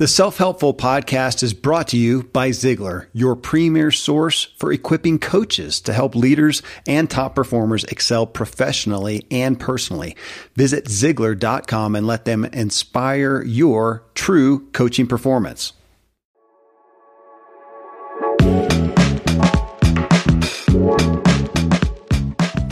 The 0.00 0.08
Self 0.08 0.38
Helpful 0.38 0.72
Podcast 0.72 1.42
is 1.42 1.52
brought 1.52 1.88
to 1.88 1.98
you 1.98 2.22
by 2.22 2.48
Ziglar, 2.52 3.08
your 3.12 3.36
premier 3.36 3.90
source 3.90 4.44
for 4.56 4.72
equipping 4.72 5.18
coaches 5.18 5.78
to 5.82 5.92
help 5.92 6.14
leaders 6.14 6.62
and 6.86 7.10
top 7.10 7.34
performers 7.34 7.84
excel 7.84 8.26
professionally 8.26 9.26
and 9.30 9.60
personally. 9.60 10.16
Visit 10.56 10.86
Ziglar.com 10.86 11.94
and 11.94 12.06
let 12.06 12.24
them 12.24 12.46
inspire 12.46 13.42
your 13.42 14.02
true 14.14 14.70
coaching 14.70 15.06
performance. 15.06 15.74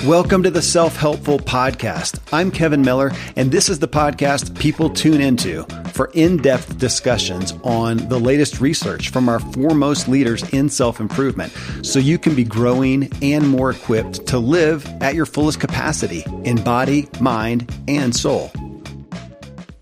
Welcome 0.09 0.43
to 0.45 0.51
the 0.51 0.63
Self 0.63 0.97
Helpful 0.97 1.39
Podcast. 1.39 2.19
I'm 2.33 2.51
Kevin 2.51 2.81
Miller, 2.81 3.13
and 3.37 3.53
this 3.53 3.69
is 3.69 3.79
the 3.79 3.87
podcast 3.87 4.59
people 4.59 4.89
tune 4.89 5.21
into 5.21 5.65
for 5.93 6.11
in 6.15 6.39
depth 6.39 6.79
discussions 6.79 7.53
on 7.63 7.99
the 8.09 8.19
latest 8.19 8.59
research 8.59 9.11
from 9.11 9.29
our 9.29 9.39
foremost 9.39 10.09
leaders 10.09 10.49
in 10.55 10.71
self 10.71 10.99
improvement 10.99 11.53
so 11.83 11.99
you 11.99 12.19
can 12.19 12.35
be 12.35 12.43
growing 12.43 13.13
and 13.21 13.47
more 13.51 13.71
equipped 13.71 14.27
to 14.29 14.39
live 14.39 14.87
at 15.03 15.15
your 15.15 15.27
fullest 15.27 15.61
capacity 15.61 16.25
in 16.43 16.57
body, 16.65 17.07
mind, 17.21 17.71
and 17.87 18.17
soul. 18.17 18.51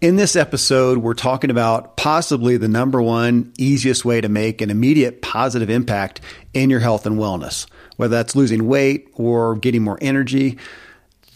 In 0.00 0.16
this 0.16 0.34
episode, 0.34 0.98
we're 0.98 1.14
talking 1.14 1.50
about 1.50 1.96
possibly 1.96 2.56
the 2.56 2.66
number 2.66 3.00
one 3.00 3.52
easiest 3.58 4.04
way 4.04 4.20
to 4.20 4.28
make 4.28 4.60
an 4.60 4.70
immediate 4.70 5.22
positive 5.22 5.70
impact 5.70 6.20
in 6.52 6.68
your 6.68 6.80
health 6.80 7.06
and 7.06 7.16
wellness 7.16 7.68
whether 7.96 8.14
that's 8.14 8.36
losing 8.36 8.66
weight 8.66 9.08
or 9.14 9.56
getting 9.56 9.82
more 9.82 9.98
energy. 10.00 10.58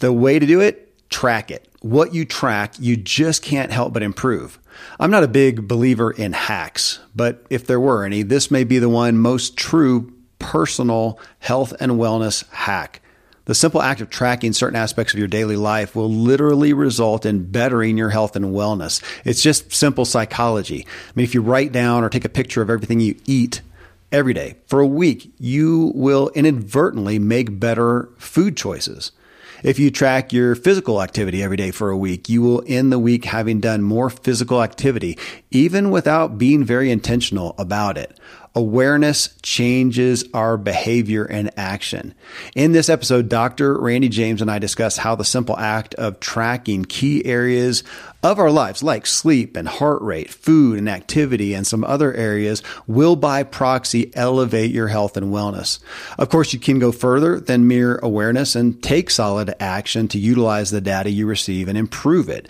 The 0.01 0.13
way 0.13 0.39
to 0.39 0.47
do 0.47 0.61
it, 0.61 1.09
track 1.11 1.51
it. 1.51 1.69
What 1.81 2.15
you 2.15 2.25
track, 2.25 2.75
you 2.79 2.97
just 2.97 3.43
can't 3.43 3.73
help 3.73 3.93
but 3.93 4.03
improve. 4.03 4.59
I'm 4.99 5.11
not 5.11 5.25
a 5.25 5.29
big 5.29 5.67
believer 5.67 6.11
in 6.11 6.33
hacks, 6.33 7.01
but 7.15 7.45
if 7.51 7.67
there 7.67 7.81
were 7.81 8.05
any, 8.05 8.23
this 8.23 8.51
may 8.51 8.65
be 8.65 8.79
the 8.79 8.89
one 8.89 9.19
most 9.19 9.57
true 9.57 10.13
personal 10.39 11.19
health 11.39 11.73
and 11.81 11.93
wellness 11.93 12.49
hack. 12.51 13.01
The 13.47 13.55
simple 13.55 13.83
act 13.83 14.01
of 14.01 14.11
tracking 14.11 14.53
certain 14.53 14.77
aspects 14.77 15.13
of 15.13 15.19
your 15.19 15.27
daily 15.27 15.57
life 15.57 15.97
will 15.97 16.11
literally 16.11 16.73
result 16.73 17.27
in 17.27 17.51
bettering 17.51 17.99
your 17.99 18.11
health 18.11 18.37
and 18.37 18.47
wellness. 18.47 19.03
It's 19.25 19.43
just 19.43 19.73
simple 19.73 20.05
psychology. 20.05 20.87
I 20.87 21.13
mean, 21.15 21.25
if 21.25 21.35
you 21.35 21.43
write 21.43 21.73
down 21.73 22.05
or 22.05 22.09
take 22.09 22.25
a 22.25 22.29
picture 22.29 22.63
of 22.63 22.71
everything 22.71 23.01
you 23.01 23.17
eat, 23.27 23.63
every 24.13 24.35
day 24.35 24.57
for 24.67 24.81
a 24.81 24.87
week, 24.87 25.33
you 25.39 25.93
will 25.95 26.31
inadvertently 26.35 27.19
make 27.19 27.59
better 27.61 28.09
food 28.19 28.57
choices. 28.57 29.13
If 29.63 29.79
you 29.79 29.91
track 29.91 30.33
your 30.33 30.55
physical 30.55 31.03
activity 31.03 31.43
every 31.43 31.59
day 31.59 31.71
for 31.71 31.91
a 31.91 31.97
week, 31.97 32.31
you 32.31 32.41
will 32.41 32.63
end 32.67 32.91
the 32.91 32.99
week 32.99 33.27
having 33.27 33.61
done 33.61 33.83
more 33.83 34.09
physical 34.09 34.63
activity, 34.63 35.19
even 35.51 35.91
without 35.91 36.39
being 36.39 36.65
very 36.65 36.91
intentional 36.91 37.55
about 37.59 37.99
it. 37.99 38.19
Awareness 38.53 39.37
changes 39.43 40.25
our 40.35 40.57
behavior 40.57 41.25
and 41.25 41.53
action. 41.57 42.15
In 42.57 42.73
this 42.73 42.89
episode, 42.89 43.29
Dr. 43.29 43.79
Randy 43.79 44.09
James 44.09 44.43
and 44.43 44.51
I 44.51 44.59
discuss 44.59 44.97
how 44.97 45.15
the 45.15 45.25
simple 45.25 45.57
act 45.57 45.95
of 45.95 46.19
tracking 46.19 46.85
key 46.85 47.25
areas 47.25 47.85
of 48.25 48.41
our 48.41 48.51
lives, 48.51 48.83
like 48.83 49.07
sleep 49.07 49.57
and 49.57 49.69
heart 49.69 50.03
rate, 50.03 50.31
food 50.31 50.79
and 50.79 50.89
activity, 50.89 51.55
and 51.55 51.65
some 51.65 51.85
other 51.85 52.13
areas, 52.13 52.61
will 52.89 53.15
by 53.15 53.45
proxy 53.45 54.11
elevate 54.17 54.73
your 54.73 54.89
health 54.89 55.17
and 55.17 55.33
wellness. 55.33 55.79
Of 56.19 56.29
course, 56.29 56.53
you 56.53 56.59
can 56.59 56.81
go 56.81 56.91
further 56.91 57.39
than 57.39 57.69
mere 57.69 57.99
awareness 57.99 58.57
and 58.57 58.83
take 58.83 59.11
solid 59.11 59.55
action 59.61 60.09
to 60.09 60.19
utilize 60.19 60.73
the 60.73 60.81
data 60.81 61.11
you 61.11 61.25
receive 61.27 61.69
and 61.69 61.79
improve 61.79 62.29
it. 62.29 62.49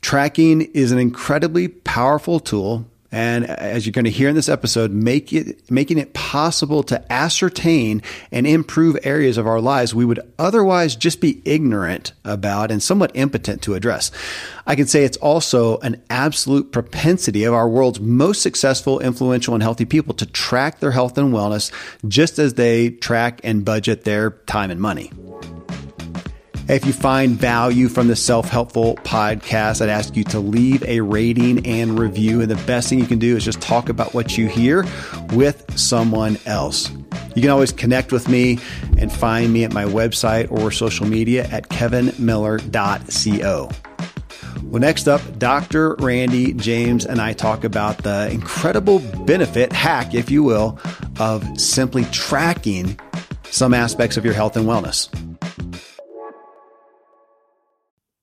Tracking 0.00 0.62
is 0.62 0.90
an 0.90 0.98
incredibly 0.98 1.68
powerful 1.68 2.40
tool 2.40 2.84
and 3.12 3.46
as 3.46 3.86
you're 3.86 3.92
going 3.92 4.04
to 4.04 4.10
hear 4.10 4.28
in 4.28 4.34
this 4.34 4.48
episode, 4.48 4.90
make 4.90 5.32
it, 5.32 5.70
making 5.70 5.98
it 5.98 6.12
possible 6.12 6.82
to 6.84 7.12
ascertain 7.12 8.02
and 8.32 8.46
improve 8.46 8.98
areas 9.04 9.38
of 9.38 9.46
our 9.46 9.60
lives 9.60 9.94
we 9.94 10.04
would 10.04 10.20
otherwise 10.38 10.96
just 10.96 11.20
be 11.20 11.40
ignorant 11.44 12.12
about 12.24 12.70
and 12.70 12.82
somewhat 12.82 13.12
impotent 13.14 13.62
to 13.62 13.74
address. 13.74 14.10
I 14.66 14.74
can 14.74 14.86
say 14.86 15.04
it's 15.04 15.16
also 15.18 15.78
an 15.78 16.02
absolute 16.10 16.72
propensity 16.72 17.44
of 17.44 17.54
our 17.54 17.68
world's 17.68 18.00
most 18.00 18.42
successful, 18.42 18.98
influential, 19.00 19.54
and 19.54 19.62
healthy 19.62 19.84
people 19.84 20.14
to 20.14 20.26
track 20.26 20.80
their 20.80 20.90
health 20.90 21.16
and 21.16 21.32
wellness 21.32 21.72
just 22.08 22.38
as 22.38 22.54
they 22.54 22.90
track 22.90 23.40
and 23.44 23.64
budget 23.64 24.04
their 24.04 24.30
time 24.30 24.70
and 24.70 24.80
money. 24.80 25.12
If 26.68 26.84
you 26.84 26.92
find 26.92 27.38
value 27.38 27.88
from 27.88 28.08
the 28.08 28.16
self 28.16 28.48
helpful 28.48 28.96
podcast, 28.96 29.80
I'd 29.80 29.88
ask 29.88 30.16
you 30.16 30.24
to 30.24 30.40
leave 30.40 30.82
a 30.82 31.00
rating 31.00 31.64
and 31.64 31.96
review. 31.96 32.40
And 32.40 32.50
the 32.50 32.56
best 32.66 32.88
thing 32.88 32.98
you 32.98 33.06
can 33.06 33.20
do 33.20 33.36
is 33.36 33.44
just 33.44 33.60
talk 33.60 33.88
about 33.88 34.14
what 34.14 34.36
you 34.36 34.48
hear 34.48 34.84
with 35.32 35.78
someone 35.78 36.38
else. 36.44 36.90
You 37.36 37.42
can 37.42 37.50
always 37.50 37.70
connect 37.70 38.10
with 38.10 38.28
me 38.28 38.58
and 38.98 39.12
find 39.12 39.52
me 39.52 39.62
at 39.62 39.72
my 39.72 39.84
website 39.84 40.50
or 40.50 40.72
social 40.72 41.06
media 41.06 41.46
at 41.52 41.68
kevinmiller.co. 41.68 43.70
Well, 44.64 44.80
next 44.80 45.06
up, 45.06 45.38
Dr. 45.38 45.94
Randy 45.96 46.52
James 46.54 47.06
and 47.06 47.20
I 47.20 47.32
talk 47.32 47.62
about 47.62 47.98
the 47.98 48.28
incredible 48.32 48.98
benefit, 49.24 49.72
hack, 49.72 50.14
if 50.14 50.32
you 50.32 50.42
will, 50.42 50.80
of 51.20 51.60
simply 51.60 52.06
tracking 52.06 52.98
some 53.50 53.72
aspects 53.72 54.16
of 54.16 54.24
your 54.24 54.34
health 54.34 54.56
and 54.56 54.66
wellness. 54.66 55.08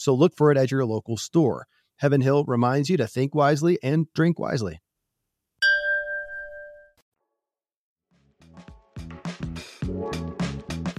So 0.00 0.14
look 0.14 0.34
for 0.34 0.50
it 0.50 0.56
at 0.56 0.70
your 0.70 0.86
local 0.86 1.18
store. 1.18 1.66
Heaven 1.98 2.22
Hill 2.22 2.44
reminds 2.46 2.88
you 2.88 2.96
to 2.96 3.06
think 3.06 3.34
wisely 3.34 3.78
and 3.82 4.06
drink 4.14 4.38
wisely. 4.38 4.80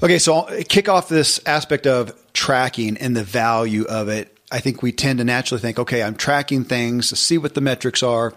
Okay, 0.03 0.19
so 0.19 0.35
I'll 0.35 0.47
eh, 0.49 0.61
kick 0.69 0.87
off 0.87 1.09
this 1.09 1.39
aspect 1.47 1.87
of 1.87 2.13
tracking 2.33 2.95
and 2.97 3.17
the 3.17 3.23
value 3.23 3.85
of 3.85 4.07
it. 4.07 4.37
I 4.51 4.59
think 4.59 4.83
we 4.83 4.91
tend 4.91 5.17
to 5.17 5.25
naturally 5.25 5.61
think, 5.61 5.79
okay, 5.79 6.03
I'm 6.03 6.15
tracking 6.15 6.63
things 6.63 7.09
to 7.09 7.15
see 7.15 7.39
what 7.39 7.55
the 7.55 7.61
metrics 7.61 8.03
are 8.03 8.35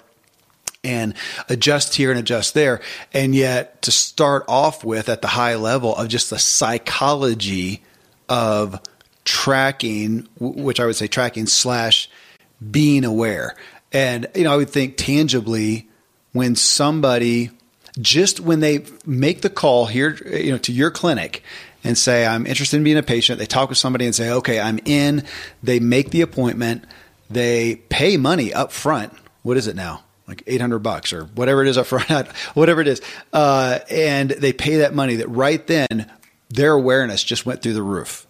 and 0.83 1.13
adjust 1.51 1.95
here 1.95 2.11
and 2.11 2.19
adjust 2.19 2.55
there. 2.55 2.81
And 3.13 3.35
yet 3.35 3.83
to 3.83 3.91
start 3.91 4.47
off 4.49 4.83
with 4.83 5.11
at 5.11 5.21
the 5.21 5.29
high 5.29 5.57
level 5.57 5.95
of 5.95 6.09
just 6.09 6.31
the 6.31 6.39
psychology 6.39 7.83
of 8.31 8.81
tracking, 9.25 10.29
which 10.39 10.81
I 10.81 10.87
would 10.87 10.97
say 10.97 11.07
tracking 11.07 11.47
slash 11.47 12.09
being 12.71 13.05
aware. 13.05 13.57
And, 13.93 14.27
you 14.35 14.45
know, 14.45 14.53
I 14.53 14.57
would 14.57 14.71
think 14.71 14.97
tangibly 14.97 15.89
when 16.33 16.57
somebody, 16.57 17.51
just 18.01 18.41
when 18.41 18.61
they 18.61 18.85
make 19.07 19.43
the 19.43 19.51
call 19.51 19.87
here, 19.87 20.17
you 20.27 20.53
know, 20.53 20.59
to 20.59 20.73
your 20.73 20.91
clinic 20.91 21.43
and 21.85 21.97
say, 21.97 22.27
I'm 22.27 22.47
interested 22.47 22.77
in 22.79 22.85
being 22.85 22.97
a 22.99 23.03
patient, 23.03 23.39
they 23.39 23.47
talk 23.47 23.69
with 23.69 23.79
somebody 23.79 24.05
and 24.05 24.15
say, 24.15 24.31
okay, 24.31 24.59
I'm 24.59 24.81
in, 24.85 25.25
they 25.63 25.79
make 25.79 26.11
the 26.11 26.23
appointment, 26.23 26.85
they 27.31 27.77
pay 27.89 28.17
money 28.17 28.53
up 28.53 28.73
front. 28.73 29.13
What 29.43 29.57
is 29.57 29.67
it 29.67 29.77
now? 29.77 30.03
Like 30.27 30.43
800 30.47 30.79
bucks 30.79 31.13
or 31.13 31.25
whatever 31.27 31.63
it 31.63 31.69
is 31.69 31.79
up 31.79 31.87
front, 31.87 32.29
whatever 32.55 32.81
it 32.81 32.89
is. 32.89 33.03
Uh, 33.33 33.81
and 33.91 34.31
they 34.31 34.53
pay 34.53 34.79
that 34.79 34.95
money 34.95 35.17
that 35.17 35.29
right 35.29 35.65
then 35.67 36.11
their 36.49 36.73
awareness 36.73 37.23
just 37.23 37.45
went 37.47 37.63
through 37.63 37.75
the 37.75 37.83
roof 37.83 38.27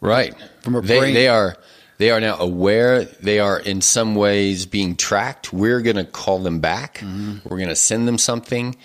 Right. 0.00 0.34
From 0.60 0.76
a 0.76 0.80
they, 0.80 0.98
brain- 0.98 1.14
they 1.14 1.28
are 1.28 1.56
They 1.98 2.10
are 2.10 2.20
now 2.20 2.36
aware. 2.38 3.04
They 3.04 3.38
are 3.38 3.58
in 3.58 3.80
some 3.80 4.14
ways 4.14 4.66
being 4.66 4.96
tracked. 4.96 5.52
We're 5.52 5.80
going 5.80 5.96
to 5.96 6.04
call 6.04 6.38
them 6.40 6.60
back. 6.60 6.98
Mm-hmm. 6.98 7.48
We're 7.48 7.56
going 7.56 7.68
to 7.70 7.76
send 7.76 8.06
them 8.06 8.18
something. 8.18 8.76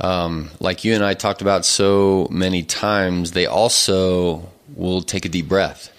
Um, 0.00 0.50
like 0.60 0.84
you 0.84 0.94
and 0.94 1.04
I 1.04 1.14
talked 1.14 1.42
about 1.42 1.64
so 1.64 2.28
many 2.30 2.62
times, 2.62 3.32
they 3.32 3.46
also 3.46 4.48
will 4.74 5.02
take 5.02 5.24
a 5.24 5.28
deep 5.28 5.48
breath. 5.48 5.90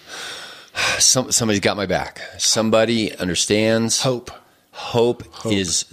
Some, 0.98 1.32
somebody's 1.32 1.60
got 1.60 1.76
my 1.76 1.86
back. 1.86 2.20
Somebody 2.38 3.14
understands. 3.16 4.02
Hope. 4.02 4.30
Hope, 4.72 5.24
Hope 5.34 5.52
is 5.52 5.84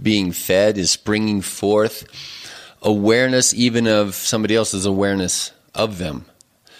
being 0.00 0.30
fed, 0.32 0.78
is 0.78 0.90
springing 0.90 1.40
forth. 1.40 2.04
Awareness, 2.82 3.54
even 3.54 3.86
of 3.88 4.14
somebody 4.14 4.54
else's 4.54 4.86
awareness 4.86 5.50
of 5.74 5.98
them. 5.98 6.24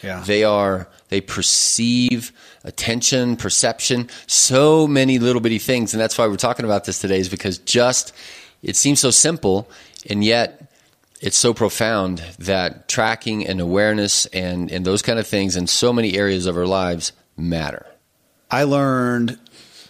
Yeah. 0.02 0.20
They 0.20 0.44
are, 0.44 0.88
they 1.08 1.20
perceive 1.20 2.32
attention, 2.64 3.36
perception, 3.36 4.08
so 4.26 4.86
many 4.86 5.18
little 5.18 5.40
bitty 5.40 5.58
things. 5.58 5.94
And 5.94 6.00
that's 6.00 6.18
why 6.18 6.26
we're 6.26 6.36
talking 6.36 6.64
about 6.64 6.84
this 6.84 7.00
today, 7.00 7.18
is 7.18 7.28
because 7.28 7.58
just, 7.58 8.12
it 8.62 8.76
seems 8.76 9.00
so 9.00 9.10
simple, 9.10 9.68
and 10.10 10.24
yet 10.24 10.72
it's 11.20 11.36
so 11.36 11.54
profound 11.54 12.22
that 12.38 12.88
tracking 12.88 13.46
and 13.46 13.60
awareness 13.60 14.26
and, 14.26 14.70
and 14.70 14.84
those 14.84 15.02
kind 15.02 15.18
of 15.18 15.26
things 15.26 15.56
in 15.56 15.66
so 15.66 15.92
many 15.92 16.18
areas 16.18 16.46
of 16.46 16.56
our 16.56 16.66
lives 16.66 17.12
matter. 17.36 17.86
I 18.50 18.64
learned 18.64 19.38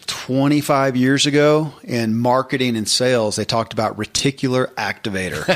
25 0.07 0.97
years 0.97 1.27
ago 1.27 1.73
in 1.83 2.17
marketing 2.17 2.77
and 2.77 2.89
sales, 2.89 3.37
they 3.37 3.45
talked 3.45 3.73
about 3.73 3.97
reticular 3.97 4.73
activator, 4.75 5.47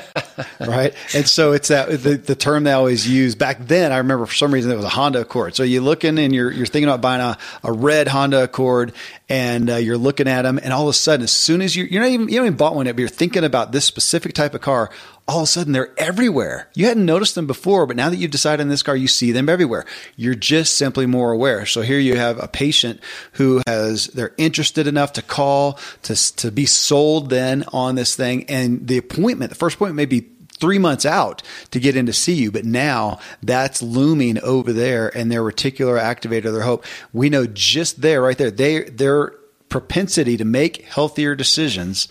right? 0.66 0.94
And 1.14 1.28
so 1.28 1.52
it's 1.52 1.68
that 1.68 1.88
the, 2.02 2.16
the 2.16 2.34
term 2.34 2.64
they 2.64 2.72
always 2.72 3.08
use 3.08 3.34
back 3.34 3.58
then. 3.60 3.92
I 3.92 3.98
remember 3.98 4.26
for 4.26 4.34
some 4.34 4.52
reason 4.52 4.70
it 4.70 4.76
was 4.76 4.84
a 4.84 4.90
Honda 4.90 5.20
Accord. 5.20 5.56
So 5.56 5.62
you're 5.62 5.82
looking 5.82 6.18
and 6.18 6.34
you're, 6.34 6.50
you're 6.50 6.66
thinking 6.66 6.88
about 6.88 7.00
buying 7.00 7.20
a, 7.20 7.38
a 7.64 7.72
red 7.72 8.08
Honda 8.08 8.44
Accord 8.44 8.92
and 9.28 9.70
uh, 9.70 9.76
you're 9.76 9.98
looking 9.98 10.28
at 10.28 10.42
them 10.42 10.58
and 10.62 10.72
all 10.72 10.82
of 10.82 10.88
a 10.88 10.92
sudden, 10.92 11.24
as 11.24 11.32
soon 11.32 11.62
as 11.62 11.76
you, 11.76 11.84
you're 11.84 12.02
not 12.02 12.10
even, 12.10 12.28
you 12.28 12.34
haven't 12.36 12.46
even 12.46 12.56
bought 12.56 12.74
one 12.74 12.86
yet, 12.86 12.96
but 12.96 13.00
you're 13.00 13.08
thinking 13.08 13.44
about 13.44 13.72
this 13.72 13.84
specific 13.84 14.34
type 14.34 14.54
of 14.54 14.60
car, 14.60 14.90
all 15.30 15.38
of 15.38 15.44
a 15.44 15.46
sudden 15.46 15.72
they're 15.72 15.94
everywhere. 15.96 16.68
You 16.74 16.86
hadn't 16.86 17.06
noticed 17.06 17.36
them 17.36 17.46
before, 17.46 17.86
but 17.86 17.96
now 17.96 18.10
that 18.10 18.16
you've 18.16 18.30
decided 18.30 18.62
on 18.62 18.68
this 18.68 18.82
car, 18.82 18.96
you 18.96 19.06
see 19.06 19.30
them 19.30 19.48
everywhere. 19.48 19.84
You're 20.16 20.34
just 20.34 20.76
simply 20.76 21.06
more 21.06 21.30
aware. 21.30 21.66
So 21.66 21.82
here 21.82 22.00
you 22.00 22.16
have 22.16 22.42
a 22.42 22.48
patient 22.48 23.00
who 23.32 23.62
has, 23.66 24.08
they're 24.08 24.34
interested 24.38 24.86
enough 24.86 25.12
to 25.14 25.22
call, 25.22 25.78
to, 26.02 26.36
to 26.36 26.50
be 26.50 26.66
sold 26.66 27.30
then 27.30 27.64
on 27.72 27.94
this 27.94 28.16
thing. 28.16 28.44
And 28.48 28.86
the 28.88 28.98
appointment, 28.98 29.50
the 29.50 29.56
first 29.56 29.76
appointment 29.76 29.96
may 29.96 30.06
be 30.06 30.26
three 30.58 30.78
months 30.78 31.06
out 31.06 31.42
to 31.70 31.80
get 31.80 31.96
in 31.96 32.06
to 32.06 32.12
see 32.12 32.34
you. 32.34 32.50
But 32.50 32.64
now 32.64 33.20
that's 33.42 33.82
looming 33.82 34.38
over 34.40 34.72
there 34.72 35.16
and 35.16 35.30
their 35.30 35.42
reticular 35.42 36.00
activator, 36.00 36.52
their 36.52 36.62
hope. 36.62 36.84
We 37.12 37.30
know 37.30 37.46
just 37.46 38.02
there, 38.02 38.20
right 38.20 38.36
there, 38.36 38.50
they, 38.50 38.82
their 38.84 39.34
propensity 39.68 40.36
to 40.36 40.44
make 40.44 40.84
healthier 40.86 41.34
decisions 41.36 42.08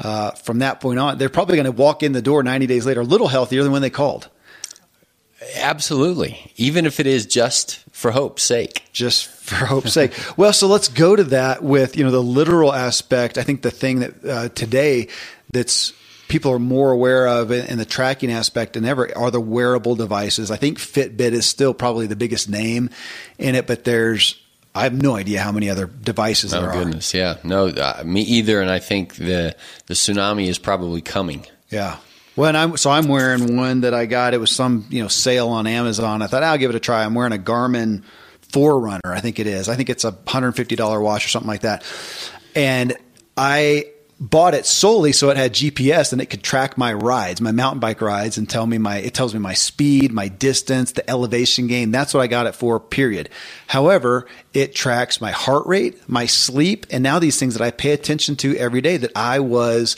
uh, 0.00 0.32
from 0.32 0.60
that 0.60 0.80
point 0.80 0.98
on, 0.98 1.18
they're 1.18 1.28
probably 1.28 1.56
going 1.56 1.64
to 1.64 1.72
walk 1.72 2.02
in 2.02 2.12
the 2.12 2.22
door 2.22 2.42
90 2.42 2.66
days 2.66 2.86
later 2.86 3.00
a 3.00 3.04
little 3.04 3.28
healthier 3.28 3.62
than 3.62 3.72
when 3.72 3.82
they 3.82 3.90
called. 3.90 4.28
Absolutely. 5.56 6.52
Even 6.56 6.86
if 6.86 6.98
it 7.00 7.06
is 7.06 7.26
just 7.26 7.84
for 7.92 8.10
hope's 8.10 8.42
sake. 8.42 8.88
Just 8.92 9.26
for 9.26 9.66
hope's 9.66 9.92
sake. 9.92 10.12
Well, 10.36 10.52
so 10.52 10.68
let's 10.68 10.88
go 10.88 11.16
to 11.16 11.24
that 11.24 11.62
with, 11.62 11.96
you 11.96 12.04
know, 12.04 12.10
the 12.10 12.22
literal 12.22 12.72
aspect. 12.72 13.38
I 13.38 13.42
think 13.42 13.62
the 13.62 13.70
thing 13.70 14.00
that 14.00 14.24
uh, 14.24 14.48
today 14.50 15.08
that's 15.50 15.92
people 16.28 16.52
are 16.52 16.58
more 16.58 16.92
aware 16.92 17.26
of 17.26 17.50
in 17.50 17.78
the 17.78 17.84
tracking 17.84 18.30
aspect 18.30 18.74
than 18.74 18.84
ever 18.84 19.16
are 19.16 19.30
the 19.30 19.40
wearable 19.40 19.96
devices. 19.96 20.50
I 20.50 20.56
think 20.56 20.78
Fitbit 20.78 21.32
is 21.32 21.46
still 21.46 21.72
probably 21.72 22.06
the 22.06 22.16
biggest 22.16 22.48
name 22.48 22.90
in 23.38 23.54
it, 23.54 23.66
but 23.66 23.84
there's 23.84 24.40
I 24.78 24.84
have 24.84 25.00
no 25.00 25.16
idea 25.16 25.40
how 25.40 25.52
many 25.52 25.68
other 25.68 25.86
devices 25.86 26.54
oh, 26.54 26.62
there 26.62 26.72
goodness, 26.72 27.14
are. 27.14 27.18
yeah. 27.18 27.36
No, 27.44 27.68
uh, 27.68 28.02
me 28.04 28.22
either. 28.22 28.60
And 28.60 28.70
I 28.70 28.78
think 28.78 29.16
the 29.16 29.56
the 29.86 29.94
tsunami 29.94 30.46
is 30.46 30.58
probably 30.58 31.00
coming. 31.00 31.46
Yeah. 31.68 31.96
Well, 32.36 32.48
and 32.48 32.56
I'm 32.56 32.76
so 32.76 32.90
I'm 32.90 33.08
wearing 33.08 33.56
one 33.56 33.80
that 33.80 33.94
I 33.94 34.06
got. 34.06 34.34
It 34.34 34.38
was 34.38 34.50
some 34.50 34.86
you 34.90 35.02
know 35.02 35.08
sale 35.08 35.48
on 35.48 35.66
Amazon. 35.66 36.22
I 36.22 36.28
thought 36.28 36.42
I'll 36.42 36.58
give 36.58 36.70
it 36.70 36.76
a 36.76 36.80
try. 36.80 37.04
I'm 37.04 37.14
wearing 37.14 37.32
a 37.32 37.38
Garmin 37.38 38.04
Forerunner. 38.52 39.12
I 39.12 39.20
think 39.20 39.38
it 39.40 39.46
is. 39.46 39.68
I 39.68 39.74
think 39.74 39.90
it's 39.90 40.04
a 40.04 40.16
hundred 40.26 40.52
fifty 40.52 40.76
dollar 40.76 41.00
watch 41.00 41.26
or 41.26 41.28
something 41.28 41.48
like 41.48 41.62
that. 41.62 41.84
And 42.54 42.96
I 43.36 43.86
bought 44.20 44.54
it 44.54 44.66
solely 44.66 45.12
so 45.12 45.30
it 45.30 45.36
had 45.36 45.54
GPS 45.54 46.12
and 46.12 46.20
it 46.20 46.26
could 46.26 46.42
track 46.42 46.76
my 46.76 46.92
rides, 46.92 47.40
my 47.40 47.52
mountain 47.52 47.78
bike 47.78 48.00
rides 48.00 48.36
and 48.36 48.50
tell 48.50 48.66
me 48.66 48.76
my, 48.76 48.96
it 48.98 49.14
tells 49.14 49.32
me 49.32 49.38
my 49.38 49.54
speed, 49.54 50.12
my 50.12 50.26
distance, 50.28 50.92
the 50.92 51.08
elevation 51.08 51.68
gain. 51.68 51.92
That's 51.92 52.12
what 52.12 52.20
I 52.20 52.26
got 52.26 52.46
it 52.46 52.54
for, 52.56 52.80
period. 52.80 53.28
However, 53.68 54.26
it 54.52 54.74
tracks 54.74 55.20
my 55.20 55.30
heart 55.30 55.66
rate, 55.66 56.08
my 56.08 56.26
sleep, 56.26 56.86
and 56.90 57.02
now 57.02 57.18
these 57.18 57.38
things 57.38 57.54
that 57.54 57.62
I 57.62 57.70
pay 57.70 57.92
attention 57.92 58.34
to 58.36 58.56
every 58.56 58.80
day 58.80 58.96
that 58.96 59.12
I 59.14 59.38
was 59.38 59.96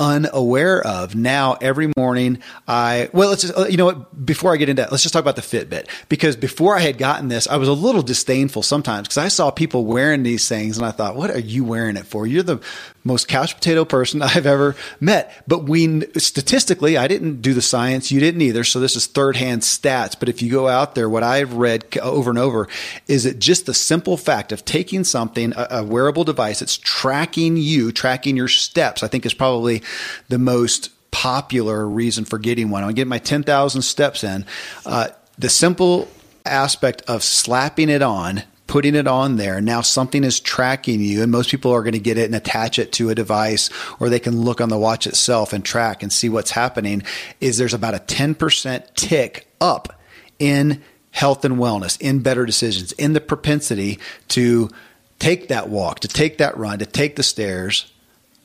unaware 0.00 0.84
of. 0.84 1.14
Now, 1.14 1.58
every 1.60 1.92
morning, 1.96 2.38
I, 2.66 3.10
well, 3.12 3.28
let's 3.28 3.42
just, 3.42 3.56
uh, 3.56 3.66
you 3.66 3.76
know 3.76 3.84
what, 3.84 4.26
before 4.26 4.52
I 4.52 4.56
get 4.56 4.70
into 4.70 4.82
that, 4.82 4.90
let's 4.90 5.02
just 5.02 5.12
talk 5.12 5.20
about 5.20 5.36
the 5.36 5.42
Fitbit. 5.42 5.88
Because 6.08 6.34
before 6.36 6.76
I 6.76 6.80
had 6.80 6.96
gotten 6.96 7.28
this, 7.28 7.46
I 7.46 7.58
was 7.58 7.68
a 7.68 7.72
little 7.74 8.02
disdainful 8.02 8.62
sometimes 8.62 9.06
because 9.06 9.18
I 9.18 9.28
saw 9.28 9.50
people 9.50 9.84
wearing 9.84 10.22
these 10.22 10.48
things 10.48 10.78
and 10.78 10.86
I 10.86 10.90
thought, 10.90 11.16
what 11.16 11.30
are 11.30 11.38
you 11.38 11.64
wearing 11.64 11.96
it 11.96 12.06
for? 12.06 12.26
You're 12.26 12.42
the 12.42 12.60
most 13.04 13.28
couch 13.28 13.54
potato 13.54 13.84
person 13.84 14.22
I've 14.22 14.46
ever 14.46 14.74
met. 14.98 15.44
But 15.46 15.64
we, 15.64 16.00
statistically, 16.16 16.96
I 16.96 17.06
didn't 17.06 17.42
do 17.42 17.52
the 17.52 17.62
science. 17.62 18.10
You 18.10 18.20
didn't 18.20 18.40
either. 18.40 18.64
So 18.64 18.80
this 18.80 18.96
is 18.96 19.06
third 19.06 19.36
hand 19.36 19.62
stats. 19.62 20.18
But 20.18 20.30
if 20.30 20.40
you 20.40 20.50
go 20.50 20.66
out 20.66 20.94
there, 20.94 21.08
what 21.08 21.22
I've 21.22 21.54
read 21.54 21.98
over 21.98 22.30
and 22.30 22.38
over 22.38 22.68
is 23.06 23.24
that 23.24 23.38
just 23.38 23.66
the 23.66 23.74
simple 23.74 24.16
fact 24.16 24.50
of 24.50 24.64
taking 24.64 25.04
something, 25.04 25.52
a, 25.56 25.66
a 25.70 25.84
wearable 25.84 26.24
device, 26.24 26.62
it's 26.62 26.78
tracking 26.78 27.58
you, 27.58 27.92
tracking 27.92 28.36
your 28.36 28.48
steps, 28.48 29.02
I 29.02 29.08
think 29.08 29.26
is 29.26 29.34
probably 29.34 29.82
the 30.28 30.38
most 30.38 30.90
popular 31.10 31.88
reason 31.88 32.24
for 32.24 32.38
getting 32.38 32.70
one. 32.70 32.84
I'm 32.84 32.92
getting 32.92 33.08
my 33.08 33.18
10,000 33.18 33.82
steps 33.82 34.24
in. 34.24 34.46
Uh, 34.86 35.08
the 35.38 35.48
simple 35.48 36.08
aspect 36.44 37.02
of 37.08 37.22
slapping 37.22 37.88
it 37.88 38.02
on 38.02 38.42
putting 38.70 38.94
it 38.94 39.08
on 39.08 39.34
there. 39.34 39.60
Now 39.60 39.80
something 39.80 40.22
is 40.22 40.38
tracking 40.38 41.00
you, 41.00 41.24
and 41.24 41.32
most 41.32 41.50
people 41.50 41.72
are 41.72 41.82
going 41.82 41.94
to 41.94 41.98
get 41.98 42.18
it 42.18 42.26
and 42.26 42.36
attach 42.36 42.78
it 42.78 42.92
to 42.92 43.10
a 43.10 43.16
device, 43.16 43.68
or 43.98 44.08
they 44.08 44.20
can 44.20 44.42
look 44.42 44.60
on 44.60 44.68
the 44.68 44.78
watch 44.78 45.08
itself 45.08 45.52
and 45.52 45.64
track 45.64 46.04
and 46.04 46.12
see 46.12 46.28
what's 46.28 46.52
happening. 46.52 47.02
Is 47.40 47.58
there's 47.58 47.74
about 47.74 47.94
a 47.94 47.98
10% 47.98 48.94
tick 48.94 49.48
up 49.60 50.00
in 50.38 50.82
health 51.10 51.44
and 51.44 51.56
wellness, 51.56 52.00
in 52.00 52.20
better 52.20 52.46
decisions, 52.46 52.92
in 52.92 53.12
the 53.12 53.20
propensity 53.20 53.98
to 54.28 54.70
take 55.18 55.48
that 55.48 55.68
walk, 55.68 55.98
to 56.00 56.08
take 56.08 56.38
that 56.38 56.56
run, 56.56 56.78
to 56.78 56.86
take 56.86 57.16
the 57.16 57.24
stairs, 57.24 57.89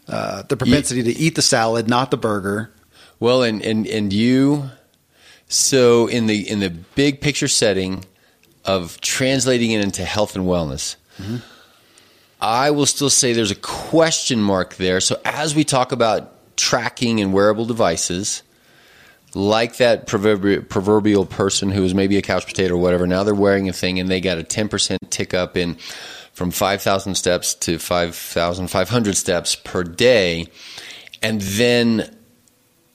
uh, 0.07 0.43
the 0.43 0.57
propensity 0.57 1.03
to 1.03 1.11
eat 1.11 1.35
the 1.35 1.41
salad, 1.41 1.87
not 1.87 2.11
the 2.11 2.17
burger. 2.17 2.71
Well, 3.19 3.43
and, 3.43 3.61
and, 3.61 3.87
and 3.87 4.11
you, 4.11 4.69
so 5.47 6.07
in 6.07 6.27
the, 6.27 6.49
in 6.49 6.59
the 6.59 6.69
big 6.69 7.21
picture 7.21 7.47
setting, 7.47 8.03
of 8.65 8.99
translating 9.01 9.71
it 9.71 9.81
into 9.81 10.03
health 10.03 10.35
and 10.35 10.45
wellness. 10.45 10.95
Mm-hmm. 11.17 11.37
I 12.41 12.71
will 12.71 12.85
still 12.85 13.09
say 13.09 13.33
there's 13.33 13.51
a 13.51 13.55
question 13.55 14.41
mark 14.41 14.75
there. 14.75 14.99
So 14.99 15.19
as 15.23 15.55
we 15.55 15.63
talk 15.63 15.91
about 15.91 16.31
tracking 16.57 17.21
and 17.21 17.31
wearable 17.31 17.65
devices, 17.65 18.43
like 19.33 19.77
that 19.77 20.07
proverbial, 20.07 20.63
proverbial 20.63 21.25
person 21.25 21.69
who 21.69 21.83
is 21.83 21.93
maybe 21.93 22.17
a 22.17 22.21
couch 22.21 22.45
potato 22.45 22.75
or 22.75 22.77
whatever, 22.77 23.07
now 23.07 23.23
they're 23.23 23.35
wearing 23.35 23.69
a 23.69 23.73
thing 23.73 23.99
and 23.99 24.09
they 24.09 24.19
got 24.19 24.37
a 24.37 24.43
10% 24.43 24.97
tick 25.09 25.33
up 25.33 25.55
in 25.55 25.77
from 26.35 26.51
5,000 26.51 27.15
steps 27.15 27.55
to 27.55 27.79
5,500 27.79 29.17
steps 29.17 29.55
per 29.55 29.83
day. 29.83 30.47
And 31.23 31.39
then 31.41 32.13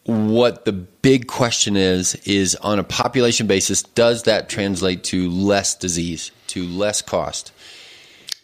what 0.05 0.67
the 0.67 0.73
big 0.73 1.27
question 1.27 1.75
is 1.75 2.15
is 2.27 2.55
on 2.57 2.79
a 2.79 2.85
population 2.85 3.47
basis 3.47 3.83
does 3.83 4.25
that 4.25 4.49
translate 4.49 5.05
to 5.05 5.31
less 5.31 5.75
disease 5.75 6.31
to 6.49 6.67
less 6.67 7.01
cost? 7.01 7.53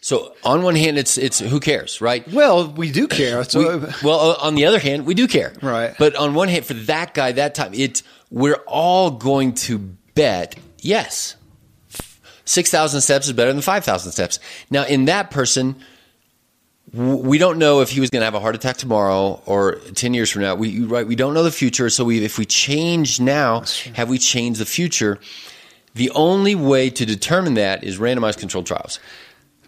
So 0.01 0.33
on 0.43 0.63
one 0.63 0.75
hand 0.75 0.97
it's 0.97 1.17
it's 1.17 1.39
who 1.39 1.59
cares 1.59 2.01
right? 2.01 2.27
Well 2.31 2.71
we 2.71 2.91
do 2.91 3.07
care. 3.07 3.43
So 3.43 3.77
we, 3.77 3.87
well 4.03 4.35
on 4.41 4.55
the 4.55 4.65
other 4.65 4.79
hand 4.79 5.05
we 5.05 5.13
do 5.13 5.27
care. 5.27 5.53
Right. 5.61 5.93
But 5.99 6.15
on 6.15 6.33
one 6.33 6.47
hand 6.47 6.65
for 6.65 6.73
that 6.73 7.13
guy 7.13 7.33
that 7.33 7.53
time 7.53 7.73
it's 7.73 8.01
we're 8.31 8.63
all 8.65 9.11
going 9.11 9.53
to 9.53 9.77
bet 10.15 10.55
yes 10.79 11.35
6000 12.47 13.01
steps 13.01 13.27
is 13.27 13.33
better 13.33 13.51
than 13.53 13.61
5000 13.61 14.11
steps 14.11 14.39
now 14.69 14.85
in 14.85 15.05
that 15.05 15.31
person 15.31 15.75
we 16.93 17.37
don't 17.37 17.57
know 17.57 17.81
if 17.81 17.89
he 17.89 17.99
was 17.99 18.09
going 18.09 18.21
to 18.21 18.25
have 18.25 18.33
a 18.33 18.39
heart 18.39 18.55
attack 18.55 18.77
tomorrow 18.77 19.41
or 19.45 19.75
10 19.75 20.13
years 20.13 20.29
from 20.29 20.43
now. 20.43 20.55
We, 20.55 20.83
right, 20.85 21.05
we 21.05 21.15
don't 21.15 21.33
know 21.33 21.43
the 21.43 21.51
future. 21.51 21.89
So 21.89 22.05
we, 22.05 22.23
if 22.23 22.37
we 22.37 22.45
change 22.45 23.19
now, 23.19 23.63
have 23.95 24.09
we 24.09 24.17
changed 24.17 24.61
the 24.61 24.65
future? 24.65 25.19
The 25.95 26.09
only 26.11 26.55
way 26.55 26.89
to 26.91 27.05
determine 27.05 27.55
that 27.55 27.83
is 27.83 27.97
randomized 27.97 28.37
controlled 28.37 28.67
trials. 28.67 28.99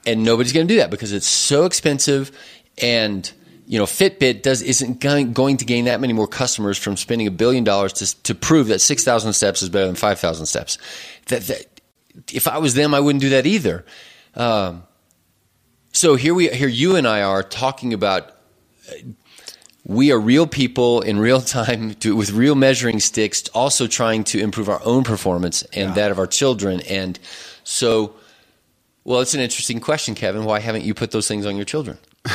And 0.05 0.23
nobody's 0.23 0.53
going 0.53 0.67
to 0.67 0.73
do 0.73 0.79
that 0.79 0.91
because 0.91 1.11
it's 1.11 1.27
so 1.27 1.65
expensive 1.65 2.31
and 2.77 3.29
you 3.69 3.77
know, 3.77 3.85
Fitbit 3.85 4.41
does 4.41 4.63
isn't 4.63 4.99
going, 4.99 5.31
going 5.31 5.57
to 5.57 5.65
gain 5.65 5.85
that 5.85 6.01
many 6.01 6.11
more 6.11 6.25
customers 6.25 6.75
from 6.75 6.97
spending 6.97 7.27
a 7.27 7.31
billion 7.31 7.63
dollars 7.63 7.93
to, 7.93 8.23
to 8.23 8.33
prove 8.33 8.67
that 8.69 8.79
6,000 8.79 9.33
steps 9.33 9.61
is 9.61 9.69
better 9.69 9.85
than 9.85 9.93
5,000 9.93 10.47
steps. 10.47 10.79
That, 11.27 11.43
that, 11.43 11.68
if 12.33 12.47
I 12.47 12.57
was 12.57 12.73
them, 12.73 12.93
I 12.93 12.99
wouldn't 12.99 13.21
do 13.21 13.29
that 13.29 13.45
either. 13.45 13.85
Um, 14.35 14.83
so 15.91 16.15
here 16.15 16.33
we 16.33 16.49
here 16.49 16.67
you 16.69 16.95
and 16.95 17.07
I 17.07 17.21
are 17.23 17.43
talking 17.43 17.93
about 17.93 18.31
uh, 18.89 18.93
we 19.85 20.11
are 20.11 20.19
real 20.19 20.45
people 20.45 21.01
in 21.01 21.19
real 21.19 21.41
time 21.41 21.93
to, 22.01 22.15
with 22.15 22.31
real 22.31 22.53
measuring 22.55 22.99
sticks, 22.99 23.47
also 23.49 23.87
trying 23.87 24.23
to 24.25 24.39
improve 24.39 24.69
our 24.69 24.81
own 24.83 25.03
performance 25.03 25.63
and 25.73 25.89
Yeah. 25.89 25.93
that 25.95 26.11
of 26.11 26.19
our 26.19 26.27
children. 26.27 26.81
And 26.81 27.17
so, 27.63 28.13
well, 29.03 29.19
it's 29.21 29.33
an 29.33 29.39
interesting 29.39 29.79
question, 29.79 30.13
Kevin. 30.13 30.43
Why 30.43 30.59
haven't 30.59 30.83
you 30.83 30.93
put 30.93 31.09
those 31.11 31.27
things 31.27 31.45
on 31.45 31.55
your 31.55 31.65
children? 31.65 31.97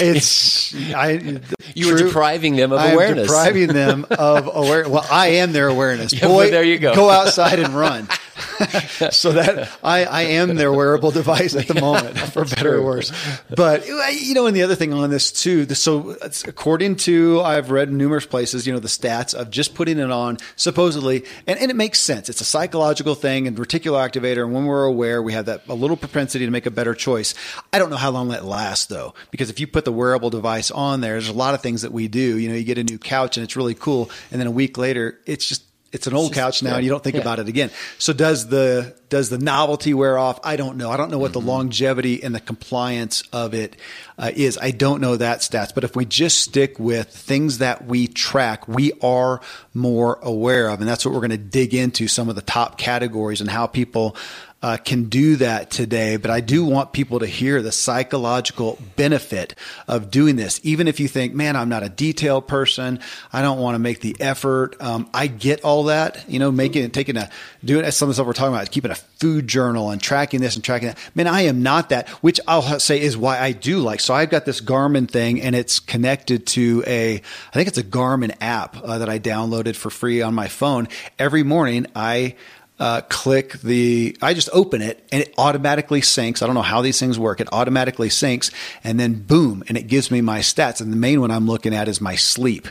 It's 0.00 0.74
I. 0.94 1.40
You 1.74 1.92
were 1.92 1.98
true- 1.98 2.06
depriving 2.08 2.56
them 2.56 2.72
of 2.72 2.78
I 2.80 2.88
am 2.88 2.94
awareness. 2.94 3.26
depriving 3.28 3.68
them 3.68 4.06
of 4.10 4.46
aware. 4.54 4.88
Well, 4.88 5.06
I 5.10 5.28
am 5.28 5.52
their 5.52 5.68
awareness. 5.68 6.12
Yeah, 6.12 6.26
Boy, 6.28 6.36
well, 6.36 6.50
there 6.50 6.64
you 6.64 6.78
go. 6.78 6.94
Go 6.94 7.10
outside 7.10 7.58
and 7.58 7.74
run. 7.74 8.08
so 9.10 9.32
that 9.32 9.70
I, 9.82 10.04
I 10.04 10.22
am 10.22 10.54
their 10.56 10.72
wearable 10.72 11.10
device 11.10 11.54
at 11.54 11.68
the 11.68 11.80
moment, 11.80 12.18
for 12.18 12.44
better 12.44 12.76
or 12.78 12.82
worse. 12.82 13.12
But 13.54 13.86
you 13.86 14.34
know, 14.34 14.46
and 14.46 14.56
the 14.56 14.62
other 14.62 14.74
thing 14.74 14.92
on 14.92 15.10
this 15.10 15.30
too. 15.32 15.64
the- 15.66 15.74
So 15.74 16.10
it's- 16.12 16.44
according 16.46 16.96
to 16.96 17.40
I've 17.42 17.70
read 17.70 17.92
numerous 17.92 18.26
places, 18.26 18.66
you 18.66 18.72
know, 18.72 18.78
the 18.78 18.88
stats 18.88 19.34
of 19.34 19.50
just 19.50 19.74
putting 19.74 19.98
it 19.98 20.10
on 20.10 20.38
supposedly, 20.56 21.24
and, 21.46 21.58
and 21.58 21.70
it 21.70 21.74
makes 21.74 22.00
sense. 22.00 22.28
It's 22.28 22.40
a 22.40 22.44
psychological 22.44 23.14
thing 23.14 23.46
and 23.46 23.56
reticular 23.56 24.08
activator. 24.08 24.44
And 24.44 24.52
when 24.54 24.64
we're 24.66 24.84
aware, 24.84 25.22
we 25.22 25.32
have 25.32 25.46
that 25.46 25.62
a 25.68 25.74
little 25.74 25.96
propensity 25.96 26.44
to 26.44 26.50
make 26.50 26.66
a 26.66 26.70
better 26.70 26.94
choice. 26.94 27.34
I 27.72 27.78
don't 27.78 27.90
know 27.90 27.96
how 27.96 28.10
long 28.10 28.28
that 28.28 28.44
lasts 28.44 28.86
though, 28.86 29.14
because 29.30 29.50
if 29.50 29.60
you 29.60 29.66
put 29.66 29.84
the 29.84 29.92
wearable 29.92 30.30
device 30.30 30.70
on 30.70 31.00
there, 31.00 31.12
there's 31.12 31.28
a 31.28 31.32
lot 31.32 31.54
of 31.54 31.60
things 31.62 31.82
that 31.82 31.92
we 31.92 32.08
do. 32.08 32.38
You 32.38 32.48
know, 32.48 32.54
you 32.54 32.64
get 32.64 32.78
a 32.78 32.84
new 32.84 32.98
couch 32.98 33.36
and 33.36 33.44
it's 33.44 33.56
really 33.56 33.74
cool, 33.74 34.10
and 34.30 34.40
then 34.40 34.46
a 34.46 34.50
week 34.50 34.78
later, 34.78 35.18
it's 35.26 35.46
just 35.46 35.64
it's 35.92 36.06
an 36.06 36.14
old 36.14 36.32
couch 36.32 36.62
now, 36.62 36.70
yeah. 36.70 36.76
and 36.76 36.84
you 36.84 36.90
don't 36.90 37.04
think 37.04 37.16
Yeah. 37.16 37.22
about 37.22 37.38
it 37.38 37.48
again. 37.48 37.70
So 37.98 38.12
does 38.12 38.48
the 38.48 38.94
does 39.10 39.28
the 39.28 39.36
novelty 39.38 39.92
wear 39.92 40.16
off? 40.16 40.40
I 40.42 40.56
don't 40.56 40.78
know. 40.78 40.90
I 40.90 40.96
don't 40.96 41.10
know 41.10 41.18
what 41.18 41.34
the 41.34 41.40
longevity 41.40 42.22
and 42.22 42.34
the 42.34 42.40
compliance 42.40 43.22
of 43.32 43.52
it 43.52 43.76
uh, 44.18 44.30
is. 44.34 44.56
I 44.60 44.70
don't 44.70 45.02
know 45.02 45.16
that 45.16 45.40
stats. 45.40 45.74
But 45.74 45.84
if 45.84 45.94
we 45.94 46.06
just 46.06 46.38
stick 46.38 46.78
with 46.78 47.08
things 47.08 47.58
that 47.58 47.86
we 47.86 48.08
track, 48.08 48.66
we 48.66 48.92
are 49.02 49.40
more 49.74 50.18
aware 50.22 50.68
of, 50.70 50.80
and 50.80 50.88
that's 50.88 51.04
what 51.04 51.12
we're 51.12 51.20
going 51.20 51.30
to 51.30 51.36
dig 51.36 51.74
into 51.74 52.08
some 52.08 52.30
of 52.30 52.36
the 52.36 52.42
top 52.42 52.78
categories 52.78 53.40
and 53.42 53.50
how 53.50 53.66
people. 53.66 54.16
Uh, 54.62 54.76
can 54.76 55.04
do 55.04 55.36
that 55.36 55.70
today, 55.70 56.16
but 56.16 56.30
I 56.30 56.40
do 56.40 56.64
want 56.64 56.92
people 56.92 57.18
to 57.18 57.26
hear 57.26 57.62
the 57.62 57.72
psychological 57.72 58.78
benefit 58.94 59.56
of 59.88 60.10
doing 60.10 60.36
this. 60.36 60.60
Even 60.62 60.86
if 60.86 61.00
you 61.00 61.08
think, 61.08 61.34
man, 61.34 61.56
I'm 61.56 61.68
not 61.68 61.82
a 61.82 61.88
detail 61.88 62.40
person, 62.40 63.00
I 63.32 63.42
don't 63.42 63.58
want 63.58 63.74
to 63.74 63.80
make 63.80 64.00
the 64.00 64.14
effort. 64.20 64.76
Um, 64.80 65.10
I 65.12 65.26
get 65.26 65.62
all 65.62 65.84
that, 65.84 66.24
you 66.28 66.38
know, 66.38 66.52
making 66.52 66.90
taking 66.90 67.16
a, 67.16 67.28
doing 67.64 67.90
some 67.90 68.06
of 68.06 68.10
the 68.10 68.14
stuff 68.14 68.26
we're 68.26 68.34
talking 68.34 68.54
about, 68.54 68.70
keeping 68.70 68.92
a 68.92 68.94
food 68.94 69.48
journal 69.48 69.90
and 69.90 70.00
tracking 70.00 70.40
this 70.40 70.54
and 70.54 70.64
tracking 70.64 70.88
that. 70.88 70.98
Man, 71.14 71.26
I 71.26 71.42
am 71.42 71.62
not 71.62 71.88
that, 71.88 72.08
which 72.22 72.40
I'll 72.46 72.78
say 72.78 73.00
is 73.00 73.16
why 73.16 73.40
I 73.40 73.52
do 73.52 73.78
like. 73.80 74.00
So 74.00 74.14
I've 74.14 74.30
got 74.30 74.44
this 74.44 74.60
Garmin 74.60 75.10
thing 75.10 75.40
and 75.40 75.54
it's 75.54 75.80
connected 75.80 76.46
to 76.48 76.84
a, 76.86 77.16
I 77.16 77.52
think 77.52 77.68
it's 77.68 77.78
a 77.78 77.84
Garmin 77.84 78.34
app 78.40 78.76
uh, 78.82 78.98
that 78.98 79.08
I 79.08 79.18
downloaded 79.18 79.76
for 79.76 79.90
free 79.90 80.22
on 80.22 80.34
my 80.34 80.48
phone. 80.48 80.88
Every 81.18 81.42
morning 81.42 81.86
I, 81.94 82.36
uh, 82.78 83.00
click 83.08 83.52
the, 83.60 84.16
I 84.20 84.34
just 84.34 84.48
open 84.52 84.82
it 84.82 85.06
and 85.12 85.22
it 85.22 85.34
automatically 85.38 86.00
syncs. 86.00 86.42
I 86.42 86.46
don't 86.46 86.54
know 86.54 86.62
how 86.62 86.82
these 86.82 86.98
things 86.98 87.18
work. 87.18 87.40
It 87.40 87.48
automatically 87.52 88.08
syncs 88.08 88.52
and 88.82 88.98
then 88.98 89.14
boom, 89.22 89.62
and 89.68 89.78
it 89.78 89.86
gives 89.86 90.10
me 90.10 90.20
my 90.20 90.40
stats. 90.40 90.80
And 90.80 90.92
the 90.92 90.96
main 90.96 91.20
one 91.20 91.30
I'm 91.30 91.46
looking 91.46 91.74
at 91.74 91.88
is 91.88 92.00
my 92.00 92.16
sleep. 92.16 92.68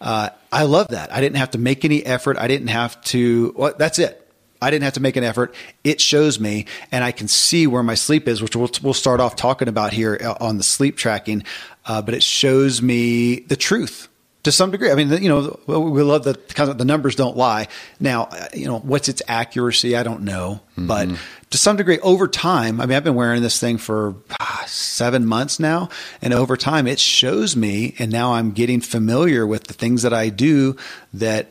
Uh, 0.00 0.30
I 0.52 0.64
love 0.64 0.88
that. 0.88 1.12
I 1.12 1.20
didn't 1.20 1.36
have 1.36 1.52
to 1.52 1.58
make 1.58 1.84
any 1.84 2.04
effort. 2.04 2.36
I 2.36 2.48
didn't 2.48 2.68
have 2.68 3.00
to, 3.04 3.54
well, 3.56 3.74
that's 3.78 3.98
it. 3.98 4.20
I 4.60 4.70
didn't 4.70 4.84
have 4.84 4.94
to 4.94 5.00
make 5.00 5.16
an 5.16 5.24
effort. 5.24 5.54
It 5.82 6.00
shows 6.00 6.40
me, 6.40 6.66
and 6.90 7.04
I 7.04 7.12
can 7.12 7.28
see 7.28 7.66
where 7.66 7.82
my 7.82 7.94
sleep 7.94 8.28
is, 8.28 8.40
which 8.40 8.56
we'll, 8.56 8.70
we'll 8.82 8.94
start 8.94 9.20
off 9.20 9.36
talking 9.36 9.68
about 9.68 9.92
here 9.92 10.18
uh, 10.22 10.34
on 10.40 10.56
the 10.56 10.62
sleep 10.62 10.96
tracking. 10.96 11.44
Uh, 11.84 12.00
but 12.00 12.14
it 12.14 12.22
shows 12.22 12.80
me 12.80 13.40
the 13.40 13.56
truth 13.56 14.08
to 14.44 14.52
some 14.52 14.70
degree. 14.70 14.90
I 14.90 14.94
mean, 14.94 15.10
you 15.22 15.28
know, 15.28 15.58
we 15.66 16.02
love 16.02 16.24
the 16.24 16.34
kind 16.54 16.70
of 16.70 16.78
the 16.78 16.84
numbers 16.84 17.16
don't 17.16 17.36
lie. 17.36 17.68
Now, 17.98 18.24
uh, 18.24 18.48
you 18.54 18.66
know, 18.66 18.78
what's 18.78 19.08
its 19.08 19.20
accuracy? 19.26 19.96
I 19.96 20.02
don't 20.02 20.22
know, 20.22 20.60
but 20.76 21.08
to 21.50 21.58
some 21.58 21.76
degree, 21.76 21.98
over 22.00 22.28
time, 22.28 22.80
I 22.80 22.86
mean, 22.86 22.96
I've 22.96 23.04
been 23.04 23.14
wearing 23.14 23.42
this 23.42 23.58
thing 23.60 23.78
for 23.78 24.14
ah, 24.40 24.64
seven 24.66 25.24
months 25.26 25.58
now, 25.60 25.88
and 26.22 26.32
over 26.34 26.56
time, 26.56 26.86
it 26.86 26.98
shows 27.00 27.56
me, 27.56 27.94
and 27.98 28.10
now 28.12 28.34
I'm 28.34 28.52
getting 28.52 28.80
familiar 28.80 29.46
with 29.46 29.64
the 29.64 29.74
things 29.74 30.02
that 30.02 30.12
I 30.12 30.28
do 30.30 30.76
that 31.12 31.48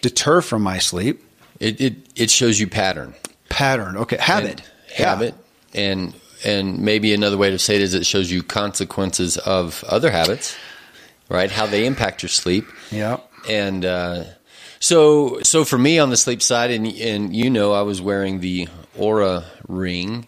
deter 0.00 0.40
from 0.40 0.62
my 0.62 0.78
sleep 0.78 1.22
It, 1.58 1.80
it, 1.80 1.94
it 2.16 2.30
shows 2.30 2.58
you 2.58 2.66
pattern. 2.66 3.14
pattern. 3.48 3.96
Okay, 3.96 4.16
habit, 4.18 4.62
And 4.96 5.06
habit. 5.06 5.34
And, 5.74 6.14
and 6.44 6.78
maybe 6.78 7.12
another 7.12 7.36
way 7.36 7.50
to 7.50 7.58
say 7.58 7.76
it 7.76 7.82
is 7.82 7.92
it 7.94 8.06
shows 8.06 8.30
you 8.30 8.42
consequences 8.42 9.36
of 9.38 9.84
other 9.88 10.10
habits, 10.10 10.56
right? 11.30 11.50
How 11.50 11.64
they 11.64 11.86
impact 11.86 12.22
your 12.22 12.28
sleep. 12.28 12.66
Yeah. 12.90 13.18
And 13.48 13.86
uh, 13.86 14.24
so, 14.80 15.40
so 15.42 15.64
for 15.64 15.78
me 15.78 15.98
on 15.98 16.10
the 16.10 16.16
sleep 16.18 16.42
side, 16.42 16.70
and 16.70 16.86
and 16.86 17.34
you 17.34 17.48
know, 17.48 17.72
I 17.72 17.82
was 17.82 18.02
wearing 18.02 18.40
the 18.40 18.68
Oura 18.98 19.44
ring 19.68 20.26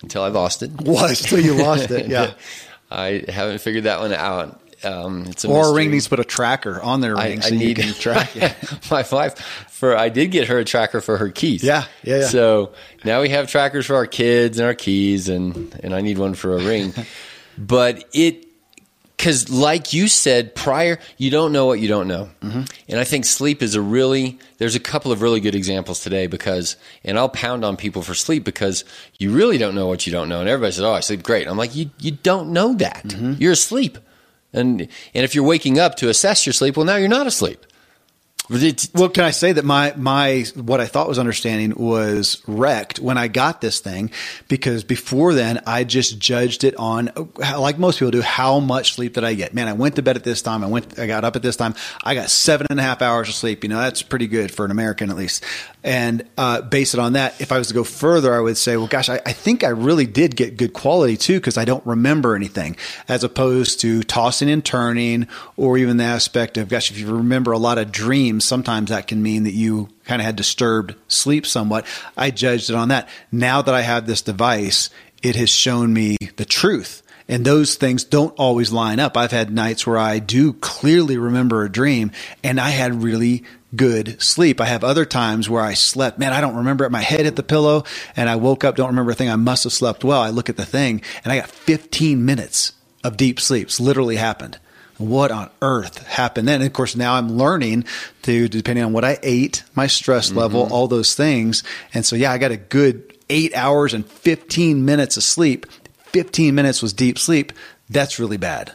until 0.00 0.22
I 0.22 0.28
lost 0.28 0.62
it. 0.62 0.70
Till 0.78 1.40
you 1.40 1.54
lost 1.54 1.90
it. 1.90 2.06
Yeah. 2.08 2.32
I 2.90 3.24
haven't 3.28 3.58
figured 3.60 3.84
that 3.84 4.00
one 4.00 4.12
out. 4.14 4.60
Um, 4.84 5.24
it's 5.28 5.44
a 5.44 5.48
Or 5.48 5.60
mystery. 5.62 5.76
ring 5.76 5.90
needs 5.92 6.04
to 6.04 6.10
put 6.10 6.20
a 6.20 6.24
tracker 6.24 6.80
on 6.80 7.00
their 7.00 7.16
I, 7.16 7.28
ring 7.28 7.38
I 7.38 7.48
so 7.48 7.54
need 7.54 7.78
you 7.78 7.84
can 7.84 7.94
track 7.98 8.36
it. 8.36 8.54
my 8.90 9.02
wife 9.10 9.38
for 9.70 9.96
I 9.96 10.10
did 10.10 10.30
get 10.30 10.48
her 10.48 10.58
a 10.58 10.64
tracker 10.64 11.00
for 11.00 11.16
her 11.16 11.30
keys. 11.30 11.64
Yeah, 11.64 11.86
yeah, 12.02 12.20
yeah. 12.20 12.26
So 12.26 12.72
now 13.02 13.22
we 13.22 13.30
have 13.30 13.48
trackers 13.48 13.86
for 13.86 13.96
our 13.96 14.06
kids 14.06 14.58
and 14.58 14.66
our 14.66 14.74
keys, 14.74 15.28
and 15.30 15.74
and 15.82 15.94
I 15.94 16.02
need 16.02 16.18
one 16.18 16.34
for 16.34 16.56
a 16.56 16.62
ring. 16.62 16.92
but 17.58 18.04
it 18.12 18.46
because 19.24 19.48
like 19.48 19.94
you 19.94 20.06
said 20.06 20.54
prior, 20.54 20.98
you 21.16 21.30
don't 21.30 21.50
know 21.50 21.64
what 21.64 21.80
you 21.80 21.88
don't 21.88 22.06
know, 22.06 22.28
Mm-hmm. 22.42 22.62
and 22.90 23.00
I 23.00 23.04
think 23.04 23.24
sleep 23.24 23.62
is 23.62 23.74
a 23.74 23.80
really 23.80 24.38
there's 24.58 24.74
a 24.74 24.80
couple 24.80 25.12
of 25.12 25.22
really 25.22 25.40
good 25.40 25.54
examples 25.54 26.00
today 26.00 26.26
because 26.26 26.76
and 27.02 27.18
I'll 27.18 27.30
pound 27.30 27.64
on 27.64 27.78
people 27.78 28.02
for 28.02 28.12
sleep 28.12 28.44
because 28.44 28.84
you 29.18 29.30
really 29.30 29.56
don't 29.56 29.74
know 29.74 29.86
what 29.86 30.06
you 30.06 30.12
don't 30.12 30.28
know, 30.28 30.40
and 30.40 30.48
everybody 30.48 30.72
says, 30.72 30.84
"Oh, 30.84 30.92
I 30.92 31.00
sleep 31.00 31.22
great." 31.22 31.48
I'm 31.48 31.56
like, 31.56 31.74
you 31.74 31.88
you 32.00 32.10
don't 32.10 32.52
know 32.52 32.74
that. 32.74 33.04
Mm-hmm. 33.04 33.40
You're 33.40 33.52
asleep. 33.52 33.96
And 34.52 34.82
and 34.82 35.24
if 35.24 35.34
you're 35.34 35.42
waking 35.44 35.78
up 35.78 35.94
to 35.96 36.10
assess 36.10 36.44
your 36.44 36.52
sleep, 36.52 36.76
well, 36.76 36.84
now 36.84 36.96
you're 36.96 37.08
not 37.08 37.26
asleep. 37.26 37.64
Well, 38.50 39.08
can 39.08 39.24
I 39.24 39.30
say 39.30 39.52
that 39.52 39.64
my 39.64 39.94
my 39.96 40.44
what 40.54 40.78
I 40.78 40.84
thought 40.84 41.08
was 41.08 41.18
understanding 41.18 41.72
was 41.82 42.42
wrecked 42.46 42.98
when 42.98 43.16
I 43.16 43.26
got 43.26 43.62
this 43.62 43.80
thing 43.80 44.10
because 44.48 44.84
before 44.84 45.32
then 45.32 45.62
I 45.66 45.84
just 45.84 46.18
judged 46.18 46.62
it 46.62 46.76
on 46.76 47.10
like 47.38 47.78
most 47.78 48.00
people 48.00 48.10
do 48.10 48.20
how 48.20 48.60
much 48.60 48.92
sleep 48.92 49.14
did 49.14 49.24
I 49.24 49.32
get? 49.32 49.54
Man, 49.54 49.66
I 49.66 49.72
went 49.72 49.96
to 49.96 50.02
bed 50.02 50.16
at 50.16 50.24
this 50.24 50.42
time. 50.42 50.62
I 50.62 50.66
went 50.66 50.98
I 50.98 51.06
got 51.06 51.24
up 51.24 51.36
at 51.36 51.42
this 51.42 51.56
time. 51.56 51.74
I 52.02 52.14
got 52.14 52.28
seven 52.28 52.66
and 52.68 52.78
a 52.78 52.82
half 52.82 53.00
hours 53.00 53.30
of 53.30 53.34
sleep. 53.34 53.64
You 53.64 53.70
know 53.70 53.78
that's 53.78 54.02
pretty 54.02 54.26
good 54.26 54.50
for 54.50 54.66
an 54.66 54.70
American 54.70 55.08
at 55.08 55.16
least. 55.16 55.42
And 55.82 56.28
uh, 56.36 56.62
base 56.62 56.92
it 56.92 57.00
on 57.00 57.14
that. 57.14 57.40
If 57.40 57.50
I 57.52 57.58
was 57.58 57.68
to 57.68 57.74
go 57.74 57.84
further, 57.84 58.34
I 58.34 58.40
would 58.40 58.56
say, 58.56 58.76
well, 58.78 58.86
gosh, 58.86 59.10
I, 59.10 59.20
I 59.26 59.32
think 59.32 59.62
I 59.64 59.68
really 59.68 60.06
did 60.06 60.34
get 60.34 60.56
good 60.56 60.72
quality 60.72 61.18
too 61.18 61.34
because 61.34 61.58
I 61.58 61.66
don't 61.66 61.84
remember 61.86 62.34
anything, 62.34 62.76
as 63.06 63.22
opposed 63.22 63.80
to 63.80 64.02
tossing 64.02 64.50
and 64.50 64.64
turning, 64.64 65.28
or 65.58 65.76
even 65.76 65.98
the 65.98 66.04
aspect 66.04 66.56
of, 66.56 66.70
gosh, 66.70 66.90
if 66.90 66.98
you 66.98 67.14
remember 67.14 67.52
a 67.52 67.58
lot 67.58 67.76
of 67.76 67.92
dreams, 67.92 68.33
sometimes 68.40 68.90
that 68.90 69.06
can 69.06 69.22
mean 69.22 69.44
that 69.44 69.52
you 69.52 69.88
kind 70.04 70.20
of 70.20 70.26
had 70.26 70.36
disturbed 70.36 70.94
sleep 71.08 71.46
somewhat. 71.46 71.86
I 72.16 72.30
judged 72.30 72.70
it 72.70 72.76
on 72.76 72.88
that. 72.88 73.08
Now 73.32 73.62
that 73.62 73.74
I 73.74 73.82
have 73.82 74.06
this 74.06 74.22
device, 74.22 74.90
it 75.22 75.36
has 75.36 75.50
shown 75.50 75.92
me 75.92 76.16
the 76.36 76.44
truth. 76.44 77.02
And 77.26 77.44
those 77.44 77.76
things 77.76 78.04
don't 78.04 78.38
always 78.38 78.70
line 78.70 79.00
up. 79.00 79.16
I've 79.16 79.30
had 79.32 79.50
nights 79.50 79.86
where 79.86 79.96
I 79.96 80.18
do 80.18 80.52
clearly 80.52 81.16
remember 81.16 81.64
a 81.64 81.72
dream 81.72 82.12
and 82.42 82.60
I 82.60 82.68
had 82.68 83.02
really 83.02 83.44
good 83.74 84.20
sleep. 84.22 84.60
I 84.60 84.66
have 84.66 84.84
other 84.84 85.06
times 85.06 85.48
where 85.48 85.62
I 85.62 85.74
slept, 85.74 86.18
man, 86.18 86.32
I 86.32 86.40
don't 86.40 86.56
remember 86.56 86.84
it. 86.84 86.92
My 86.92 87.00
head 87.00 87.24
hit 87.24 87.36
the 87.36 87.42
pillow 87.42 87.84
and 88.14 88.28
I 88.28 88.36
woke 88.36 88.62
up, 88.62 88.76
don't 88.76 88.88
remember 88.88 89.12
a 89.12 89.14
thing. 89.14 89.30
I 89.30 89.36
must 89.36 89.64
have 89.64 89.72
slept 89.72 90.04
well. 90.04 90.20
I 90.20 90.30
look 90.30 90.50
at 90.50 90.58
the 90.58 90.66
thing 90.66 91.00
and 91.24 91.32
I 91.32 91.38
got 91.38 91.48
15 91.48 92.24
minutes 92.24 92.72
of 93.02 93.16
deep 93.16 93.40
sleep. 93.40 93.68
It's 93.68 93.80
literally 93.80 94.16
happened. 94.16 94.58
What 94.98 95.32
on 95.32 95.50
earth 95.60 96.06
happened 96.06 96.46
then? 96.46 96.60
And 96.60 96.66
of 96.66 96.72
course, 96.72 96.94
now 96.94 97.14
I'm 97.14 97.36
learning 97.36 97.84
to, 98.22 98.48
depending 98.48 98.84
on 98.84 98.92
what 98.92 99.04
I 99.04 99.18
ate, 99.22 99.64
my 99.74 99.86
stress 99.86 100.28
mm-hmm. 100.28 100.38
level, 100.38 100.72
all 100.72 100.86
those 100.86 101.14
things. 101.14 101.64
And 101.92 102.06
so, 102.06 102.14
yeah, 102.16 102.30
I 102.30 102.38
got 102.38 102.52
a 102.52 102.56
good 102.56 103.12
eight 103.28 103.54
hours 103.56 103.94
and 103.94 104.06
15 104.06 104.84
minutes 104.84 105.16
of 105.16 105.24
sleep. 105.24 105.66
15 106.06 106.54
minutes 106.54 106.80
was 106.80 106.92
deep 106.92 107.18
sleep. 107.18 107.52
That's 107.90 108.18
really 108.18 108.36
bad. 108.36 108.72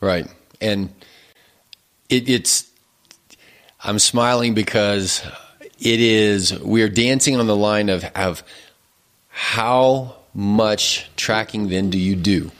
Right. 0.00 0.26
And 0.60 0.90
it, 2.08 2.28
it's, 2.28 2.70
I'm 3.82 3.98
smiling 3.98 4.54
because 4.54 5.22
it 5.78 6.00
is, 6.00 6.58
we 6.58 6.82
are 6.82 6.88
dancing 6.88 7.36
on 7.36 7.46
the 7.46 7.56
line 7.56 7.88
of, 7.88 8.04
of 8.14 8.42
how 9.28 10.16
much 10.34 11.10
tracking 11.16 11.68
then 11.68 11.90
do 11.90 11.98
you 11.98 12.16
do? 12.16 12.50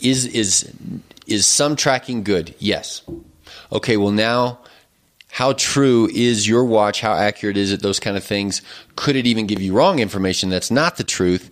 Is, 0.00 0.26
is, 0.26 0.72
is 1.26 1.46
some 1.46 1.76
tracking 1.76 2.22
good? 2.22 2.54
Yes. 2.58 3.02
Okay. 3.72 3.96
Well, 3.96 4.12
now 4.12 4.60
how 5.34 5.52
true 5.52 6.08
is 6.14 6.46
your 6.46 6.64
watch? 6.64 7.00
How 7.00 7.12
accurate 7.12 7.56
is 7.56 7.72
it? 7.72 7.82
Those 7.82 7.98
kind 7.98 8.16
of 8.16 8.22
things. 8.22 8.62
Could 8.94 9.16
it 9.16 9.26
even 9.26 9.48
give 9.48 9.60
you 9.60 9.72
wrong 9.72 9.98
information 9.98 10.48
that's 10.48 10.70
not 10.70 10.96
the 10.96 11.02
truth? 11.02 11.50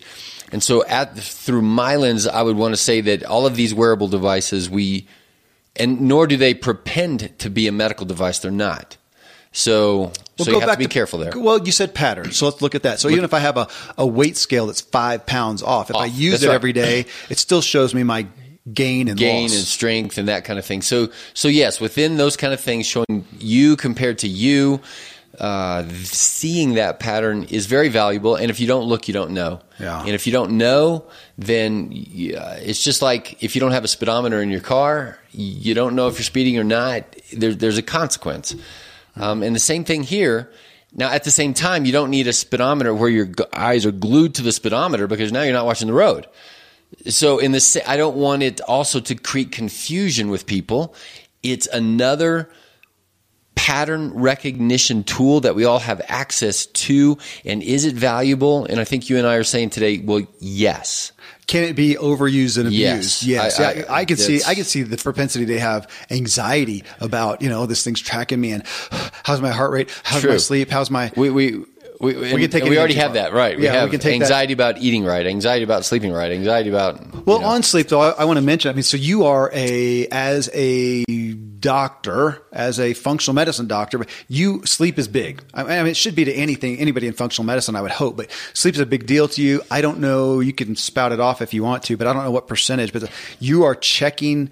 And 0.52 0.62
so, 0.62 0.86
at 0.86 1.18
through 1.18 1.62
my 1.62 1.96
lens, 1.96 2.28
I 2.28 2.42
would 2.42 2.56
want 2.56 2.74
to 2.74 2.76
say 2.76 3.00
that 3.00 3.24
all 3.24 3.44
of 3.44 3.56
these 3.56 3.74
wearable 3.74 4.06
devices, 4.06 4.70
we, 4.70 5.08
and 5.74 6.02
nor 6.02 6.28
do 6.28 6.36
they 6.36 6.54
pretend 6.54 7.36
to 7.40 7.50
be 7.50 7.66
a 7.66 7.72
medical 7.72 8.06
device. 8.06 8.38
They're 8.38 8.52
not. 8.52 8.98
So, 9.50 10.12
so 10.38 10.52
you 10.52 10.60
have 10.60 10.70
to 10.70 10.78
be 10.78 10.86
careful 10.86 11.18
there. 11.18 11.32
Well, 11.34 11.58
you 11.66 11.72
said 11.72 11.92
pattern, 11.92 12.30
so 12.30 12.46
let's 12.46 12.62
look 12.62 12.76
at 12.76 12.84
that. 12.84 13.00
So 13.00 13.08
look, 13.08 13.14
even 13.14 13.24
if 13.24 13.34
I 13.34 13.40
have 13.40 13.56
a, 13.56 13.68
a 13.98 14.06
weight 14.06 14.36
scale 14.36 14.66
that's 14.66 14.80
five 14.80 15.26
pounds 15.26 15.60
off, 15.60 15.90
if 15.90 15.96
off, 15.96 16.02
I 16.02 16.06
use 16.06 16.44
it 16.44 16.48
right. 16.48 16.54
every 16.54 16.72
day, 16.72 17.06
it 17.28 17.38
still 17.38 17.60
shows 17.60 17.94
me 17.94 18.04
my 18.04 18.28
gain 18.72 19.08
and 19.08 19.18
gain 19.18 19.44
loss. 19.48 19.56
and 19.56 19.64
strength 19.64 20.18
and 20.18 20.28
that 20.28 20.44
kind 20.44 20.58
of 20.58 20.64
thing. 20.64 20.82
So, 20.82 21.10
so 21.34 21.48
yes, 21.48 21.80
within 21.80 22.16
those 22.16 22.36
kind 22.36 22.52
of 22.52 22.60
things, 22.60 22.86
showing 22.86 23.26
you 23.38 23.76
compared 23.76 24.18
to 24.18 24.28
you, 24.28 24.80
uh, 25.38 25.88
seeing 26.04 26.74
that 26.74 27.00
pattern 27.00 27.44
is 27.44 27.66
very 27.66 27.88
valuable. 27.88 28.36
And 28.36 28.50
if 28.50 28.60
you 28.60 28.66
don't 28.66 28.84
look, 28.84 29.08
you 29.08 29.14
don't 29.14 29.32
know. 29.32 29.60
Yeah. 29.80 30.00
And 30.00 30.10
if 30.10 30.26
you 30.26 30.32
don't 30.32 30.52
know, 30.58 31.04
then 31.38 31.88
it's 31.92 32.82
just 32.84 33.02
like 33.02 33.42
if 33.42 33.54
you 33.54 33.60
don't 33.60 33.72
have 33.72 33.84
a 33.84 33.88
speedometer 33.88 34.42
in 34.42 34.50
your 34.50 34.60
car, 34.60 35.18
you 35.32 35.74
don't 35.74 35.96
know 35.96 36.08
if 36.08 36.14
you're 36.14 36.24
speeding 36.24 36.58
or 36.58 36.64
not. 36.64 37.04
There, 37.32 37.54
there's 37.54 37.78
a 37.78 37.82
consequence. 37.82 38.54
Um, 39.16 39.42
and 39.42 39.54
the 39.56 39.60
same 39.60 39.84
thing 39.84 40.02
here. 40.02 40.50
Now, 40.94 41.10
at 41.10 41.24
the 41.24 41.30
same 41.30 41.54
time, 41.54 41.86
you 41.86 41.92
don't 41.92 42.10
need 42.10 42.26
a 42.26 42.34
speedometer 42.34 42.94
where 42.94 43.08
your 43.08 43.30
eyes 43.54 43.86
are 43.86 43.92
glued 43.92 44.34
to 44.34 44.42
the 44.42 44.52
speedometer 44.52 45.06
because 45.06 45.32
now 45.32 45.42
you're 45.42 45.54
not 45.54 45.64
watching 45.64 45.88
the 45.88 45.94
road. 45.94 46.26
So, 47.08 47.38
in 47.38 47.52
this, 47.52 47.76
I 47.86 47.96
don't 47.96 48.16
want 48.16 48.42
it 48.42 48.60
also 48.62 49.00
to 49.00 49.14
create 49.14 49.52
confusion 49.52 50.30
with 50.30 50.46
people. 50.46 50.94
It's 51.42 51.66
another 51.66 52.50
pattern 53.54 54.12
recognition 54.14 55.04
tool 55.04 55.40
that 55.40 55.54
we 55.54 55.64
all 55.64 55.78
have 55.78 56.00
access 56.08 56.66
to. 56.66 57.16
And 57.44 57.62
is 57.62 57.84
it 57.84 57.94
valuable? 57.94 58.64
And 58.64 58.80
I 58.80 58.84
think 58.84 59.08
you 59.08 59.18
and 59.18 59.26
I 59.26 59.36
are 59.36 59.44
saying 59.44 59.70
today, 59.70 59.98
well, 59.98 60.26
yes. 60.40 61.12
Can 61.46 61.64
it 61.64 61.76
be 61.76 61.94
overused 61.94 62.58
and 62.58 62.66
abused? 62.66 63.22
Yes, 63.22 63.58
yes. 63.58 63.60
I, 63.60 63.64
I, 63.64 64.00
I, 64.00 64.04
can 64.04 64.16
see. 64.16 64.40
I 64.46 64.54
can 64.54 64.64
see 64.64 64.82
the 64.82 64.96
propensity 64.96 65.46
to 65.46 65.60
have 65.60 65.88
anxiety 66.10 66.84
about 67.00 67.42
you 67.42 67.48
know 67.48 67.66
this 67.66 67.84
thing's 67.84 68.00
tracking 68.00 68.40
me 68.40 68.52
and 68.52 68.62
how's 69.24 69.40
my 69.40 69.50
heart 69.50 69.72
rate, 69.72 69.90
how's 70.04 70.22
True. 70.22 70.30
my 70.30 70.36
sleep, 70.38 70.70
how's 70.70 70.90
my 70.90 71.12
we 71.16 71.30
we 71.30 71.64
we, 72.02 72.16
we, 72.16 72.40
can 72.40 72.50
take 72.50 72.64
we 72.64 72.76
already 72.76 72.94
have 72.94 73.14
that, 73.14 73.32
right? 73.32 73.56
We 73.56 73.62
yeah, 73.62 73.74
have 73.74 73.84
we 73.84 73.92
can 73.92 74.00
take 74.00 74.20
anxiety 74.20 74.54
that. 74.54 74.70
about 74.70 74.82
eating 74.82 75.04
right, 75.04 75.24
anxiety 75.24 75.62
about 75.62 75.84
sleeping 75.84 76.12
right, 76.12 76.32
anxiety 76.32 76.68
about. 76.68 77.24
Well, 77.24 77.40
know. 77.40 77.46
on 77.46 77.62
sleep 77.62 77.86
though, 77.88 78.00
I, 78.00 78.10
I, 78.10 78.24
want 78.24 78.38
to 78.38 78.42
mention. 78.42 78.70
I 78.70 78.74
mean, 78.74 78.82
so 78.82 78.96
you 78.96 79.24
are 79.24 79.50
a 79.54 80.08
as 80.08 80.50
a 80.52 81.04
doctor, 81.60 82.42
as 82.50 82.80
a 82.80 82.94
functional 82.94 83.36
medicine 83.36 83.68
doctor, 83.68 83.98
but 83.98 84.08
you 84.26 84.66
sleep 84.66 84.98
is 84.98 85.06
big. 85.06 85.44
I 85.54 85.62
mean, 85.62 85.86
it 85.86 85.96
should 85.96 86.16
be 86.16 86.24
to 86.24 86.32
anything, 86.32 86.78
anybody 86.78 87.06
in 87.06 87.12
functional 87.12 87.46
medicine, 87.46 87.76
I 87.76 87.82
would 87.82 87.92
hope. 87.92 88.16
But 88.16 88.32
sleep 88.52 88.74
is 88.74 88.80
a 88.80 88.86
big 88.86 89.06
deal 89.06 89.28
to 89.28 89.40
you. 89.40 89.62
I 89.70 89.80
don't 89.80 90.00
know. 90.00 90.40
You 90.40 90.52
can 90.52 90.74
spout 90.74 91.12
it 91.12 91.20
off 91.20 91.40
if 91.40 91.54
you 91.54 91.62
want 91.62 91.84
to, 91.84 91.96
but 91.96 92.08
I 92.08 92.12
don't 92.12 92.24
know 92.24 92.32
what 92.32 92.48
percentage. 92.48 92.92
But 92.92 93.08
you 93.38 93.62
are 93.62 93.76
checking 93.76 94.50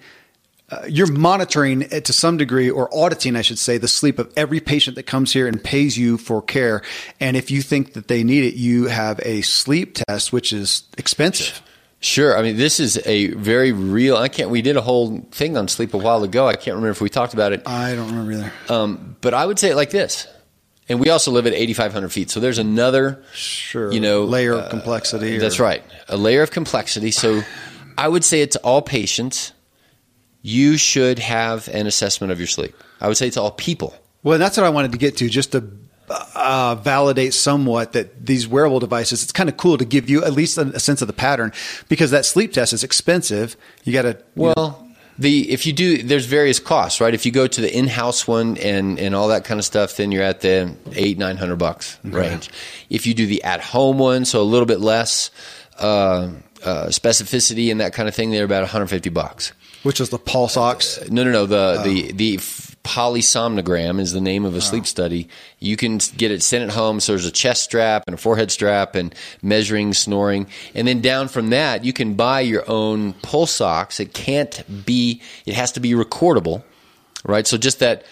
uh, 0.71 0.85
you're 0.87 1.11
monitoring 1.11 1.81
it 1.81 2.05
to 2.05 2.13
some 2.13 2.37
degree 2.37 2.69
or 2.69 2.89
auditing, 2.95 3.35
I 3.35 3.41
should 3.41 3.59
say, 3.59 3.77
the 3.77 3.89
sleep 3.89 4.19
of 4.19 4.31
every 4.37 4.61
patient 4.61 4.95
that 4.95 5.03
comes 5.03 5.33
here 5.33 5.47
and 5.47 5.61
pays 5.61 5.97
you 5.97 6.17
for 6.17 6.41
care. 6.41 6.81
And 7.19 7.35
if 7.35 7.51
you 7.51 7.61
think 7.61 7.93
that 7.93 8.07
they 8.07 8.23
need 8.23 8.45
it, 8.45 8.55
you 8.55 8.85
have 8.85 9.19
a 9.23 9.41
sleep 9.41 9.97
test, 10.07 10.31
which 10.31 10.53
is 10.53 10.83
expensive. 10.97 11.61
Sure. 11.99 12.37
I 12.37 12.41
mean, 12.41 12.57
this 12.57 12.79
is 12.79 12.99
a 13.05 13.27
very 13.33 13.71
real. 13.73 14.15
I 14.17 14.27
can't. 14.27 14.49
We 14.49 14.61
did 14.61 14.77
a 14.77 14.81
whole 14.81 15.19
thing 15.31 15.57
on 15.57 15.67
sleep 15.67 15.93
a 15.93 15.97
while 15.97 16.23
ago. 16.23 16.47
I 16.47 16.53
can't 16.53 16.75
remember 16.75 16.89
if 16.89 17.01
we 17.01 17.09
talked 17.09 17.33
about 17.33 17.51
it. 17.51 17.67
I 17.67 17.93
don't 17.93 18.07
remember 18.07 18.31
either. 18.31 18.53
Um, 18.69 19.17
but 19.21 19.33
I 19.33 19.45
would 19.45 19.59
say 19.59 19.71
it 19.71 19.75
like 19.75 19.91
this. 19.91 20.25
And 20.89 20.99
we 20.99 21.09
also 21.09 21.31
live 21.31 21.45
at 21.47 21.53
8,500 21.53 22.09
feet, 22.11 22.31
so 22.31 22.41
there's 22.41 22.57
another, 22.57 23.23
sure, 23.33 23.93
you 23.93 24.01
know, 24.01 24.25
layer 24.25 24.53
of 24.53 24.65
uh, 24.65 24.69
complexity. 24.69 25.37
That's 25.37 25.59
right, 25.59 25.83
a 26.09 26.17
layer 26.17 26.41
of 26.41 26.51
complexity. 26.51 27.11
So, 27.11 27.43
I 27.97 28.09
would 28.09 28.25
say 28.25 28.41
it's 28.41 28.57
all 28.57 28.81
patients 28.81 29.53
you 30.41 30.77
should 30.77 31.19
have 31.19 31.67
an 31.69 31.87
assessment 31.87 32.31
of 32.31 32.39
your 32.39 32.47
sleep. 32.47 32.75
I 32.99 33.07
would 33.07 33.17
say 33.17 33.29
to 33.31 33.41
all 33.41 33.51
people. 33.51 33.95
Well, 34.23 34.37
that's 34.37 34.57
what 34.57 34.65
I 34.65 34.69
wanted 34.69 34.91
to 34.91 34.97
get 34.97 35.17
to, 35.17 35.29
just 35.29 35.51
to 35.53 35.71
uh, 36.35 36.75
validate 36.75 37.33
somewhat 37.33 37.93
that 37.93 38.25
these 38.25 38.47
wearable 38.47 38.79
devices, 38.79 39.23
it's 39.23 39.31
kind 39.31 39.49
of 39.49 39.57
cool 39.57 39.77
to 39.77 39.85
give 39.85 40.09
you 40.09 40.23
at 40.23 40.33
least 40.33 40.57
a, 40.57 40.61
a 40.61 40.79
sense 40.79 41.01
of 41.01 41.07
the 41.07 41.13
pattern 41.13 41.51
because 41.89 42.11
that 42.11 42.25
sleep 42.25 42.53
test 42.53 42.73
is 42.73 42.83
expensive. 42.83 43.55
You 43.83 43.93
got 43.93 44.03
to. 44.03 44.17
Well, 44.35 44.53
know. 44.57 44.87
the 45.17 45.49
if 45.51 45.65
you 45.65 45.73
do, 45.73 46.03
there's 46.03 46.25
various 46.25 46.59
costs, 46.59 47.01
right? 47.01 47.13
If 47.13 47.25
you 47.25 47.31
go 47.31 47.47
to 47.47 47.61
the 47.61 47.75
in-house 47.75 48.27
one 48.27 48.57
and 48.57 48.99
and 48.99 49.15
all 49.15 49.29
that 49.29 49.45
kind 49.45 49.59
of 49.59 49.65
stuff, 49.65 49.97
then 49.97 50.11
you're 50.11 50.23
at 50.23 50.41
the 50.41 50.75
eight 50.93 51.17
nine 51.17 51.37
hundred 51.37 51.57
bucks 51.57 51.97
okay. 52.05 52.15
range. 52.15 52.49
If 52.89 53.07
you 53.07 53.13
do 53.13 53.25
the 53.25 53.43
at-home 53.43 53.97
one, 53.97 54.25
so 54.25 54.41
a 54.41 54.43
little 54.43 54.65
bit 54.67 54.79
less 54.79 55.31
uh, 55.79 56.29
uh, 56.63 56.87
specificity 56.87 57.71
and 57.71 57.79
that 57.79 57.93
kind 57.93 58.07
of 58.07 58.15
thing, 58.15 58.31
they're 58.31 58.45
about 58.45 58.61
150 58.61 59.09
bucks. 59.09 59.53
Which 59.83 59.99
is 59.99 60.09
the 60.09 60.19
pulse 60.19 60.57
ox? 60.57 60.99
Uh, 60.99 61.07
no, 61.09 61.23
no, 61.23 61.31
no. 61.31 61.45
The 61.45 61.77
oh. 61.79 61.83
the 61.83 62.11
the 62.11 62.37
polysomnogram 62.83 63.99
is 63.99 64.11
the 64.11 64.21
name 64.21 64.45
of 64.45 64.53
a 64.53 64.57
oh. 64.57 64.59
sleep 64.59 64.85
study. 64.85 65.27
You 65.59 65.77
can 65.77 65.99
get 66.17 66.31
it 66.31 66.43
sent 66.43 66.63
at 66.63 66.75
home. 66.75 66.99
So 66.99 67.13
there's 67.13 67.25
a 67.25 67.31
chest 67.31 67.63
strap 67.63 68.03
and 68.07 68.13
a 68.13 68.17
forehead 68.17 68.51
strap 68.51 68.95
and 68.95 69.13
measuring 69.41 69.93
snoring, 69.93 70.47
and 70.75 70.87
then 70.87 71.01
down 71.01 71.27
from 71.27 71.49
that 71.49 71.83
you 71.83 71.93
can 71.93 72.13
buy 72.13 72.41
your 72.41 72.69
own 72.69 73.13
pulse 73.13 73.59
ox. 73.59 73.99
It 73.99 74.13
can't 74.13 74.85
be. 74.85 75.21
It 75.45 75.55
has 75.55 75.71
to 75.73 75.79
be 75.79 75.91
recordable, 75.91 76.63
right? 77.25 77.47
So 77.47 77.57
just 77.57 77.79
that 77.79 78.05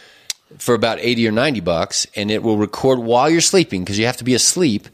for 0.58 0.74
about 0.74 0.98
80 1.00 1.28
or 1.28 1.32
90 1.32 1.60
bucks 1.60 2.08
and 2.16 2.32
it 2.32 2.42
will 2.42 2.58
record 2.58 2.98
while 2.98 3.30
you're 3.30 3.40
sleeping 3.40 3.84
because 3.84 4.00
you 4.00 4.08
have 4.08 4.18
to 4.18 4.24
be 4.24 4.34
asleep 4.34 4.88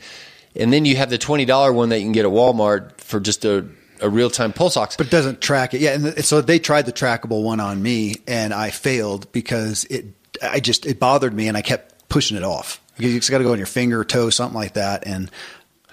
and 0.55 0.71
then 0.71 0.85
you 0.85 0.97
have 0.97 1.09
the 1.09 1.17
$20 1.17 1.73
one 1.73 1.89
that 1.89 1.99
you 1.99 2.05
can 2.05 2.11
get 2.11 2.25
at 2.25 2.31
Walmart 2.31 2.99
for 2.99 3.19
just 3.19 3.45
a 3.45 3.65
a 4.05 4.09
real 4.09 4.29
time 4.29 4.53
pulse 4.53 4.77
ox. 4.77 4.95
But 4.95 5.07
it 5.07 5.11
doesn't 5.11 5.41
track 5.41 5.73
it. 5.73 5.81
Yeah. 5.81 5.93
And 5.93 6.25
so 6.25 6.41
they 6.41 6.59
tried 6.59 6.85
the 6.85 6.93
trackable 6.93 7.43
one 7.43 7.59
on 7.59 7.81
me 7.81 8.15
and 8.27 8.53
I 8.53 8.69
failed 8.69 9.31
because 9.31 9.83
it, 9.85 10.05
I 10.41 10.59
just, 10.59 10.85
it 10.85 10.99
bothered 10.99 11.33
me 11.33 11.47
and 11.47 11.57
I 11.57 11.61
kept 11.61 12.07
pushing 12.09 12.37
it 12.37 12.43
off 12.43 12.81
because 12.95 13.13
you 13.13 13.19
just 13.19 13.31
got 13.31 13.39
to 13.39 13.43
go 13.43 13.51
on 13.51 13.57
your 13.57 13.67
finger, 13.67 14.03
toe, 14.03 14.29
something 14.29 14.55
like 14.55 14.73
that. 14.73 15.05
And 15.05 15.31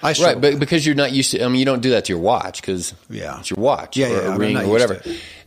I 0.03 0.15
right, 0.21 0.41
but 0.41 0.59
because 0.59 0.85
you're 0.85 0.97
not 0.97 1.13
used 1.13 1.31
to, 1.31 1.45
I 1.45 1.49
mean, 1.49 1.61
you 1.61 1.65
don't 1.65 1.81
do 1.81 1.91
that 1.91 2.07
to 2.07 2.13
your 2.13 2.21
watch 2.21 2.61
because 2.61 2.93
yeah, 3.09 3.39
it's 3.39 3.51
your 3.51 3.59
watch 3.61 3.97
yeah, 3.97 4.09
or 4.09 4.11
yeah, 4.11 4.35
a 4.35 4.39
ring 4.39 4.57
or 4.57 4.67
whatever. 4.67 5.01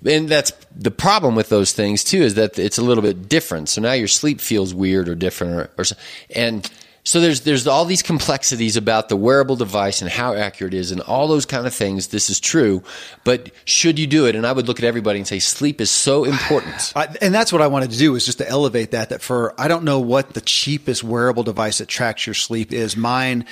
And 0.05 0.29
that's 0.29 0.51
the 0.73 0.91
problem 0.91 1.35
with 1.35 1.49
those 1.49 1.73
things 1.73 2.05
too 2.05 2.21
is 2.21 2.35
that 2.35 2.57
it's 2.57 2.77
a 2.77 2.81
little 2.81 3.01
bit 3.01 3.27
different. 3.27 3.67
So 3.67 3.81
now 3.81 3.91
your 3.91 4.07
sleep 4.07 4.39
feels 4.39 4.73
weird 4.73 5.09
or 5.09 5.15
different 5.15 5.55
or, 5.55 5.71
or 5.77 5.85
and 6.33 6.69
so 7.05 7.21
there's 7.21 7.41
there's 7.41 7.67
all 7.67 7.85
these 7.85 8.01
complexities 8.01 8.75
about 8.77 9.09
the 9.09 9.15
wearable 9.15 9.55
device 9.55 10.01
and 10.01 10.09
how 10.09 10.33
accurate 10.33 10.73
it 10.73 10.77
is 10.77 10.91
and 10.91 11.01
all 11.01 11.27
those 11.27 11.45
kind 11.45 11.67
of 11.67 11.73
things. 11.73 12.07
This 12.07 12.31
is 12.31 12.39
true, 12.39 12.81
but 13.23 13.51
should 13.63 13.99
you 13.99 14.07
do 14.07 14.25
it? 14.25 14.35
And 14.35 14.45
I 14.45 14.51
would 14.51 14.67
look 14.67 14.79
at 14.79 14.85
everybody 14.85 15.19
and 15.19 15.27
say 15.27 15.37
sleep 15.37 15.79
is 15.79 15.91
so 15.91 16.23
important. 16.23 16.93
I, 16.95 17.15
and 17.21 17.33
that's 17.33 17.53
what 17.53 17.61
I 17.61 17.67
wanted 17.67 17.91
to 17.91 17.97
do 17.97 18.15
is 18.15 18.25
just 18.25 18.39
to 18.39 18.49
elevate 18.49 18.91
that. 18.91 19.09
That 19.09 19.21
for 19.21 19.53
I 19.59 19.67
don't 19.67 19.83
know 19.83 19.99
what 19.99 20.33
the 20.33 20.41
cheapest 20.41 21.03
wearable 21.03 21.43
device 21.43 21.77
that 21.77 21.87
tracks 21.87 22.25
your 22.25 22.33
sleep 22.33 22.73
is. 22.73 22.97
Mine 22.97 23.45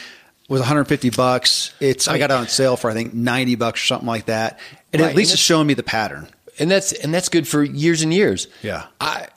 was 0.50 0.60
150 0.60 1.12
bucks. 1.12 1.76
It's 1.80 2.08
I 2.08 2.18
got 2.18 2.32
it 2.32 2.34
on 2.34 2.48
sale 2.48 2.76
for 2.76 2.90
I 2.90 2.94
think 2.94 3.14
90 3.14 3.54
bucks 3.56 3.84
or 3.84 3.86
something 3.86 4.08
like 4.08 4.26
that. 4.26 4.60
And 4.92 5.02
right. 5.02 5.12
at 5.12 5.16
least 5.16 5.32
it's 5.32 5.42
showing 5.42 5.68
me 5.68 5.76
the 5.76 5.84
pattern. 5.84 6.28
And 6.58 6.72
that's 6.72 6.92
and 6.92 7.14
that's 7.14 7.30
good 7.30 7.48
for 7.48 7.64
years 7.64 8.02
and 8.02 8.12
years. 8.12 8.48
Yeah. 8.64 8.88
I 9.00 9.28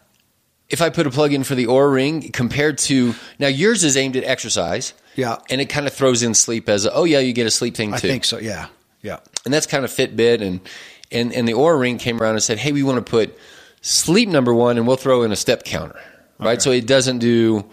if 0.68 0.82
I 0.82 0.90
put 0.90 1.06
a 1.06 1.10
plug 1.10 1.32
in 1.32 1.44
for 1.44 1.54
the 1.54 1.66
Oura 1.66 1.92
Ring 1.92 2.32
compared 2.32 2.78
to 2.78 3.14
now 3.38 3.48
yours 3.48 3.84
is 3.84 3.96
aimed 3.96 4.16
at 4.16 4.24
exercise. 4.24 4.94
Yeah. 5.14 5.38
And 5.48 5.60
it 5.60 5.66
kind 5.66 5.86
of 5.86 5.92
throws 5.92 6.22
in 6.22 6.34
sleep 6.34 6.68
as 6.68 6.84
a, 6.84 6.92
oh 6.92 7.04
yeah, 7.04 7.20
you 7.20 7.32
get 7.32 7.46
a 7.46 7.50
sleep 7.50 7.74
thing 7.74 7.90
too. 7.90 7.96
I 7.96 7.98
think 8.00 8.24
so. 8.24 8.38
Yeah. 8.38 8.66
Yeah. 9.02 9.20
And 9.44 9.54
that's 9.54 9.66
kind 9.66 9.84
of 9.84 9.90
Fitbit 9.90 10.42
and 10.42 10.60
and 11.12 11.32
and 11.32 11.46
the 11.46 11.52
Oura 11.52 11.80
Ring 11.80 11.98
came 11.98 12.20
around 12.20 12.32
and 12.34 12.42
said, 12.42 12.58
hey, 12.58 12.72
we 12.72 12.82
want 12.82 13.04
to 13.04 13.08
put 13.08 13.38
sleep 13.80 14.28
number 14.28 14.52
one 14.52 14.76
and 14.76 14.86
we'll 14.86 14.96
throw 14.96 15.22
in 15.22 15.32
a 15.32 15.36
step 15.36 15.64
counter, 15.64 16.00
right? 16.38 16.54
Okay. 16.54 16.60
So 16.60 16.70
it 16.72 16.86
doesn't 16.86 17.18
do. 17.18 17.64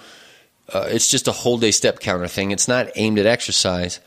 Uh, 0.72 0.88
it's 0.90 1.10
just 1.10 1.28
a 1.28 1.32
whole 1.32 1.58
day 1.58 1.72
step 1.72 2.00
counter 2.00 2.28
thing. 2.28 2.52
It's 2.52 2.68
not 2.68 2.90
aimed 2.96 3.20
at 3.20 3.26
exercise. 3.26 4.00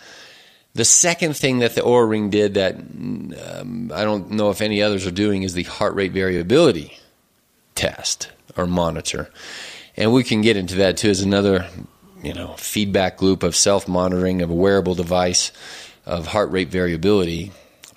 The 0.74 0.84
second 0.84 1.36
thing 1.36 1.58
that 1.60 1.74
the 1.74 1.80
Oura 1.80 2.08
Ring 2.08 2.30
did 2.30 2.54
that 2.54 2.76
um, 2.76 3.90
I 3.94 4.04
don't 4.04 4.30
know 4.30 4.50
if 4.50 4.60
any 4.60 4.82
others 4.82 5.06
are 5.06 5.10
doing 5.10 5.42
is 5.42 5.54
the 5.54 5.64
heart 5.64 5.94
rate 5.94 6.12
variability 6.12 6.98
test 7.74 8.30
or 8.56 8.66
monitor. 8.66 9.30
And 9.96 10.12
we 10.12 10.24
can 10.24 10.42
get 10.42 10.56
into 10.56 10.76
that 10.76 10.96
too 10.96 11.10
as 11.10 11.20
another, 11.22 11.66
you 12.22 12.34
know, 12.34 12.54
feedback 12.54 13.22
loop 13.22 13.42
of 13.42 13.56
self 13.56 13.88
monitoring 13.88 14.42
of 14.42 14.50
a 14.50 14.54
wearable 14.54 14.94
device 14.94 15.52
of 16.04 16.26
heart 16.26 16.50
rate 16.50 16.68
variability 16.68 17.52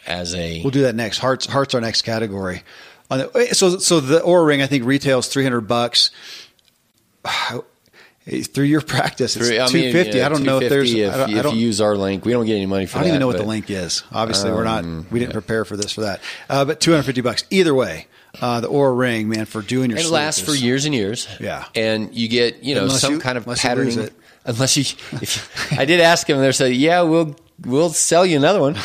as 0.07 0.33
a. 0.35 0.61
We'll 0.61 0.71
do 0.71 0.83
that 0.83 0.95
next. 0.95 1.19
Hearts, 1.19 1.45
hearts 1.45 1.75
our 1.75 1.81
next 1.81 2.03
category. 2.03 2.63
On 3.11 3.19
the, 3.19 3.49
so, 3.53 3.77
so 3.79 3.99
the 3.99 4.19
Oura 4.19 4.45
Ring 4.45 4.61
I 4.61 4.67
think 4.67 4.85
retails 4.85 5.27
three 5.27 5.43
hundred 5.43 5.61
bucks. 5.61 6.11
through 8.53 8.65
your 8.65 8.81
practice, 8.81 9.35
it's 9.35 9.71
two 9.71 9.91
fifty. 9.91 10.21
I, 10.21 10.27
I, 10.27 10.29
don't 10.29 10.43
know 10.43 10.59
if 10.59 10.69
there's. 10.69 10.93
If, 10.93 11.13
I 11.13 11.27
don't, 11.27 11.47
if 11.47 11.53
you 11.53 11.59
use 11.59 11.81
our 11.81 11.97
link, 11.97 12.25
we 12.25 12.31
don't 12.31 12.45
get 12.45 12.55
any 12.55 12.65
money 12.65 12.85
for. 12.85 12.97
I 12.97 13.01
don't 13.01 13.07
that, 13.07 13.15
even 13.15 13.19
know 13.21 13.27
what 13.27 13.37
the 13.37 13.43
link 13.43 13.69
is. 13.69 14.03
Obviously, 14.11 14.51
um, 14.51 14.55
we're 14.55 14.63
not. 14.63 14.83
Um, 14.83 15.07
We 15.09 15.19
didn't 15.19 15.31
yeah. 15.31 15.33
prepare 15.33 15.65
for 15.65 15.75
this 15.75 15.91
for 15.91 16.01
that. 16.01 16.21
Uh, 16.49 16.65
but 16.65 16.79
two 16.79 16.91
hundred 16.91 17.03
fifty 17.03 17.21
bucks 17.21 17.43
either 17.49 17.73
way. 17.73 18.07
Uh, 18.39 18.61
the 18.61 18.67
Oura 18.67 18.97
Ring, 18.97 19.27
man, 19.27 19.45
for 19.45 19.61
doing 19.61 19.89
your. 19.89 19.99
Stuff. 19.99 20.11
It 20.11 20.13
lasts 20.13 20.41
for 20.41 20.53
years 20.53 20.85
and 20.85 20.93
years. 20.93 21.27
Yeah, 21.39 21.65
and 21.75 22.13
you 22.15 22.27
get 22.27 22.63
you 22.63 22.75
know 22.75 22.83
unless 22.83 23.01
some 23.01 23.15
you, 23.15 23.19
kind 23.19 23.37
of 23.37 23.45
patterning. 23.45 23.97
You 23.97 24.09
unless 24.45 24.77
you, 24.77 24.83
if, 25.21 25.73
I 25.77 25.85
did 25.85 25.99
ask 25.99 26.29
him, 26.29 26.39
they 26.39 26.51
said, 26.51 26.75
"Yeah, 26.75 27.01
we'll 27.01 27.35
we'll 27.65 27.89
sell 27.89 28.25
you 28.25 28.37
another 28.37 28.59
one." 28.59 28.75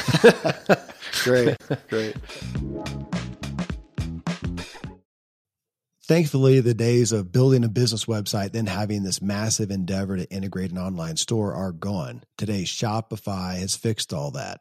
great, 1.24 1.57
great. 1.88 2.16
Thankfully, 6.07 6.61
the 6.61 6.74
days 6.74 7.12
of 7.12 7.33
building 7.33 7.64
a 7.64 7.68
business 7.68 8.04
website, 8.04 8.52
then 8.52 8.66
having 8.66 9.04
this 9.04 9.22
massive 9.22 9.70
endeavor 9.70 10.18
to 10.18 10.30
integrate 10.30 10.70
an 10.70 10.76
online 10.76 11.16
store 11.16 11.54
are 11.54 11.72
gone. 11.72 12.24
Today, 12.37 12.64
Shopify 12.64 13.57
has 13.59 13.74
fixed 13.74 14.12
all 14.12 14.33
that. 14.33 14.61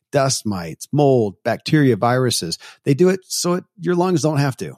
dust 0.11 0.45
mites, 0.45 0.87
mold, 0.91 1.35
bacteria, 1.43 1.95
viruses. 1.95 2.57
They 2.83 2.93
do 2.93 3.09
it 3.09 3.21
so 3.23 3.53
it, 3.55 3.63
your 3.79 3.95
lungs 3.95 4.21
don't 4.21 4.37
have 4.37 4.57
to. 4.57 4.77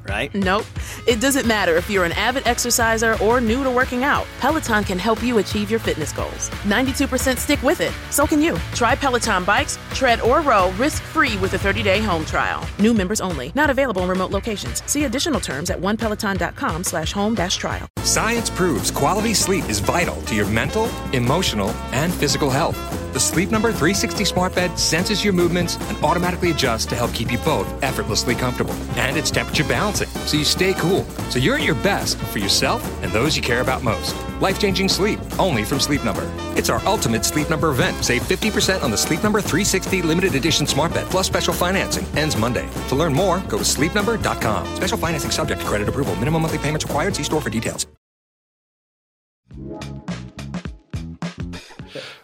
right? 0.07 0.33
Nope. 0.33 0.65
It 1.07 1.19
doesn't 1.19 1.45
matter 1.45 1.75
if 1.75 1.89
you're 1.89 2.05
an 2.05 2.11
avid 2.13 2.47
exerciser 2.47 3.17
or 3.21 3.41
new 3.41 3.63
to 3.63 3.69
working 3.69 4.03
out. 4.03 4.25
Peloton 4.39 4.83
can 4.83 4.97
help 4.97 5.21
you 5.23 5.39
achieve 5.39 5.69
your 5.69 5.79
fitness 5.79 6.11
goals. 6.13 6.49
92% 6.63 7.37
stick 7.37 7.61
with 7.63 7.81
it. 7.81 7.93
So 8.09 8.25
can 8.25 8.41
you. 8.41 8.57
Try 8.73 8.95
Peloton 8.95 9.43
bikes, 9.43 9.77
tread, 9.93 10.21
or 10.21 10.41
row 10.41 10.71
risk-free 10.71 11.37
with 11.37 11.53
a 11.53 11.57
30-day 11.57 12.01
home 12.01 12.25
trial. 12.25 12.67
New 12.79 12.93
members 12.93 13.21
only. 13.21 13.51
Not 13.55 13.69
available 13.69 14.03
in 14.03 14.09
remote 14.09 14.31
locations. 14.31 14.83
See 14.89 15.03
additional 15.03 15.39
terms 15.39 15.69
at 15.69 15.79
onepeloton.com 15.79 16.83
slash 16.83 17.11
home 17.11 17.35
dash 17.35 17.57
trial. 17.57 17.87
Science 18.03 18.49
proves 18.49 18.89
quality 18.89 19.33
sleep 19.33 19.65
is 19.69 19.79
vital 19.79 20.21
to 20.23 20.35
your 20.35 20.47
mental, 20.47 20.89
emotional, 21.13 21.69
and 21.91 22.13
physical 22.13 22.49
health. 22.49 22.77
The 23.13 23.19
Sleep 23.19 23.51
Number 23.51 23.69
360 23.71 24.23
smart 24.23 24.55
bed 24.55 24.79
senses 24.79 25.23
your 25.23 25.33
movements 25.33 25.77
and 25.89 25.97
automatically 26.03 26.51
adjusts 26.51 26.85
to 26.87 26.95
help 26.95 27.13
keep 27.13 27.29
you 27.31 27.37
both 27.39 27.67
effortlessly 27.83 28.35
comfortable. 28.35 28.73
And 28.95 29.17
it's 29.17 29.29
temperature 29.29 29.65
so 29.97 30.37
you 30.37 30.43
stay 30.43 30.73
cool. 30.73 31.03
So 31.29 31.39
you're 31.39 31.55
at 31.55 31.63
your 31.63 31.75
best 31.75 32.17
for 32.17 32.39
yourself 32.39 32.81
and 33.03 33.11
those 33.11 33.35
you 33.35 33.41
care 33.41 33.61
about 33.61 33.83
most. 33.83 34.15
Life 34.41 34.59
changing 34.59 34.89
sleep, 34.89 35.19
only 35.39 35.63
from 35.63 35.79
Sleep 35.79 36.03
Number. 36.03 36.29
It's 36.55 36.69
our 36.69 36.81
ultimate 36.85 37.25
Sleep 37.25 37.49
Number 37.49 37.69
event. 37.69 38.03
Save 38.03 38.21
50% 38.23 38.83
on 38.83 38.91
the 38.91 38.97
Sleep 38.97 39.23
Number 39.23 39.41
360 39.41 40.01
limited 40.01 40.35
edition 40.35 40.67
smart 40.67 40.93
bed 40.93 41.07
plus 41.07 41.27
special 41.27 41.53
financing. 41.53 42.05
Ends 42.17 42.37
Monday. 42.37 42.67
To 42.89 42.95
learn 42.95 43.13
more, 43.13 43.39
go 43.47 43.57
to 43.57 43.63
sleepnumber.com. 43.63 44.75
Special 44.75 44.97
financing 44.97 45.31
subject 45.31 45.61
to 45.61 45.67
credit 45.67 45.89
approval. 45.89 46.15
Minimum 46.17 46.43
monthly 46.43 46.59
payments 46.59 46.85
required. 46.85 47.15
See 47.15 47.23
store 47.23 47.41
for 47.41 47.49
details. 47.49 47.87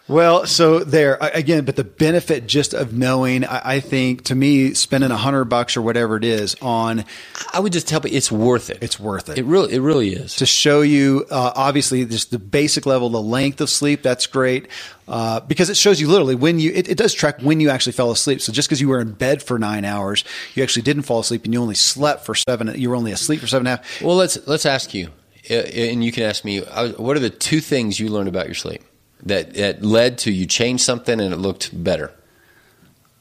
Well, 0.08 0.46
so 0.46 0.78
there 0.78 1.18
again, 1.20 1.66
but 1.66 1.76
the 1.76 1.84
benefit 1.84 2.46
just 2.46 2.72
of 2.72 2.94
knowing, 2.94 3.44
I, 3.44 3.74
I 3.74 3.80
think 3.80 4.24
to 4.24 4.34
me, 4.34 4.72
spending 4.72 5.10
a 5.10 5.18
hundred 5.18 5.44
bucks 5.44 5.76
or 5.76 5.82
whatever 5.82 6.16
it 6.16 6.24
is 6.24 6.56
on, 6.62 7.04
I 7.52 7.60
would 7.60 7.74
just 7.74 7.86
tell 7.86 8.00
you 8.02 8.16
it's 8.16 8.32
worth 8.32 8.70
it. 8.70 8.78
It's 8.80 8.98
worth 8.98 9.28
it. 9.28 9.36
It 9.36 9.44
really, 9.44 9.74
it 9.74 9.80
really 9.80 10.14
is 10.14 10.36
to 10.36 10.46
show 10.46 10.80
you, 10.80 11.26
uh, 11.30 11.52
obviously 11.54 12.06
just 12.06 12.30
the 12.30 12.38
basic 12.38 12.86
level, 12.86 13.10
the 13.10 13.20
length 13.20 13.60
of 13.60 13.68
sleep. 13.68 14.02
That's 14.02 14.26
great. 14.26 14.68
Uh, 15.06 15.40
because 15.40 15.68
it 15.68 15.76
shows 15.76 16.00
you 16.00 16.08
literally 16.08 16.34
when 16.34 16.58
you, 16.58 16.72
it, 16.72 16.88
it 16.88 16.96
does 16.96 17.12
track 17.12 17.40
when 17.42 17.60
you 17.60 17.68
actually 17.68 17.92
fell 17.92 18.10
asleep. 18.10 18.40
So 18.40 18.50
just 18.50 18.66
because 18.66 18.80
you 18.80 18.88
were 18.88 19.00
in 19.00 19.12
bed 19.12 19.42
for 19.42 19.58
nine 19.58 19.84
hours, 19.84 20.24
you 20.54 20.62
actually 20.62 20.82
didn't 20.82 21.02
fall 21.02 21.20
asleep 21.20 21.44
and 21.44 21.52
you 21.52 21.60
only 21.60 21.74
slept 21.74 22.24
for 22.24 22.34
seven, 22.34 22.72
you 22.76 22.88
were 22.88 22.96
only 22.96 23.12
asleep 23.12 23.40
for 23.40 23.46
seven 23.46 23.66
and 23.66 23.78
a 23.78 23.82
half. 23.82 24.02
Well, 24.02 24.16
let's, 24.16 24.46
let's 24.46 24.64
ask 24.64 24.94
you, 24.94 25.10
uh, 25.50 25.54
and 25.54 26.02
you 26.02 26.12
can 26.12 26.22
ask 26.22 26.46
me, 26.46 26.64
uh, 26.64 26.92
what 26.92 27.14
are 27.14 27.20
the 27.20 27.28
two 27.28 27.60
things 27.60 28.00
you 28.00 28.08
learned 28.08 28.28
about 28.28 28.46
your 28.46 28.54
sleep? 28.54 28.82
That 29.24 29.54
that 29.54 29.82
led 29.82 30.18
to 30.18 30.32
you 30.32 30.46
change 30.46 30.80
something 30.80 31.20
and 31.20 31.32
it 31.32 31.38
looked 31.38 31.70
better? 31.82 32.12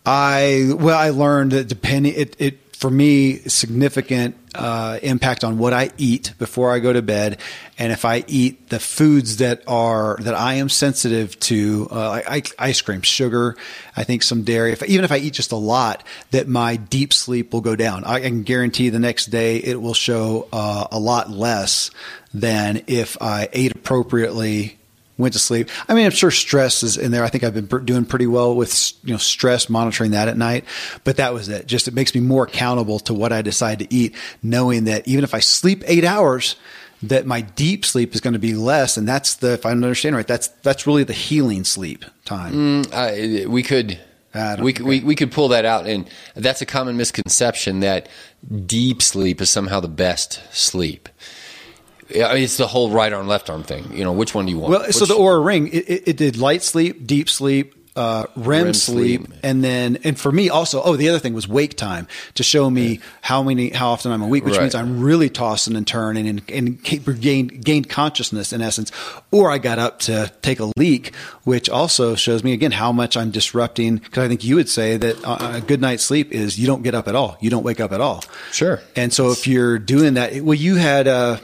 I 0.06 0.72
well, 0.74 0.98
I 0.98 1.10
learned 1.10 1.52
that 1.52 1.68
depending 1.68 2.14
it, 2.16 2.36
it 2.40 2.76
for 2.78 2.92
me 2.92 3.40
significant 3.40 4.38
uh, 4.54 5.00
impact 5.02 5.44
on 5.44 5.58
what 5.58 5.74
I 5.74 5.90
eat 5.98 6.34
before 6.38 6.72
I 6.72 6.80
go 6.80 6.94
to 6.94 7.02
bed, 7.02 7.42
and 7.80 7.92
if 7.92 8.06
I 8.06 8.24
eat 8.28 8.70
the 8.70 8.80
foods 8.80 9.38
that 9.38 9.64
are 9.68 10.18
that 10.22 10.36
I 10.36 10.56
am 10.56 10.70
sensitive 10.70 11.40
to, 11.42 11.88
uh, 11.90 12.22
ice 12.60 12.82
cream, 12.82 13.02
sugar, 13.02 13.58
I 13.96 14.04
think 14.04 14.22
some 14.22 14.44
dairy. 14.44 14.72
If, 14.72 14.84
even 14.84 15.04
if 15.04 15.12
I 15.12 15.18
eat 15.18 15.34
just 15.34 15.52
a 15.52 15.58
lot, 15.58 16.04
that 16.32 16.48
my 16.48 16.76
deep 16.76 17.14
sleep 17.14 17.52
will 17.52 17.62
go 17.62 17.76
down. 17.76 18.04
I 18.04 18.20
can 18.20 18.44
guarantee 18.44 18.90
the 18.90 19.00
next 19.00 19.26
day 19.28 19.58
it 19.58 19.82
will 19.82 19.96
show 19.96 20.48
uh, 20.54 20.88
a 20.92 21.00
lot 21.00 21.32
less 21.32 21.90
than 22.34 22.84
if 22.86 23.22
I 23.22 23.50
ate 23.52 23.76
appropriately 23.76 24.78
went 25.18 25.34
to 25.34 25.40
sleep. 25.40 25.70
I 25.88 25.94
mean, 25.94 26.06
I'm 26.06 26.12
sure 26.12 26.32
stress 26.32 26.84
is 26.84 26.98
in 26.98 27.12
there. 27.12 27.24
I 27.24 27.30
think 27.30 27.44
I've 27.44 27.54
been 27.54 27.86
doing 27.86 28.06
pretty 28.06 28.28
well 28.28 28.56
with 28.56 28.94
you 29.04 29.14
know 29.14 29.18
stress, 29.18 29.70
monitoring 29.70 30.12
that 30.12 30.28
at 30.28 30.38
night. 30.38 30.66
But 31.04 31.18
that 31.18 31.34
was 31.34 31.50
it. 31.50 31.68
Just 31.68 31.88
it 31.88 31.94
makes 31.94 32.14
me 32.14 32.22
more 32.22 32.44
accountable 32.44 33.00
to 33.02 33.14
what 33.14 33.34
I 33.34 33.42
decide 33.42 33.80
to 33.80 33.94
eat, 33.94 34.16
knowing 34.44 34.86
that 34.86 35.08
even 35.08 35.24
if 35.24 35.34
I 35.34 35.40
sleep 35.40 35.84
eight 35.88 36.04
hours, 36.04 36.56
that 37.04 37.26
my 37.26 37.42
deep 37.42 37.86
sleep 37.86 38.16
is 38.16 38.22
going 38.22 38.34
to 38.34 38.40
be 38.40 38.54
less, 38.54 38.98
and 38.98 39.08
that's 39.08 39.36
the 39.36 39.54
if 39.54 39.66
I 39.66 39.72
understand 39.72 40.16
right, 40.16 40.28
that's 40.28 40.48
that's 40.64 40.88
really 40.88 41.04
the 41.04 41.14
healing 41.14 41.64
sleep 41.64 42.06
time. 42.26 42.84
Mm, 42.84 43.46
uh, 43.46 43.50
we 43.50 43.64
could. 43.64 44.00
We, 44.62 44.72
okay. 44.72 44.84
we, 44.84 45.00
we 45.00 45.16
could 45.16 45.32
pull 45.32 45.48
that 45.48 45.66
out, 45.66 45.88
and 45.88 46.08
that's 46.36 46.62
a 46.62 46.66
common 46.68 46.96
misconception 46.96 47.80
that 47.80 48.08
deep 48.68 49.02
sleep 49.02 49.42
is 49.42 49.50
somehow 49.50 49.80
the 49.80 49.88
best 49.88 50.44
sleep. 50.54 51.10
Yeah, 52.10 52.28
I 52.28 52.36
mean, 52.36 52.44
it's 52.44 52.58
the 52.58 52.68
whole 52.68 52.90
right 52.92 53.12
arm, 53.12 53.28
left 53.28 53.50
arm 53.50 53.64
thing. 53.64 53.92
You 53.92 54.04
know, 54.04 54.12
which 54.14 54.34
one 54.34 54.46
do 54.46 54.52
you 54.52 54.60
want? 54.60 54.72
Well, 54.72 54.92
so 54.92 55.06
the 55.06 55.16
Oura 55.16 55.44
Ring, 55.44 55.68
it, 55.68 55.90
it, 55.90 56.08
it 56.10 56.18
did 56.18 56.38
light 56.38 56.64
sleep, 56.64 57.06
deep 57.06 57.30
sleep, 57.30 57.74
uh, 57.98 58.28
REM, 58.36 58.66
REM 58.66 58.74
sleep, 58.76 59.26
sleep. 59.26 59.40
and 59.42 59.64
then 59.64 59.98
and 60.04 60.20
for 60.20 60.32
me 60.32 60.50
also. 60.50 60.82
Oh, 60.84 60.96
the 60.96 61.10
other 61.10 61.18
thing 61.18 61.34
was 61.34 61.48
wake 61.48 61.76
time 61.76 62.08
to 62.36 62.44
show 62.44 62.70
me 62.70 63.00
how 63.22 63.42
many 63.42 63.70
how 63.72 63.90
often 63.90 64.12
I'm 64.12 64.22
awake, 64.22 64.46
which 64.46 64.54
Right. 64.54 64.62
means 64.62 64.76
I'm 64.76 65.02
really 65.02 65.30
tossing 65.30 65.76
and 65.76 65.86
turning 65.88 66.28
and 66.28 66.44
and 66.48 66.84
gained 66.84 67.66
gained 67.66 67.90
consciousness 67.90 68.54
in 68.54 68.62
essence. 68.62 68.92
Or 69.32 69.50
I 69.50 69.58
got 69.58 69.80
up 69.80 69.98
to 70.02 70.32
take 70.44 70.60
a 70.60 70.72
leak, 70.78 71.16
which 71.44 71.70
also 71.72 72.14
shows 72.14 72.44
me 72.44 72.54
again 72.54 72.72
how 72.72 72.92
much 72.92 73.18
I'm 73.18 73.32
disrupting. 73.32 73.96
Because 73.98 74.24
I 74.24 74.28
think 74.28 74.44
you 74.44 74.56
would 74.58 74.70
say 74.70 74.98
that 74.98 75.18
a 75.26 75.60
good 75.62 75.82
night's 75.82 76.04
sleep 76.04 76.32
is 76.32 76.60
you 76.60 76.68
don't 76.68 76.84
get 76.84 76.94
up 76.94 77.08
at 77.08 77.16
all, 77.16 77.36
you 77.42 77.50
don't 77.50 77.64
wake 77.64 77.80
up 77.80 77.92
at 77.92 78.00
all. 78.00 78.24
Sure. 78.52 78.80
And 78.96 79.12
so 79.12 79.32
if 79.32 79.48
you're 79.48 79.80
doing 79.80 80.14
that, 80.14 80.40
well, 80.42 80.54
you 80.54 80.76
had. 80.76 81.08
Uh, 81.08 81.38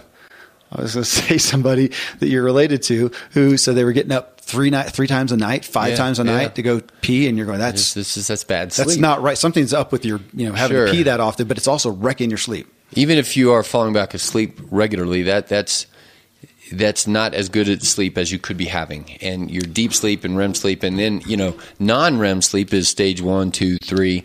I 0.75 0.81
was 0.81 0.93
going 0.95 1.03
to 1.05 1.09
say 1.09 1.37
somebody 1.37 1.91
that 2.19 2.27
you're 2.27 2.43
related 2.43 2.83
to 2.83 3.11
who 3.31 3.57
said 3.57 3.75
they 3.75 3.83
were 3.83 3.93
getting 3.93 4.11
up 4.11 4.41
three 4.41 4.69
night, 4.69 4.89
three 4.89 5.07
times 5.07 5.31
a 5.31 5.37
night, 5.37 5.63
five 5.65 5.91
Yeah, 5.91 5.95
times 5.95 6.19
a 6.19 6.25
yeah. 6.25 6.33
night 6.35 6.55
to 6.55 6.61
go 6.61 6.81
pee, 7.01 7.27
and 7.27 7.37
you're 7.37 7.45
going, 7.47 7.59
that's 7.59 7.93
this 7.93 8.17
is 8.17 8.27
that's 8.27 8.43
bad. 8.43 8.71
that's 8.71 8.97
not 8.97 9.21
right. 9.21 9.37
Something's 9.37 9.73
up 9.73 9.91
with 9.91 10.03
your, 10.05 10.19
you 10.33 10.47
know, 10.47 10.53
having 10.53 10.75
Sure. 10.75 10.85
to 10.87 10.91
pee 10.91 11.03
that 11.03 11.19
often, 11.19 11.47
but 11.47 11.57
it's 11.57 11.67
also 11.67 11.91
wrecking 11.91 12.29
your 12.29 12.37
sleep. 12.37 12.67
even 12.95 13.17
if 13.17 13.37
you 13.37 13.51
are 13.53 13.63
falling 13.63 13.93
back 13.93 14.13
asleep 14.13 14.59
regularly, 14.69 15.23
that 15.23 15.47
that's 15.47 15.85
that's 16.71 17.05
not 17.07 17.33
as 17.33 17.49
good 17.49 17.69
at 17.69 17.83
sleep 17.83 18.17
as 18.17 18.31
you 18.31 18.39
could 18.39 18.57
be 18.57 18.65
having. 18.65 19.17
And 19.21 19.51
your 19.51 19.61
deep 19.63 19.93
sleep 19.93 20.23
and 20.23 20.35
REM 20.37 20.55
sleep, 20.55 20.81
and 20.83 20.97
then 20.97 21.21
you 21.27 21.37
know 21.37 21.55
non-REM 21.79 22.41
sleep 22.41 22.73
is 22.73 22.87
stage 22.87 23.21
one, 23.21 23.51
two, 23.51 23.77
three. 23.77 24.23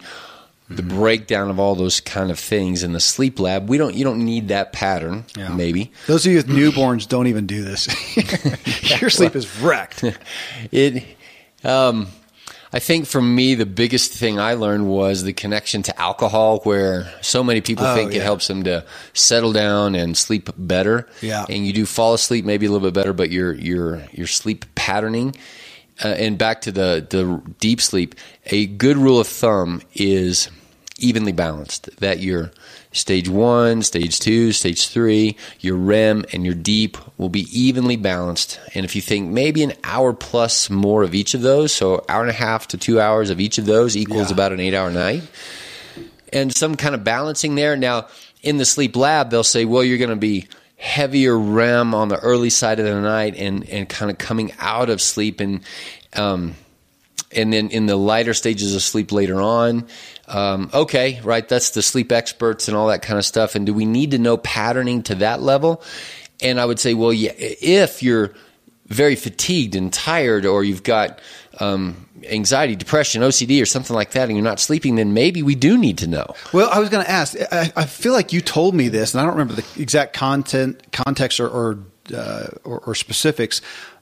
The 0.71 0.83
Mm-hmm. 0.83 0.99
breakdown 0.99 1.49
of 1.51 1.59
all 1.59 1.75
those 1.75 2.01
kind 2.01 2.31
of 2.31 2.39
things 2.39 2.83
in 2.83 2.93
the 2.93 3.01
sleep 3.01 3.41
lab. 3.41 3.71
We 3.71 3.79
don't. 3.79 3.95
You 3.95 4.05
don't 4.05 4.23
need 4.25 4.49
that 4.49 4.73
pattern. 4.75 5.25
Yeah. 5.35 5.49
Maybe 5.49 5.93
Those 6.07 6.27
of 6.27 6.33
you 6.33 6.37
with 6.39 6.47
newborns 6.49 7.09
don't 7.09 7.27
even 7.27 7.47
do 7.47 7.65
this. 7.65 7.87
your 9.01 9.09
sleep 9.09 9.35
is 9.35 9.49
wrecked. 9.61 10.05
it. 10.73 11.05
Um, 11.65 12.09
I 12.71 12.81
think 12.81 13.07
for 13.07 13.23
me, 13.23 13.55
the 13.55 13.65
biggest 13.65 14.13
thing 14.13 14.39
I 14.39 14.53
learned 14.55 14.87
was 14.87 15.23
the 15.23 15.33
connection 15.33 15.83
to 15.85 15.99
alcohol, 15.99 16.59
where 16.65 17.11
so 17.23 17.43
many 17.43 17.63
people 17.63 17.87
Oh, 17.87 17.95
think 17.95 18.13
it 18.13 18.21
helps 18.21 18.47
them 18.47 18.65
to 18.65 18.85
settle 19.15 19.53
down 19.55 19.95
and 19.95 20.15
sleep 20.15 20.51
better. 20.59 21.09
Yeah. 21.23 21.47
and 21.49 21.67
you 21.67 21.73
do 21.73 21.87
fall 21.87 22.13
asleep 22.13 22.45
maybe 22.45 22.67
a 22.67 22.71
little 22.71 22.87
bit 22.87 22.93
better, 22.93 23.15
but 23.15 23.31
your 23.31 23.55
your 23.55 24.05
your 24.13 24.27
sleep 24.27 24.67
patterning. 24.75 25.35
Uh, 26.05 26.09
and 26.09 26.37
back 26.37 26.61
to 26.61 26.71
the 26.73 27.07
the 27.09 27.41
deep 27.59 27.81
sleep, 27.81 28.15
a 28.47 28.67
good 28.67 28.99
rule 28.99 29.19
of 29.19 29.27
thumb 29.27 29.81
is 29.95 30.51
evenly 30.99 31.33
balanced. 31.33 31.89
That 32.01 32.21
your 32.21 32.51
stage 32.93 33.29
one, 33.29 33.83
stage 33.83 34.19
two, 34.19 34.53
stage 34.53 34.89
three, 34.89 35.37
your 35.61 35.77
REM 35.77 36.25
and 36.33 36.45
your 36.45 36.55
deep 36.55 36.97
will 37.19 37.29
be 37.29 37.47
evenly 37.59 37.97
balanced. 37.97 38.61
And 38.75 38.85
if 38.85 38.95
you 38.97 39.03
think 39.03 39.31
maybe 39.31 39.63
an 39.63 39.73
hour 39.85 40.13
plus 40.13 40.69
more 40.71 41.03
of 41.03 41.15
each 41.15 41.35
of 41.35 41.43
those, 41.43 41.73
so 41.73 42.05
hour 42.09 42.23
and 42.23 42.31
a 42.31 42.35
half 42.35 42.69
to 42.69 42.77
two 42.79 43.01
hours 43.01 43.31
of 43.31 43.41
each 43.41 43.59
of 43.59 43.67
those 43.67 43.97
equals 43.97 44.29
Yeah. 44.29 44.35
about 44.35 44.53
an 44.53 44.61
eight 44.61 44.75
hour 44.75 44.91
night, 44.91 45.23
and 46.33 46.55
some 46.55 46.75
kind 46.77 46.95
of 46.95 47.05
balancing 47.05 47.55
there. 47.55 47.77
Now, 47.77 48.09
in 48.43 48.59
the 48.59 48.65
sleep 48.65 48.97
lab, 48.97 49.31
they'll 49.31 49.43
say, 49.45 49.65
well, 49.65 49.83
you're 49.83 49.99
going 49.99 50.11
to 50.11 50.17
be 50.17 50.47
heavier 50.77 51.37
REM 51.37 51.95
on 51.95 52.09
the 52.09 52.19
early 52.19 52.51
side 52.51 52.79
of 52.79 52.87
the 52.87 53.01
night 53.01 53.35
and, 53.37 53.69
and 53.69 53.89
kind 53.89 54.11
of 54.11 54.19
coming 54.19 54.53
out 54.61 54.91
of 54.91 55.01
sleep 55.01 55.41
and, 55.41 55.61
um, 56.15 56.55
and 57.33 57.53
then 57.53 57.69
in 57.71 57.87
the 57.87 57.97
lighter 57.97 58.33
stages 58.33 58.75
of 58.77 58.83
sleep 58.83 59.11
later 59.11 59.41
on. 59.41 59.89
Um, 60.29 60.71
okay, 60.73 61.21
right. 61.25 61.49
That's 61.49 61.71
the 61.71 61.83
sleep 61.83 62.13
experts 62.13 62.69
and 62.69 62.77
all 62.77 62.89
that 62.89 63.03
kind 63.03 63.19
of 63.19 63.25
stuff. 63.25 63.55
And 63.55 63.67
do 63.67 63.75
we 63.75 63.87
need 63.87 64.13
to 64.13 64.19
know 64.19 64.37
patterning 64.37 65.03
to 65.05 65.17
that 65.17 65.41
level? 65.41 65.83
And 66.41 66.61
I 66.61 66.65
would 66.65 66.79
say, 66.79 66.95
well, 66.95 67.13
yeah, 67.13 67.33
if 67.37 68.03
you're 68.03 68.35
very 68.87 69.17
fatigued 69.17 69.75
and 69.75 69.93
tired, 69.93 70.47
or 70.47 70.65
you've 70.65 70.83
got 70.83 71.21
um, 71.61 72.09
anxiety, 72.25 72.77
depression, 72.77 73.23
OCD, 73.23 73.61
or 73.61 73.67
something 73.67 73.95
like 73.95 74.13
that, 74.13 74.29
and 74.29 74.37
you're 74.37 74.45
not 74.45 74.61
sleeping, 74.61 74.97
then 74.97 75.13
maybe 75.13 75.43
we 75.43 75.55
do 75.55 75.77
need 75.77 75.99
to 75.99 76.07
know. 76.07 76.27
Well, 76.53 76.71
I 76.73 76.79
was 76.79 76.89
going 76.89 77.05
to 77.05 77.11
ask. 77.11 77.37
I, 77.53 77.73
I 77.77 77.85
feel 77.85 78.13
like 78.13 78.33
you 78.33 78.41
told 78.41 78.75
me 78.75 78.89
this, 78.89 79.15
and 79.15 79.21
I 79.21 79.25
don't 79.25 79.35
remember 79.35 79.61
the 79.61 79.83
exact 79.83 80.15
content, 80.15 80.93
context, 80.93 81.41
or 81.41 81.49
or, 81.49 81.79
uh, 82.15 82.47
or 82.65 82.81
or 82.81 82.95
specifics. 82.95 83.61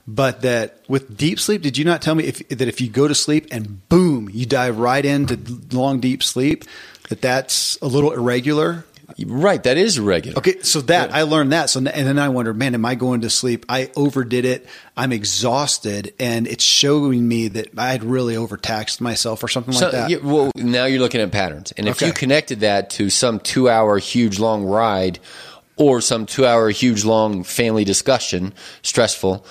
But 0.09 0.42
that 0.42 0.79
with 0.88 1.16
deep 1.16 1.40
sleep, 1.40 1.62
did 1.62 1.77
you 1.77 1.85
not 1.85 2.01
tell 2.01 2.14
me 2.14 2.25
if, 2.25 2.49
that 2.49 2.69
if 2.69 2.81
you 2.81 2.88
go 2.88 3.09
to 3.09 3.14
sleep 3.14 3.49
and 3.51 3.88
boom, 3.88 4.31
you 4.33 4.47
dive 4.47 4.79
right 4.79 5.05
into 5.05 5.37
long 5.73 5.99
deep 5.99 6.23
sleep, 6.23 6.64
that 7.09 7.21
that's 7.21 7.77
a 7.83 7.87
little 7.87 8.12
irregular? 8.12 8.85
Right, 9.25 9.62
that 9.62 9.77
is 9.79 9.99
irregular. 9.99 10.38
Okay, 10.38 10.61
so 10.62 10.81
that 10.83 11.12
I 11.14 11.23
learned 11.23 11.53
that. 11.53 11.71
So 11.71 11.79
and 11.79 11.87
then 11.87 12.19
I 12.19 12.29
wondered, 12.29 12.57
man, 12.57 12.75
am 12.75 12.85
I 12.85 12.97
going 12.97 13.21
to 13.23 13.31
sleep? 13.31 13.64
I 13.69 13.90
overdid 13.97 14.45
it. 14.45 14.66
I'm 14.97 15.12
exhausted, 15.12 16.12
and 16.19 16.47
it's 16.49 16.64
showing 16.64 17.27
me 17.27 17.49
that 17.49 17.69
I 17.79 17.92
had 17.92 18.03
really 18.03 18.37
overtaxed 18.37 19.01
myself 19.01 19.42
or 19.45 19.49
something 19.49 19.73
So, 19.75 19.87
like 19.87 19.92
that. 19.92 20.11
yeah, 20.11 20.19
well, 20.23 20.51
now 20.57 20.87
you're 20.87 20.99
looking 21.01 21.21
at 21.21 21.31
patterns, 21.31 21.73
and 21.77 21.88
if 21.88 21.97
Okay. 21.99 22.07
you 22.09 22.12
connected 22.12 22.61
that 22.61 22.90
to 22.90 23.09
some 23.11 23.38
two-hour 23.38 23.99
huge 23.99 24.38
long 24.40 24.64
ride, 24.64 25.19
or 25.77 26.01
some 26.01 26.27
two-hour 26.27 26.71
huge 26.71 27.05
long 27.05 27.45
family 27.45 27.85
discussion, 27.85 28.55
stressful, 28.83 29.47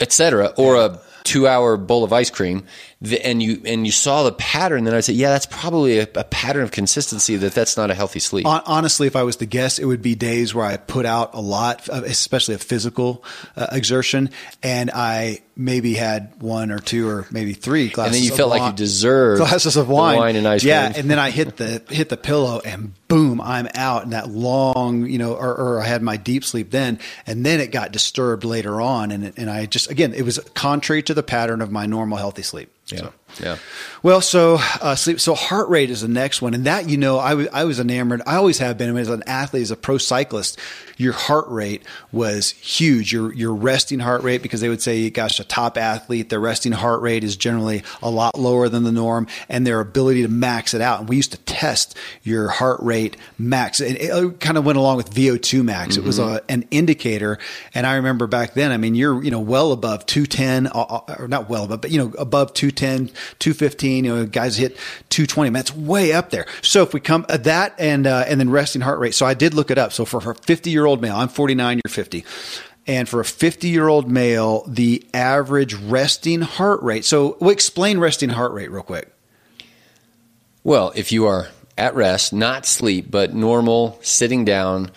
etc., 0.00 0.52
or 0.56 0.76
a 0.76 1.00
two-hour 1.24 1.76
bowl 1.76 2.04
of 2.04 2.12
ice 2.12 2.30
cream, 2.30 2.64
the, 3.00 3.24
and 3.24 3.40
you 3.40 3.62
and 3.64 3.86
you 3.86 3.92
saw 3.92 4.24
the 4.24 4.32
pattern, 4.32 4.82
then 4.82 4.92
I'd 4.92 5.04
say, 5.04 5.12
yeah, 5.12 5.28
that's 5.30 5.46
probably 5.46 6.00
a, 6.00 6.08
a 6.16 6.24
pattern 6.24 6.64
of 6.64 6.72
consistency 6.72 7.36
that 7.36 7.52
that's 7.52 7.76
not 7.76 7.90
a 7.90 7.94
healthy 7.94 8.18
sleep. 8.18 8.44
Honestly, 8.46 9.06
if 9.06 9.14
I 9.14 9.22
was 9.22 9.36
to 9.36 9.46
guess, 9.46 9.78
it 9.78 9.84
would 9.84 10.02
be 10.02 10.16
days 10.16 10.52
where 10.52 10.66
I 10.66 10.78
put 10.78 11.06
out 11.06 11.34
a 11.34 11.40
lot, 11.40 11.88
of- 11.88 12.02
especially 12.02 12.54
of 12.56 12.62
physical 12.62 13.24
uh, 13.56 13.68
exertion, 13.70 14.30
and 14.64 14.90
I 14.92 15.42
maybe 15.54 15.94
had 15.94 16.40
one 16.40 16.70
or 16.72 16.78
two 16.78 17.08
or 17.08 17.26
maybe 17.30 17.52
three 17.52 17.88
glasses. 17.88 18.14
and 18.14 18.14
then 18.16 18.24
you 18.24 18.32
of 18.32 18.36
felt 18.36 18.50
like 18.50 18.70
you 18.70 18.76
deserved 18.76 19.38
glasses 19.38 19.76
of 19.76 19.88
wine, 19.88 20.16
wine 20.16 20.36
and 20.36 20.46
ice 20.48 20.64
yeah, 20.64 20.86
cream. 20.90 21.00
and 21.00 21.10
then 21.10 21.18
I 21.20 21.30
hit 21.30 21.56
the 21.56 21.82
hit 21.88 22.08
the 22.08 22.16
pillow, 22.16 22.60
and 22.64 22.94
boom, 23.06 23.40
I'm 23.40 23.68
out. 23.74 24.02
And 24.02 24.12
that 24.12 24.28
long, 24.28 25.06
you 25.06 25.18
know, 25.18 25.34
or, 25.34 25.54
or 25.54 25.80
I 25.80 25.84
had 25.86 26.02
my 26.02 26.16
deep 26.16 26.44
sleep 26.44 26.72
then, 26.72 26.98
and 27.28 27.46
then 27.46 27.60
it 27.60 27.70
got 27.70 27.92
disturbed 27.92 28.42
later 28.42 28.80
on, 28.80 29.12
and 29.12 29.32
and 29.36 29.48
I 29.48 29.66
just 29.66 29.88
again, 29.88 30.14
it 30.14 30.22
was 30.22 30.40
contrary 30.54 31.04
to 31.04 31.14
the 31.14 31.22
pattern 31.22 31.60
of 31.62 31.70
my 31.70 31.86
normal 31.86 32.18
healthy 32.18 32.42
sleep. 32.42 32.72
Yeah, 32.92 32.98
So. 32.98 33.12
Yeah. 33.40 33.58
Well, 34.02 34.20
so 34.20 34.58
uh, 34.80 34.94
sleep. 34.94 35.20
So 35.20 35.34
heart 35.34 35.68
rate 35.68 35.90
is 35.90 36.02
the 36.02 36.08
next 36.08 36.40
one, 36.40 36.54
and 36.54 36.64
that 36.64 36.88
you 36.88 36.96
know, 36.96 37.18
I 37.18 37.34
was 37.34 37.48
I 37.52 37.64
was 37.64 37.80
enamored. 37.80 38.22
I 38.26 38.36
always 38.36 38.58
have 38.58 38.78
been 38.78 38.96
as 38.96 39.08
an 39.08 39.22
athlete, 39.26 39.62
as 39.62 39.70
a 39.70 39.76
pro 39.76 39.98
cyclist. 39.98 40.58
Your 40.96 41.12
heart 41.12 41.46
rate 41.48 41.82
was 42.12 42.50
huge. 42.50 43.12
Your 43.12 43.32
your 43.32 43.54
resting 43.54 44.00
heart 44.00 44.22
rate, 44.22 44.42
because 44.42 44.60
they 44.60 44.68
would 44.68 44.82
say, 44.82 45.10
gosh, 45.10 45.40
a 45.40 45.44
top 45.44 45.76
athlete, 45.76 46.28
their 46.28 46.40
resting 46.40 46.72
heart 46.72 47.00
rate 47.02 47.24
is 47.24 47.36
generally 47.36 47.82
a 48.02 48.10
lot 48.10 48.38
lower 48.38 48.68
than 48.68 48.84
the 48.84 48.92
norm, 48.92 49.26
and 49.48 49.66
their 49.66 49.80
ability 49.80 50.22
to 50.22 50.28
max 50.28 50.74
it 50.74 50.80
out. 50.80 51.00
And 51.00 51.08
we 51.08 51.16
used 51.16 51.32
to 51.32 51.38
test 51.38 51.96
your 52.22 52.48
heart 52.48 52.80
rate 52.80 53.16
max, 53.38 53.80
and 53.80 53.96
it 53.96 54.40
kind 54.40 54.58
of 54.58 54.64
went 54.64 54.78
along 54.78 54.96
with 54.96 55.10
VO2 55.10 55.64
max. 55.64 55.96
It 55.96 56.04
was 56.04 56.18
a, 56.18 56.42
an 56.48 56.66
indicator, 56.70 57.38
and 57.74 57.86
I 57.86 57.96
remember 57.96 58.26
back 58.26 58.54
then. 58.54 58.72
I 58.72 58.76
mean, 58.76 58.94
you're 58.94 59.22
you 59.22 59.30
know 59.30 59.40
well 59.40 59.72
above 59.72 60.06
210, 60.06 60.66
uh, 60.66 60.70
uh, 60.70 61.16
or 61.18 61.28
not 61.28 61.48
well 61.48 61.64
above, 61.64 61.80
but 61.80 61.90
you 61.90 61.98
know 61.98 62.12
above 62.18 62.54
210, 62.54 63.10
215. 63.38 64.04
You 64.04 64.16
know, 64.16 64.26
guys 64.26 64.56
hit 64.56 64.76
220. 65.10 65.50
That's 65.50 65.74
way 65.74 66.12
up 66.12 66.30
there. 66.30 66.46
So 66.62 66.82
if 66.82 66.92
we 66.94 67.00
come 67.00 67.26
uh, 67.28 67.36
that 67.38 67.74
and 67.78 68.06
uh, 68.06 68.24
and 68.26 68.40
then 68.40 68.50
resting 68.50 68.82
heart 68.82 68.98
rate. 68.98 69.14
So 69.14 69.26
I 69.26 69.34
did 69.34 69.54
look 69.54 69.70
it 69.70 69.78
up. 69.78 69.92
So 69.92 70.04
for 70.04 70.30
a 70.30 70.34
50 70.34 70.70
year 70.70 70.86
old 70.86 71.00
male, 71.00 71.16
I'm 71.16 71.28
49, 71.28 71.80
you're 71.84 71.90
50. 71.90 72.24
And 72.86 73.08
for 73.08 73.20
a 73.20 73.24
50 73.24 73.68
year 73.68 73.88
old 73.88 74.10
male, 74.10 74.64
the 74.66 75.06
average 75.12 75.74
resting 75.74 76.40
heart 76.40 76.82
rate. 76.82 77.04
So 77.04 77.36
we'll 77.40 77.50
explain 77.50 77.98
resting 77.98 78.30
heart 78.30 78.52
rate 78.52 78.70
real 78.70 78.82
quick. 78.82 79.12
Well, 80.64 80.92
if 80.94 81.12
you 81.12 81.26
are 81.26 81.48
at 81.76 81.94
rest, 81.94 82.32
not 82.32 82.66
sleep, 82.66 83.10
but 83.10 83.34
normal, 83.34 83.98
sitting 84.02 84.44
down, 84.44 84.90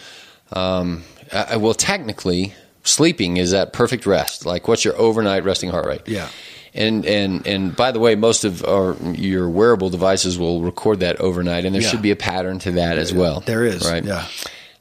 um, 0.52 1.04
well, 1.32 1.74
technically, 1.74 2.54
sleeping 2.84 3.38
is 3.38 3.54
at 3.54 3.74
perfect 3.74 4.06
rest. 4.06 4.46
Like, 4.46 4.68
what's 4.68 4.84
your 4.84 4.98
overnight 4.98 5.44
resting 5.44 5.70
heart 5.70 5.86
rate? 5.86 6.02
Yeah. 6.08 6.30
And 6.74 7.06
and 7.06 7.46
and 7.46 7.76
by 7.76 7.92
the 7.92 8.00
way, 8.00 8.16
most 8.16 8.46
of 8.46 8.64
our 8.64 8.96
your 9.14 9.50
wearable 9.50 9.90
devices 9.90 10.38
will 10.40 10.62
record 10.62 11.02
that 11.02 11.20
overnight, 11.20 11.66
and 11.66 11.76
there 11.76 11.82
Yeah. 11.82 11.90
should 11.90 12.02
be 12.02 12.12
a 12.12 12.16
pattern 12.16 12.60
to 12.60 12.72
that 12.72 12.98
as 12.98 13.14
well. 13.14 13.42
There 13.46 13.66
is. 13.66 13.86
right? 13.90 14.04
Yeah. 14.06 14.26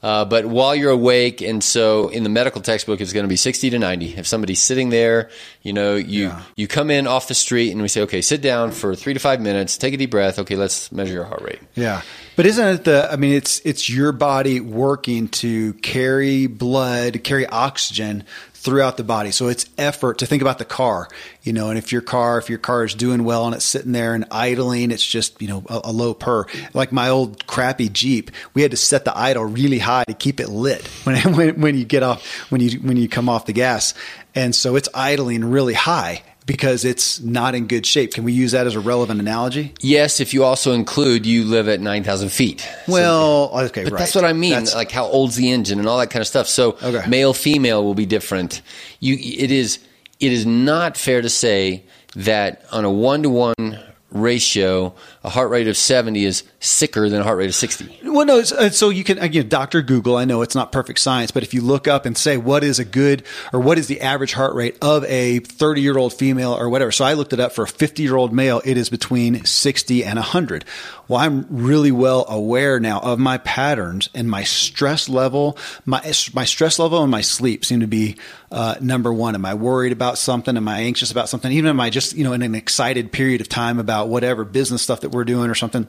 Uh, 0.03 0.25
but 0.25 0.47
while 0.47 0.73
you're 0.75 0.89
awake, 0.89 1.41
and 1.41 1.63
so 1.63 2.07
in 2.07 2.23
the 2.23 2.29
medical 2.29 2.59
textbook, 2.59 2.99
it's 3.01 3.13
going 3.13 3.23
to 3.23 3.27
be 3.29 3.35
60 3.35 3.69
to 3.69 3.77
90. 3.77 4.15
If 4.17 4.25
somebody's 4.25 4.59
sitting 4.59 4.89
there, 4.89 5.29
you 5.61 5.73
know, 5.73 5.93
you 5.95 6.27
Yeah. 6.29 6.41
you 6.55 6.67
come 6.67 6.89
in 6.89 7.05
off 7.05 7.27
the 7.27 7.35
street, 7.35 7.71
and 7.71 7.81
we 7.83 7.87
say, 7.87 8.01
okay, 8.01 8.21
sit 8.21 8.41
down 8.41 8.71
for 8.71 8.95
three 8.95 9.13
to 9.13 9.19
five 9.19 9.39
minutes, 9.41 9.77
take 9.77 9.93
a 9.93 9.97
deep 9.97 10.09
breath. 10.09 10.39
Okay, 10.39 10.55
let's 10.55 10.91
measure 10.91 11.13
your 11.13 11.25
heart 11.25 11.43
rate. 11.43 11.59
Yeah. 11.75 12.01
But 12.35 12.47
isn't 12.47 12.67
it 12.67 12.83
the 12.85 13.09
I 13.11 13.15
mean 13.17 13.33
it's 13.33 13.61
it's 13.63 13.89
your 13.91 14.11
body 14.11 14.59
working 14.59 15.27
to 15.43 15.73
carry 15.73 16.47
blood, 16.47 17.23
carry 17.23 17.45
oxygen 17.45 18.23
throughout 18.61 18.95
the 18.95 19.03
body. 19.03 19.31
So 19.31 19.47
it's 19.47 19.65
effort 19.77 20.19
to 20.19 20.27
think 20.27 20.43
about 20.43 20.59
the 20.59 20.65
car, 20.65 21.09
you 21.41 21.51
know, 21.51 21.69
and 21.69 21.79
if 21.79 21.91
your 21.91 22.01
car 22.01 22.37
if 22.37 22.47
your 22.47 22.59
car 22.59 22.83
is 22.83 22.93
doing 22.93 23.23
well 23.23 23.45
and 23.45 23.55
it's 23.55 23.65
sitting 23.65 23.91
there 23.91 24.13
and 24.13 24.25
idling, 24.29 24.91
it's 24.91 25.05
just, 25.05 25.41
you 25.41 25.47
know, 25.47 25.63
a, 25.67 25.81
a 25.85 25.91
low 25.91 26.13
purr. 26.13 26.45
Like 26.73 26.91
my 26.91 27.09
old 27.09 27.47
crappy 27.47 27.89
Jeep, 27.89 28.29
we 28.53 28.61
had 28.61 28.71
to 28.71 28.77
set 28.77 29.03
the 29.03 29.17
idle 29.17 29.45
really 29.45 29.79
high 29.79 30.03
to 30.03 30.13
keep 30.13 30.39
it 30.39 30.49
lit 30.49 30.85
when 31.03 31.33
when, 31.35 31.61
when 31.61 31.77
you 31.77 31.85
get 31.85 32.03
off 32.03 32.25
when 32.51 32.61
you 32.61 32.79
when 32.79 32.97
you 32.97 33.09
come 33.09 33.29
off 33.29 33.45
the 33.45 33.53
gas. 33.53 33.95
And 34.35 34.55
so 34.55 34.75
it's 34.75 34.87
idling 34.93 35.43
really 35.43 35.73
high 35.73 36.21
because 36.51 36.83
it's 36.83 37.21
not 37.21 37.55
in 37.55 37.65
good 37.65 37.85
shape. 37.85 38.13
Can 38.13 38.25
we 38.25 38.33
use 38.33 38.51
that 38.51 38.67
as 38.67 38.75
a 38.75 38.79
relevant 38.81 39.21
analogy? 39.21 39.73
Yes, 39.79 40.19
if 40.19 40.33
you 40.33 40.43
also 40.43 40.73
include 40.73 41.25
you 41.25 41.45
live 41.45 41.69
at 41.69 41.79
9,000 41.79 42.27
feet. 42.29 42.59
So- 42.59 42.91
Well, 42.91 43.51
okay, 43.67 43.85
But 43.85 43.93
right. 43.93 43.99
that's 43.99 44.13
what 44.15 44.25
I 44.25 44.33
mean, 44.33 44.51
That's- 44.51 44.75
like 44.75 44.91
how 44.91 45.05
old's 45.05 45.37
the 45.37 45.49
engine 45.49 45.79
and 45.79 45.87
all 45.87 45.97
that 45.99 46.09
kind 46.09 46.19
of 46.19 46.27
stuff. 46.27 46.49
So 46.49 46.75
Okay. 46.83 47.07
male 47.07 47.33
female 47.33 47.85
will 47.85 47.93
be 47.93 48.05
different. 48.05 48.61
You 48.99 49.15
it 49.15 49.49
is 49.49 49.79
it 50.19 50.33
is 50.33 50.45
not 50.45 50.97
fair 50.97 51.21
to 51.21 51.29
say 51.29 51.83
that 52.17 52.63
on 52.73 52.83
a 52.83 52.91
one 52.91 53.23
to 53.23 53.29
one 53.29 53.79
ratio, 54.11 54.93
a 55.23 55.29
heart 55.29 55.49
rate 55.49 55.67
of 55.67 55.77
70 55.77 56.25
is 56.25 56.43
sicker 56.59 57.09
than 57.09 57.21
a 57.21 57.23
heart 57.23 57.37
rate 57.37 57.49
of 57.49 57.55
60. 57.55 57.99
Well, 58.03 58.25
no. 58.25 58.43
So 58.43 58.89
you 58.89 59.03
can 59.03 59.17
again, 59.19 59.49
Doctor 59.49 59.81
Google. 59.81 60.17
I 60.17 60.25
know 60.25 60.41
it's 60.41 60.55
not 60.55 60.71
perfect 60.71 60.99
science, 60.99 61.31
but 61.31 61.43
if 61.43 61.53
you 61.53 61.61
look 61.61 61.87
up 61.87 62.05
and 62.05 62.17
say 62.17 62.37
what 62.37 62.63
is 62.63 62.79
a 62.79 62.85
good 62.85 63.23
or 63.53 63.59
what 63.59 63.77
is 63.77 63.87
the 63.87 64.01
average 64.01 64.33
heart 64.33 64.53
rate 64.53 64.77
of 64.81 65.03
a 65.05 65.39
30 65.39 65.81
year 65.81 65.97
old 65.97 66.13
female 66.13 66.53
or 66.53 66.69
whatever. 66.69 66.91
So 66.91 67.05
I 67.05 67.13
looked 67.13 67.33
it 67.33 67.39
up 67.39 67.51
for 67.51 67.63
a 67.63 67.67
50 67.67 68.03
year 68.03 68.15
old 68.15 68.33
male. 68.33 68.61
It 68.65 68.77
is 68.77 68.89
between 68.89 69.43
60 69.45 70.03
and 70.03 70.17
100. 70.17 70.65
Well, 71.07 71.19
I'm 71.19 71.45
really 71.49 71.91
well 71.91 72.25
aware 72.29 72.79
now 72.79 73.01
of 73.01 73.19
my 73.19 73.37
patterns 73.39 74.09
and 74.13 74.29
my 74.29 74.43
stress 74.43 75.09
level. 75.09 75.57
My 75.85 75.99
my 76.33 76.45
stress 76.45 76.79
level 76.79 77.01
and 77.01 77.11
my 77.11 77.19
sleep 77.19 77.65
seem 77.65 77.81
to 77.81 77.87
be 77.87 78.15
uh, 78.49 78.75
number 78.79 79.11
one. 79.11 79.35
Am 79.35 79.45
I 79.45 79.53
worried 79.53 79.91
about 79.91 80.17
something? 80.17 80.55
Am 80.55 80.69
I 80.69 80.79
anxious 80.79 81.11
about 81.11 81.27
something? 81.27 81.51
Even 81.51 81.69
am 81.69 81.81
I 81.81 81.89
just 81.89 82.15
you 82.15 82.23
know 82.23 82.31
in 82.31 82.41
an 82.41 82.55
excited 82.55 83.11
period 83.11 83.41
of 83.41 83.49
time 83.49 83.77
about 83.77 84.00
whatever 84.09 84.43
business 84.43 84.81
stuff 84.81 85.01
that 85.01 85.09
we're 85.09 85.25
doing 85.25 85.49
or 85.49 85.55
something? 85.55 85.87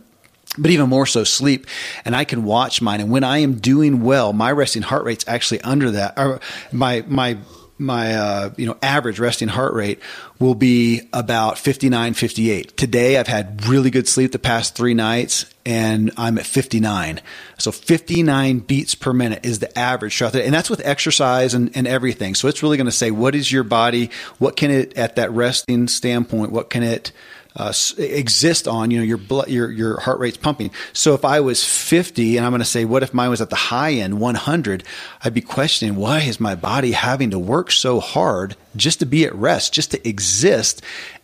but 0.58 0.70
even 0.70 0.88
more 0.88 1.06
so 1.06 1.24
sleep 1.24 1.66
and 2.04 2.14
i 2.14 2.24
can 2.24 2.44
watch 2.44 2.82
mine. 2.82 3.00
And 3.00 3.10
when 3.10 3.24
i 3.24 3.38
am 3.38 3.54
doing 3.54 4.02
well 4.02 4.32
my 4.32 4.52
resting 4.52 4.82
heart 4.82 5.04
rate's 5.04 5.26
actually 5.26 5.60
under 5.62 5.92
that 5.92 6.18
or 6.18 6.40
my 6.72 7.04
my 7.06 7.38
my 7.78 8.14
uh, 8.14 8.50
you 8.56 8.66
know 8.66 8.76
average 8.82 9.18
resting 9.18 9.48
heart 9.48 9.72
rate 9.72 10.00
will 10.38 10.54
be 10.54 11.08
about 11.12 11.58
59 11.58 12.14
58 12.14 12.76
today 12.76 13.16
i've 13.16 13.28
had 13.28 13.64
really 13.66 13.90
good 13.90 14.06
sleep 14.06 14.32
the 14.32 14.38
past 14.38 14.76
three 14.76 14.94
nights 14.94 15.46
and 15.64 16.12
i'm 16.16 16.38
at 16.38 16.44
59 16.44 17.20
so 17.62 17.70
59 17.70 18.58
beats 18.58 18.94
per 18.96 19.12
minute 19.12 19.44
is 19.44 19.60
the 19.60 19.78
average 19.78 20.18
throughout 20.18 20.34
and 20.34 20.52
that's 20.52 20.68
with 20.68 20.84
exercise 20.84 21.54
and, 21.54 21.70
and 21.76 21.86
everything. 21.86 22.34
So 22.34 22.48
it's 22.48 22.60
really 22.60 22.76
going 22.76 22.86
to 22.86 22.92
say 22.92 23.12
what 23.12 23.36
is 23.36 23.52
your 23.52 23.62
body 23.62 24.10
what 24.38 24.56
can 24.56 24.72
it 24.72 24.98
at 24.98 25.14
that 25.16 25.30
resting 25.30 25.86
standpoint 25.86 26.50
what 26.50 26.70
can 26.70 26.82
it 26.82 27.12
uh, 27.56 27.72
exist 27.98 28.66
on, 28.66 28.90
you 28.90 28.98
know, 28.98 29.04
your 29.04 29.18
blood, 29.18 29.48
your 29.48 29.70
your 29.70 30.00
heart 30.00 30.18
rate's 30.18 30.36
pumping. 30.36 30.70
So 30.92 31.14
if 31.14 31.24
I 31.24 31.40
was 31.40 31.64
50 31.64 32.36
and 32.36 32.46
I'm 32.46 32.52
going 32.52 32.60
to 32.60 32.64
say, 32.64 32.84
what 32.84 33.02
if 33.02 33.12
mine 33.12 33.30
was 33.30 33.40
at 33.40 33.50
the 33.50 33.56
high 33.56 33.92
end, 33.92 34.20
100? 34.20 34.84
I'd 35.24 35.34
be 35.34 35.40
questioning 35.40 35.96
why 35.96 36.20
is 36.20 36.40
my 36.40 36.54
body 36.54 36.92
having 36.92 37.30
to 37.30 37.38
work 37.38 37.70
so 37.70 38.00
hard 38.00 38.56
just 38.74 39.00
to 39.00 39.06
be 39.06 39.24
at 39.24 39.34
rest, 39.34 39.74
just 39.74 39.90
to 39.90 40.08
exist? 40.08 40.82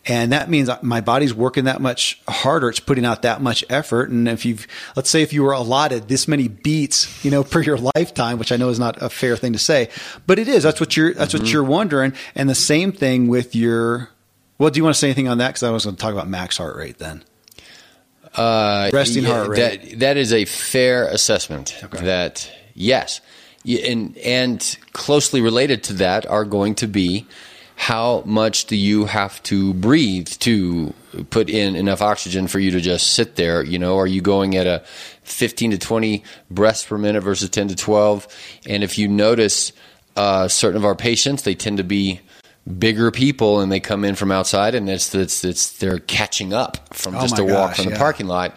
And 0.08 0.32
that 0.32 0.48
means 0.48 0.70
my 0.80 1.00
body's 1.02 1.34
working 1.34 1.64
that 1.64 1.82
much 1.82 2.20
harder. 2.28 2.70
It's 2.70 2.80
putting 2.80 3.04
out 3.04 3.22
that 3.22 3.42
much 3.42 3.62
effort. 3.68 4.08
And 4.08 4.26
if 4.26 4.46
you've, 4.46 4.66
let's 4.96 5.10
say 5.10 5.20
if 5.22 5.34
you 5.34 5.42
were 5.42 5.52
allotted 5.52 6.08
this 6.08 6.26
many 6.26 6.48
beats, 6.48 7.22
you 7.24 7.30
know, 7.30 7.44
per 7.44 7.60
your 7.60 7.78
lifetime, 7.94 8.38
which 8.38 8.52
I 8.52 8.56
know 8.56 8.70
is 8.70 8.78
not 8.78 9.00
a 9.02 9.10
fair 9.10 9.36
thing 9.36 9.52
to 9.52 9.58
say, 9.58 9.90
but 10.26 10.38
it 10.38 10.48
is. 10.48 10.62
That's 10.62 10.80
what 10.80 10.96
you're, 10.96 11.12
that's 11.14 11.34
what 11.34 11.52
you're 11.52 11.64
wondering. 11.64 12.14
And 12.34 12.48
the 12.48 12.54
same 12.54 12.92
thing 12.92 13.28
with 13.28 13.54
your, 13.54 14.08
well, 14.58 14.70
do 14.70 14.78
you 14.78 14.84
want 14.84 14.94
to 14.94 14.98
say 14.98 15.08
anything 15.08 15.28
on 15.28 15.38
that? 15.38 15.48
Because 15.48 15.62
I 15.62 15.70
was 15.70 15.84
going 15.84 15.96
to 15.96 16.02
talk 16.02 16.12
about 16.12 16.28
max 16.28 16.58
heart 16.58 16.76
rate 16.76 16.98
then. 16.98 17.24
Uh, 18.34 18.90
Resting 18.92 19.24
heart 19.24 19.48
rate. 19.48 19.58
That, 19.58 19.98
that 20.00 20.16
is 20.16 20.32
a 20.32 20.44
fair 20.44 21.06
assessment. 21.06 21.76
That 21.92 22.50
yes, 22.74 23.20
and 23.64 24.16
and 24.18 24.78
closely 24.92 25.40
related 25.40 25.84
to 25.84 25.92
that 25.94 26.26
are 26.26 26.44
going 26.44 26.74
to 26.76 26.86
be 26.86 27.26
how 27.78 28.24
much 28.26 28.64
do 28.64 28.74
you 28.74 29.04
have 29.04 29.40
to 29.44 29.72
breathe 29.72 30.28
to 30.28 30.92
put 31.30 31.48
in 31.48 31.76
enough 31.76 32.02
oxygen 32.02 32.48
for 32.48 32.58
you 32.58 32.72
to 32.72 32.80
just 32.80 33.12
sit 33.12 33.36
there? 33.36 33.62
You 33.62 33.78
know, 33.78 33.98
are 33.98 34.06
you 34.06 34.20
going 34.20 34.56
at 34.56 34.66
a 34.66 34.82
15 35.22 35.70
to 35.70 35.78
20 35.78 36.24
breaths 36.50 36.84
per 36.84 36.98
minute 36.98 37.20
versus 37.20 37.48
10 37.50 37.68
to 37.68 37.76
12? 37.76 38.26
And 38.66 38.82
if 38.82 38.98
you 38.98 39.06
notice, 39.06 39.72
uh, 40.16 40.48
certain 40.48 40.76
of 40.76 40.84
our 40.84 40.96
patients, 40.96 41.42
they 41.42 41.54
tend 41.54 41.76
to 41.76 41.84
be 41.84 42.20
bigger 42.68 43.10
people 43.10 43.60
and 43.60 43.72
they 43.72 43.80
come 43.80 44.04
in 44.04 44.14
from 44.14 44.30
outside 44.30 44.74
and 44.74 44.88
it's, 44.90 45.14
it's, 45.14 45.44
it's 45.44 45.78
they're 45.78 45.98
catching 46.00 46.52
up 46.52 46.94
from 46.94 47.16
Oh 47.16 47.20
just 47.20 47.38
a 47.38 47.44
walk 47.44 47.70
gosh, 47.70 47.76
from 47.76 47.84
the 47.86 47.92
yeah. 47.92 47.98
parking 47.98 48.26
lot. 48.26 48.56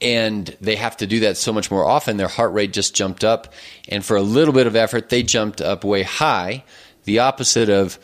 And 0.00 0.54
they 0.60 0.76
have 0.76 0.96
to 0.98 1.06
do 1.06 1.20
that 1.20 1.36
so 1.36 1.52
much 1.52 1.70
more 1.70 1.84
often. 1.84 2.18
Their 2.18 2.28
heart 2.28 2.52
rate 2.52 2.72
just 2.72 2.94
jumped 2.94 3.24
up. 3.24 3.52
And 3.88 4.04
for 4.04 4.16
a 4.16 4.22
little 4.22 4.52
bit 4.52 4.66
of 4.66 4.76
effort 4.76 5.08
they 5.08 5.22
jumped 5.22 5.60
up 5.60 5.84
way 5.84 6.02
high. 6.02 6.64
The 7.04 7.20
opposite 7.20 7.68
of 7.68 7.98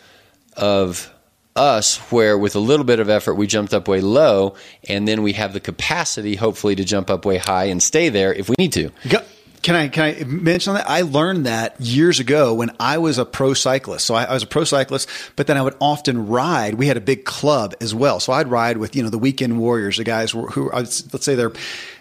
of 0.56 1.12
us 1.54 1.98
where 2.10 2.38
with 2.38 2.54
a 2.54 2.60
little 2.60 2.84
bit 2.84 2.98
of 2.98 3.10
effort 3.10 3.34
we 3.34 3.46
jumped 3.46 3.74
up 3.74 3.88
way 3.88 4.00
low. 4.00 4.54
And 4.88 5.06
then 5.06 5.22
we 5.22 5.32
have 5.34 5.52
the 5.52 5.60
capacity 5.60 6.34
hopefully 6.36 6.74
to 6.76 6.84
jump 6.84 7.10
up 7.10 7.24
way 7.24 7.38
high 7.38 7.64
and 7.64 7.82
stay 7.82 8.08
there 8.08 8.32
if 8.32 8.48
we 8.48 8.54
need 8.58 8.72
to. 8.72 8.90
Go- 9.08 9.22
Can 9.62 9.77
I 9.77 9.88
can 9.88 10.03
I 10.05 10.25
mention 10.25 10.75
that 10.75 10.90
I 10.90 11.03
learned 11.03 11.46
that 11.46 11.81
years 11.81 12.18
ago 12.18 12.53
when 12.55 12.75
I 12.81 12.98
was 12.98 13.18
a 13.18 13.25
pro 13.25 13.55
cyclist. 13.55 14.05
So 14.05 14.14
I, 14.14 14.25
I 14.25 14.35
was 14.35 14.42
a 14.42 14.46
pro 14.48 14.64
cyclist, 14.64 15.09
but 15.37 15.46
then 15.46 15.57
I 15.57 15.62
would 15.62 15.77
often 15.81 16.27
ride. 16.27 16.75
We 16.75 16.88
had 16.88 16.96
a 16.96 17.01
big 17.01 17.25
club 17.25 17.75
as 17.81 17.94
well, 17.94 18.18
so 18.18 18.33
I'd 18.33 18.48
ride 18.48 18.79
with 18.79 18.96
you 18.96 19.05
know 19.05 19.09
the 19.09 19.18
weekend 19.18 19.61
warriors, 19.61 19.98
the 19.98 20.05
guys 20.05 20.33
who, 20.33 20.48
who 20.48 20.70
let's 20.72 21.25
say 21.25 21.37
they're 21.37 21.53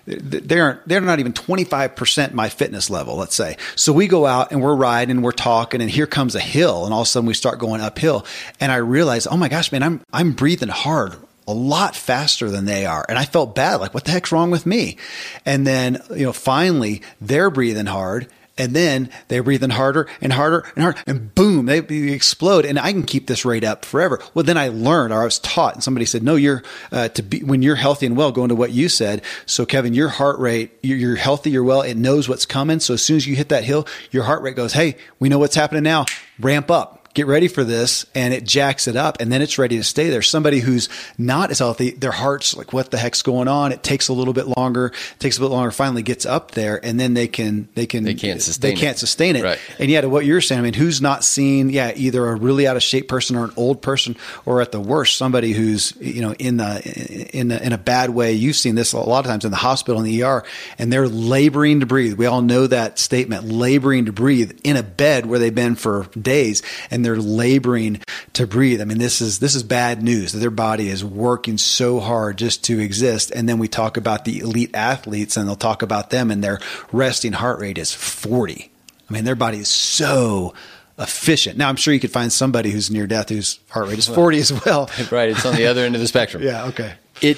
they 0.05 0.59
aren't 0.59 0.87
they're 0.87 1.01
not 1.01 1.19
even 1.19 1.33
twenty 1.33 1.63
five 1.63 1.95
percent 1.95 2.33
my 2.33 2.49
fitness 2.49 2.89
level. 2.89 3.15
Let's 3.15 3.35
say 3.35 3.57
so 3.75 3.93
we 3.93 4.07
go 4.07 4.25
out 4.25 4.51
and 4.51 4.63
we're 4.63 4.75
riding 4.75 5.17
and 5.17 5.23
we're 5.23 5.31
talking, 5.31 5.81
and 5.81 5.89
here 5.91 6.07
comes 6.07 6.33
a 6.33 6.39
hill, 6.39 6.85
and 6.85 6.93
all 6.95 7.01
of 7.01 7.05
a 7.05 7.09
sudden 7.09 7.27
we 7.27 7.35
start 7.35 7.59
going 7.59 7.79
uphill, 7.79 8.25
and 8.59 8.71
I 8.71 8.77
realize, 8.77 9.27
oh 9.27 9.37
my 9.37 9.49
gosh, 9.49 9.71
man, 9.71 9.83
I'm 9.83 10.01
I'm 10.11 10.31
breathing 10.31 10.69
hard 10.69 11.15
a 11.51 11.53
lot 11.53 11.95
faster 11.95 12.49
than 12.49 12.65
they 12.65 12.85
are. 12.85 13.05
And 13.09 13.19
I 13.19 13.25
felt 13.25 13.55
bad, 13.55 13.75
like, 13.75 13.93
what 13.93 14.05
the 14.05 14.11
heck's 14.11 14.31
wrong 14.31 14.51
with 14.51 14.65
me? 14.65 14.97
And 15.45 15.67
then, 15.67 16.01
you 16.11 16.25
know, 16.25 16.33
finally 16.33 17.01
they're 17.19 17.49
breathing 17.49 17.87
hard. 17.87 18.27
And 18.57 18.75
then 18.75 19.09
they're 19.27 19.43
breathing 19.43 19.69
harder 19.71 20.07
and 20.19 20.31
harder 20.31 20.65
and 20.75 20.83
harder, 20.83 20.99
and 21.07 21.33
boom, 21.33 21.65
they, 21.65 21.79
they 21.79 22.11
explode. 22.11 22.65
And 22.65 22.77
I 22.77 22.91
can 22.91 23.03
keep 23.03 23.25
this 23.25 23.45
rate 23.45 23.63
up 23.63 23.85
forever. 23.85 24.19
Well, 24.33 24.43
then 24.43 24.57
I 24.57 24.67
learned, 24.67 25.13
or 25.13 25.21
I 25.21 25.23
was 25.23 25.39
taught, 25.39 25.73
and 25.73 25.83
somebody 25.83 26.05
said, 26.05 26.21
"No, 26.21 26.35
you're 26.35 26.61
uh, 26.91 27.07
to 27.07 27.23
be 27.23 27.43
when 27.43 27.63
you're 27.63 27.77
healthy 27.77 28.05
and 28.05 28.15
well." 28.15 28.31
Going 28.31 28.49
to 28.49 28.55
what 28.55 28.71
you 28.71 28.89
said, 28.89 29.23
so 29.45 29.65
Kevin, 29.65 29.93
your 29.93 30.09
heart 30.09 30.37
rate, 30.37 30.77
you're, 30.83 30.97
you're 30.97 31.15
healthy, 31.15 31.49
you're 31.49 31.63
well. 31.63 31.81
It 31.81 31.95
knows 31.95 32.27
what's 32.27 32.45
coming. 32.45 32.81
So 32.81 32.93
as 32.93 33.01
soon 33.01 33.15
as 33.15 33.25
you 33.25 33.35
hit 33.35 33.49
that 33.49 33.63
hill, 33.63 33.87
your 34.11 34.23
heart 34.23 34.43
rate 34.43 34.57
goes, 34.57 34.73
"Hey, 34.73 34.97
we 35.17 35.29
know 35.29 35.39
what's 35.39 35.55
happening 35.55 35.83
now. 35.83 36.05
Ramp 36.37 36.69
up." 36.69 37.00
Get 37.13 37.27
ready 37.27 37.47
for 37.47 37.63
this 37.63 38.05
and 38.15 38.33
it 38.33 38.43
jacks 38.43 38.87
it 38.87 38.95
up 38.95 39.19
and 39.19 39.31
then 39.31 39.41
it's 39.41 39.57
ready 39.57 39.77
to 39.77 39.83
stay 39.83 40.09
there. 40.09 40.21
Somebody 40.21 40.59
who's 40.59 40.89
not 41.17 41.51
as 41.51 41.59
healthy, 41.59 41.91
their 41.91 42.11
heart's 42.11 42.55
like, 42.55 42.73
what 42.73 42.91
the 42.91 42.97
heck's 42.97 43.21
going 43.21 43.47
on? 43.47 43.71
It 43.71 43.83
takes 43.83 44.07
a 44.07 44.13
little 44.13 44.33
bit 44.33 44.47
longer, 44.57 44.91
takes 45.19 45.37
a 45.37 45.41
bit 45.41 45.47
longer, 45.47 45.71
finally 45.71 46.03
gets 46.03 46.25
up 46.25 46.51
there 46.51 46.83
and 46.83 46.99
then 46.99 47.13
they 47.13 47.27
can, 47.27 47.67
they 47.75 47.85
can, 47.85 48.03
They 48.03 48.13
can't 48.13 48.41
sustain 48.41 48.69
they 48.69 48.77
it. 48.77 48.79
can't 48.79 48.97
sustain 48.97 49.35
it. 49.35 49.43
Right. 49.43 49.59
And 49.79 49.89
yeah, 49.89 50.01
to 50.01 50.09
what 50.09 50.25
you're 50.25 50.41
saying, 50.41 50.59
I 50.59 50.63
mean, 50.63 50.73
who's 50.73 51.01
not 51.01 51.23
seen, 51.23 51.69
yeah, 51.69 51.91
either 51.95 52.25
a 52.25 52.35
really 52.35 52.67
out 52.67 52.75
of 52.75 52.83
shape 52.83 53.07
person 53.07 53.35
or 53.35 53.43
an 53.45 53.51
old 53.57 53.81
person 53.81 54.15
or 54.45 54.61
at 54.61 54.71
the 54.71 54.79
worst, 54.79 55.17
somebody 55.17 55.51
who's, 55.53 55.93
you 55.99 56.21
know, 56.21 56.33
in 56.33 56.57
the, 56.57 57.29
in 57.33 57.49
the, 57.49 57.65
in 57.65 57.73
a 57.73 57.77
bad 57.77 58.11
way. 58.11 58.33
You've 58.33 58.55
seen 58.55 58.75
this 58.75 58.93
a 58.93 58.99
lot 58.99 59.25
of 59.25 59.25
times 59.29 59.45
in 59.45 59.51
the 59.51 59.57
hospital, 59.57 59.99
in 60.01 60.05
the 60.05 60.23
ER, 60.23 60.43
and 60.77 60.91
they're 60.91 61.07
laboring 61.07 61.81
to 61.81 61.85
breathe. 61.85 62.13
We 62.13 62.25
all 62.25 62.41
know 62.41 62.67
that 62.67 62.99
statement, 62.99 63.45
laboring 63.45 64.05
to 64.05 64.13
breathe 64.13 64.59
in 64.63 64.77
a 64.77 64.83
bed 64.83 65.25
where 65.25 65.39
they've 65.39 65.53
been 65.53 65.75
for 65.75 66.05
days 66.19 66.61
and 66.89 67.00
they're 67.03 67.17
laboring 67.17 68.01
to 68.33 68.47
breathe. 68.47 68.81
I 68.81 68.85
mean, 68.85 68.97
this 68.97 69.21
is, 69.21 69.39
this 69.39 69.55
is 69.55 69.63
bad 69.63 70.01
news 70.01 70.31
that 70.31 70.39
their 70.39 70.49
body 70.49 70.89
is 70.89 71.03
working 71.03 71.57
so 71.57 71.99
hard 71.99 72.37
just 72.37 72.63
to 72.65 72.79
exist. 72.79 73.31
And 73.31 73.47
then 73.47 73.59
we 73.59 73.67
talk 73.67 73.97
about 73.97 74.25
the 74.25 74.39
elite 74.39 74.71
athletes 74.73 75.37
and 75.37 75.47
they'll 75.47 75.55
talk 75.55 75.81
about 75.81 76.09
them 76.09 76.31
and 76.31 76.43
their 76.43 76.59
resting 76.91 77.33
heart 77.33 77.59
rate 77.59 77.77
is 77.77 77.93
40. 77.93 78.71
I 79.09 79.13
mean, 79.13 79.25
their 79.25 79.35
body 79.35 79.57
is 79.57 79.67
so 79.67 80.53
efficient. 80.97 81.57
Now, 81.57 81.69
I'm 81.69 81.75
sure 81.75 81.93
you 81.93 81.99
could 81.99 82.11
find 82.11 82.31
somebody 82.31 82.69
who's 82.71 82.91
near 82.91 83.07
death 83.07 83.29
whose 83.29 83.59
heart 83.69 83.87
rate 83.89 83.99
is 83.99 84.07
40 84.07 84.39
as 84.39 84.65
well. 84.65 84.89
right 85.11 85.29
it's 85.29 85.45
on 85.45 85.55
the 85.55 85.65
other 85.65 85.81
end 85.81 85.95
of 85.95 86.01
the 86.01 86.07
spectrum 86.07 86.43
Yeah. 86.51 86.65
Okay. 86.65 86.93
It, 87.21 87.37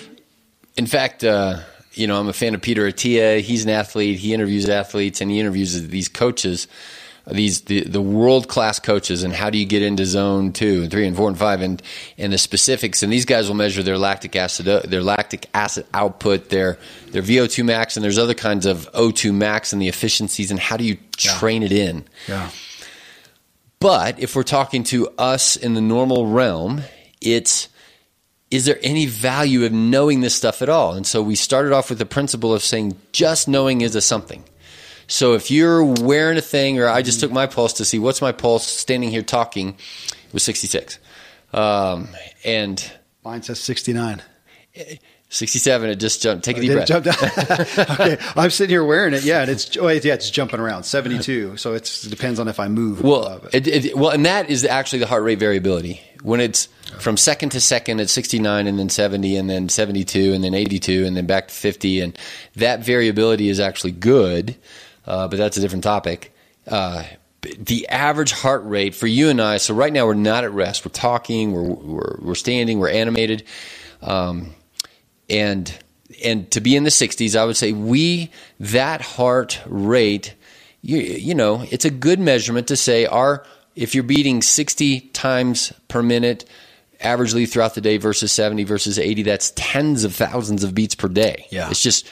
in 0.75 0.85
fact, 0.85 1.23
uh, 1.23 1.59
you 1.93 2.07
know, 2.07 2.19
I'm 2.19 2.27
a 2.27 2.33
fan 2.33 2.55
of 2.55 2.61
Peter 2.61 2.83
Attia. 2.83 3.39
He's 3.39 3.63
an 3.63 3.69
athlete. 3.69 4.19
He 4.19 4.33
interviews 4.33 4.67
athletes 4.69 5.21
and 5.21 5.29
he 5.29 5.39
interviews 5.39 5.88
these 5.88 6.09
coaches, 6.09 6.67
these 7.28 7.61
the, 7.61 7.82
the 7.82 8.01
world 8.01 8.47
class 8.47 8.80
coaches, 8.80 9.24
and 9.24 9.34
how 9.34 9.49
do 9.49 9.57
you 9.57 9.65
get 9.65 9.82
into 9.82 10.05
zone 10.05 10.51
two 10.51 10.84
and 10.84 10.91
three 10.91 11.07
and 11.07 11.15
four 11.15 11.30
and 11.30 11.38
five, 11.38 11.61
and 11.61 11.82
and 12.17 12.34
the 12.34 12.38
specifics. 12.38 13.01
And 13.01 13.11
these 13.11 13.26
guys 13.26 13.47
will 13.47 13.55
measure 13.55 13.82
their 13.82 13.97
lactic 13.97 14.36
acid, 14.36 14.67
uh, 14.67 14.82
their 14.82 15.01
lactic 15.01 15.47
acid 15.53 15.86
output, 15.93 16.49
their 16.49 16.78
their 17.11 17.21
VO2 17.21 17.63
max, 17.63 17.95
and 17.95 18.03
there's 18.03 18.17
other 18.17 18.34
kinds 18.34 18.65
of 18.65 18.91
O2 18.93 19.34
max 19.34 19.71
and 19.71 19.82
the 19.82 19.88
efficiencies, 19.88 20.51
and 20.51 20.59
how 20.59 20.76
do 20.76 20.84
you 20.84 20.97
train 21.15 21.63
it 21.63 21.71
in? 21.71 22.05
Yeah. 22.28 22.49
But 23.80 24.19
if 24.19 24.36
we're 24.36 24.43
talking 24.43 24.84
to 24.86 25.09
us 25.17 25.55
in 25.55 25.74
the 25.74 25.82
normal 25.82 26.28
realm, 26.28 26.82
it's 27.21 27.69
is 28.51 28.65
there 28.65 28.78
any 28.84 29.07
value 29.07 29.65
of 29.65 29.71
knowing 29.71 30.21
this 30.21 30.36
stuff 30.36 30.61
at 30.61 30.69
all? 30.69 30.93
And 30.93 31.07
so 31.07 31.24
we 31.24 31.36
started 31.36 31.74
off 31.74 31.89
with 31.89 31.97
the 31.97 32.05
principle 32.05 32.53
of 32.53 32.61
saying 32.61 32.95
just 33.11 33.47
knowing 33.47 33.82
is 33.82 33.95
a 33.95 34.01
something. 34.01 34.43
So 35.07 35.33
if 35.33 35.51
you're 35.51 35.83
wearing 35.83 36.37
a 36.37 36.41
thing, 36.41 36.79
or 36.79 36.87
I 36.87 37.01
just 37.01 37.19
took 37.19 37.31
my 37.31 37.47
pulse 37.47 37.73
to 37.73 37.85
see 37.85 37.99
what's 37.99 38.21
my 38.21 38.31
pulse 38.31 38.65
standing 38.65 39.09
here 39.09 39.21
talking, 39.21 39.69
it 39.69 40.33
was 40.33 40.43
66. 40.43 40.99
Um, 41.53 42.09
and 42.43 42.91
Mine 43.23 43.41
says 43.41 43.59
69. 43.59 44.21
67, 45.29 45.89
it 45.89 45.95
just 45.95 46.21
jumped. 46.21 46.45
Take 46.45 46.57
a 46.57 46.61
deep 46.61 46.71
It 46.71 46.87
breath. 46.87 47.79
okay, 47.99 48.17
I'm 48.35 48.51
sitting 48.51 48.71
here 48.71 48.83
wearing 48.83 49.13
it. 49.15 49.23
Yeah, 49.23 49.41
and 49.41 49.49
it's 49.49 49.75
oh, 49.77 49.87
yeah, 49.87 50.13
it's 50.13 50.29
jumping 50.29 50.59
around 50.59 50.83
72. 50.83 51.57
So 51.57 51.73
it's, 51.73 52.05
it 52.05 52.09
depends 52.09 52.39
on 52.39 52.47
if 52.47 52.59
I 52.59 52.67
move. 52.67 53.01
Well, 53.01 53.41
it, 53.51 53.67
it, 53.67 53.97
well, 53.97 54.11
and 54.11 54.25
that 54.25 54.49
is 54.49 54.63
actually 54.63 54.99
the 54.99 55.07
heart 55.07 55.23
rate 55.23 55.39
variability. 55.39 56.01
When 56.21 56.39
it's 56.39 56.67
from 56.99 57.17
second 57.17 57.49
to 57.49 57.61
second, 57.61 57.99
it's 57.99 58.13
69, 58.13 58.67
and 58.67 58.77
then 58.77 58.89
70, 58.89 59.35
and 59.35 59.49
then 59.49 59.69
72, 59.69 60.33
and 60.33 60.43
then 60.43 60.53
82, 60.53 61.05
and 61.05 61.17
then 61.17 61.25
back 61.25 61.47
to 61.47 61.53
50, 61.53 62.01
and 62.01 62.17
that 62.55 62.81
variability 62.81 63.49
is 63.49 63.59
actually 63.59 63.91
good, 63.91 64.55
uh, 65.05 65.27
but 65.27 65.37
that's 65.37 65.57
a 65.57 65.61
different 65.61 65.83
topic. 65.83 66.33
Uh, 66.67 67.03
the 67.41 67.87
average 67.89 68.31
heart 68.31 68.63
rate 68.65 68.95
for 68.95 69.07
you 69.07 69.29
and 69.29 69.41
I. 69.41 69.57
So 69.57 69.73
right 69.73 69.91
now 69.91 70.05
we're 70.05 70.13
not 70.13 70.43
at 70.45 70.51
rest. 70.51 70.85
We're 70.85 70.91
talking. 70.91 71.51
We're 71.51 71.63
we're, 71.63 72.17
we're 72.21 72.35
standing. 72.35 72.79
We're 72.79 72.89
animated. 72.89 73.43
Um, 74.01 74.55
and 75.29 75.77
and 76.23 76.49
to 76.51 76.61
be 76.61 76.75
in 76.75 76.83
the 76.83 76.89
60s 76.89 77.35
i 77.35 77.43
would 77.45 77.55
say 77.57 77.71
we 77.71 78.29
that 78.59 79.01
heart 79.01 79.59
rate 79.65 80.35
you, 80.81 80.97
you 80.99 81.33
know 81.33 81.65
it's 81.71 81.85
a 81.85 81.89
good 81.89 82.19
measurement 82.19 82.67
to 82.67 82.75
say 82.75 83.05
our 83.05 83.45
if 83.75 83.95
you're 83.95 84.03
beating 84.03 84.41
60 84.41 84.99
times 84.99 85.73
per 85.87 86.03
minute 86.03 86.45
averagely 87.01 87.49
throughout 87.49 87.73
the 87.73 87.81
day 87.81 87.97
versus 87.97 88.31
70 88.31 88.63
versus 88.65 88.99
80 88.99 89.23
that's 89.23 89.53
tens 89.55 90.03
of 90.03 90.13
thousands 90.13 90.63
of 90.63 90.75
beats 90.75 90.93
per 90.93 91.07
day 91.07 91.47
Yeah. 91.49 91.69
it's 91.69 91.81
just 91.81 92.07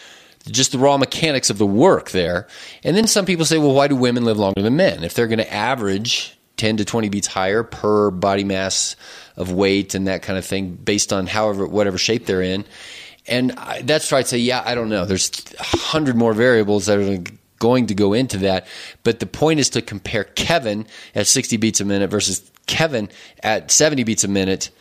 just 0.47 0.71
the 0.71 0.77
raw 0.77 0.97
mechanics 0.97 1.49
of 1.49 1.57
the 1.57 1.65
work 1.65 2.11
there 2.11 2.47
and 2.83 2.95
then 2.95 3.07
some 3.07 3.25
people 3.25 3.45
say 3.45 3.57
well 3.57 3.73
why 3.73 3.87
do 3.87 3.95
women 3.95 4.25
live 4.25 4.37
longer 4.37 4.61
than 4.61 4.75
men 4.75 5.03
if 5.03 5.13
they're 5.13 5.27
going 5.27 5.37
to 5.37 5.53
average 5.53 6.37
10 6.57 6.77
to 6.77 6.85
20 6.85 7.09
beats 7.09 7.27
higher 7.27 7.63
per 7.63 8.11
body 8.11 8.43
mass 8.43 8.95
of 9.35 9.51
weight 9.51 9.93
and 9.95 10.07
that 10.07 10.21
kind 10.21 10.37
of 10.37 10.45
thing 10.45 10.73
based 10.75 11.13
on 11.13 11.27
however 11.27 11.65
whatever 11.65 11.97
shape 11.97 12.25
they're 12.25 12.41
in 12.41 12.65
and 13.27 13.51
I, 13.53 13.81
that's 13.81 14.11
where 14.11 14.19
I'd 14.19 14.27
say, 14.27 14.37
yeah, 14.37 14.63
I 14.65 14.75
don't 14.75 14.89
know. 14.89 15.05
There's 15.05 15.31
a 15.59 15.63
hundred 15.63 16.15
more 16.15 16.33
variables 16.33 16.87
that 16.87 16.99
are 16.99 17.23
going 17.59 17.87
to 17.87 17.95
go 17.95 18.13
into 18.13 18.39
that. 18.39 18.67
But 19.03 19.19
the 19.19 19.25
point 19.25 19.59
is 19.59 19.69
to 19.71 19.81
compare 19.81 20.23
Kevin 20.23 20.87
at 21.13 21.27
60 21.27 21.57
beats 21.57 21.79
a 21.79 21.85
minute 21.85 22.09
versus 22.09 22.49
Kevin 22.65 23.09
at 23.43 23.71
70 23.71 24.03
beats 24.03 24.23
a 24.23 24.27
minute. 24.27 24.71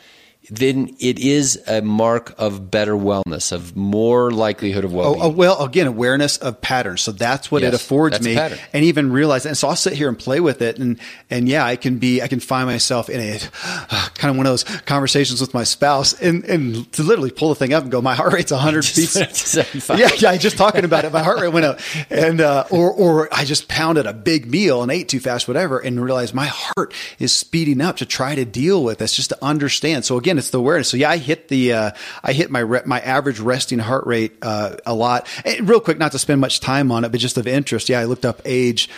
Then 0.51 0.95
it 0.99 1.19
is 1.19 1.63
a 1.67 1.81
mark 1.81 2.35
of 2.39 2.71
better 2.71 2.95
wellness, 2.95 3.53
of 3.53 3.77
more 3.77 4.31
likelihood 4.31 4.85
of 4.85 4.93
well 4.93 5.11
Oh, 5.11 5.17
oh, 5.23 5.29
well, 5.29 5.65
again, 5.65 5.87
awareness 5.87 6.37
of 6.39 6.61
patterns. 6.61 7.01
So 7.03 7.13
that's 7.13 7.51
what 7.51 7.63
it 7.63 7.75
affords 7.75 8.21
me, 8.23 8.37
and 8.73 8.85
even 8.85 9.13
realize. 9.13 9.47
And 9.47 9.57
so 9.57 9.69
I'll 9.69 9.77
sit 9.77 9.93
here 9.95 10.09
and 10.09 10.19
play 10.19 10.41
with 10.41 10.63
it, 10.63 10.79
and 10.79 10.99
and 11.31 11.49
yeah, 11.49 11.65
I 11.65 11.77
can 11.77 11.99
be, 11.99 12.21
I 12.23 12.29
can 12.29 12.41
find 12.41 12.67
myself 12.67 13.09
in 13.09 13.21
a 13.21 13.39
kind 14.15 14.31
of 14.31 14.37
one 14.37 14.47
of 14.47 14.53
those 14.53 14.65
conversations 14.65 15.41
with 15.41 15.55
my 15.55 15.65
spouse, 15.65 16.13
and 16.21 16.45
and 16.45 16.91
to 16.93 17.03
literally 17.03 17.31
pull 17.31 17.49
the 17.51 17.55
thing 17.55 17.73
up 17.73 17.83
and 17.83 17.93
go, 17.93 18.01
my 18.03 18.15
heart 18.15 18.33
rate's 18.33 18.53
100 18.53 18.83
beats. 18.95 19.15
went 19.15 19.29
up 19.29 19.35
to 19.35 19.39
75. 19.39 19.99
Yeah, 19.99 20.09
yeah. 20.17 20.31
I 20.31 20.39
just 20.39 20.57
talking 20.57 20.85
about 20.85 21.05
it, 21.05 21.13
my 21.13 21.23
heart 21.23 21.41
rate 21.41 21.53
went 21.53 21.67
up, 21.67 21.81
and 22.11 22.41
uh, 22.41 22.65
or 22.71 22.91
or 22.93 23.29
I 23.33 23.45
just 23.45 23.69
pounded 23.69 24.07
a 24.07 24.13
big 24.13 24.47
meal 24.51 24.83
and 24.83 24.91
ate 24.91 25.09
too 25.09 25.21
fast, 25.21 25.47
whatever, 25.49 25.79
and 25.79 26.03
realized 26.03 26.35
my 26.35 26.47
heart 26.47 26.93
is 27.19 27.35
speeding 27.35 27.81
up 27.81 27.97
to 27.99 28.07
try 28.07 28.35
to 28.35 28.45
deal 28.45 28.83
with 28.83 28.99
this, 28.99 29.15
just 29.15 29.31
to 29.31 29.39
understand. 29.43 30.05
So 30.05 30.17
again, 30.17 30.39
it's 30.41 30.51
the 30.51 30.59
awareness. 30.59 30.89
So 30.89 30.97
yeah, 30.97 31.11
I 31.11 31.17
hit 31.17 31.49
the 31.49 31.73
uh, 31.73 31.91
I 32.25 32.33
hit 32.33 32.51
my 32.51 32.61
re- 32.61 32.83
my 32.85 33.01
average 33.01 33.39
resting 33.39 33.79
heart 33.79 34.07
rate 34.07 34.33
uh, 34.43 34.77
a 34.85 34.95
lot. 34.95 35.29
And 35.45 35.69
real 35.69 35.81
quick, 35.81 35.99
not 35.99 36.13
to 36.13 36.19
spend 36.19 36.41
much 36.41 36.61
time 36.61 36.91
on 36.91 37.05
it, 37.05 37.13
but 37.13 37.21
just 37.21 37.39
of 37.39 37.47
interest. 37.47 37.89
Yeah, 37.89 38.01
I 38.01 38.05
looked 38.05 38.25
up 38.25 38.41
age, 38.45 38.89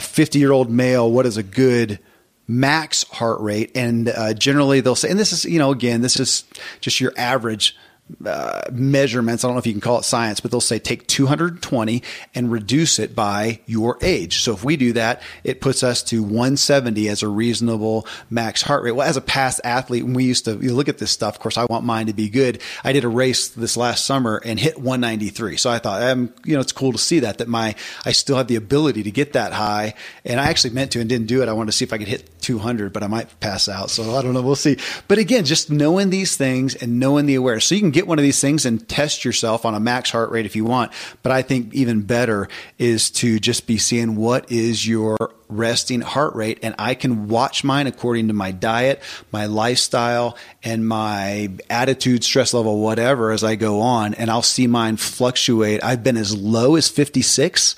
fifty 0.00 0.38
year 0.38 0.52
old 0.52 0.70
male. 0.70 1.10
What 1.10 1.26
is 1.26 1.36
a 1.36 1.42
good 1.42 1.98
max 2.46 3.04
heart 3.04 3.40
rate? 3.40 3.72
And 3.74 4.08
uh, 4.08 4.34
generally, 4.34 4.80
they'll 4.80 4.94
say, 4.94 5.10
and 5.10 5.18
this 5.18 5.32
is 5.32 5.44
you 5.44 5.58
know 5.58 5.72
again, 5.72 6.00
this 6.00 6.20
is 6.20 6.44
just 6.80 7.00
your 7.00 7.12
average 7.16 7.76
uh, 8.24 8.62
measurements. 8.70 9.44
I 9.44 9.48
don't 9.48 9.54
know 9.54 9.60
if 9.60 9.66
you 9.66 9.72
can 9.72 9.80
call 9.80 9.98
it 9.98 10.04
science, 10.04 10.40
but 10.40 10.50
they'll 10.50 10.60
say 10.60 10.78
take 10.78 11.06
220 11.06 12.02
and 12.34 12.52
reduce 12.52 12.98
it 12.98 13.14
by 13.14 13.60
your 13.66 13.98
age. 14.02 14.42
So 14.42 14.52
if 14.52 14.62
we 14.62 14.76
do 14.76 14.92
that, 14.92 15.22
it 15.42 15.60
puts 15.60 15.82
us 15.82 16.02
to 16.04 16.22
170 16.22 17.08
as 17.08 17.22
a 17.22 17.28
reasonable 17.28 18.06
max 18.28 18.60
heart 18.60 18.82
rate. 18.82 18.92
Well, 18.92 19.08
as 19.08 19.16
a 19.16 19.22
past 19.22 19.60
athlete, 19.64 20.04
we 20.04 20.24
used 20.24 20.44
to 20.44 20.54
look 20.54 20.88
at 20.88 20.98
this 20.98 21.10
stuff, 21.10 21.36
of 21.36 21.40
course, 21.40 21.56
I 21.56 21.64
want 21.64 21.84
mine 21.84 22.06
to 22.06 22.12
be 22.12 22.28
good. 22.28 22.60
I 22.82 22.92
did 22.92 23.04
a 23.04 23.08
race 23.08 23.48
this 23.48 23.76
last 23.76 24.04
summer 24.04 24.40
and 24.44 24.60
hit 24.60 24.78
193. 24.78 25.56
So 25.56 25.70
I 25.70 25.78
thought, 25.78 26.02
um, 26.02 26.32
you 26.44 26.54
know, 26.54 26.60
it's 26.60 26.72
cool 26.72 26.92
to 26.92 26.98
see 26.98 27.20
that, 27.20 27.38
that 27.38 27.48
my, 27.48 27.74
I 28.04 28.12
still 28.12 28.36
have 28.36 28.48
the 28.48 28.56
ability 28.56 29.02
to 29.04 29.10
get 29.10 29.32
that 29.32 29.52
high. 29.54 29.94
And 30.26 30.38
I 30.38 30.48
actually 30.50 30.74
meant 30.74 30.92
to 30.92 31.00
and 31.00 31.08
didn't 31.08 31.26
do 31.26 31.42
it. 31.42 31.48
I 31.48 31.52
wanted 31.52 31.72
to 31.72 31.76
see 31.76 31.84
if 31.84 31.92
I 31.92 31.98
could 31.98 32.08
hit 32.08 32.40
200, 32.42 32.92
but 32.92 33.02
I 33.02 33.06
might 33.06 33.40
pass 33.40 33.68
out. 33.68 33.88
So 33.88 34.14
I 34.14 34.20
don't 34.20 34.34
know. 34.34 34.42
We'll 34.42 34.56
see. 34.56 34.76
But 35.08 35.16
again, 35.16 35.46
just 35.46 35.70
knowing 35.70 36.10
these 36.10 36.36
things 36.36 36.74
and 36.74 37.00
knowing 37.00 37.24
the 37.24 37.36
awareness. 37.36 37.64
So 37.64 37.74
you 37.74 37.80
can 37.80 37.93
get 37.94 38.06
one 38.06 38.18
of 38.18 38.22
these 38.22 38.40
things 38.40 38.66
and 38.66 38.86
test 38.88 39.24
yourself 39.24 39.64
on 39.64 39.74
a 39.74 39.80
max 39.80 40.10
heart 40.10 40.30
rate 40.30 40.44
if 40.44 40.56
you 40.56 40.64
want. 40.64 40.92
But 41.22 41.32
I 41.32 41.42
think 41.42 41.72
even 41.72 42.02
better 42.02 42.48
is 42.78 43.10
to 43.12 43.38
just 43.38 43.66
be 43.66 43.78
seeing 43.78 44.16
what 44.16 44.50
is 44.52 44.86
your 44.86 45.16
resting 45.48 46.00
heart 46.00 46.34
rate. 46.34 46.58
And 46.62 46.74
I 46.78 46.94
can 46.94 47.28
watch 47.28 47.64
mine 47.64 47.86
according 47.86 48.28
to 48.28 48.34
my 48.34 48.50
diet, 48.50 49.00
my 49.32 49.46
lifestyle, 49.46 50.36
and 50.62 50.86
my 50.86 51.50
attitude, 51.70 52.24
stress 52.24 52.52
level, 52.52 52.80
whatever, 52.80 53.30
as 53.30 53.44
I 53.44 53.54
go 53.54 53.80
on. 53.80 54.14
And 54.14 54.30
I'll 54.30 54.42
see 54.42 54.66
mine 54.66 54.96
fluctuate. 54.96 55.82
I've 55.82 56.02
been 56.02 56.16
as 56.16 56.36
low 56.36 56.76
as 56.76 56.88
56 56.88 57.76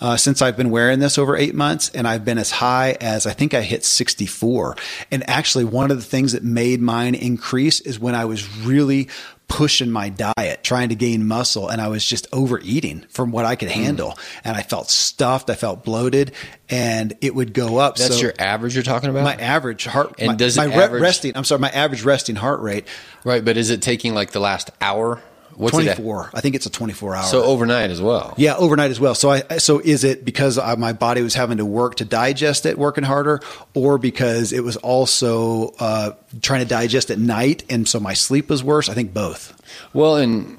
uh, 0.00 0.16
since 0.16 0.40
I've 0.40 0.56
been 0.56 0.70
wearing 0.70 0.98
this 0.98 1.18
over 1.18 1.36
eight 1.36 1.54
months, 1.54 1.90
and 1.90 2.08
I've 2.08 2.24
been 2.24 2.38
as 2.38 2.50
high 2.50 2.96
as 3.00 3.26
I 3.26 3.32
think 3.32 3.52
I 3.52 3.60
hit 3.60 3.84
64. 3.84 4.76
And 5.10 5.28
actually, 5.28 5.64
one 5.64 5.90
of 5.90 5.98
the 5.98 6.02
things 6.02 6.32
that 6.32 6.42
made 6.42 6.80
mine 6.80 7.14
increase 7.14 7.80
is 7.80 7.98
when 7.98 8.14
I 8.14 8.24
was 8.24 8.48
really 8.58 9.08
pushing 9.50 9.90
my 9.90 10.08
diet, 10.08 10.62
trying 10.62 10.88
to 10.88 10.94
gain 10.94 11.26
muscle, 11.26 11.68
and 11.68 11.80
I 11.80 11.88
was 11.88 12.06
just 12.06 12.26
overeating 12.32 13.04
from 13.10 13.32
what 13.32 13.44
I 13.44 13.56
could 13.56 13.70
hmm. 13.70 13.82
handle. 13.82 14.18
And 14.44 14.56
I 14.56 14.62
felt 14.62 14.88
stuffed, 14.88 15.50
I 15.50 15.54
felt 15.54 15.84
bloated, 15.84 16.32
and 16.70 17.12
it 17.20 17.34
would 17.34 17.52
go 17.52 17.76
up. 17.76 17.96
That's 17.96 18.14
So 18.16 18.22
your 18.22 18.32
average 18.38 18.74
you're 18.74 18.84
talking 18.84 19.10
about? 19.10 19.24
my 19.24 19.34
average 19.34 19.84
heart 19.84 20.14
And 20.18 20.28
my, 20.28 20.34
does 20.36 20.56
it 20.56 20.68
my 20.68 20.72
average- 20.72 21.02
resting. 21.02 21.36
I'm 21.36 21.44
sorry, 21.44 21.58
my 21.58 21.70
average 21.70 22.04
resting 22.04 22.36
heart 22.36 22.60
rate 22.60 22.86
right, 23.24 23.44
but 23.44 23.56
is 23.56 23.70
it 23.70 23.82
taking 23.82 24.14
like 24.14 24.30
the 24.30 24.40
last 24.40 24.70
hour? 24.80 25.20
What's 25.60 25.74
24. 25.74 26.30
I 26.32 26.40
think 26.40 26.54
it's 26.54 26.66
a 26.66 26.70
24 26.70 27.16
hour. 27.16 27.22
So 27.24 27.42
overnight 27.42 27.90
as 27.90 28.00
well. 28.00 28.34
Yeah, 28.36 28.56
overnight 28.56 28.90
as 28.90 28.98
well. 28.98 29.14
So 29.14 29.30
I 29.30 29.58
so 29.58 29.78
is 29.78 30.04
it 30.04 30.24
because 30.24 30.58
I, 30.58 30.74
my 30.76 30.92
body 30.92 31.20
was 31.20 31.34
having 31.34 31.58
to 31.58 31.66
work 31.66 31.96
to 31.96 32.04
digest 32.04 32.64
it, 32.64 32.78
working 32.78 33.04
harder, 33.04 33.40
or 33.74 33.98
because 33.98 34.52
it 34.52 34.64
was 34.64 34.76
also 34.78 35.74
uh, 35.78 36.12
trying 36.40 36.60
to 36.60 36.68
digest 36.68 37.10
at 37.10 37.18
night, 37.18 37.64
and 37.68 37.86
so 37.86 38.00
my 38.00 38.14
sleep 38.14 38.48
was 38.48 38.64
worse? 38.64 38.88
I 38.88 38.94
think 38.94 39.12
both. 39.12 39.54
Well, 39.92 40.16
and 40.16 40.56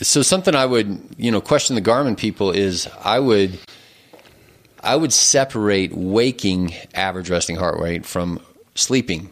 so 0.00 0.22
something 0.22 0.54
I 0.54 0.66
would, 0.66 1.00
you 1.16 1.30
know, 1.30 1.40
question 1.40 1.76
the 1.76 1.82
Garmin 1.82 2.16
people 2.16 2.50
is 2.50 2.88
I 3.02 3.20
would 3.20 3.58
I 4.82 4.96
would 4.96 5.12
separate 5.12 5.94
waking 5.94 6.74
average 6.94 7.30
resting 7.30 7.56
heart 7.56 7.78
rate 7.78 8.04
from 8.04 8.40
sleeping 8.74 9.30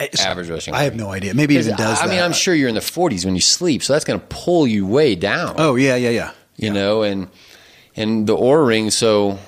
It's- 0.00 0.24
average 0.24 0.48
resting. 0.48 0.74
I 0.74 0.84
have 0.84 0.94
no 0.94 1.10
idea. 1.10 1.34
Maybe 1.34 1.56
it 1.56 1.60
even 1.60 1.76
does. 1.76 2.00
I 2.00 2.06
mean. 2.06 2.20
I'm 2.20 2.32
sure 2.32 2.54
you're 2.54 2.68
in 2.68 2.74
the 2.74 2.80
40s 2.80 3.24
when 3.24 3.34
you 3.34 3.40
sleep, 3.40 3.82
so 3.82 3.92
that's 3.92 4.04
going 4.04 4.20
to 4.20 4.26
pull 4.26 4.66
you 4.66 4.86
way 4.86 5.14
down. 5.14 5.56
Oh 5.58 5.74
yeah, 5.74 5.96
yeah, 5.96 6.10
yeah. 6.10 6.30
you 6.56 6.70
know, 6.72 7.02
and 7.02 7.28
and 7.96 8.26
the 8.26 8.36
Oura 8.36 8.66
ring. 8.66 8.90
So 8.90 9.38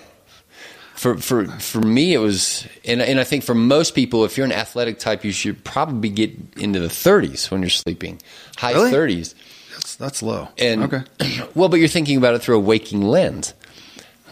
for 0.95 1.17
for 1.19 1.47
for 1.47 1.81
me, 1.81 2.13
it 2.15 2.19
was, 2.19 2.67
and 2.85 3.01
and 3.01 3.21
I 3.21 3.25
think 3.25 3.45
for 3.45 3.55
most 3.55 3.95
people, 3.95 4.25
if 4.25 4.37
you're 4.37 4.45
an 4.47 4.53
athletic 4.53 4.99
type, 4.99 5.25
you 5.25 5.33
should 5.33 5.63
probably 5.65 6.09
get 6.11 6.33
into 6.57 6.81
the 6.81 6.89
30s 6.89 7.51
when 7.51 7.63
you're 7.63 7.71
sleeping, 7.71 8.21
high 8.57 8.73
Really? 8.73 8.91
30s. 8.91 9.35
That's 9.73 9.97
that's 9.97 10.23
low. 10.23 10.49
And 10.59 10.83
okay. 10.93 11.03
well, 11.55 11.69
but 11.69 11.79
you're 11.79 11.89
thinking 11.89 12.17
about 12.19 12.35
it 12.35 12.43
through 12.43 12.57
a 12.57 12.61
waking 12.61 13.03
lens. 13.03 13.55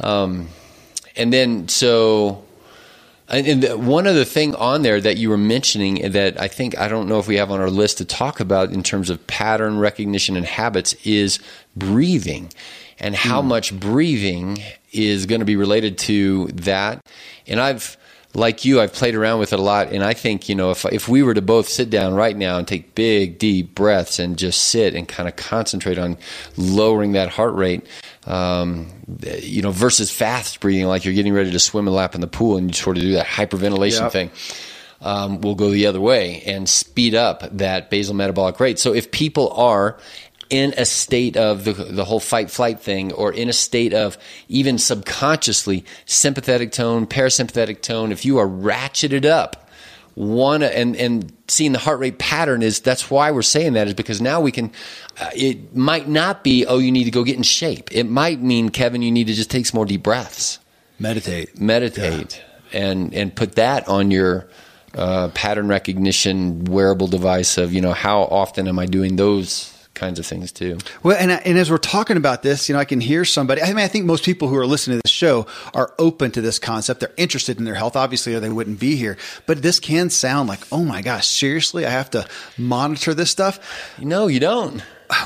Um, 0.01 0.49
and 1.16 1.33
then 1.33 1.69
so 1.69 2.45
And, 3.29 3.87
one 3.87 4.07
other 4.07 4.24
thing 4.24 4.55
on 4.55 4.83
there 4.83 5.01
that 5.01 5.18
you 5.18 5.29
were 5.29 5.37
mentioning 5.37 6.12
that 6.12 6.41
I 6.41 6.49
think 6.49 6.79
I 6.79 6.89
don't 6.89 7.09
know 7.09 7.18
if 7.18 7.29
we 7.29 7.37
have 7.37 7.51
on 7.51 7.61
our 7.61 7.70
list 7.70 7.99
to 7.99 8.05
talk 8.05 8.41
about 8.41 8.72
in 8.72 8.83
terms 8.83 9.11
of 9.11 9.26
pattern 9.26 9.79
recognition 9.79 10.37
and 10.37 10.47
habits 10.47 10.95
is 11.05 11.39
breathing 11.76 12.51
and 12.99 13.14
how 13.14 13.43
hmm. 13.43 13.49
much 13.49 13.79
breathing 13.79 14.59
is 14.93 15.26
going 15.26 15.41
to 15.41 15.45
be 15.45 15.57
related 15.57 15.99
to 15.99 16.47
that. 16.55 17.05
And 17.47 17.61
I've 17.61 17.97
like 18.35 18.64
you, 18.64 18.81
I've 18.81 18.93
played 18.93 19.14
around 19.14 19.39
with 19.41 19.53
it 19.53 19.59
a 19.59 19.62
lot, 19.62 19.91
and 19.91 20.05
I 20.05 20.12
think 20.14 20.49
you 20.49 20.55
know 20.55 20.70
if 20.70 20.85
if 20.87 21.09
we 21.09 21.22
were 21.22 21.35
to 21.35 21.43
both 21.43 21.68
sit 21.68 21.91
down 21.91 22.14
right 22.14 22.37
now 22.37 22.59
and 22.59 22.68
take 22.68 22.95
big 22.95 23.39
deep 23.39 23.74
breaths 23.74 24.18
and 24.18 24.37
just 24.37 24.64
sit 24.64 24.95
and 24.95 25.09
kind 25.09 25.29
of 25.29 25.37
concentrate 25.37 25.99
on 25.99 26.18
lowering 26.57 27.12
that 27.12 27.31
heart 27.31 27.55
rate, 27.55 27.87
um, 28.26 28.89
you 29.41 29.62
know, 29.62 29.70
versus 29.70 30.11
fast 30.11 30.61
breathing 30.61 30.87
like 30.87 31.05
you're 31.05 31.14
getting 31.14 31.33
ready 31.33 31.51
to 31.51 31.59
swim 31.59 31.89
a 31.89 31.91
lap 31.91 32.14
in 32.14 32.20
the 32.20 32.26
pool 32.26 32.57
and 32.59 32.68
you 32.68 32.74
sort 32.74 32.97
of 32.99 33.03
do 33.03 33.12
that 33.12 33.26
hyperventilation 33.26 34.01
Yep. 34.03 34.12
thing. 34.12 34.31
Um, 35.01 35.41
will 35.43 35.55
go 35.55 35.70
the 35.70 35.87
other 35.87 36.01
way 36.01 36.43
and 36.45 36.68
speed 36.68 37.14
up 37.14 37.45
that 37.57 37.89
basal 37.89 38.14
metabolic 38.16 38.59
rate. 38.59 38.81
So 38.81 38.93
if 38.93 39.12
people 39.12 39.53
are 39.53 39.97
in 40.51 40.75
a 40.77 40.85
state 40.85 41.37
of 41.37 41.65
the, 41.65 41.73
the 41.73 42.05
whole 42.05 42.21
fight 42.21 42.51
flight 42.51 42.81
thing 42.81 43.13
or 43.13 43.33
in 43.33 43.49
a 43.49 43.53
state 43.53 43.93
of 43.93 44.17
even 44.49 44.79
subconsciously 44.79 45.85
sympathetic 46.07 46.73
tone, 46.73 47.07
parasympathetic 47.07 47.83
tone, 47.83 48.13
if 48.13 48.25
you 48.25 48.39
are 48.39 48.47
ratcheted 48.47 49.25
up, 49.25 49.69
one 50.15 50.65
and 50.65 50.97
and 50.97 51.33
seeing 51.47 51.71
the 51.71 51.79
heart 51.79 52.01
rate 52.01 52.19
pattern 52.19 52.61
is 52.61 52.81
that's 52.81 53.09
why 53.09 53.31
we're 53.31 53.41
saying 53.41 53.75
that 53.75 53.87
is 53.87 53.95
because 53.95 54.21
now 54.21 54.41
we 54.41 54.51
can 54.51 54.73
uh, 55.21 55.31
it 55.33 55.77
might 55.77 56.09
not 56.09 56.43
be 56.43 56.67
oh 56.67 56.79
you 56.79 56.91
need 56.91 57.05
to 57.05 57.13
go 57.13 57.23
get 57.23 57.37
in 57.37 57.45
shape. 57.45 57.89
It 57.93 58.05
might 58.05 58.41
mean 58.41 58.71
kevin 58.71 59.01
you 59.01 59.13
need 59.13 59.29
to 59.29 59.35
just 59.35 59.49
take 59.49 59.67
some 59.67 59.79
more 59.79 59.87
deep 59.87 60.03
breaths. 60.03 60.59
Meditate. 61.61 62.43
meditate. 62.43 62.43
And 62.73 63.15
and 63.15 63.35
put 63.35 63.55
that 63.55 63.87
on 63.87 64.11
your 64.11 64.49
uh, 64.95 65.29
pattern 65.35 65.69
recognition 65.69 66.65
wearable 66.65 67.07
device 67.07 67.57
of 67.57 67.73
you 67.73 67.81
know 67.81 67.93
how 67.93 68.23
often 68.23 68.67
am 68.67 68.79
i 68.79 68.87
doing 68.87 69.15
those 69.15 69.73
kinds 69.99 70.19
of 70.19 70.27
things 70.27 70.53
too 70.53 70.79
Well, 71.03 71.17
and, 71.19 71.31
and 71.31 71.59
as 71.59 71.71
we're 71.71 71.79
talking 71.79 72.17
about 72.17 72.43
this, 72.43 72.69
you 72.69 72.75
know, 72.75 72.79
I 72.79 72.85
can 72.85 73.01
hear 73.01 73.25
somebody. 73.25 73.63
I 73.63 73.69
mean, 73.69 73.79
I 73.79 73.89
think 73.89 74.05
most 74.05 74.25
people 74.25 74.49
who 74.49 74.57
are 74.57 74.67
listening 74.67 74.99
to 74.99 75.03
this 75.05 75.13
show 75.13 75.47
are 75.75 75.93
open 75.99 76.31
to 76.33 76.41
this 76.41 76.59
concept. 76.59 77.01
They're 77.01 77.13
interested 77.17 77.59
in 77.59 77.65
their 77.65 77.75
health, 77.75 77.97
obviously, 77.97 78.35
or 78.35 78.41
they 78.41 78.49
wouldn't 78.49 78.81
be 78.81 78.97
here. 78.97 79.17
But 79.47 79.63
this 79.63 79.81
can 79.81 80.11
sound 80.11 80.49
like, 80.49 80.61
oh 80.71 80.85
my 80.85 81.03
gosh, 81.03 81.27
seriously, 81.27 81.85
I 81.85 81.91
have 81.91 82.11
to 82.11 82.27
monitor 82.57 83.15
this 83.15 83.31
stuff. 83.31 83.59
no 83.99 84.27
you 84.29 84.41
don't 84.41 84.83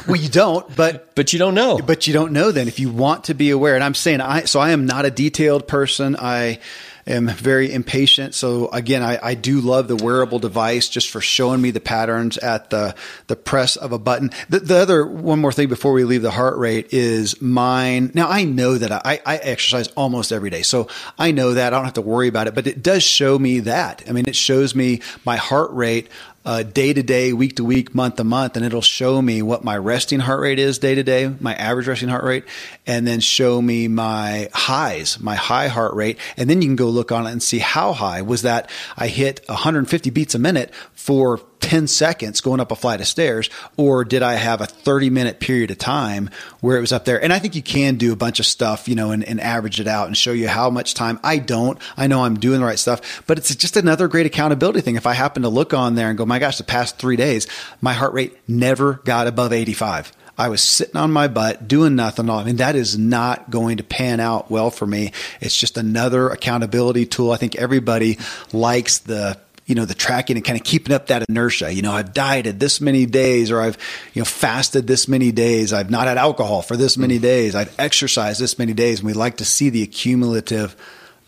Well, 0.06 0.16
you 0.16 0.28
don't, 0.28 0.74
but 0.74 1.14
but 1.14 1.32
you 1.32 1.38
don't 1.38 1.54
know 1.54 1.78
but 1.78 2.06
you 2.06 2.12
don't 2.12 2.32
know 2.32 2.52
then 2.52 2.68
if 2.68 2.78
you 2.78 2.90
want 2.90 3.24
to 3.24 3.34
be 3.34 3.50
aware. 3.50 3.74
And 3.74 3.84
I'm 3.84 3.94
saying 3.94 4.20
I 4.20 4.44
so 4.44 4.60
I 4.60 4.70
am 4.70 4.86
not 4.86 5.04
a 5.04 5.10
detailed 5.10 5.68
person. 5.68 6.16
I 6.18 6.60
am 7.06 7.28
very 7.28 7.72
impatient. 7.72 8.34
So 8.34 8.68
again, 8.68 9.02
I, 9.02 9.18
I 9.22 9.34
do 9.34 9.60
love 9.60 9.88
the 9.88 9.96
wearable 9.96 10.38
device 10.38 10.88
just 10.88 11.10
for 11.10 11.20
showing 11.20 11.60
me 11.60 11.70
the 11.70 11.80
patterns 11.80 12.38
at 12.38 12.70
the 12.70 12.94
the 13.26 13.36
press 13.36 13.76
of 13.76 13.92
a 13.92 13.98
button. 13.98 14.30
The, 14.48 14.60
the 14.60 14.76
other 14.76 15.06
one 15.06 15.40
more 15.40 15.52
thing 15.52 15.68
before 15.68 15.92
we 15.92 16.04
leave 16.04 16.22
the 16.22 16.30
heart 16.30 16.56
rate 16.56 16.92
is 16.92 17.40
mine. 17.40 18.10
Now 18.14 18.28
I 18.28 18.44
know 18.44 18.78
that 18.78 18.92
I, 18.92 19.20
I 19.24 19.36
exercise 19.36 19.88
almost 19.88 20.32
every 20.32 20.50
day, 20.50 20.62
so 20.62 20.88
I 21.18 21.32
know 21.32 21.54
that 21.54 21.72
I 21.72 21.76
don't 21.76 21.84
have 21.84 21.94
to 21.94 22.02
worry 22.02 22.28
about 22.28 22.46
it. 22.46 22.54
But 22.54 22.66
it 22.66 22.82
does 22.82 23.02
show 23.02 23.38
me 23.38 23.60
that. 23.60 24.02
I 24.08 24.12
mean, 24.12 24.28
it 24.28 24.36
shows 24.36 24.74
me 24.74 25.00
my 25.24 25.36
heart 25.36 25.70
rate 25.72 26.08
uh, 26.44 26.62
day 26.62 26.92
to 26.92 27.02
day, 27.02 27.32
week 27.32 27.56
to 27.56 27.64
week, 27.64 27.94
month 27.94 28.16
to 28.16 28.24
month, 28.24 28.56
and 28.56 28.66
it'll 28.66 28.80
show 28.80 29.22
me 29.22 29.42
what 29.42 29.62
my 29.62 29.76
resting 29.76 30.20
heart 30.20 30.40
rate 30.40 30.58
is 30.58 30.78
day 30.78 30.94
to 30.94 31.02
day, 31.02 31.32
my 31.40 31.54
average 31.54 31.86
resting 31.86 32.08
heart 32.08 32.24
rate, 32.24 32.44
and 32.86 33.06
then 33.06 33.20
show 33.20 33.62
me 33.62 33.88
my 33.88 34.48
highs, 34.52 35.20
my 35.20 35.34
high 35.34 35.68
heart 35.68 35.94
rate. 35.94 36.18
And 36.36 36.50
then 36.50 36.62
you 36.62 36.68
can 36.68 36.76
go 36.76 36.88
look 36.88 37.12
on 37.12 37.26
it 37.26 37.30
and 37.30 37.42
see 37.42 37.58
how 37.58 37.92
high 37.92 38.22
was 38.22 38.42
that 38.42 38.70
I 38.96 39.08
hit 39.08 39.40
150 39.48 40.10
beats 40.10 40.34
a 40.34 40.38
minute 40.38 40.72
for 40.94 41.40
10 41.60 41.86
seconds 41.86 42.40
going 42.40 42.60
up 42.60 42.72
a 42.72 42.76
flight 42.76 43.00
of 43.00 43.06
stairs, 43.06 43.48
or 43.76 44.04
did 44.04 44.22
I 44.22 44.34
have 44.34 44.60
a 44.60 44.66
30 44.66 45.10
minute 45.10 45.38
period 45.38 45.70
of 45.70 45.78
time 45.78 46.28
where 46.60 46.76
it 46.76 46.80
was 46.80 46.92
up 46.92 47.04
there? 47.04 47.22
And 47.22 47.32
I 47.32 47.38
think 47.38 47.54
you 47.54 47.62
can 47.62 47.96
do 47.96 48.12
a 48.12 48.16
bunch 48.16 48.40
of 48.40 48.46
stuff, 48.46 48.88
you 48.88 48.96
know, 48.96 49.12
and, 49.12 49.24
and 49.24 49.40
average 49.40 49.80
it 49.80 49.86
out 49.86 50.08
and 50.08 50.16
show 50.16 50.32
you 50.32 50.48
how 50.48 50.68
much 50.70 50.94
time. 50.94 51.20
I 51.22 51.38
don't. 51.38 51.78
I 51.96 52.08
know 52.08 52.24
I'm 52.24 52.38
doing 52.38 52.60
the 52.60 52.66
right 52.66 52.78
stuff, 52.78 53.22
but 53.26 53.38
it's 53.38 53.54
just 53.54 53.76
another 53.76 54.08
great 54.08 54.26
accountability 54.26 54.80
thing. 54.80 54.96
If 54.96 55.06
I 55.06 55.14
happen 55.14 55.44
to 55.44 55.48
look 55.48 55.72
on 55.72 55.94
there 55.94 56.08
and 56.08 56.18
go, 56.18 56.26
my 56.26 56.40
gosh, 56.40 56.58
the 56.58 56.64
past 56.64 56.98
three 56.98 57.16
days, 57.16 57.46
my 57.80 57.92
heart 57.92 58.12
rate 58.12 58.36
never 58.48 58.94
got 59.04 59.28
above 59.28 59.52
85. 59.52 60.12
I 60.38 60.48
was 60.48 60.62
sitting 60.62 60.96
on 60.96 61.12
my 61.12 61.28
butt 61.28 61.68
doing 61.68 61.94
nothing. 61.94 62.30
I 62.30 62.44
mean, 62.44 62.56
that 62.56 62.74
is 62.74 62.98
not 62.98 63.50
going 63.50 63.76
to 63.76 63.84
pan 63.84 64.18
out 64.18 64.50
well 64.50 64.70
for 64.70 64.86
me. 64.86 65.12
It's 65.40 65.56
just 65.56 65.76
another 65.76 66.28
accountability 66.30 67.06
tool. 67.06 67.32
I 67.32 67.36
think 67.36 67.56
everybody 67.56 68.18
likes 68.52 68.98
the 68.98 69.38
you 69.66 69.74
know 69.76 69.84
the 69.84 69.94
tracking 69.94 70.36
and 70.36 70.44
kind 70.44 70.58
of 70.58 70.64
keeping 70.64 70.94
up 70.94 71.06
that 71.06 71.24
inertia. 71.28 71.72
You 71.72 71.82
know 71.82 71.92
i've 71.92 72.12
dieted 72.12 72.58
this 72.58 72.80
many 72.80 73.06
days 73.06 73.50
or 73.50 73.60
i've 73.60 73.78
you 74.12 74.20
know 74.20 74.24
fasted 74.24 74.86
this 74.86 75.06
many 75.06 75.32
days. 75.32 75.72
I've 75.72 75.90
not 75.90 76.06
had 76.06 76.18
alcohol 76.18 76.62
for 76.62 76.76
this 76.76 76.96
many 76.96 77.18
days. 77.18 77.54
I've 77.54 77.74
exercised 77.78 78.40
this 78.40 78.58
many 78.58 78.72
days. 78.72 78.98
And 78.98 79.06
we 79.06 79.12
like 79.12 79.36
to 79.36 79.44
see 79.44 79.70
the 79.70 79.82
accumulative 79.82 80.74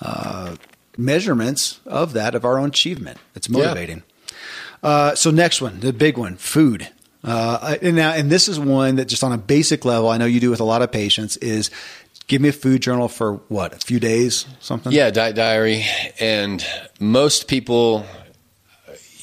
uh, 0.00 0.56
measurements 0.98 1.80
of 1.86 2.12
that 2.14 2.34
of 2.34 2.44
our 2.44 2.58
own 2.58 2.70
achievement. 2.70 3.18
It's 3.34 3.48
motivating. 3.48 4.02
Uh, 4.82 5.14
so 5.14 5.30
next 5.30 5.62
one 5.62 5.80
the 5.80 5.92
big 5.92 6.18
one 6.18 6.36
food 6.36 6.88
uh, 7.24 7.76
and 7.82 7.96
now 7.96 8.12
and 8.12 8.30
this 8.30 8.48
is 8.48 8.60
one 8.60 8.96
that 8.96 9.06
just 9.06 9.24
on 9.24 9.32
a 9.32 9.38
basic 9.38 9.84
level 9.84 10.08
i 10.08 10.16
know 10.18 10.26
you 10.26 10.40
do 10.40 10.50
with 10.50 10.60
a 10.60 10.64
lot 10.64 10.82
of 10.82 10.92
patients 10.92 11.36
is 11.38 11.70
give 12.26 12.40
me 12.40 12.48
a 12.48 12.52
food 12.52 12.80
journal 12.80 13.08
for 13.08 13.34
what 13.48 13.74
a 13.74 13.78
few 13.78 14.00
days 14.00 14.46
something 14.60 14.92
Yeah, 14.92 15.10
diet 15.10 15.36
diary, 15.36 15.84
and 16.20 16.64
most 17.00 17.48
people, 17.48 18.06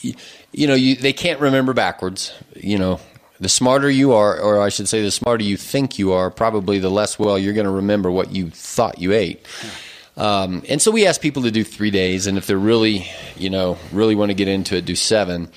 you 0.01 0.67
know, 0.67 0.75
you 0.75 0.95
they 0.95 1.13
can't 1.13 1.39
remember 1.39 1.73
backwards. 1.73 2.33
You 2.55 2.77
know, 2.77 2.99
the 3.39 3.49
smarter 3.49 3.89
you 3.89 4.13
are, 4.13 4.39
or 4.39 4.61
I 4.61 4.69
should 4.69 4.87
say, 4.87 5.01
the 5.01 5.11
smarter 5.11 5.43
you 5.43 5.57
think 5.57 5.97
you 5.97 6.11
are, 6.13 6.29
probably 6.29 6.79
the 6.79 6.89
less 6.91 7.17
well 7.17 7.39
you're 7.39 7.53
going 7.53 7.65
to 7.65 7.71
remember 7.71 8.11
what 8.11 8.31
you 8.31 8.49
thought 8.49 8.99
you 8.99 9.13
ate. 9.13 9.45
Um, 10.17 10.61
and 10.69 10.81
so 10.81 10.91
we 10.91 11.07
ask 11.07 11.21
people 11.21 11.43
to 11.43 11.51
do 11.51 11.63
three 11.63 11.89
days, 11.89 12.27
and 12.27 12.37
if 12.37 12.45
they're 12.45 12.57
really, 12.57 13.07
you 13.35 13.49
know, 13.49 13.77
really 13.91 14.13
want 14.13 14.29
to 14.29 14.35
get 14.35 14.47
into 14.47 14.75
it, 14.75 14.85
do 14.85 14.95
seven. 14.95 15.49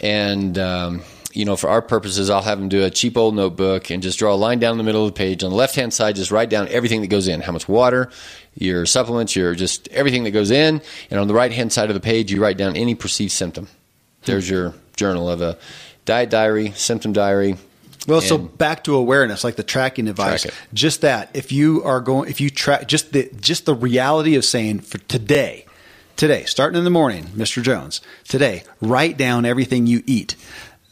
And 0.00 0.58
um, 0.58 1.02
you 1.32 1.44
know, 1.44 1.56
for 1.56 1.68
our 1.68 1.82
purposes, 1.82 2.30
I'll 2.30 2.42
have 2.42 2.58
them 2.58 2.68
do 2.68 2.84
a 2.84 2.90
cheap 2.90 3.16
old 3.16 3.34
notebook 3.34 3.90
and 3.90 4.02
just 4.02 4.18
draw 4.18 4.34
a 4.34 4.36
line 4.36 4.58
down 4.58 4.78
the 4.78 4.84
middle 4.84 5.06
of 5.06 5.14
the 5.14 5.18
page. 5.18 5.42
On 5.42 5.50
the 5.50 5.56
left 5.56 5.74
hand 5.74 5.92
side, 5.92 6.16
just 6.16 6.30
write 6.30 6.50
down 6.50 6.68
everything 6.68 7.00
that 7.00 7.08
goes 7.08 7.28
in 7.28 7.40
how 7.40 7.52
much 7.52 7.68
water, 7.68 8.10
your 8.54 8.86
supplements, 8.86 9.34
your 9.34 9.54
just 9.54 9.88
everything 9.88 10.24
that 10.24 10.30
goes 10.30 10.50
in. 10.50 10.80
And 11.10 11.20
on 11.20 11.28
the 11.28 11.34
right 11.34 11.52
hand 11.52 11.72
side 11.72 11.90
of 11.90 11.94
the 11.94 12.00
page, 12.00 12.30
you 12.30 12.40
write 12.40 12.56
down 12.56 12.76
any 12.76 12.94
perceived 12.94 13.32
symptom. 13.32 13.68
There's 14.24 14.48
your 14.48 14.74
journal 14.96 15.28
of 15.28 15.40
a 15.40 15.58
diet 16.04 16.30
diary, 16.30 16.72
symptom 16.72 17.12
diary. 17.12 17.56
Well, 18.06 18.20
so 18.20 18.36
back 18.36 18.84
to 18.84 18.96
awareness, 18.96 19.44
like 19.44 19.56
the 19.56 19.62
tracking 19.62 20.06
device. 20.06 20.42
Track. 20.42 20.54
Just 20.74 21.02
that. 21.02 21.30
If 21.34 21.52
you 21.52 21.84
are 21.84 22.00
going, 22.00 22.28
if 22.28 22.40
you 22.40 22.50
track, 22.50 22.88
just 22.88 23.12
the 23.12 23.30
just 23.40 23.64
the 23.64 23.74
reality 23.74 24.34
of 24.34 24.44
saying 24.44 24.80
for 24.80 24.98
today, 24.98 25.66
today, 26.16 26.44
starting 26.44 26.78
in 26.78 26.84
the 26.84 26.90
morning, 26.90 27.26
Mr. 27.26 27.62
Jones, 27.62 28.00
today, 28.26 28.64
write 28.80 29.16
down 29.16 29.44
everything 29.44 29.86
you 29.86 30.02
eat. 30.06 30.34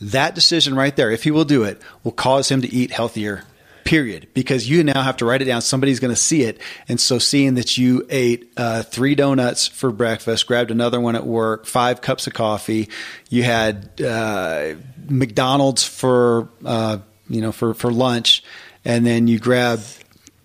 That 0.00 0.34
decision 0.34 0.74
right 0.74 0.94
there, 0.96 1.10
if 1.10 1.24
he 1.24 1.30
will 1.30 1.44
do 1.44 1.64
it, 1.64 1.80
will 2.04 2.12
cause 2.12 2.50
him 2.50 2.62
to 2.62 2.72
eat 2.72 2.90
healthier. 2.90 3.44
Period. 3.84 4.28
Because 4.34 4.68
you 4.68 4.82
now 4.84 5.02
have 5.02 5.18
to 5.18 5.24
write 5.24 5.42
it 5.42 5.46
down. 5.46 5.62
Somebody's 5.62 6.00
going 6.00 6.14
to 6.14 6.20
see 6.20 6.42
it, 6.42 6.60
and 6.88 7.00
so 7.00 7.18
seeing 7.18 7.54
that 7.54 7.76
you 7.76 8.06
ate 8.08 8.52
uh, 8.56 8.82
three 8.82 9.14
donuts 9.14 9.66
for 9.66 9.90
breakfast, 9.90 10.46
grabbed 10.46 10.70
another 10.70 11.00
one 11.00 11.16
at 11.16 11.26
work, 11.26 11.66
five 11.66 12.00
cups 12.00 12.26
of 12.26 12.32
coffee, 12.32 12.88
you 13.30 13.42
had 13.42 14.00
uh, 14.00 14.74
McDonald's 15.08 15.84
for 15.84 16.48
uh, 16.64 16.98
you 17.28 17.40
know 17.40 17.52
for 17.52 17.74
for 17.74 17.90
lunch, 17.90 18.44
and 18.84 19.04
then 19.04 19.26
you 19.26 19.38
grabbed 19.38 19.82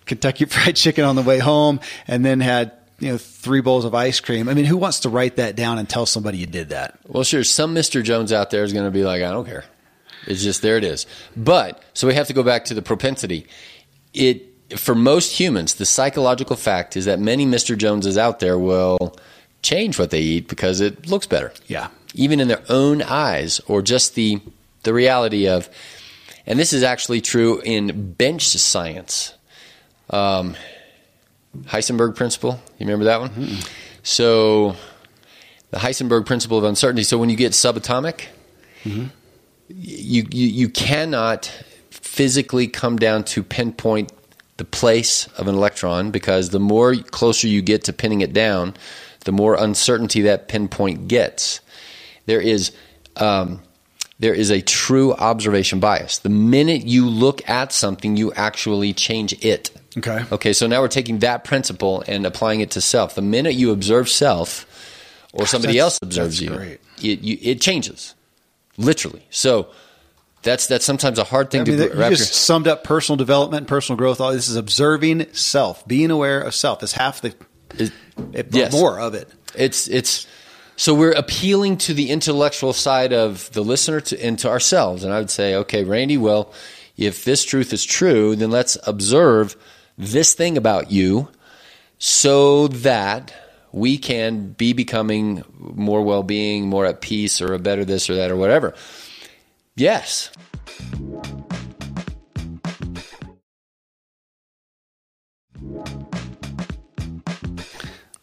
Kentucky 0.05 0.45
Fried 0.45 0.75
Chicken 0.75 1.03
on 1.05 1.15
the 1.15 1.21
way 1.21 1.39
home, 1.39 1.79
and 2.07 2.25
then 2.25 2.39
had 2.39 2.71
you 2.99 3.09
know 3.09 3.17
three 3.17 3.61
bowls 3.61 3.85
of 3.85 3.93
ice 3.93 4.19
cream. 4.19 4.47
I 4.47 4.53
mean, 4.53 4.65
who 4.65 4.77
wants 4.77 5.01
to 5.01 5.09
write 5.09 5.35
that 5.37 5.55
down 5.55 5.77
and 5.77 5.87
tell 5.87 6.05
somebody 6.05 6.37
you 6.37 6.45
did 6.45 6.69
that? 6.69 6.97
Well, 7.07 7.23
sure, 7.23 7.43
some 7.43 7.75
Mr. 7.75 8.03
Jones 8.03 8.31
out 8.31 8.51
there 8.51 8.63
is 8.63 8.73
going 8.73 8.85
to 8.85 8.91
be 8.91 9.03
like, 9.03 9.21
I 9.21 9.31
don't 9.31 9.45
care. 9.45 9.65
It's 10.27 10.43
just 10.43 10.61
there 10.61 10.77
it 10.77 10.83
is. 10.83 11.05
But 11.35 11.83
so 11.93 12.07
we 12.07 12.15
have 12.15 12.27
to 12.27 12.33
go 12.33 12.43
back 12.43 12.65
to 12.65 12.73
the 12.73 12.81
propensity. 12.81 13.47
It 14.13 14.43
for 14.77 14.95
most 14.95 15.39
humans, 15.39 15.75
the 15.75 15.85
psychological 15.85 16.55
fact 16.55 16.97
is 16.97 17.05
that 17.05 17.19
many 17.19 17.45
Mr. 17.45 17.77
Joneses 17.77 18.17
out 18.17 18.39
there 18.39 18.57
will 18.57 19.15
change 19.61 19.99
what 19.99 20.09
they 20.09 20.21
eat 20.21 20.47
because 20.47 20.81
it 20.81 21.07
looks 21.07 21.27
better. 21.27 21.53
Yeah. 21.67 21.89
Even 22.13 22.39
in 22.39 22.47
their 22.47 22.63
own 22.69 23.01
eyes 23.01 23.59
or 23.67 23.81
just 23.81 24.15
the 24.15 24.41
the 24.83 24.93
reality 24.93 25.47
of 25.47 25.69
and 26.47 26.59
this 26.59 26.73
is 26.73 26.83
actually 26.83 27.21
true 27.21 27.61
in 27.61 28.13
bench 28.13 28.47
science. 28.47 29.33
Um, 30.09 30.55
Heisenberg 31.63 32.15
principle, 32.15 32.59
you 32.77 32.85
remember 32.85 33.05
that 33.05 33.19
one? 33.21 33.31
So 34.03 34.75
the 35.71 35.77
Heisenberg 35.77 36.25
principle 36.25 36.57
of 36.57 36.63
uncertainty. 36.63 37.03
So 37.03 37.17
when 37.17 37.29
you 37.29 37.35
get 37.35 37.53
subatomic, 37.53 38.25
you, 38.83 39.03
you 40.29 40.47
you 40.47 40.69
cannot 40.69 41.45
physically 41.89 42.67
come 42.67 42.97
down 42.97 43.23
to 43.25 43.43
pinpoint 43.43 44.11
the 44.57 44.65
place 44.65 45.27
of 45.37 45.47
an 45.47 45.55
electron 45.55 46.11
because 46.11 46.49
the 46.51 46.59
more 46.59 46.95
closer 46.95 47.47
you 47.47 47.61
get 47.61 47.83
to 47.85 47.93
pinning 47.93 48.21
it 48.21 48.31
down, 48.31 48.73
the 49.25 49.31
more 49.31 49.55
uncertainty 49.55 50.21
that 50.21 50.47
pinpoint 50.47 51.07
gets. 51.07 51.59
There 52.25 52.39
is 52.39 52.71
um, 53.17 53.61
there 54.19 54.33
is 54.33 54.49
a 54.49 54.61
true 54.61 55.13
observation 55.13 55.79
bias. 55.79 56.19
The 56.19 56.29
minute 56.29 56.85
you 56.85 57.09
look 57.09 57.47
at 57.49 57.71
something, 57.73 58.15
you 58.15 58.31
actually 58.33 58.93
change 58.93 59.33
it. 59.43 59.71
Okay. 59.97 60.23
Okay. 60.31 60.53
So 60.53 60.67
now 60.67 60.81
we're 60.81 60.87
taking 60.87 61.19
that 61.19 61.43
principle 61.43 62.03
and 62.07 62.25
applying 62.25 62.61
it 62.61 62.71
to 62.71 62.81
self. 62.81 63.15
The 63.15 63.21
minute 63.21 63.55
you 63.55 63.71
observe 63.71 64.09
self, 64.09 64.65
or 65.33 65.45
somebody 65.45 65.79
else 65.79 65.99
observes 66.01 66.41
you, 66.41 66.53
it, 66.53 66.79
you, 67.21 67.37
it 67.41 67.61
changes, 67.61 68.15
literally. 68.77 69.25
So 69.29 69.67
that's 70.41 70.67
that's 70.67 70.85
sometimes 70.85 71.19
a 71.19 71.23
hard 71.23 71.49
thing 71.49 71.61
I 71.61 71.63
mean, 71.65 71.77
to 71.77 71.83
you 71.85 71.89
wrap 71.89 72.11
your 72.11 72.17
just 72.17 72.33
summed 72.33 72.67
up 72.67 72.83
personal 72.83 73.17
development, 73.17 73.61
and 73.61 73.67
personal 73.67 73.97
growth. 73.97 74.21
All 74.21 74.31
this 74.31 74.49
is 74.49 74.55
observing 74.55 75.33
self, 75.33 75.87
being 75.87 76.11
aware 76.11 76.41
of 76.41 76.53
self. 76.53 76.83
Is 76.83 76.93
half 76.93 77.21
the 77.21 77.33
Is- 77.77 77.91
it, 78.33 78.53
yes. 78.53 78.71
more 78.71 78.99
of 78.99 79.13
it. 79.13 79.29
It's 79.55 79.87
it's 79.87 80.27
so 80.77 80.93
we're 80.93 81.11
appealing 81.11 81.77
to 81.77 81.93
the 81.93 82.09
intellectual 82.09 82.73
side 82.73 83.13
of 83.13 83.51
the 83.53 83.61
listener 83.61 84.01
to, 84.01 84.23
and 84.23 84.37
to 84.39 84.49
ourselves. 84.49 85.03
And 85.03 85.13
I 85.13 85.19
would 85.19 85.29
say, 85.29 85.55
okay, 85.55 85.83
Randy, 85.83 86.17
well, 86.17 86.53
if 86.97 87.23
this 87.23 87.43
truth 87.43 87.73
is 87.73 87.83
true, 87.85 88.35
then 88.35 88.51
let's 88.51 88.77
observe 88.85 89.55
this 89.97 90.33
thing 90.33 90.57
about 90.57 90.91
you, 90.91 91.29
so 91.97 92.67
that 92.67 93.33
we 93.71 93.97
can 93.97 94.49
be 94.51 94.73
becoming 94.73 95.43
more 95.57 96.01
well-being, 96.01 96.67
more 96.67 96.85
at 96.85 97.01
peace, 97.01 97.41
or 97.41 97.53
a 97.53 97.59
better 97.59 97.85
this 97.85 98.09
or 98.09 98.15
that 98.15 98.31
or 98.31 98.35
whatever. 98.35 98.73
Yes. 99.75 100.31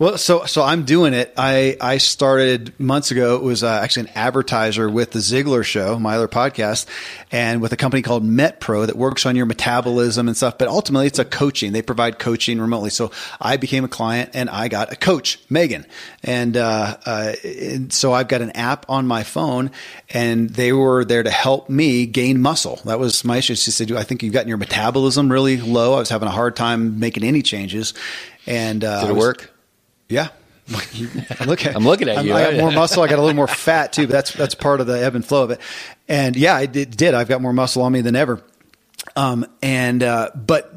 Well, 0.03 0.18
so 0.18 0.46
so 0.46 0.64
I'm 0.64 0.84
doing 0.84 1.14
it. 1.14 1.32
I 1.36 1.76
I 1.80 1.98
started 1.98 2.74
months 2.80 3.12
ago. 3.12 3.36
It 3.36 3.42
was 3.42 3.62
uh, 3.62 3.68
actually 3.68 4.09
an 4.09 4.16
advertiser 4.16 4.90
with 4.90 5.12
the 5.12 5.20
Ziegler 5.20 5.62
Show, 5.62 5.96
my 5.96 6.16
other 6.16 6.26
podcast, 6.26 6.86
and 7.30 7.62
with 7.62 7.72
a 7.72 7.76
company 7.76 8.03
called 8.03 8.24
MetPro 8.24 8.88
that 8.88 8.96
works 8.96 9.26
on 9.26 9.36
your 9.36 9.46
metabolism 9.46 10.26
and 10.26 10.36
stuff. 10.36 10.59
But 10.59 10.66
ultimately, 10.66 11.07
it's 11.07 11.20
a 11.20 11.24
coaching. 11.24 11.70
They 11.70 11.82
provide 11.82 12.18
coaching 12.18 12.61
remotely. 12.61 12.90
So 12.90 13.12
I 13.40 13.59
became 13.59 13.84
a 13.84 13.88
client, 13.88 14.30
and 14.34 14.50
I 14.50 14.66
got 14.66 14.92
a 14.92 14.96
coach, 14.96 15.38
Megan, 15.48 15.86
and, 16.24 16.57
uh, 16.57 16.96
uh, 17.07 17.34
and 17.44 17.92
so 17.92 18.12
I've 18.12 18.26
got 18.26 18.42
an 18.42 18.50
app 18.57 18.86
on 18.88 19.07
my 19.07 19.22
phone, 19.22 19.70
and 20.11 20.50
they 20.50 20.72
were 20.72 21.05
there 21.05 21.22
to 21.22 21.30
help 21.30 21.70
me 21.70 22.07
gain 22.07 22.42
muscle. 22.42 22.80
That 22.86 22.98
was 22.98 23.24
my 23.24 23.36
issue. 23.36 23.55
She 23.55 23.70
said, 23.70 23.92
"I 23.92 24.03
think 24.03 24.24
you've 24.24 24.32
gotten 24.32 24.48
your 24.48 24.59
metabolism 24.59 25.30
really 25.30 25.59
low. 25.59 25.94
I 25.94 26.00
was 26.00 26.09
having 26.09 26.26
a 26.26 26.32
hard 26.32 26.57
time 26.57 26.98
making 26.98 27.22
any 27.22 27.42
changes." 27.42 27.94
And 28.48 28.82
uh, 28.82 29.03
Did 29.03 29.11
it 29.11 29.16
work? 29.16 29.51
Yeah. 30.12 30.28
Look 31.44 31.66
at, 31.66 31.74
I'm 31.74 31.84
looking 31.84 32.08
at 32.08 32.18
I'm- 32.18 32.26
you. 32.26 32.34
I 32.34 32.52
got 32.52 32.60
more 32.60 32.70
muscle. 32.70 33.02
I 33.02 33.08
got 33.08 33.18
a 33.18 33.22
little 33.22 33.34
more 33.36 33.48
fat 33.66 33.92
too. 33.92 34.06
But 34.06 34.12
that's 34.12 34.32
that's 34.32 34.54
part 34.54 34.80
of 34.80 34.86
the 34.86 35.02
ebb 35.04 35.14
and 35.16 35.24
flow 35.24 35.42
of 35.42 35.50
it. 35.50 35.60
And 36.08 36.36
yeah, 36.36 36.54
I 36.54 36.66
did. 36.66 36.96
did. 36.96 37.14
I've 37.14 37.28
got 37.28 37.42
more 37.42 37.52
muscle 37.52 37.82
on 37.82 37.92
me 37.92 38.00
than 38.00 38.14
ever. 38.14 38.40
Um, 39.16 39.44
and 39.60 40.02
uh, 40.02 40.30
but 40.34 40.72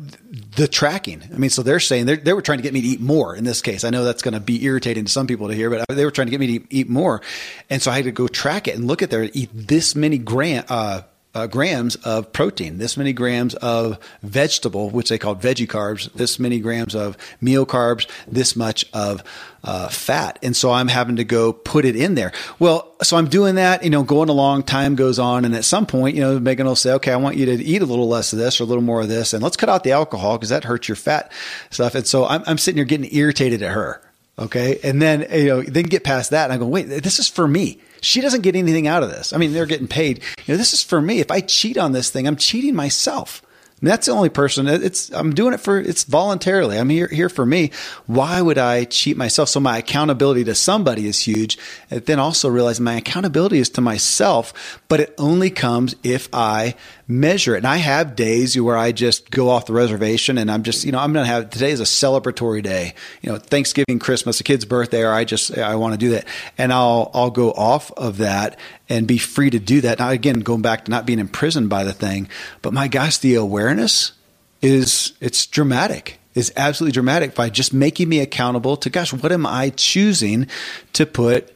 the 0.55 0.67
tracking. 0.67 1.21
I 1.31 1.37
mean, 1.37 1.51
so 1.51 1.61
they're 1.61 1.79
saying 1.79 2.07
they 2.07 2.15
they 2.15 2.33
were 2.33 2.41
trying 2.41 2.57
to 2.57 2.63
get 2.63 2.73
me 2.73 2.81
to 2.81 2.87
eat 2.87 2.99
more. 2.99 3.35
In 3.35 3.43
this 3.43 3.61
case, 3.61 3.83
I 3.83 3.91
know 3.91 4.03
that's 4.03 4.23
going 4.23 4.33
to 4.33 4.39
be 4.39 4.63
irritating 4.65 5.05
to 5.05 5.11
some 5.11 5.27
people 5.27 5.47
to 5.49 5.53
hear, 5.53 5.69
but 5.69 5.85
they 5.87 6.03
were 6.03 6.11
trying 6.11 6.27
to 6.27 6.31
get 6.31 6.39
me 6.39 6.47
to 6.47 6.53
eat, 6.53 6.65
eat 6.71 6.89
more. 6.89 7.21
And 7.69 7.81
so 7.81 7.91
I 7.91 7.95
had 7.95 8.05
to 8.05 8.11
go 8.11 8.27
track 8.27 8.67
it 8.67 8.75
and 8.75 8.87
look 8.87 9.03
at 9.03 9.11
there. 9.11 9.29
Eat 9.33 9.49
this 9.53 9.95
many 9.95 10.17
gram. 10.17 10.65
Uh, 10.67 11.01
uh, 11.35 11.47
grams 11.47 11.97
of 11.97 12.31
protein, 12.31 12.77
this 12.77 12.95
many 12.95 13.11
grams 13.11 13.53
of 13.55 13.99
vegetable, 14.23 14.89
which 14.89 15.09
they 15.09 15.17
call 15.17 15.35
veggie 15.35 15.67
carbs, 15.67 16.11
this 16.13 16.39
many 16.39 16.59
grams 16.59 16.95
of 16.95 17.17
meal 17.41 17.65
carbs, 17.65 18.09
this 18.25 18.55
much 18.55 18.85
of 18.93 19.21
uh, 19.65 19.89
fat. 19.89 20.39
And 20.41 20.55
so 20.55 20.71
I'm 20.71 20.87
having 20.87 21.17
to 21.17 21.25
go 21.25 21.51
put 21.51 21.83
it 21.83 21.95
in 21.95 22.15
there. 22.15 22.31
Well, 22.57 22.95
so 23.03 23.17
I'm 23.17 23.27
doing 23.27 23.55
that, 23.55 23.83
you 23.83 23.89
know, 23.89 24.03
going 24.03 24.29
along, 24.29 24.63
time 24.63 24.95
goes 24.95 25.19
on. 25.19 25.43
And 25.43 25.53
at 25.53 25.65
some 25.65 25.85
point, 25.85 26.15
you 26.15 26.21
know, 26.21 26.39
Megan 26.39 26.65
will 26.65 26.75
say, 26.75 26.93
okay, 26.93 27.11
I 27.11 27.17
want 27.17 27.35
you 27.35 27.45
to 27.47 27.63
eat 27.63 27.81
a 27.81 27.85
little 27.85 28.07
less 28.07 28.31
of 28.31 28.39
this 28.39 28.61
or 28.61 28.63
a 28.63 28.67
little 28.67 28.83
more 28.83 29.01
of 29.01 29.09
this. 29.09 29.33
And 29.33 29.43
let's 29.43 29.57
cut 29.57 29.67
out 29.67 29.83
the 29.83 29.91
alcohol 29.91 30.37
because 30.37 30.49
that 30.49 30.63
hurts 30.63 30.87
your 30.87 30.95
fat 30.95 31.31
stuff. 31.69 31.95
And 31.95 32.07
so 32.07 32.25
I'm, 32.25 32.43
I'm 32.47 32.57
sitting 32.57 32.77
here 32.77 32.85
getting 32.85 33.13
irritated 33.13 33.61
at 33.61 33.73
her. 33.73 34.01
Okay. 34.39 34.79
And 34.83 35.01
then, 35.01 35.25
you 35.31 35.47
know, 35.47 35.61
then 35.63 35.83
get 35.83 36.03
past 36.05 36.29
that 36.31 36.45
and 36.45 36.53
I 36.53 36.57
go, 36.57 36.67
wait, 36.67 36.83
this 36.83 37.19
is 37.19 37.27
for 37.27 37.47
me. 37.47 37.79
She 38.05 38.21
doesn't 38.21 38.41
get 38.41 38.55
anything 38.55 38.87
out 38.87 39.03
of 39.03 39.09
this. 39.09 39.33
I 39.33 39.37
mean, 39.37 39.51
they're 39.51 39.65
getting 39.65 39.87
paid. 39.87 40.21
You 40.45 40.53
know, 40.53 40.57
this 40.57 40.73
is 40.73 40.83
for 40.83 41.01
me. 41.01 41.19
If 41.19 41.31
I 41.31 41.41
cheat 41.41 41.77
on 41.77 41.91
this 41.91 42.09
thing, 42.09 42.27
I'm 42.27 42.35
cheating 42.35 42.75
myself. 42.75 43.41
And 43.81 43.89
that's 43.89 44.05
the 44.05 44.13
only 44.13 44.29
person. 44.29 44.67
It's 44.67 45.11
I'm 45.11 45.33
doing 45.33 45.53
it 45.53 45.59
for 45.59 45.77
it's 45.77 46.05
voluntarily. 46.05 46.77
I'm 46.77 46.89
here 46.89 47.07
here 47.07 47.27
for 47.27 47.45
me. 47.45 47.71
Why 48.05 48.41
would 48.41 48.57
I 48.57 48.85
cheat 48.85 49.17
myself? 49.17 49.49
So 49.49 49.59
my 49.59 49.79
accountability 49.79 50.45
to 50.45 50.55
somebody 50.55 51.07
is 51.07 51.19
huge. 51.19 51.57
And 51.91 52.05
then 52.05 52.17
also 52.17 52.47
realize 52.47 52.79
my 52.79 52.95
accountability 52.95 53.59
is 53.59 53.69
to 53.71 53.81
myself, 53.81 54.79
but 54.87 55.01
it 55.01 55.13
only 55.17 55.49
comes 55.49 55.95
if 56.03 56.29
I 56.31 56.75
measure 57.07 57.53
it. 57.55 57.59
And 57.59 57.67
I 57.67 57.77
have 57.77 58.15
days 58.15 58.59
where 58.59 58.77
I 58.77 58.91
just 58.91 59.29
go 59.29 59.49
off 59.49 59.65
the 59.65 59.73
reservation 59.73 60.37
and 60.37 60.49
I'm 60.49 60.63
just, 60.63 60.83
you 60.85 60.91
know, 60.91 60.99
I'm 60.99 61.13
going 61.13 61.25
to 61.25 61.31
have 61.31 61.49
today 61.49 61.71
is 61.71 61.79
a 61.79 61.83
celebratory 61.83 62.63
day. 62.63 62.93
You 63.21 63.31
know, 63.31 63.37
Thanksgiving, 63.37 63.99
Christmas, 63.99 64.39
a 64.39 64.43
kid's 64.43 64.65
birthday, 64.65 65.03
or 65.03 65.11
I 65.11 65.23
just 65.23 65.57
I 65.57 65.75
want 65.75 65.93
to 65.93 65.97
do 65.97 66.09
that. 66.11 66.25
And 66.57 66.73
I'll 66.73 67.11
I'll 67.13 67.31
go 67.31 67.51
off 67.51 67.91
of 67.91 68.17
that 68.17 68.59
and 68.89 69.07
be 69.07 69.17
free 69.17 69.49
to 69.49 69.59
do 69.59 69.81
that. 69.81 69.99
Now 69.99 70.09
again, 70.09 70.39
going 70.39 70.61
back 70.61 70.85
to 70.85 70.91
not 70.91 71.05
being 71.05 71.19
imprisoned 71.19 71.69
by 71.69 71.83
the 71.83 71.93
thing, 71.93 72.27
but 72.61 72.73
my 72.73 72.87
gosh, 72.87 73.17
the 73.17 73.35
awareness 73.35 74.13
is 74.61 75.13
it's 75.21 75.45
dramatic. 75.45 76.19
Is 76.33 76.51
absolutely 76.57 76.91
dramatic 76.91 77.33
by 77.33 77.49
just 77.49 77.73
making 77.73 78.09
me 78.09 78.19
accountable 78.19 78.75
to 78.77 78.89
gosh, 78.89 79.13
what 79.13 79.31
am 79.31 79.45
I 79.45 79.69
choosing 79.69 80.47
to 80.91 81.05
put 81.05 81.54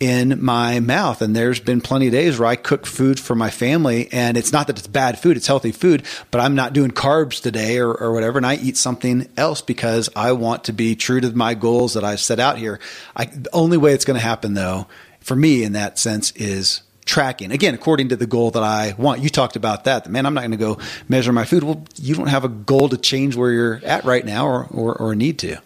in 0.00 0.42
my 0.42 0.80
mouth. 0.80 1.20
And 1.20 1.36
there's 1.36 1.60
been 1.60 1.82
plenty 1.82 2.06
of 2.06 2.12
days 2.12 2.38
where 2.38 2.48
I 2.48 2.56
cook 2.56 2.86
food 2.86 3.20
for 3.20 3.34
my 3.34 3.50
family 3.50 4.08
and 4.10 4.36
it's 4.36 4.52
not 4.52 4.66
that 4.66 4.78
it's 4.78 4.88
bad 4.88 5.18
food, 5.18 5.36
it's 5.36 5.46
healthy 5.46 5.72
food, 5.72 6.04
but 6.30 6.40
I'm 6.40 6.54
not 6.54 6.72
doing 6.72 6.90
carbs 6.90 7.42
today 7.42 7.78
or, 7.78 7.92
or 7.92 8.12
whatever. 8.12 8.38
And 8.38 8.46
I 8.46 8.56
eat 8.56 8.78
something 8.78 9.28
else 9.36 9.60
because 9.60 10.08
I 10.16 10.32
want 10.32 10.64
to 10.64 10.72
be 10.72 10.96
true 10.96 11.20
to 11.20 11.30
my 11.32 11.52
goals 11.52 11.94
that 11.94 12.02
I've 12.02 12.20
set 12.20 12.40
out 12.40 12.56
here. 12.56 12.80
I, 13.14 13.26
the 13.26 13.50
only 13.52 13.76
way 13.76 13.92
it's 13.92 14.06
going 14.06 14.18
to 14.18 14.24
happen 14.24 14.54
though, 14.54 14.86
for 15.20 15.36
me 15.36 15.62
in 15.62 15.74
that 15.74 15.98
sense 15.98 16.32
is 16.32 16.82
tracking 17.06 17.50
again 17.50 17.74
according 17.74 18.10
to 18.10 18.14
the 18.14 18.26
goal 18.26 18.52
that 18.52 18.62
i 18.62 18.94
want 18.96 19.20
you 19.20 19.28
talked 19.28 19.56
about 19.56 19.84
that 19.84 20.08
man 20.08 20.26
i'm 20.26 20.34
not 20.34 20.42
going 20.42 20.52
to 20.52 20.56
go 20.56 20.78
measure 21.08 21.32
my 21.32 21.44
food 21.44 21.64
well 21.64 21.84
you 21.96 22.14
don't 22.14 22.28
have 22.28 22.44
a 22.44 22.48
goal 22.48 22.88
to 22.88 22.96
change 22.96 23.34
where 23.34 23.50
you're 23.50 23.80
at 23.84 24.04
right 24.04 24.24
now 24.24 24.46
or 24.46 24.66
or, 24.70 24.94
or 24.96 25.14
need 25.16 25.38
to 25.38 25.56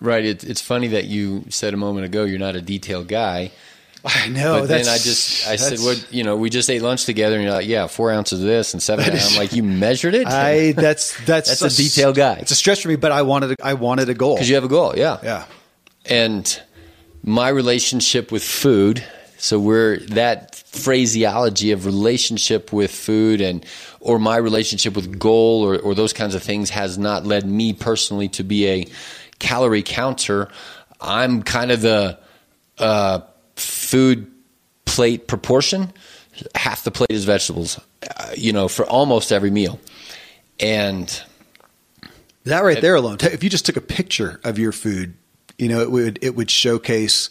Right. 0.00 0.24
It, 0.24 0.44
it's 0.44 0.60
funny 0.60 0.88
that 0.88 1.04
you 1.06 1.44
said 1.48 1.74
a 1.74 1.76
moment 1.76 2.06
ago 2.06 2.24
you're 2.24 2.38
not 2.38 2.56
a 2.56 2.60
detailed 2.60 3.08
guy. 3.08 3.50
i 4.04 4.28
know 4.28 4.60
but 4.60 4.68
then 4.68 4.86
I 4.86 4.98
just 4.98 5.48
I 5.48 5.56
said, 5.56 5.80
"What? 5.80 6.06
You 6.12 6.22
know, 6.22 6.36
we 6.36 6.48
just 6.48 6.70
ate 6.70 6.80
lunch 6.82 7.06
together." 7.06 7.34
And 7.36 7.44
you're 7.44 7.52
like, 7.52 7.66
"Yeah, 7.66 7.88
four 7.88 8.12
ounces 8.12 8.40
of 8.40 8.46
this 8.46 8.72
and 8.72 8.80
seven." 8.80 9.04
And 9.04 9.18
I'm 9.18 9.36
like, 9.36 9.52
"You 9.52 9.64
measured 9.64 10.14
it?" 10.14 10.28
I 10.28 10.72
that's 10.72 11.16
that's 11.26 11.58
That's 11.58 11.74
a 11.74 11.76
detail 11.76 12.12
guy. 12.12 12.34
It's 12.34 12.52
a 12.52 12.54
stretch 12.54 12.82
for 12.82 12.88
me, 12.88 12.96
but 12.96 13.10
I 13.10 13.22
wanted 13.22 13.52
a, 13.52 13.56
I 13.66 13.74
wanted 13.74 14.08
a 14.08 14.14
goal. 14.14 14.36
because 14.36 14.48
you 14.48 14.54
have 14.54 14.64
a 14.64 14.68
goal. 14.68 14.94
Yeah. 14.96 15.18
yeah, 15.24 15.44
and 16.04 16.62
my 17.24 17.48
relationship 17.48 18.30
with 18.30 18.44
food 18.44 19.02
so 19.38 19.58
we're 19.58 19.98
that 19.98 20.56
phraseology 20.56 21.72
of 21.72 21.86
relationship 21.86 22.72
with 22.72 22.90
food 22.90 23.40
and 23.40 23.64
or 24.00 24.18
my 24.18 24.36
relationship 24.36 24.96
with 24.96 25.18
goal 25.18 25.62
or, 25.62 25.78
or 25.78 25.94
those 25.94 26.12
kinds 26.12 26.34
of 26.34 26.42
things 26.42 26.70
has 26.70 26.96
not 26.96 27.26
led 27.26 27.46
me 27.46 27.72
personally 27.72 28.28
to 28.28 28.42
be 28.42 28.66
a 28.68 28.86
calorie 29.38 29.82
counter 29.82 30.48
i'm 31.00 31.42
kind 31.42 31.70
of 31.70 31.80
the 31.80 32.18
uh, 32.78 33.20
food 33.56 34.30
plate 34.84 35.26
proportion 35.26 35.92
half 36.54 36.84
the 36.84 36.90
plate 36.90 37.10
is 37.10 37.24
vegetables 37.24 37.80
uh, 38.16 38.30
you 38.36 38.52
know 38.52 38.68
for 38.68 38.84
almost 38.86 39.32
every 39.32 39.50
meal 39.50 39.80
and 40.60 41.22
that 42.46 42.62
right 42.62 42.80
there 42.80 42.94
alone. 42.94 43.18
If 43.20 43.42
you 43.42 43.50
just 43.50 43.66
took 43.66 43.76
a 43.76 43.80
picture 43.80 44.40
of 44.44 44.56
your 44.58 44.70
food, 44.70 45.14
you 45.58 45.68
know 45.68 45.80
it 45.80 45.90
would 45.90 46.18
it 46.22 46.36
would 46.36 46.50
showcase 46.50 47.30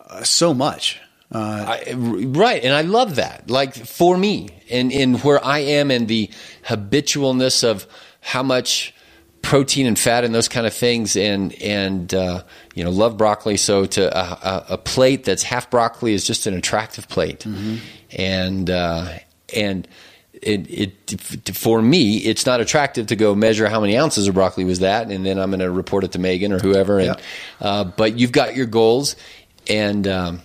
uh, 0.00 0.22
so 0.22 0.54
much. 0.54 1.00
Uh, 1.30 1.76
I, 1.86 1.92
right, 1.94 2.62
and 2.62 2.72
I 2.72 2.82
love 2.82 3.16
that. 3.16 3.50
Like 3.50 3.74
for 3.74 4.16
me, 4.16 4.50
and 4.70 4.92
in 4.92 5.16
where 5.18 5.44
I 5.44 5.58
am, 5.58 5.90
and 5.90 6.06
the 6.06 6.30
habitualness 6.64 7.68
of 7.68 7.86
how 8.20 8.44
much 8.44 8.94
protein 9.48 9.86
and 9.86 9.98
fat 9.98 10.24
and 10.24 10.34
those 10.34 10.46
kind 10.46 10.66
of 10.66 10.74
things, 10.74 11.16
and 11.16 11.54
and 11.62 12.12
uh, 12.12 12.42
you 12.74 12.84
know, 12.84 12.90
love 12.90 13.16
broccoli. 13.16 13.56
So 13.56 13.86
to 13.86 14.02
a, 14.16 14.22
a, 14.22 14.66
a, 14.74 14.78
plate 14.78 15.24
that's 15.24 15.42
half 15.42 15.70
broccoli 15.70 16.12
is 16.12 16.26
just 16.26 16.46
an 16.46 16.54
attractive 16.54 17.08
plate, 17.08 17.46
and 18.10 18.70
uh, 18.70 19.08
and. 19.54 19.88
It, 20.40 20.70
it 21.10 21.52
for 21.56 21.82
me, 21.82 22.18
it's 22.18 22.46
not 22.46 22.60
attractive 22.60 23.08
to 23.08 23.16
go 23.16 23.34
measure 23.34 23.68
how 23.68 23.80
many 23.80 23.98
ounces 23.98 24.28
of 24.28 24.34
broccoli 24.34 24.64
was 24.64 24.78
that, 24.78 25.10
and 25.10 25.26
then 25.26 25.36
I'm 25.36 25.50
going 25.50 25.58
to 25.58 25.68
report 25.68 26.04
it 26.04 26.12
to 26.12 26.20
Megan 26.20 26.52
or 26.52 26.60
whoever. 26.60 27.00
And 27.00 27.16
Yeah. 27.60 27.66
uh, 27.66 27.82
but 27.82 28.20
you've 28.20 28.30
got 28.30 28.54
your 28.54 28.66
goals, 28.66 29.16
and 29.68 30.06
um, 30.06 30.42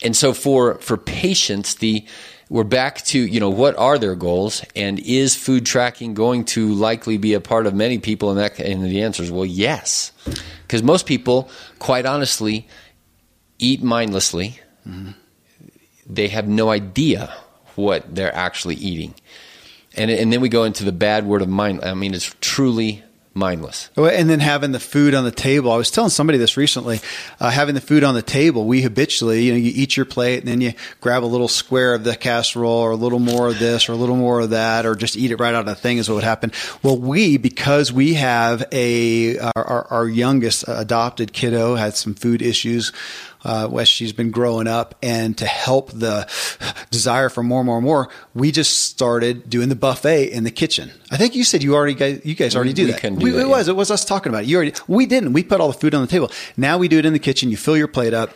and 0.00 0.16
so 0.16 0.32
for 0.32 0.76
for 0.76 0.96
patients 0.96 1.74
the 1.74 2.04
we're 2.52 2.64
back 2.64 3.00
to 3.02 3.18
you 3.18 3.40
know 3.40 3.48
what 3.50 3.74
are 3.76 3.98
their 3.98 4.14
goals 4.14 4.62
and 4.76 4.98
is 5.00 5.34
food 5.34 5.64
tracking 5.64 6.12
going 6.12 6.44
to 6.44 6.74
likely 6.74 7.16
be 7.16 7.32
a 7.32 7.40
part 7.40 7.66
of 7.66 7.74
many 7.74 7.98
people 7.98 8.30
and 8.30 8.38
that 8.38 8.58
and 8.58 8.84
the 8.84 9.02
answer 9.02 9.22
is 9.22 9.30
well 9.30 9.46
yes 9.46 10.12
because 10.72 10.82
most 10.82 11.06
people 11.06 11.48
quite 11.78 12.04
honestly 12.06 12.66
eat 13.62 13.82
mindlessly. 13.82 14.60
They 16.06 16.28
have 16.28 16.48
no 16.48 16.70
idea 16.70 17.32
what 17.76 18.14
they're 18.14 18.34
actually 18.34 18.74
eating. 18.74 19.14
And, 19.96 20.10
and 20.10 20.32
then 20.32 20.40
we 20.40 20.48
go 20.48 20.64
into 20.64 20.84
the 20.84 20.92
bad 20.92 21.24
word 21.24 21.42
of 21.42 21.48
mind. 21.48 21.84
I 21.84 21.94
mean, 21.94 22.12
it's 22.12 22.34
truly 22.40 23.02
mindless. 23.34 23.90
And 23.96 24.28
then 24.28 24.40
having 24.40 24.72
the 24.72 24.80
food 24.80 25.14
on 25.14 25.24
the 25.24 25.30
table. 25.30 25.72
I 25.72 25.76
was 25.76 25.90
telling 25.90 26.10
somebody 26.10 26.38
this 26.38 26.56
recently. 26.56 27.00
Uh, 27.40 27.50
having 27.50 27.74
the 27.74 27.80
food 27.80 28.04
on 28.04 28.14
the 28.14 28.22
table, 28.22 28.66
we 28.66 28.82
habitually, 28.82 29.44
you 29.44 29.52
know, 29.52 29.58
you 29.58 29.72
eat 29.74 29.96
your 29.96 30.06
plate 30.06 30.40
and 30.40 30.48
then 30.48 30.60
you 30.60 30.74
grab 31.00 31.24
a 31.24 31.26
little 31.26 31.48
square 31.48 31.94
of 31.94 32.04
the 32.04 32.16
casserole 32.16 32.70
or 32.70 32.90
a 32.90 32.96
little 32.96 33.18
more 33.18 33.48
of 33.48 33.58
this 33.58 33.88
or 33.88 33.92
a 33.92 33.96
little 33.96 34.16
more 34.16 34.40
of 34.40 34.50
that 34.50 34.84
or 34.84 34.94
just 34.94 35.16
eat 35.16 35.30
it 35.30 35.36
right 35.36 35.54
out 35.54 35.60
of 35.60 35.66
the 35.66 35.74
thing 35.74 35.98
is 35.98 36.08
what 36.08 36.16
would 36.16 36.24
happen. 36.24 36.52
Well, 36.82 36.98
we, 36.98 37.36
because 37.38 37.92
we 37.92 38.14
have 38.14 38.64
a, 38.72 39.38
our, 39.38 39.86
our 39.90 40.08
youngest 40.08 40.64
adopted 40.68 41.32
kiddo 41.32 41.74
had 41.74 41.96
some 41.96 42.14
food 42.14 42.42
issues 42.42 42.92
uh, 43.44 43.68
as 43.78 43.88
she's 43.88 44.12
been 44.12 44.30
growing 44.30 44.66
up, 44.66 44.94
and 45.02 45.36
to 45.38 45.46
help 45.46 45.90
the 45.92 46.28
desire 46.90 47.28
for 47.28 47.42
more, 47.42 47.64
more, 47.64 47.80
more, 47.80 48.08
we 48.34 48.52
just 48.52 48.84
started 48.84 49.48
doing 49.50 49.68
the 49.68 49.76
buffet 49.76 50.26
in 50.30 50.44
the 50.44 50.50
kitchen. 50.50 50.90
I 51.10 51.16
think 51.16 51.34
you 51.34 51.44
said 51.44 51.62
you 51.62 51.74
already 51.74 51.94
guys, 51.94 52.20
you 52.24 52.34
guys 52.34 52.54
already 52.54 52.70
We- 52.70 52.74
do 52.74 52.84
we 52.86 52.92
that. 52.92 53.00
can 53.00 53.14
do 53.16 53.24
We- 53.24 53.30
that, 53.32 53.40
it 53.40 53.48
was 53.48 53.68
it 53.68 53.76
was 53.76 53.90
us 53.90 54.04
talking 54.04 54.30
about 54.30 54.44
it. 54.44 54.48
You 54.48 54.56
already 54.56 54.74
we 54.88 55.06
didn't. 55.06 55.32
We 55.32 55.42
put 55.42 55.60
all 55.60 55.68
the 55.68 55.78
food 55.78 55.94
on 55.94 56.00
the 56.02 56.06
table. 56.08 56.30
Now 56.56 56.78
we 56.78 56.88
do 56.88 56.98
it 56.98 57.06
in 57.06 57.12
the 57.12 57.18
kitchen. 57.18 57.50
You 57.50 57.56
fill 57.56 57.76
your 57.76 57.88
plate 57.88 58.14
up. 58.14 58.30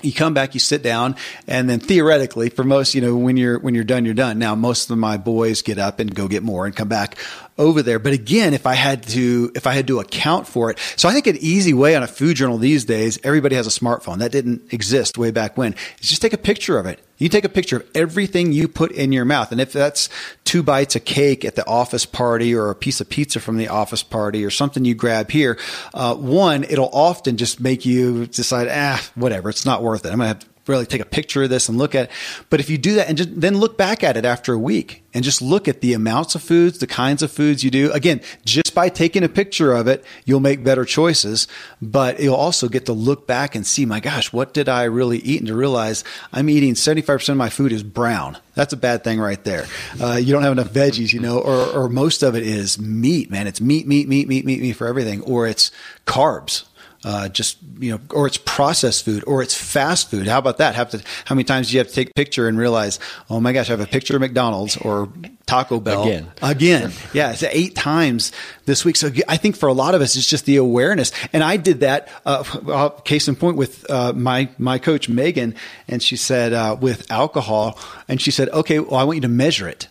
You 0.00 0.10
come 0.12 0.32
back, 0.32 0.54
you 0.54 0.58
sit 0.60 0.82
down, 0.82 1.16
and 1.46 1.68
then 1.68 1.78
theoretically, 1.78 2.48
for 2.48 2.64
most, 2.64 2.94
you 2.94 3.02
know, 3.02 3.14
when 3.14 3.36
you're 3.36 3.58
when 3.58 3.74
you're 3.74 3.84
done, 3.84 4.06
you're 4.06 4.14
done. 4.14 4.38
Now, 4.38 4.54
most 4.54 4.90
of 4.90 4.96
my 4.96 5.18
boys 5.18 5.60
get 5.60 5.78
up 5.78 6.00
and 6.00 6.12
go 6.14 6.28
get 6.28 6.42
more 6.42 6.64
and 6.64 6.74
come 6.74 6.88
back 6.88 7.18
over 7.62 7.82
there. 7.82 7.98
But 7.98 8.12
again, 8.12 8.52
if 8.52 8.66
I 8.66 8.74
had 8.74 9.04
to 9.08 9.52
if 9.54 9.66
I 9.66 9.72
had 9.72 9.86
to 9.86 10.00
account 10.00 10.46
for 10.46 10.70
it, 10.70 10.78
so 10.96 11.08
I 11.08 11.12
think 11.12 11.26
an 11.26 11.38
easy 11.40 11.72
way 11.72 11.94
on 11.94 12.02
a 12.02 12.06
food 12.06 12.36
journal 12.36 12.58
these 12.58 12.84
days, 12.84 13.18
everybody 13.24 13.56
has 13.56 13.66
a 13.66 13.70
smartphone. 13.70 14.18
That 14.18 14.32
didn't 14.32 14.72
exist 14.72 15.16
way 15.16 15.30
back 15.30 15.56
when. 15.56 15.74
Is 16.00 16.08
just 16.08 16.22
take 16.22 16.32
a 16.32 16.38
picture 16.38 16.78
of 16.78 16.86
it. 16.86 17.00
You 17.18 17.28
take 17.28 17.44
a 17.44 17.48
picture 17.48 17.76
of 17.76 17.88
everything 17.94 18.52
you 18.52 18.66
put 18.66 18.90
in 18.90 19.12
your 19.12 19.24
mouth. 19.24 19.52
And 19.52 19.60
if 19.60 19.72
that's 19.72 20.08
two 20.42 20.64
bites 20.64 20.96
of 20.96 21.04
cake 21.04 21.44
at 21.44 21.54
the 21.54 21.64
office 21.68 22.04
party 22.04 22.52
or 22.52 22.70
a 22.70 22.74
piece 22.74 23.00
of 23.00 23.08
pizza 23.08 23.38
from 23.38 23.58
the 23.58 23.68
office 23.68 24.02
party 24.02 24.44
or 24.44 24.50
something 24.50 24.84
you 24.84 24.96
grab 24.96 25.30
here, 25.30 25.56
uh, 25.94 26.16
one, 26.16 26.64
it'll 26.64 26.90
often 26.92 27.36
just 27.36 27.60
make 27.60 27.86
you 27.86 28.26
decide, 28.26 28.66
ah, 28.68 29.00
whatever, 29.14 29.50
it's 29.50 29.64
not 29.64 29.84
worth 29.84 30.04
it. 30.04 30.10
I'm 30.10 30.18
going 30.18 30.34
to 30.34 30.38
have 30.40 30.51
really 30.66 30.86
take 30.86 31.00
a 31.00 31.06
picture 31.06 31.42
of 31.42 31.50
this 31.50 31.68
and 31.68 31.78
look 31.78 31.94
at 31.94 32.04
it. 32.04 32.10
But 32.50 32.60
if 32.60 32.70
you 32.70 32.78
do 32.78 32.94
that 32.94 33.08
and 33.08 33.18
just 33.18 33.40
then 33.40 33.58
look 33.58 33.76
back 33.76 34.04
at 34.04 34.16
it 34.16 34.24
after 34.24 34.52
a 34.52 34.58
week 34.58 35.02
and 35.12 35.24
just 35.24 35.42
look 35.42 35.68
at 35.68 35.80
the 35.80 35.92
amounts 35.92 36.34
of 36.34 36.42
foods, 36.42 36.78
the 36.78 36.86
kinds 36.86 37.22
of 37.22 37.32
foods 37.32 37.64
you 37.64 37.70
do, 37.70 37.90
again, 37.92 38.20
just 38.44 38.74
by 38.74 38.88
taking 38.88 39.24
a 39.24 39.28
picture 39.28 39.72
of 39.72 39.88
it, 39.88 40.04
you'll 40.24 40.40
make 40.40 40.62
better 40.62 40.84
choices. 40.84 41.48
But 41.80 42.20
you'll 42.20 42.34
also 42.34 42.68
get 42.68 42.86
to 42.86 42.92
look 42.92 43.26
back 43.26 43.54
and 43.54 43.66
see, 43.66 43.84
my 43.84 44.00
gosh, 44.00 44.32
what 44.32 44.54
did 44.54 44.68
I 44.68 44.84
really 44.84 45.18
eat? 45.18 45.40
And 45.40 45.48
to 45.48 45.56
realize 45.56 46.04
I'm 46.32 46.48
eating 46.48 46.74
75% 46.74 47.28
of 47.30 47.36
my 47.36 47.50
food 47.50 47.72
is 47.72 47.82
brown. 47.82 48.38
That's 48.54 48.72
a 48.72 48.76
bad 48.76 49.02
thing 49.02 49.18
right 49.18 49.42
there. 49.44 49.66
Uh, 50.00 50.16
you 50.16 50.32
don't 50.32 50.42
have 50.42 50.52
enough 50.52 50.68
veggies, 50.68 51.12
you 51.12 51.20
know, 51.20 51.38
or, 51.38 51.84
or 51.84 51.88
most 51.88 52.22
of 52.22 52.36
it 52.36 52.42
is 52.42 52.78
meat, 52.78 53.30
man. 53.30 53.46
It's 53.46 53.60
meat, 53.60 53.86
meat, 53.86 54.08
meat, 54.08 54.28
meat, 54.28 54.44
meat, 54.44 54.60
meat 54.60 54.72
for 54.74 54.86
everything, 54.86 55.22
or 55.22 55.46
it's 55.46 55.70
carbs 56.06 56.64
uh, 57.04 57.28
just 57.28 57.58
you 57.78 57.92
know, 57.92 58.00
or 58.10 58.26
it's 58.26 58.38
processed 58.38 59.04
food, 59.04 59.24
or 59.26 59.42
it's 59.42 59.54
fast 59.54 60.10
food. 60.10 60.28
How 60.28 60.38
about 60.38 60.58
that? 60.58 60.74
Have 60.74 60.90
to 60.90 61.02
how 61.24 61.34
many 61.34 61.44
times 61.44 61.68
do 61.68 61.74
you 61.74 61.78
have 61.78 61.88
to 61.88 61.94
take 61.94 62.10
a 62.10 62.14
picture 62.14 62.48
and 62.48 62.56
realize, 62.58 62.98
oh 63.28 63.40
my 63.40 63.52
gosh, 63.52 63.68
I 63.68 63.72
have 63.72 63.80
a 63.80 63.86
picture 63.86 64.14
of 64.14 64.20
McDonald's 64.20 64.76
or 64.76 65.08
Taco 65.46 65.80
Bell 65.80 66.04
Again. 66.04 66.30
again. 66.40 66.92
Yeah, 67.12 67.32
it's 67.32 67.42
eight 67.42 67.74
times 67.74 68.32
this 68.64 68.84
week. 68.84 68.96
So 68.96 69.10
I 69.28 69.36
think 69.36 69.56
for 69.56 69.68
a 69.68 69.72
lot 69.72 69.94
of 69.94 70.00
us, 70.00 70.16
it's 70.16 70.28
just 70.28 70.46
the 70.46 70.56
awareness. 70.56 71.12
And 71.32 71.42
I 71.42 71.56
did 71.56 71.80
that. 71.80 72.08
Uh, 72.24 72.44
uh, 72.68 72.88
case 73.00 73.28
in 73.28 73.36
point 73.36 73.56
with 73.56 73.88
uh, 73.90 74.12
my 74.12 74.48
my 74.58 74.78
coach 74.78 75.08
Megan, 75.08 75.54
and 75.88 76.02
she 76.02 76.16
said 76.16 76.52
uh, 76.52 76.76
with 76.80 77.10
alcohol, 77.10 77.78
and 78.08 78.20
she 78.20 78.30
said, 78.30 78.48
okay, 78.50 78.78
well, 78.78 78.94
I 78.94 79.04
want 79.04 79.16
you 79.16 79.22
to 79.22 79.28
measure 79.28 79.68
it. 79.68 79.88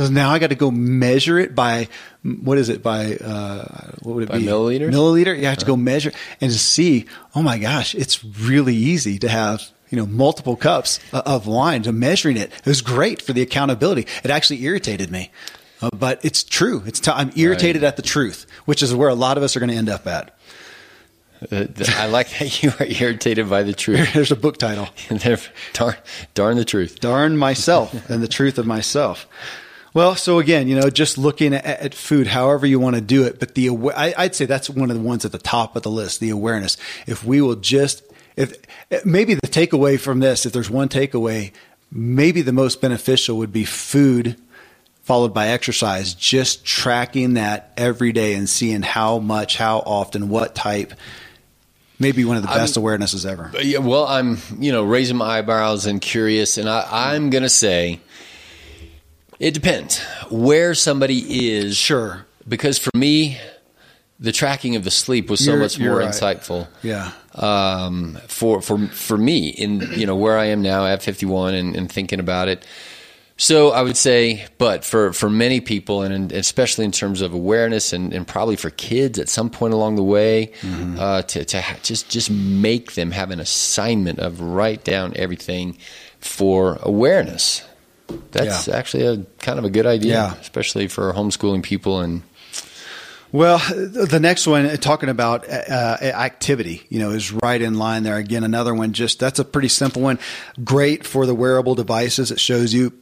So 0.00 0.08
Now 0.08 0.30
I 0.30 0.38
got 0.38 0.48
to 0.48 0.54
go 0.54 0.70
measure 0.70 1.38
it 1.38 1.54
by 1.54 1.88
what 2.22 2.56
is 2.56 2.70
it 2.70 2.82
by 2.82 3.16
uh, 3.16 3.92
what 4.02 4.14
would 4.14 4.22
it 4.24 4.28
By 4.30 4.38
be 4.38 4.44
milliliters? 4.44 4.90
Milliliter. 4.90 5.36
You 5.38 5.44
have 5.44 5.58
to 5.58 5.66
go 5.66 5.76
measure 5.76 6.12
and 6.40 6.50
see. 6.52 7.04
Oh 7.34 7.42
my 7.42 7.58
gosh, 7.58 7.94
it's 7.94 8.24
really 8.24 8.74
easy 8.74 9.18
to 9.18 9.28
have 9.28 9.62
you 9.90 9.98
know 9.98 10.06
multiple 10.06 10.56
cups 10.56 11.00
of 11.12 11.46
wine. 11.46 11.82
To 11.82 11.92
measuring 11.92 12.38
it, 12.38 12.50
it 12.50 12.66
was 12.66 12.80
great 12.80 13.20
for 13.20 13.34
the 13.34 13.42
accountability. 13.42 14.06
It 14.24 14.30
actually 14.30 14.62
irritated 14.64 15.10
me, 15.10 15.30
uh, 15.82 15.90
but 15.92 16.24
it's 16.24 16.44
true. 16.44 16.82
It's 16.86 17.00
t- 17.00 17.10
I'm 17.10 17.30
irritated 17.36 17.84
at 17.84 17.96
the 17.96 18.02
truth, 18.02 18.46
which 18.64 18.82
is 18.82 18.94
where 18.94 19.10
a 19.10 19.14
lot 19.14 19.36
of 19.36 19.42
us 19.42 19.54
are 19.54 19.60
going 19.60 19.70
to 19.70 19.76
end 19.76 19.90
up 19.90 20.06
at. 20.06 20.34
Uh, 21.52 21.66
I 21.96 22.06
like 22.06 22.30
that 22.38 22.62
you 22.62 22.72
are 22.80 22.86
irritated 22.86 23.50
by 23.50 23.64
the 23.64 23.74
truth. 23.74 24.12
There's 24.14 24.32
a 24.32 24.36
book 24.36 24.56
title. 24.56 24.88
Darn, 25.74 25.96
darn 26.34 26.56
the 26.56 26.64
truth. 26.64 27.00
darn 27.00 27.36
myself 27.36 28.08
and 28.10 28.22
the 28.22 28.28
truth 28.28 28.58
of 28.58 28.66
myself. 28.66 29.26
Well, 29.92 30.14
so 30.14 30.38
again, 30.38 30.68
you 30.68 30.78
know, 30.78 30.88
just 30.88 31.18
looking 31.18 31.52
at, 31.52 31.64
at 31.64 31.94
food, 31.94 32.28
however 32.28 32.66
you 32.66 32.78
want 32.78 32.96
to 32.96 33.02
do 33.02 33.24
it, 33.24 33.40
but 33.40 33.54
the 33.54 33.70
I, 33.70 34.14
I'd 34.16 34.34
say 34.34 34.46
that's 34.46 34.70
one 34.70 34.90
of 34.90 34.96
the 34.96 35.02
ones 35.02 35.24
at 35.24 35.32
the 35.32 35.38
top 35.38 35.74
of 35.74 35.82
the 35.82 35.90
list, 35.90 36.20
the 36.20 36.30
awareness. 36.30 36.76
If 37.06 37.24
we 37.24 37.40
will 37.40 37.56
just, 37.56 38.02
if 38.36 38.54
eh, 38.90 39.00
maybe 39.04 39.34
the 39.34 39.48
takeaway 39.48 39.98
from 39.98 40.20
this, 40.20 40.46
if 40.46 40.52
there's 40.52 40.70
one 40.70 40.88
takeaway, 40.88 41.52
maybe 41.90 42.42
the 42.42 42.52
most 42.52 42.80
beneficial 42.80 43.38
would 43.38 43.52
be 43.52 43.64
food 43.64 44.36
followed 45.02 45.34
by 45.34 45.48
exercise, 45.48 46.14
just 46.14 46.64
tracking 46.64 47.34
that 47.34 47.72
every 47.76 48.12
day 48.12 48.34
and 48.34 48.48
seeing 48.48 48.80
how 48.82 49.18
much, 49.18 49.56
how 49.56 49.78
often, 49.78 50.28
what 50.28 50.54
type. 50.54 50.94
Maybe 51.98 52.24
one 52.24 52.36
of 52.36 52.42
the 52.42 52.48
best 52.48 52.76
awarenesses 52.76 53.28
ever. 53.28 53.50
Yeah, 53.60 53.78
well, 53.78 54.06
I'm 54.06 54.38
you 54.60 54.70
know 54.70 54.84
raising 54.84 55.16
my 55.16 55.38
eyebrows 55.38 55.86
and 55.86 56.00
curious, 56.00 56.58
and 56.58 56.68
I, 56.68 56.86
I'm 56.90 57.28
gonna 57.28 57.48
say 57.48 58.00
it 59.40 59.52
depends 59.54 59.98
where 60.30 60.74
somebody 60.74 61.48
is. 61.56 61.76
Sure. 61.76 62.24
because 62.46 62.78
for 62.78 62.90
me, 62.94 63.38
the 64.20 64.32
tracking 64.32 64.76
of 64.76 64.84
the 64.84 64.90
sleep 64.90 65.28
was 65.30 65.42
so 65.44 65.52
You're- 65.52 65.62
much 65.62 65.78
more 65.80 65.96
right. 65.98 66.08
insightful. 66.10 66.68
Yeah. 66.82 67.10
um, 67.34 68.18
for 68.28 68.60
for 68.60 68.78
for 68.88 69.16
me 69.16 69.48
in 69.48 69.80
you 69.96 70.04
know 70.06 70.16
where 70.16 70.36
I 70.38 70.46
am 70.46 70.62
now 70.62 70.84
at 70.86 71.02
51 71.02 71.54
and, 71.54 71.76
and 71.76 71.90
thinking 71.90 72.20
about 72.20 72.48
it. 72.48 72.64
So 73.36 73.70
I 73.70 73.80
would 73.80 73.96
say, 73.96 74.44
but 74.58 74.84
for 74.84 75.14
for 75.14 75.30
many 75.30 75.60
people, 75.62 76.02
and 76.02 76.30
especially 76.32 76.84
in 76.84 76.90
terms 76.92 77.22
of 77.22 77.32
awareness, 77.32 77.94
and, 77.94 78.12
and 78.12 78.26
probably 78.26 78.56
for 78.56 78.68
kids 78.68 79.18
at 79.18 79.30
some 79.30 79.48
point 79.48 79.72
along 79.72 79.96
the 79.96 80.02
way, 80.02 80.52
uh, 80.98 81.22
to 81.22 81.44
to 81.46 81.60
ha- 81.62 81.78
just 81.82 82.10
just 82.10 82.30
make 82.30 82.92
them 82.92 83.12
have 83.12 83.30
an 83.30 83.40
assignment 83.40 84.18
of 84.18 84.42
write 84.42 84.84
down 84.84 85.14
everything 85.16 85.78
for 86.18 86.78
awareness. 86.82 87.62
That's 88.32 88.68
Yeah. 88.68 88.76
actually 88.76 89.06
a 89.06 89.18
kind 89.40 89.58
of 89.58 89.64
a 89.64 89.70
good 89.70 89.86
idea, 89.86 90.12
Yeah. 90.14 90.34
especially 90.40 90.88
for 90.88 91.12
homeschooling 91.12 91.62
people 91.62 92.00
and 92.00 92.22
Well, 93.32 93.58
the 93.58 94.18
next 94.20 94.46
one 94.48 94.66
uh, 94.66 94.76
talking 94.76 95.08
about 95.08 95.48
uh, 95.48 95.96
activity, 96.02 96.82
you 96.88 96.98
know, 96.98 97.10
is 97.10 97.30
right 97.32 97.60
in 97.62 97.78
line 97.78 98.02
there. 98.02 98.16
Again, 98.16 98.42
another 98.42 98.74
one. 98.74 98.92
Just 98.92 99.20
that's 99.20 99.38
a 99.38 99.44
pretty 99.44 99.68
simple 99.68 100.02
one. 100.02 100.18
Great 100.64 101.06
for 101.06 101.26
the 101.26 101.34
wearable 101.34 101.76
devices. 101.76 102.32
It 102.32 102.40
shows 102.40 102.74
you 102.74 102.92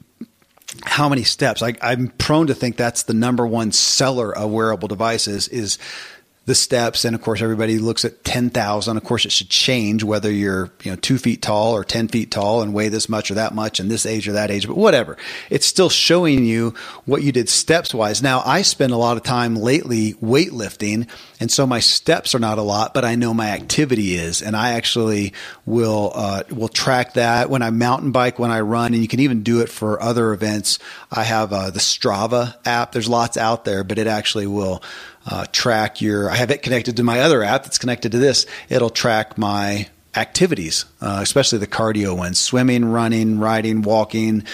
how 0.85 1.09
many 1.09 1.23
steps. 1.25 1.63
I, 1.63 1.75
I'm 1.81 2.09
prone 2.19 2.49
to 2.49 2.55
think 2.55 2.77
that's 2.77 3.05
the 3.05 3.15
number 3.15 3.47
one 3.47 3.73
seller 3.73 4.31
of 4.37 4.51
wearable 4.51 4.87
devices 4.89 5.49
is 5.49 5.79
the 6.49 6.55
steps. 6.55 7.05
And 7.05 7.15
of 7.15 7.21
course, 7.21 7.43
everybody 7.43 7.79
looks 7.79 8.05
at 8.05 8.25
10,000. 8.25 8.97
Of 8.97 9.05
course, 9.05 9.27
it 9.27 9.33
should 9.33 9.51
change 9.51 10.03
whether 10.03 10.33
you're, 10.33 10.71
you 10.83 10.91
know, 10.91 10.97
two 10.97 11.19
feet 11.19 11.43
tall 11.43 11.77
or 11.77 11.85
10 11.85 12.09
feet 12.09 12.31
tall 12.31 12.63
and 12.63 12.73
weigh 12.73 12.89
this 12.89 13.09
much 13.09 13.31
or 13.31 13.35
that 13.35 13.55
much 13.55 13.79
and 13.79 13.91
this 13.91 14.07
age 14.07 14.27
or 14.27 14.33
that 14.33 14.51
age, 14.51 14.67
but 14.67 14.77
whatever. 14.77 15.19
It's 15.51 15.67
still 15.67 15.91
showing 15.91 16.45
you 16.45 16.75
what 17.05 17.23
you 17.23 17.33
did 17.33 17.51
steps 17.51 17.95
wise. 17.95 18.23
Now, 18.23 18.43
I 18.45 18.63
spend 18.63 18.93
a 18.93 18.97
lot 18.97 19.19
of 19.19 19.23
time 19.23 19.57
lately 19.57 20.15
weightlifting. 20.15 21.07
And 21.39 21.53
so 21.53 21.67
my 21.67 21.81
steps 21.81 22.35
are 22.35 22.41
not 22.41 22.59
a 22.59 22.63
lot, 22.63 22.95
but 22.95 23.05
I 23.05 23.15
know 23.15 23.35
my 23.35 23.51
activity 23.51 24.15
is. 24.15 24.41
And 24.41 24.57
I 24.57 24.73
actually 24.73 25.35
will, 25.67 26.13
uh, 26.15 26.45
will 26.51 26.69
track 26.69 27.15
that 27.15 27.51
when 27.51 27.61
I 27.61 27.71
mountain 27.71 28.11
bike, 28.11 28.39
when 28.39 28.51
I 28.51 28.61
run, 28.61 28.95
and 28.95 29.03
you 29.03 29.09
can 29.09 29.21
even 29.21 29.43
do 29.43 29.61
it 29.61 29.69
for 29.69 30.03
other 30.03 30.33
events. 30.33 30.79
I 31.13 31.25
have, 31.25 31.53
uh, 31.53 31.71
the 31.71 31.79
Strava 31.79 32.57
app. 32.65 32.93
There's 32.93 33.09
lots 33.09 33.37
out 33.37 33.67
there, 33.67 33.85
but 33.85 33.99
it 33.99 34.07
actually 34.07 34.47
will, 34.47 34.83
uh, 35.31 35.47
track 35.53 36.01
your, 36.01 36.31
I 36.31 36.37
have 36.37 36.51
it 36.51 36.63
connected 36.63 36.97
to 36.97 37.03
my 37.03 37.21
other 37.21 37.43
app 37.43 37.65
that's 37.65 37.79
connected 37.79 38.13
to 38.13 38.19
this. 38.19 38.47
It'll 38.69 38.91
track 38.91 39.37
my 39.37 39.89
activities, 40.17 40.87
uh, 41.01 41.21
especially 41.23 41.59
the 41.59 41.67
cardio 41.67 42.17
ones, 42.17 42.41
swimming, 42.41 42.87
running, 42.87 43.39
riding, 43.39 43.83
walking, 43.83 44.45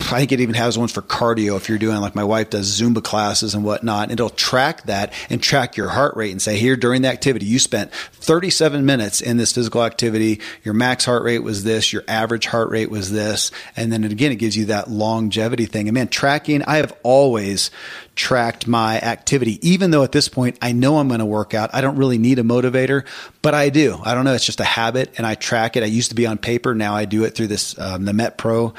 I 0.00 0.18
think 0.18 0.32
it 0.32 0.40
even 0.40 0.54
has 0.54 0.78
ones 0.78 0.92
for 0.92 1.02
cardio 1.02 1.56
if 1.56 1.68
you're 1.68 1.78
doing 1.78 1.96
like 1.96 2.14
my 2.14 2.24
wife 2.24 2.50
does 2.50 2.80
Zumba 2.80 3.02
classes 3.02 3.54
and 3.54 3.64
whatnot. 3.64 4.10
It'll 4.10 4.30
track 4.30 4.82
that 4.84 5.12
and 5.30 5.42
track 5.42 5.76
your 5.76 5.88
heart 5.88 6.14
rate 6.14 6.30
and 6.30 6.42
say, 6.42 6.56
here 6.56 6.76
during 6.76 7.02
the 7.02 7.08
activity, 7.08 7.46
you 7.46 7.58
spent 7.58 7.92
37 7.92 8.84
minutes 8.84 9.20
in 9.20 9.38
this 9.38 9.52
physical 9.52 9.82
activity. 9.82 10.40
Your 10.62 10.74
max 10.74 11.04
heart 11.04 11.24
rate 11.24 11.40
was 11.40 11.64
this. 11.64 11.92
Your 11.92 12.04
average 12.06 12.46
heart 12.46 12.70
rate 12.70 12.90
was 12.90 13.10
this. 13.10 13.50
And 13.76 13.92
then 13.92 14.04
again, 14.04 14.30
it 14.30 14.36
gives 14.36 14.56
you 14.56 14.66
that 14.66 14.90
longevity 14.90 15.66
thing. 15.66 15.88
And 15.88 15.94
man, 15.94 16.08
tracking, 16.08 16.62
I 16.62 16.76
have 16.76 16.96
always 17.02 17.70
tracked 18.14 18.68
my 18.68 19.00
activity, 19.00 19.58
even 19.68 19.90
though 19.90 20.04
at 20.04 20.12
this 20.12 20.28
point 20.28 20.58
I 20.62 20.72
know 20.72 20.98
I'm 20.98 21.08
going 21.08 21.20
to 21.20 21.26
work 21.26 21.54
out. 21.54 21.70
I 21.72 21.80
don't 21.80 21.96
really 21.96 22.18
need 22.18 22.38
a 22.38 22.44
motivator, 22.44 23.04
but 23.42 23.54
I 23.54 23.70
do. 23.70 23.98
I 24.04 24.14
don't 24.14 24.24
know. 24.24 24.34
It's 24.34 24.46
just 24.46 24.60
a 24.60 24.64
habit 24.64 25.14
and 25.16 25.26
I 25.26 25.34
track 25.34 25.76
it. 25.76 25.82
I 25.82 25.86
used 25.86 26.10
to 26.10 26.14
be 26.14 26.26
on 26.26 26.38
paper. 26.38 26.74
Now 26.74 26.94
I 26.94 27.04
do 27.04 27.24
it 27.24 27.34
through 27.34 27.48
this, 27.48 27.76
um, 27.78 28.04
the 28.04 28.12
MetPro 28.12 28.74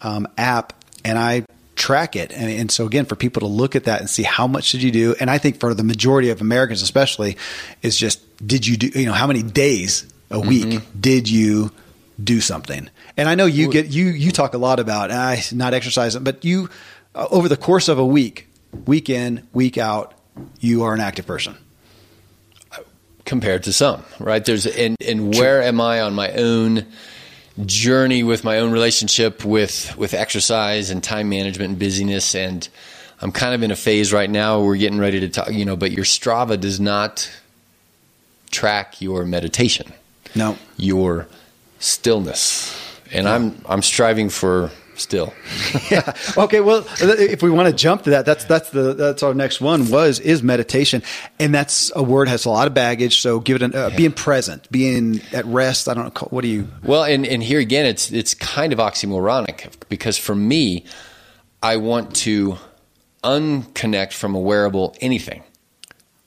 um, 0.00 0.28
app 0.36 0.72
and 1.04 1.18
I 1.18 1.44
track 1.76 2.16
it. 2.16 2.32
And, 2.32 2.50
and, 2.50 2.70
so 2.70 2.86
again, 2.86 3.04
for 3.04 3.16
people 3.16 3.40
to 3.40 3.46
look 3.46 3.76
at 3.76 3.84
that 3.84 4.00
and 4.00 4.10
see 4.10 4.22
how 4.22 4.46
much 4.46 4.72
did 4.72 4.82
you 4.82 4.90
do? 4.90 5.14
And 5.20 5.30
I 5.30 5.38
think 5.38 5.60
for 5.60 5.74
the 5.74 5.84
majority 5.84 6.30
of 6.30 6.40
Americans, 6.40 6.82
especially 6.82 7.36
is 7.82 7.96
just, 7.96 8.20
did 8.44 8.66
you 8.66 8.76
do, 8.76 8.98
you 8.98 9.06
know, 9.06 9.12
how 9.12 9.26
many 9.26 9.42
days 9.42 10.06
a 10.30 10.40
week 10.40 10.66
mm-hmm. 10.66 11.00
did 11.00 11.28
you 11.28 11.70
do 12.22 12.40
something? 12.40 12.88
And 13.16 13.28
I 13.28 13.34
know 13.34 13.46
you 13.46 13.70
get, 13.70 13.88
you, 13.88 14.06
you 14.06 14.32
talk 14.32 14.54
a 14.54 14.58
lot 14.58 14.80
about 14.80 15.10
uh, 15.10 15.36
not 15.52 15.74
exercising, 15.74 16.24
but 16.24 16.44
you, 16.44 16.70
uh, 17.14 17.28
over 17.30 17.48
the 17.48 17.56
course 17.56 17.88
of 17.88 17.98
a 17.98 18.06
week, 18.06 18.48
week 18.86 19.10
in, 19.10 19.46
week 19.52 19.78
out, 19.78 20.14
you 20.60 20.82
are 20.82 20.94
an 20.94 21.00
active 21.00 21.26
person 21.26 21.56
compared 23.24 23.64
to 23.64 23.72
some, 23.72 24.02
right? 24.18 24.44
There's, 24.44 24.66
and, 24.66 24.96
and 25.06 25.34
where 25.34 25.62
am 25.62 25.80
I 25.80 26.00
on 26.00 26.14
my 26.14 26.30
own 26.32 26.86
journey 27.64 28.22
with 28.22 28.44
my 28.44 28.58
own 28.58 28.70
relationship 28.70 29.44
with 29.44 29.96
with 29.96 30.12
exercise 30.12 30.90
and 30.90 31.02
time 31.02 31.28
management 31.28 31.70
and 31.70 31.78
busyness 31.78 32.34
and 32.34 32.68
I'm 33.22 33.32
kind 33.32 33.54
of 33.54 33.62
in 33.62 33.70
a 33.70 33.76
phase 33.76 34.12
right 34.12 34.28
now 34.28 34.60
we're 34.60 34.76
getting 34.76 34.98
ready 34.98 35.20
to 35.20 35.28
talk 35.30 35.50
you 35.50 35.64
know 35.64 35.76
but 35.76 35.90
your 35.90 36.04
Strava 36.04 36.60
does 36.60 36.78
not 36.78 37.30
track 38.50 39.00
your 39.00 39.24
meditation. 39.24 39.92
No. 40.34 40.56
Your 40.76 41.26
stillness. 41.78 42.74
And 43.12 43.28
I'm 43.28 43.60
I'm 43.68 43.82
striving 43.82 44.28
for 44.28 44.70
still. 44.98 45.34
yeah. 45.90 46.14
Okay. 46.36 46.60
Well, 46.60 46.86
if 47.00 47.42
we 47.42 47.50
want 47.50 47.68
to 47.68 47.74
jump 47.74 48.02
to 48.04 48.10
that, 48.10 48.26
that's 48.26 48.44
that's 48.44 48.70
the 48.70 48.94
that's 48.94 49.22
our 49.22 49.34
next 49.34 49.60
one 49.60 49.90
was 49.90 50.20
is 50.20 50.42
meditation, 50.42 51.02
and 51.38 51.54
that's 51.54 51.92
a 51.94 52.02
word 52.02 52.28
has 52.28 52.44
a 52.44 52.50
lot 52.50 52.66
of 52.66 52.74
baggage. 52.74 53.20
So 53.20 53.40
give 53.40 53.56
it 53.56 53.62
an 53.62 53.74
uh, 53.74 53.88
yeah. 53.90 53.96
being 53.96 54.12
present, 54.12 54.70
being 54.70 55.20
at 55.32 55.44
rest. 55.46 55.88
I 55.88 55.94
don't 55.94 56.14
know. 56.14 56.28
What 56.30 56.42
do 56.42 56.48
you? 56.48 56.68
Well, 56.82 57.04
and 57.04 57.26
and 57.26 57.42
here 57.42 57.60
again, 57.60 57.86
it's 57.86 58.10
it's 58.12 58.34
kind 58.34 58.72
of 58.72 58.78
oxymoronic 58.78 59.70
because 59.88 60.18
for 60.18 60.34
me, 60.34 60.84
I 61.62 61.76
want 61.76 62.14
to 62.16 62.58
unconnect 63.24 64.12
from 64.12 64.34
a 64.34 64.40
wearable 64.40 64.94
anything 65.00 65.42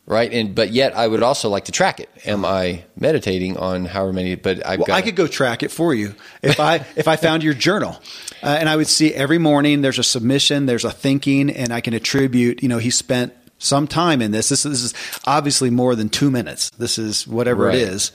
right? 0.10 0.34
And 0.34 0.54
but 0.54 0.72
yet 0.72 0.98
I 0.98 1.08
would 1.08 1.24
also 1.24 1.48
like 1.48 1.66
to 1.66 1.72
track 1.72 2.02
it. 2.02 2.10
Am 2.26 2.44
I 2.44 2.84
meditating 2.98 3.56
on 3.56 3.86
however 3.86 4.12
many? 4.12 4.36
But 4.36 4.66
I've 4.66 4.80
well, 4.80 4.88
got. 4.88 4.96
I 4.96 5.02
could 5.02 5.16
go 5.16 5.28
track 5.28 5.64
it 5.64 5.72
for 5.72 5.94
you 5.94 6.16
if 6.42 6.60
I 6.60 6.86
if 6.98 7.08
I 7.08 7.16
found 7.16 7.44
your 7.44 7.54
journal, 7.54 7.98
uh, 8.44 8.58
and 8.60 8.68
I 8.68 8.76
would 8.76 8.88
see 8.88 9.14
every 9.14 9.38
morning 9.38 9.82
there's 9.82 10.00
a 10.00 10.04
submission, 10.04 10.66
there's 10.66 10.84
a 10.84 10.92
thinking, 10.92 11.50
and 11.50 11.72
I 11.72 11.80
can 11.80 11.94
attribute. 11.94 12.62
You 12.62 12.68
know, 12.68 12.80
he 12.80 12.90
spent 12.90 13.34
some 13.60 13.88
time 13.88 14.22
in 14.22 14.32
this. 14.32 14.50
This, 14.50 14.64
this 14.64 14.84
is 14.84 14.94
obviously 15.26 15.70
more 15.70 15.96
than 15.96 16.10
two 16.10 16.32
minutes. 16.32 16.72
This 16.72 16.98
is 16.98 17.26
whatever 17.28 17.66
right. 17.66 17.76
it 17.76 17.82
is. 17.82 18.12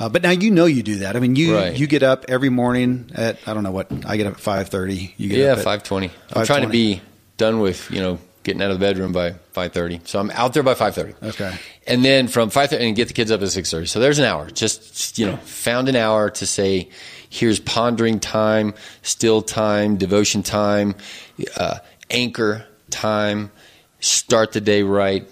Uh, 0.00 0.08
but 0.08 0.22
now 0.22 0.30
you 0.30 0.50
know 0.52 0.66
you 0.66 0.84
do 0.84 0.98
that. 0.98 1.16
I 1.16 1.20
mean, 1.20 1.34
you 1.34 1.56
right. 1.56 1.76
you 1.76 1.88
get 1.88 2.04
up 2.04 2.26
every 2.28 2.50
morning 2.50 3.10
at 3.14 3.38
I 3.48 3.54
don't 3.54 3.64
know 3.64 3.72
what 3.72 3.90
I 4.06 4.16
get 4.16 4.26
up 4.26 4.34
at 4.34 4.40
five 4.40 4.68
thirty. 4.68 5.14
You 5.16 5.28
get 5.30 5.50
up. 5.50 5.56
yeah 5.56 5.64
five 5.64 5.82
twenty. 5.82 6.10
I'm 6.32 6.46
trying 6.46 6.62
to 6.62 6.68
be 6.68 7.00
done 7.36 7.58
with 7.58 7.90
you 7.90 8.00
know 8.00 8.18
getting 8.44 8.62
out 8.62 8.70
of 8.70 8.78
the 8.78 8.84
bedroom 8.84 9.12
by 9.12 9.34
5.30 9.58 10.06
so 10.06 10.18
i'm 10.20 10.30
out 10.32 10.52
there 10.54 10.62
by 10.62 10.74
5.30 10.74 11.22
okay. 11.30 11.56
And 11.86 12.04
then 12.04 12.28
from 12.28 12.50
5.30 12.50 12.80
and 12.80 12.96
get 12.96 13.08
the 13.08 13.14
kids 13.14 13.30
up 13.30 13.40
at 13.40 13.48
6.30 13.48 13.88
so 13.88 14.00
there's 14.00 14.18
an 14.18 14.24
hour. 14.24 14.50
Just 14.50 15.18
you 15.18 15.26
know 15.26 15.36
found 15.38 15.88
an 15.88 15.96
hour 15.96 16.30
to 16.30 16.46
say 16.46 16.88
here's 17.30 17.60
pondering 17.60 18.20
time 18.20 18.74
still 19.02 19.42
time 19.42 19.96
devotion 19.96 20.42
time 20.42 20.94
uh, 21.56 21.78
anchor 22.10 22.66
time 22.90 23.50
start 24.00 24.52
the 24.52 24.60
day 24.60 24.82
right 24.82 25.28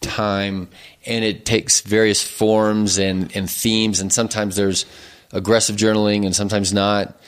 time. 0.00 0.68
And 1.04 1.24
it 1.24 1.44
takes 1.44 1.80
various 1.80 2.22
forms 2.22 2.98
and, 2.98 3.34
and 3.36 3.50
themes. 3.50 4.00
And 4.00 4.12
sometimes 4.12 4.56
there's 4.56 4.86
aggressive 5.32 5.76
journaling 5.76 6.24
and 6.24 6.34
sometimes 6.34 6.72
not. 6.72 7.18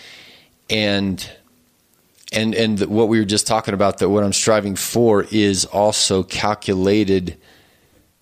And 0.71 1.29
and 2.33 2.55
and 2.55 2.81
what 2.81 3.09
we 3.09 3.19
were 3.19 3.25
just 3.25 3.47
talking 3.47 3.75
about 3.75 3.99
that 3.99 4.09
what 4.09 4.25
I'm 4.25 4.33
striving 4.33 4.77
for 4.77 5.27
is 5.31 5.65
also 5.65 6.23
calculated 6.23 7.37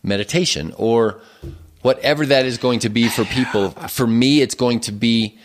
meditation 0.02 0.72
or 0.76 1.20
whatever 1.82 2.26
that 2.26 2.46
is 2.46 2.58
going 2.58 2.80
to 2.80 2.88
be 2.88 3.08
for 3.08 3.24
people. 3.24 3.70
For 3.70 4.06
me 4.06 4.40
it's 4.40 4.54
going 4.54 4.80
to 4.80 4.92
be 4.92 5.38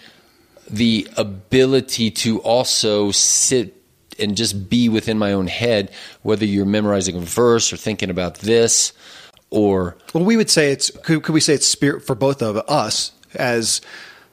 the 0.70 1.08
ability 1.18 2.12
to 2.12 2.40
also 2.40 3.12
sit 3.12 3.76
and 4.20 4.38
just 4.38 4.70
be 4.70 4.90
within 4.90 5.18
my 5.18 5.34
own 5.34 5.48
head 5.48 5.92
whether 6.22 6.46
you're 6.46 6.66
memorizing 6.66 7.16
a 7.16 7.20
verse 7.20 7.74
or 7.74 7.78
thinking 7.78 8.10
about 8.10 8.36
this 8.40 8.94
or 9.50 9.98
well 10.14 10.24
we 10.24 10.38
would 10.38 10.50
say 10.50 10.72
it's 10.72 10.92
could, 11.04 11.24
could 11.24 11.34
we 11.34 11.40
say 11.40 11.54
it's 11.54 11.66
spirit 11.66 12.06
for 12.06 12.14
both 12.14 12.42
of 12.42 12.58
us 12.70 13.12
as 13.34 13.82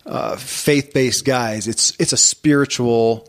uh, 0.04 0.36
faith-based 0.36 1.24
guys 1.24 1.66
it's 1.66 1.94
it's 1.98 2.12
a 2.12 2.16
spiritual 2.16 3.26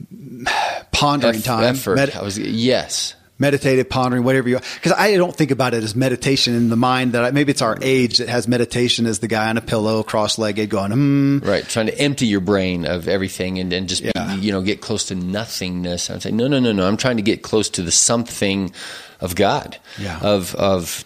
pondering 0.92 1.42
time. 1.42 1.64
Effort. 1.64 2.22
Was, 2.22 2.38
yes. 2.38 3.14
Meditative 3.38 3.88
pondering, 3.88 4.22
whatever 4.22 4.48
you, 4.48 4.60
because 4.74 4.92
I 4.92 5.16
don't 5.16 5.34
think 5.34 5.50
about 5.50 5.74
it 5.74 5.82
as 5.82 5.96
meditation 5.96 6.54
in 6.54 6.68
the 6.68 6.76
mind 6.76 7.12
that 7.12 7.24
I, 7.24 7.30
maybe 7.32 7.50
it's 7.50 7.62
our 7.62 7.76
age 7.82 8.18
that 8.18 8.28
has 8.28 8.46
meditation 8.46 9.04
as 9.04 9.18
the 9.18 9.26
guy 9.26 9.48
on 9.48 9.56
a 9.56 9.60
pillow, 9.60 10.04
cross-legged, 10.04 10.70
going, 10.70 10.92
hmm. 10.92 11.38
Right, 11.38 11.64
trying 11.64 11.86
to 11.86 11.98
empty 11.98 12.26
your 12.26 12.40
brain 12.40 12.86
of 12.86 13.08
everything 13.08 13.58
and, 13.58 13.72
and 13.72 13.88
just 13.88 14.02
yeah. 14.02 14.36
be, 14.36 14.42
you 14.42 14.52
know 14.52 14.62
get 14.62 14.80
close 14.80 15.06
to 15.06 15.16
nothingness. 15.16 16.08
I'm 16.08 16.20
saying, 16.20 16.36
no, 16.36 16.46
no, 16.46 16.60
no, 16.60 16.70
no. 16.70 16.86
I'm 16.86 16.96
trying 16.96 17.16
to 17.16 17.22
get 17.22 17.42
close 17.42 17.68
to 17.70 17.82
the 17.82 17.90
something 17.90 18.72
of 19.20 19.34
God, 19.34 19.76
yeah. 19.98 20.20
of 20.20 20.54
of 20.54 21.04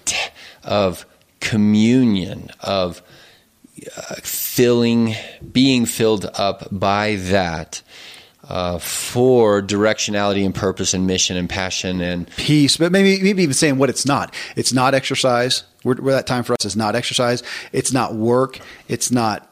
of 0.62 1.07
communion, 1.41 2.51
of 2.61 3.03
uh, 3.97 4.16
filling, 4.22 5.14
being 5.53 5.87
filled 5.87 6.26
up 6.34 6.68
by 6.70 7.16
that 7.16 7.80
uh, 8.49 8.78
for 8.78 9.61
directionality 9.61 10.44
and 10.44 10.55
purpose 10.55 10.94
and 10.94 11.07
mission 11.07 11.36
and 11.36 11.49
passion 11.49 12.01
and 12.01 12.28
peace. 12.36 12.76
But 12.76 12.92
maybe 12.92 13.22
maybe 13.22 13.42
even 13.42 13.55
saying 13.55 13.78
what 13.78 13.90
it's 13.90 14.07
not. 14.07 14.34
It's 14.55 14.72
not 14.72 14.94
exercise. 14.94 15.64
Where, 15.82 15.97
where 15.97 16.14
that 16.14 16.26
time 16.26 16.44
for 16.44 16.55
us 16.55 16.64
is 16.64 16.76
not 16.76 16.97
exercise. 16.97 17.42
It's 17.72 17.92
not 17.92 18.14
work. 18.14 18.61
It's 18.88 19.11
not. 19.11 19.51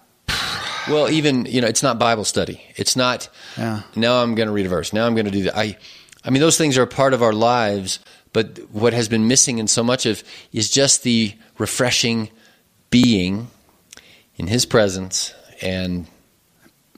Well, 0.89 1.09
even 1.11 1.47
you 1.47 1.61
know, 1.61 1.67
it's 1.67 1.83
not 1.83 1.99
Bible 1.99 2.25
study. 2.25 2.63
It's 2.77 2.95
not. 2.95 3.29
Yeah. 3.57 3.83
Now 3.97 4.23
I'm 4.23 4.35
going 4.35 4.49
to 4.49 4.53
read 4.53 4.67
a 4.67 4.69
verse. 4.69 4.93
Now 4.93 5.07
I'm 5.07 5.15
going 5.15 5.27
to 5.27 5.33
do 5.33 5.45
that. 5.45 5.57
I, 5.57 5.77
I 6.25 6.31
mean, 6.31 6.41
those 6.41 6.59
things 6.59 6.77
are 6.79 6.83
a 6.83 6.87
part 6.87 7.15
of 7.15 7.23
our 7.23 7.33
lives. 7.33 8.01
But 8.33 8.59
what 8.73 8.93
has 8.93 9.09
been 9.09 9.29
missing 9.29 9.59
in 9.59 9.69
so 9.69 9.85
much 9.85 10.07
of 10.07 10.25
is 10.53 10.69
just 10.69 11.05
the 11.05 11.35
refreshing 11.57 12.31
being 12.91 13.47
in 14.37 14.49
His 14.49 14.67
presence 14.67 15.33
and 15.63 16.07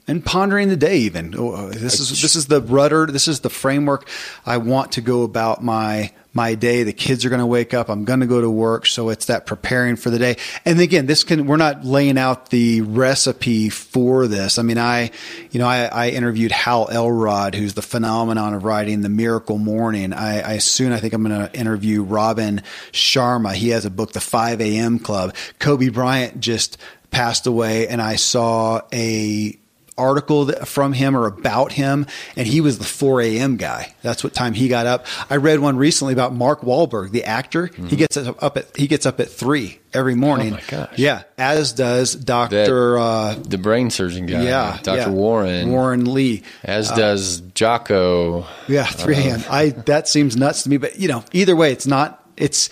and 0.07 0.23
pondering 0.23 0.69
the 0.69 0.77
day 0.77 0.99
even. 0.99 1.35
Oh, 1.37 1.51
uh, 1.51 1.69
this 1.69 1.99
is 1.99 2.21
this 2.21 2.35
is 2.35 2.47
the 2.47 2.61
rudder. 2.61 3.05
This 3.07 3.27
is 3.27 3.41
the 3.41 3.49
framework 3.49 4.07
i 4.45 4.57
want 4.57 4.93
to 4.93 5.01
go 5.01 5.23
about 5.23 5.63
my 5.63 6.11
my 6.33 6.53
day. 6.53 6.83
The 6.83 6.93
kids 6.93 7.25
are 7.25 7.29
going 7.29 7.39
to 7.39 7.47
wake 7.47 7.73
up. 7.73 7.89
I'm 7.89 8.05
going 8.05 8.19
to 8.19 8.27
go 8.27 8.41
to 8.41 8.49
work. 8.49 8.85
So 8.85 9.09
it's 9.09 9.25
that 9.25 9.47
preparing 9.47 9.95
for 9.95 10.11
the 10.11 10.19
day. 10.19 10.37
And 10.65 10.79
again 10.79 11.07
this 11.07 11.23
can 11.23 11.45
we're 11.45 11.57
not 11.57 11.83
laying 11.83 12.17
out 12.17 12.49
the 12.49 12.81
recipe 12.81 13.69
for 13.69 14.27
this. 14.27 14.57
I 14.57 14.61
mean 14.61 14.77
i 14.77 15.11
you 15.51 15.59
know 15.59 15.67
i, 15.67 15.85
I 15.85 16.09
interviewed 16.09 16.51
hal 16.51 16.87
elrod 16.89 17.55
who's 17.55 17.73
the 17.73 17.81
phenomenon 17.81 18.53
of 18.53 18.63
writing 18.63 19.01
the 19.01 19.09
miracle 19.09 19.57
morning. 19.57 20.13
I, 20.13 20.53
I 20.53 20.57
soon 20.59 20.93
i 20.93 20.99
think 20.99 21.13
i'm 21.13 21.23
going 21.23 21.47
to 21.47 21.59
interview 21.59 22.01
robin 22.03 22.61
sharma. 22.91 23.53
He 23.53 23.69
has 23.69 23.85
a 23.85 23.89
book 23.89 24.13
the 24.13 24.21
5 24.21 24.61
a.m 24.61 24.99
club. 24.99 25.35
Kobe 25.59 25.89
bryant 25.89 26.39
just 26.39 26.77
passed 27.09 27.47
away 27.47 27.87
and 27.87 28.01
i 28.01 28.15
saw 28.15 28.81
a 28.93 29.57
article 29.97 30.51
from 30.65 30.93
him 30.93 31.15
or 31.15 31.27
about 31.27 31.71
him, 31.71 32.05
and 32.35 32.47
he 32.47 32.61
was 32.61 32.77
the 32.77 32.85
4 32.85 33.21
a.m. 33.21 33.57
guy. 33.57 33.95
That's 34.01 34.23
what 34.23 34.33
time 34.33 34.53
he 34.53 34.67
got 34.67 34.85
up. 34.85 35.05
I 35.29 35.37
read 35.37 35.59
one 35.59 35.77
recently 35.77 36.13
about 36.13 36.33
Mark 36.33 36.61
Wahlberg, 36.61 37.11
the 37.11 37.23
actor. 37.23 37.67
Mm-hmm. 37.67 37.87
He 37.87 37.95
gets 37.95 38.17
up 38.17 38.57
at 38.57 38.75
he 38.75 38.87
gets 38.87 39.05
up 39.05 39.19
at 39.19 39.29
three 39.29 39.79
every 39.93 40.15
morning. 40.15 40.53
Oh 40.53 40.55
my 40.55 40.63
gosh! 40.67 40.93
Yeah, 40.97 41.23
as 41.37 41.73
does 41.73 42.15
Doctor 42.15 42.97
uh, 42.97 43.35
the 43.35 43.57
brain 43.57 43.89
surgeon 43.89 44.25
guy. 44.25 44.43
Yeah, 44.43 44.79
Doctor 44.83 45.01
yeah. 45.01 45.09
Warren 45.09 45.71
Warren 45.71 46.13
Lee. 46.13 46.43
As 46.63 46.91
uh, 46.91 46.95
does 46.95 47.41
Jocko. 47.41 48.45
Yeah, 48.67 48.85
3 48.85 49.15
a.m. 49.15 49.39
Uh, 49.41 49.43
I 49.49 49.69
that 49.69 50.07
seems 50.07 50.35
nuts 50.37 50.63
to 50.63 50.69
me, 50.69 50.77
but 50.77 50.99
you 50.99 51.07
know, 51.07 51.23
either 51.33 51.55
way, 51.55 51.71
it's 51.71 51.87
not. 51.87 52.23
It's 52.37 52.69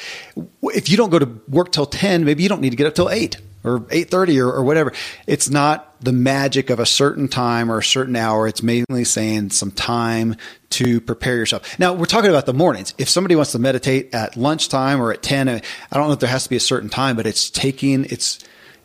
if 0.61 0.89
you 0.89 0.97
don't 0.97 1.09
go 1.09 1.17
to 1.17 1.41
work 1.47 1.71
till 1.71 1.88
10, 1.88 2.23
maybe 2.23 2.43
you 2.43 2.49
don't 2.49 2.61
need 2.61 2.69
to 2.69 2.76
get 2.76 2.86
up 2.86 2.93
till 2.93 3.09
eight 3.09 3.38
or 3.66 3.80
8.30 3.82 4.39
or, 4.39 4.51
or 4.51 4.63
whatever. 4.63 4.93
It's 5.28 5.49
not 5.49 5.99
the 6.01 6.11
magic 6.11 6.70
of 6.70 6.80
a 6.80 6.86
certain 6.86 7.28
time 7.28 7.72
or 7.72 7.80
a 7.80 7.84
certain 7.84 8.16
hour. 8.16 8.47
It's 8.47 8.61
mainly 8.61 9.03
saying 9.03 9.49
some 9.49 9.72
time 9.72 10.36
to 10.72 11.01
prepare 11.01 11.36
yourself. 11.36 11.78
Now 11.80 11.93
we're 11.93 12.05
talking 12.05 12.30
about 12.30 12.45
the 12.45 12.53
mornings. 12.53 12.93
If 12.97 13.09
somebody 13.09 13.36
wants 13.36 13.51
to 13.53 13.59
meditate 13.59 14.13
at 14.13 14.38
lunchtime 14.38 15.01
or 15.01 15.11
at 15.11 15.22
10, 15.24 15.49
I 15.49 15.61
don't 15.91 16.07
know 16.07 16.13
if 16.13 16.20
there 16.20 16.30
has 16.30 16.43
to 16.43 16.49
be 16.49 16.55
a 16.57 16.61
certain 16.61 16.89
time, 16.89 17.16
but 17.16 17.26
it's 17.26 17.49
taking, 17.49 18.05
it's, 18.05 18.39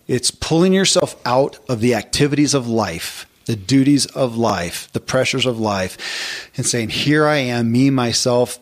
it's 0.08 0.30
pulling 0.30 0.72
yourself 0.72 1.20
out 1.26 1.58
of 1.68 1.80
the 1.80 1.94
activities 1.94 2.54
of 2.54 2.68
life 2.68 3.26
the 3.46 3.56
duties 3.56 4.06
of 4.06 4.36
life, 4.36 4.92
the 4.92 5.00
pressures 5.00 5.44
of 5.44 5.58
life, 5.58 6.50
and 6.56 6.64
saying, 6.64 6.88
Here 6.88 7.26
I 7.26 7.38
am, 7.38 7.72
me, 7.72 7.90
myself, 7.90 8.60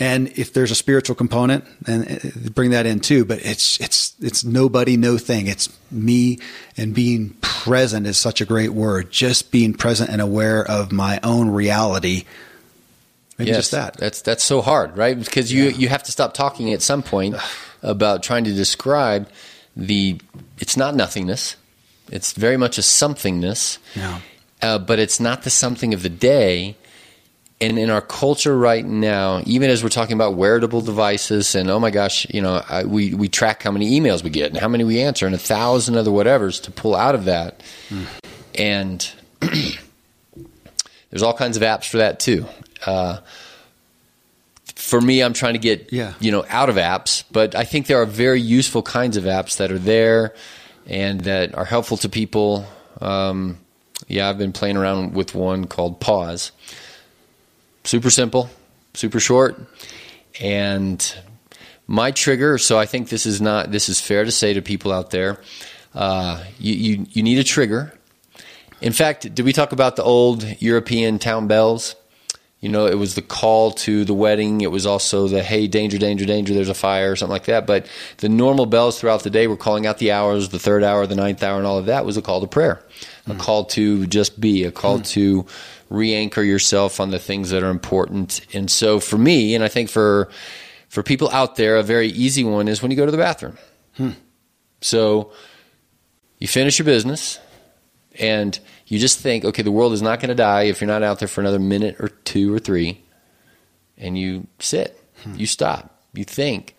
and 0.00 0.36
if 0.36 0.52
there's 0.54 0.70
a 0.70 0.74
spiritual 0.74 1.14
component, 1.14 1.64
and 1.86 2.10
uh, 2.10 2.48
bring 2.54 2.70
that 2.70 2.86
in 2.86 2.98
too. 3.00 3.24
But 3.24 3.44
it's 3.44 3.78
it's 3.80 4.14
it's 4.20 4.42
nobody, 4.42 4.96
no 4.96 5.18
thing. 5.18 5.46
It's 5.46 5.68
me, 5.90 6.38
and 6.76 6.94
being 6.94 7.36
present 7.42 8.06
is 8.06 8.16
such 8.18 8.40
a 8.40 8.46
great 8.46 8.70
word. 8.70 9.10
Just 9.10 9.52
being 9.52 9.74
present 9.74 10.10
and 10.10 10.20
aware 10.20 10.64
of 10.64 10.90
my 10.90 11.20
own 11.22 11.50
reality. 11.50 12.24
Maybe 13.38 13.50
yes, 13.50 13.58
just 13.58 13.70
that. 13.72 13.96
That's 13.98 14.22
that's 14.22 14.42
so 14.42 14.62
hard, 14.62 14.96
right? 14.96 15.18
Because 15.18 15.52
you 15.52 15.64
Yeah. 15.64 15.70
you 15.76 15.88
have 15.88 16.02
to 16.04 16.12
stop 16.12 16.34
talking 16.34 16.72
at 16.72 16.82
some 16.82 17.02
point 17.02 17.36
about 17.82 18.22
trying 18.22 18.44
to 18.44 18.52
describe 18.52 19.28
the. 19.76 20.18
It's 20.58 20.76
not 20.76 20.94
nothingness. 20.96 21.56
It's 22.10 22.32
very 22.32 22.56
much 22.56 22.76
a 22.78 22.82
somethingness. 22.82 23.78
Yeah. 23.94 24.20
Uh, 24.62 24.78
but 24.78 24.98
it's 24.98 25.20
not 25.20 25.42
the 25.44 25.50
something 25.50 25.94
of 25.94 26.02
the 26.02 26.08
day. 26.10 26.76
And 27.62 27.78
in 27.78 27.90
our 27.90 28.00
culture 28.00 28.56
right 28.56 28.84
now, 28.86 29.42
even 29.44 29.68
as 29.68 29.82
we're 29.82 29.90
talking 29.90 30.14
about 30.14 30.34
wearable 30.34 30.80
devices, 30.80 31.54
and 31.54 31.68
oh 31.70 31.78
my 31.78 31.90
gosh, 31.90 32.26
you 32.30 32.40
know, 32.40 32.62
I, 32.66 32.84
we 32.84 33.12
we 33.12 33.28
track 33.28 33.62
how 33.62 33.70
many 33.70 34.00
emails 34.00 34.24
we 34.24 34.30
get 34.30 34.50
and 34.50 34.58
how 34.58 34.68
many 34.68 34.82
we 34.82 35.00
answer, 35.02 35.26
and 35.26 35.34
a 35.34 35.38
thousand 35.38 35.96
other 35.96 36.10
whatevers 36.10 36.62
to 36.62 36.70
pull 36.70 36.94
out 36.96 37.14
of 37.14 37.26
that, 37.26 37.62
and 38.54 39.06
there's 41.10 41.22
all 41.22 41.34
kinds 41.34 41.56
of 41.56 41.62
apps 41.62 41.88
for 41.88 41.98
that 41.98 42.20
too. 42.20 42.46
Uh, 42.86 43.18
for 44.74 45.00
me, 45.00 45.22
I'm 45.22 45.34
trying 45.34 45.52
to 45.54 45.58
get 45.58 45.92
Yeah. 45.92 46.14
you 46.20 46.32
know 46.32 46.44
out 46.48 46.68
of 46.70 46.76
apps, 46.76 47.24
but 47.30 47.54
I 47.54 47.64
think 47.64 47.86
there 47.86 48.00
are 48.00 48.06
very 48.06 48.40
useful 48.40 48.82
kinds 48.82 49.16
of 49.16 49.24
apps 49.24 49.58
that 49.58 49.70
are 49.70 49.78
there 49.78 50.34
and 50.86 51.20
that 51.22 51.54
are 51.54 51.64
helpful 51.66 51.96
to 51.98 52.08
people. 52.08 52.66
Um, 53.00 53.58
yeah, 54.08 54.28
I've 54.30 54.38
been 54.38 54.52
playing 54.52 54.76
around 54.76 55.14
with 55.14 55.34
one 55.34 55.66
called 55.66 56.00
Pause. 56.00 56.52
Super 57.84 58.10
simple, 58.10 58.50
super 58.94 59.20
short, 59.20 59.58
and 60.40 61.16
my 61.86 62.10
trigger. 62.10 62.58
So 62.58 62.78
I 62.78 62.86
think 62.86 63.08
this 63.08 63.26
is 63.26 63.40
not. 63.40 63.72
This 63.72 63.88
is 63.88 64.00
fair 64.00 64.24
to 64.24 64.30
say 64.30 64.54
to 64.54 64.62
people 64.62 64.92
out 64.92 65.10
there. 65.10 65.40
Uh, 65.94 66.44
you, 66.58 66.74
you 66.74 67.06
you 67.10 67.22
need 67.22 67.38
a 67.38 67.44
trigger. 67.44 67.92
In 68.80 68.92
fact, 68.92 69.34
did 69.34 69.44
we 69.44 69.52
talk 69.52 69.72
about 69.72 69.96
the 69.96 70.02
old 70.02 70.44
European 70.60 71.18
town 71.18 71.48
bells? 71.48 71.96
You 72.60 72.68
know, 72.68 72.86
it 72.86 72.98
was 72.98 73.14
the 73.14 73.22
call 73.22 73.72
to 73.72 74.04
the 74.04 74.12
wedding. 74.12 74.60
It 74.60 74.70
was 74.70 74.84
also 74.84 75.28
the 75.28 75.42
hey, 75.42 75.66
danger, 75.66 75.96
danger, 75.96 76.26
danger, 76.26 76.52
there's 76.52 76.68
a 76.68 76.74
fire, 76.74 77.12
or 77.12 77.16
something 77.16 77.32
like 77.32 77.46
that. 77.46 77.66
But 77.66 77.86
the 78.18 78.28
normal 78.28 78.66
bells 78.66 79.00
throughout 79.00 79.22
the 79.22 79.30
day 79.30 79.46
were 79.46 79.56
calling 79.56 79.86
out 79.86 79.96
the 79.96 80.12
hours, 80.12 80.50
the 80.50 80.58
third 80.58 80.84
hour, 80.84 81.06
the 81.06 81.16
ninth 81.16 81.42
hour, 81.42 81.56
and 81.56 81.66
all 81.66 81.78
of 81.78 81.86
that 81.86 82.04
was 82.04 82.18
a 82.18 82.22
call 82.22 82.42
to 82.42 82.46
prayer, 82.46 82.84
a 83.30 83.34
call 83.38 83.64
to 83.66 84.06
just 84.06 84.40
be, 84.40 84.64
a 84.64 84.72
call 84.72 84.98
hmm. 84.98 85.02
to 85.04 85.46
re 85.88 86.14
anchor 86.14 86.42
yourself 86.42 87.00
on 87.00 87.10
the 87.10 87.18
things 87.18 87.50
that 87.50 87.62
are 87.62 87.70
important. 87.70 88.46
And 88.54 88.70
so 88.70 89.00
for 89.00 89.18
me, 89.18 89.54
and 89.54 89.64
I 89.64 89.68
think 89.68 89.90
for 89.90 90.28
for 90.88 91.02
people 91.02 91.30
out 91.30 91.56
there, 91.56 91.76
a 91.76 91.82
very 91.82 92.08
easy 92.08 92.42
one 92.42 92.66
is 92.68 92.82
when 92.82 92.90
you 92.90 92.96
go 92.96 93.06
to 93.06 93.12
the 93.12 93.18
bathroom. 93.18 93.58
Hmm. 93.96 94.10
So 94.80 95.32
you 96.38 96.48
finish 96.48 96.78
your 96.78 96.86
business 96.86 97.38
and 98.18 98.58
you 98.86 98.98
just 98.98 99.20
think, 99.20 99.44
okay, 99.44 99.62
the 99.62 99.70
world 99.70 99.92
is 99.92 100.02
not 100.02 100.18
going 100.18 100.30
to 100.30 100.34
die 100.34 100.62
if 100.62 100.80
you're 100.80 100.88
not 100.88 101.02
out 101.02 101.20
there 101.20 101.28
for 101.28 101.40
another 101.40 101.60
minute 101.60 101.96
or 102.00 102.08
two 102.08 102.52
or 102.52 102.58
three, 102.58 103.02
and 103.96 104.18
you 104.18 104.46
sit, 104.58 105.00
hmm. 105.22 105.34
you 105.36 105.46
stop, 105.46 106.02
you 106.12 106.24
think. 106.24 106.76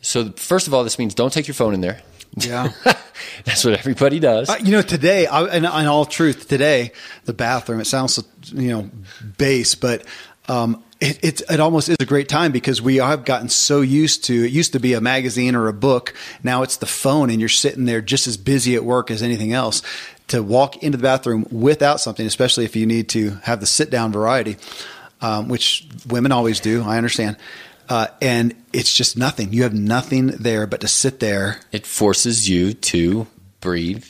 So, 0.00 0.30
first 0.32 0.66
of 0.66 0.74
all, 0.74 0.84
this 0.84 0.98
means 0.98 1.14
don't 1.14 1.32
take 1.32 1.48
your 1.48 1.54
phone 1.54 1.74
in 1.74 1.80
there. 1.80 2.00
Yeah. 2.36 2.72
That's 3.44 3.64
what 3.64 3.78
everybody 3.78 4.20
does. 4.20 4.48
Uh, 4.48 4.56
you 4.62 4.72
know, 4.72 4.82
today, 4.82 5.26
I, 5.26 5.56
in, 5.56 5.64
in 5.64 5.86
all 5.86 6.04
truth, 6.04 6.48
today, 6.48 6.92
the 7.24 7.32
bathroom, 7.32 7.80
it 7.80 7.86
sounds, 7.86 8.22
you 8.52 8.68
know, 8.68 8.90
base, 9.38 9.74
but 9.74 10.04
um, 10.48 10.82
it, 11.00 11.18
it's, 11.22 11.40
it 11.50 11.60
almost 11.60 11.88
is 11.88 11.96
a 12.00 12.06
great 12.06 12.28
time 12.28 12.52
because 12.52 12.80
we 12.80 12.96
have 12.96 13.24
gotten 13.24 13.48
so 13.48 13.80
used 13.80 14.24
to, 14.24 14.44
it 14.44 14.52
used 14.52 14.72
to 14.72 14.80
be 14.80 14.92
a 14.94 15.00
magazine 15.00 15.54
or 15.54 15.68
a 15.68 15.72
book. 15.72 16.14
Now 16.42 16.62
it's 16.62 16.76
the 16.76 16.86
phone 16.86 17.30
and 17.30 17.40
you're 17.40 17.48
sitting 17.48 17.84
there 17.84 18.00
just 18.00 18.26
as 18.26 18.36
busy 18.36 18.74
at 18.74 18.84
work 18.84 19.10
as 19.10 19.22
anything 19.22 19.52
else. 19.52 19.82
To 20.28 20.42
walk 20.42 20.82
into 20.82 20.98
the 20.98 21.02
bathroom 21.02 21.46
without 21.52 22.00
something, 22.00 22.26
especially 22.26 22.64
if 22.64 22.74
you 22.74 22.84
need 22.84 23.08
to 23.10 23.30
have 23.44 23.60
the 23.60 23.66
sit 23.66 23.90
down 23.90 24.10
variety, 24.10 24.56
um, 25.20 25.48
which 25.48 25.86
women 26.08 26.32
always 26.32 26.58
do, 26.58 26.82
I 26.82 26.96
understand. 26.96 27.36
Uh, 27.88 28.08
and 28.20 28.54
it's 28.72 28.92
just 28.94 29.16
nothing. 29.16 29.52
You 29.52 29.62
have 29.62 29.74
nothing 29.74 30.26
there 30.28 30.66
but 30.66 30.80
to 30.80 30.88
sit 30.88 31.20
there. 31.20 31.60
it 31.72 31.86
forces 31.86 32.48
you 32.48 32.72
to 32.74 33.26
breathe, 33.60 34.04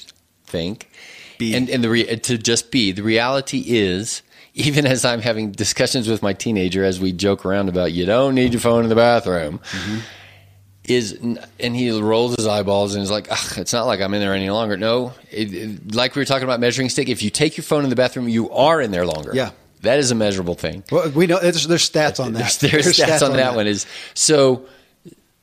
think, 0.45 0.91
Be. 1.39 1.55
and 1.55 1.69
and 1.69 1.83
the 1.85 1.91
re- 1.91 2.17
to 2.17 2.39
just 2.39 2.71
be. 2.71 2.93
The 2.93 3.03
reality 3.03 3.65
is, 3.67 4.23
even 4.55 4.87
as 4.87 5.05
I'm 5.05 5.21
having 5.21 5.53
discussions 5.53 6.09
with 6.09 6.23
my 6.23 6.33
teenager, 6.33 6.85
as 6.85 6.99
we 7.01 7.13
joke 7.13 7.45
around 7.45 7.69
about, 7.69 7.93
you 7.93 8.07
don't 8.07 8.35
need 8.35 8.53
your 8.53 8.61
phone 8.61 8.83
in 8.85 8.89
the 8.89 8.95
bathroom. 8.97 9.61
Is 10.85 11.19
and 11.59 11.75
he 11.75 11.91
rolls 12.01 12.37
his 12.37 12.47
eyeballs 12.47 12.95
and 12.95 13.03
is 13.03 13.11
like, 13.11 13.27
Ugh, 13.29 13.59
it's 13.59 13.73
not 13.73 13.87
like 13.87 14.01
I'm 14.01 14.15
in 14.15 14.21
there 14.21 14.33
any 14.35 14.51
longer. 14.51 14.77
No, 14.77 15.15
it, 15.33 15.53
it- 15.53 15.95
like 15.97 16.15
we 16.15 16.21
were 16.21 16.27
talking 16.27 16.45
about 16.45 16.61
measuring 16.61 16.89
stick. 16.91 17.09
If 17.09 17.23
you 17.25 17.31
take 17.31 17.57
your 17.57 17.65
phone 17.65 17.83
in 17.83 17.91
the 17.91 17.97
bathroom, 17.97 18.29
you 18.29 18.49
are 18.51 18.81
in 18.81 18.93
there 18.93 19.05
longer. 19.05 19.33
Yeah. 19.35 19.51
That 19.87 19.99
is 19.99 20.11
a 20.11 20.15
measurable 20.15 20.55
thing. 20.55 20.85
Well, 20.91 21.11
we 21.11 21.27
know 21.27 21.39
there's, 21.41 21.67
there's 21.67 21.89
stats 21.89 22.25
on 22.25 22.33
that. 22.35 22.59
There's, 22.61 22.85
there's 22.85 22.99
stats, 22.99 23.27
on, 23.27 23.37
that, 23.37 23.55
one 23.55 23.67
is 23.67 23.87
so 24.15 24.67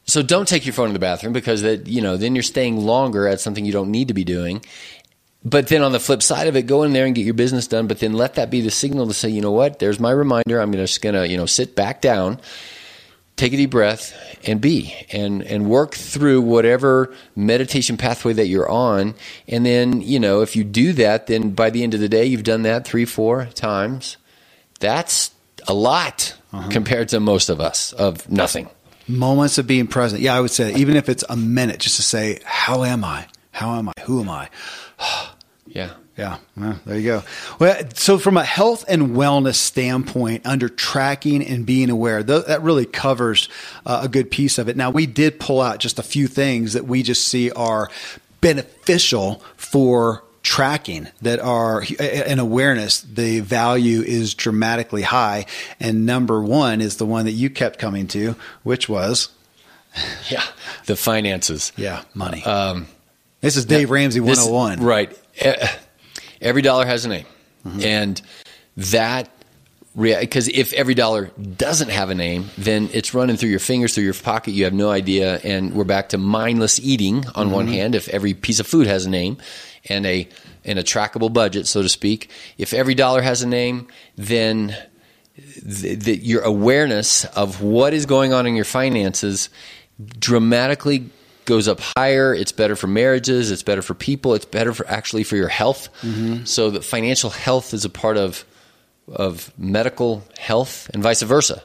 so 0.05 0.21
don't 0.21 0.47
take 0.47 0.65
your 0.65 0.73
phone 0.73 0.87
in 0.87 0.93
the 0.93 0.99
bathroom 0.99 1.33
because 1.33 1.61
that 1.61 1.87
you 1.87 2.01
know 2.01 2.17
then 2.17 2.35
you're 2.35 2.43
staying 2.43 2.77
longer 2.77 3.27
at 3.27 3.39
something 3.39 3.65
you 3.65 3.71
don't 3.71 3.91
need 3.91 4.09
to 4.09 4.13
be 4.13 4.23
doing. 4.23 4.63
But 5.45 5.67
then 5.67 5.81
on 5.81 5.91
the 5.91 5.99
flip 5.99 6.23
side 6.23 6.47
of 6.47 6.55
it, 6.55 6.63
go 6.67 6.83
in 6.83 6.93
there 6.93 7.05
and 7.05 7.13
get 7.13 7.25
your 7.25 7.33
business 7.33 7.67
done. 7.67 7.87
But 7.87 7.99
then 7.99 8.13
let 8.13 8.35
that 8.35 8.49
be 8.49 8.61
the 8.61 8.71
signal 8.71 9.07
to 9.07 9.13
say, 9.13 9.27
you 9.29 9.41
know 9.41 9.51
what? 9.51 9.79
There's 9.79 9.99
my 9.99 10.11
reminder. 10.11 10.59
I'm 10.59 10.71
just 10.71 11.01
gonna 11.01 11.25
you 11.25 11.37
know 11.37 11.45
sit 11.45 11.75
back 11.75 12.01
down, 12.01 12.39
take 13.35 13.53
a 13.53 13.57
deep 13.57 13.71
breath, 13.71 14.13
and 14.45 14.59
be 14.61 14.93
and 15.11 15.41
and 15.43 15.69
work 15.69 15.95
through 15.95 16.41
whatever 16.41 17.13
meditation 17.35 17.97
pathway 17.97 18.33
that 18.33 18.47
you're 18.47 18.69
on. 18.69 19.15
And 19.47 19.65
then 19.65 20.01
you 20.01 20.19
know 20.19 20.41
if 20.41 20.55
you 20.55 20.63
do 20.63 20.93
that, 20.93 21.27
then 21.27 21.51
by 21.51 21.69
the 21.69 21.83
end 21.83 21.93
of 21.93 21.99
the 21.99 22.09
day, 22.09 22.25
you've 22.25 22.43
done 22.43 22.63
that 22.63 22.85
three, 22.85 23.05
four 23.05 23.45
times. 23.53 24.17
That's 24.83 25.31
a 25.65 25.73
lot 25.73 26.35
compared 26.69 27.07
to 27.09 27.19
most 27.21 27.47
of 27.49 27.61
us 27.61 27.93
of 27.93 28.29
nothing. 28.29 28.69
moments 29.07 29.57
of 29.57 29.65
being 29.65 29.87
present. 29.87 30.21
Yeah, 30.21 30.35
I 30.35 30.41
would 30.41 30.51
say 30.51 30.75
even 30.75 30.97
if 30.97 31.07
it's 31.07 31.23
a 31.29 31.37
minute, 31.37 31.79
just 31.79 31.95
to 31.95 32.01
say, 32.03 32.39
"How 32.43 32.83
am 32.83 33.03
I? 33.05 33.27
How 33.51 33.75
am 33.75 33.87
I? 33.87 33.93
Who 34.03 34.19
am 34.21 34.29
I?" 34.29 34.49
Yeah. 35.67 35.91
Yeah, 36.15 36.37
well, 36.55 36.79
there 36.85 36.97
you 36.99 37.03
go. 37.05 37.23
Well, 37.57 37.75
so 37.95 38.19
from 38.19 38.37
a 38.37 38.43
health 38.43 38.85
and 38.87 39.15
wellness 39.15 39.55
standpoint, 39.55 40.45
under 40.45 40.69
tracking 40.69 41.43
and 41.43 41.65
being 41.65 41.89
aware, 41.89 42.21
th- 42.21 42.45
that 42.45 42.61
really 42.61 42.85
covers 42.85 43.49
uh, 43.83 44.01
a 44.03 44.07
good 44.07 44.29
piece 44.29 44.59
of 44.59 44.69
it. 44.69 44.77
Now, 44.77 44.91
we 44.91 45.07
did 45.07 45.39
pull 45.39 45.59
out 45.59 45.79
just 45.79 45.97
a 45.97 46.03
few 46.03 46.27
things 46.27 46.73
that 46.73 46.85
we 46.85 47.01
just 47.01 47.27
see 47.27 47.49
are 47.49 47.89
beneficial 48.41 49.41
for 49.57 50.23
tracking 50.43 51.07
that 51.21 51.39
are 51.39 51.83
an 51.99 52.37
awareness 52.37 53.01
the 53.01 53.39
value 53.39 54.01
is 54.01 54.33
dramatically 54.35 55.01
high 55.01 55.45
and 55.79 56.05
number 56.05 56.41
one 56.43 56.81
is 56.81 56.97
the 56.97 57.05
one 57.05 57.25
that 57.25 57.31
you 57.31 57.49
kept 57.49 57.79
coming 57.79 58.05
to 58.07 58.35
which 58.63 58.87
was 58.89 59.29
Yeah. 60.29 60.43
The 60.85 60.95
finances. 60.97 61.71
yeah 61.77 62.03
money 62.13 62.43
Um, 62.43 62.87
this 63.41 63.55
is 63.55 63.65
dave 63.65 63.89
ramsey 63.89 64.19
This- 64.19 64.37
101 64.45 64.81
right. 64.85 65.17
Every 66.41 66.61
dollar 66.61 66.85
has 66.85 67.05
a 67.05 67.07
name. 67.07 67.25
And 67.81 68.21
that, 68.75 69.29
because 69.95 70.47
if 70.47 70.73
every 70.73 70.95
dollar 70.95 71.27
doesn't 71.27 71.89
have 71.89 72.09
a 72.09 72.15
name, 72.15 72.49
then 72.57 72.89
it's 72.93 73.13
running 73.13 73.37
through 73.37 73.49
your 73.49 73.59
fingers, 73.59 73.93
through 73.93 74.05
your 74.05 74.15
pocket. 74.15 74.51
You 74.51 74.63
have 74.63 74.73
no 74.73 74.89
idea. 74.89 75.39
And 75.43 75.73
we're 75.73 75.83
back 75.83 76.09
to 76.09 76.17
mindless 76.17 76.79
eating 76.79 77.25
on 77.35 77.51
one 77.51 77.65
mm-hmm. 77.65 77.75
hand. 77.75 77.95
If 77.95 78.09
every 78.09 78.33
piece 78.33 78.59
of 78.59 78.65
food 78.65 78.87
has 78.87 79.05
a 79.05 79.09
name 79.09 79.37
and 79.87 80.05
a, 80.05 80.27
and 80.65 80.79
a 80.79 80.83
trackable 80.83 81.31
budget, 81.31 81.67
so 81.67 81.83
to 81.83 81.89
speak, 81.89 82.31
if 82.57 82.73
every 82.73 82.95
dollar 82.95 83.21
has 83.21 83.43
a 83.43 83.47
name, 83.47 83.87
then 84.15 84.75
the, 85.61 85.95
the, 85.95 86.17
your 86.17 86.41
awareness 86.41 87.25
of 87.25 87.61
what 87.61 87.93
is 87.93 88.07
going 88.07 88.33
on 88.33 88.47
in 88.47 88.55
your 88.55 88.65
finances 88.65 89.49
dramatically 90.17 91.09
goes 91.45 91.67
up 91.67 91.79
higher. 91.95 92.33
It's 92.33 92.51
better 92.51 92.75
for 92.75 92.87
marriages. 92.87 93.51
It's 93.51 93.63
better 93.63 93.83
for 93.83 93.93
people. 93.93 94.33
It's 94.33 94.45
better 94.45 94.73
for 94.73 94.87
actually 94.87 95.23
for 95.23 95.35
your 95.35 95.49
health. 95.49 95.89
Mm-hmm. 96.01 96.45
So 96.45 96.71
that 96.71 96.83
financial 96.83 97.29
health 97.29 97.75
is 97.75 97.85
a 97.85 97.89
part 97.89 98.17
of 98.17 98.43
of 99.11 99.51
medical 99.57 100.23
health 100.37 100.89
and 100.93 101.03
vice 101.03 101.21
versa. 101.21 101.63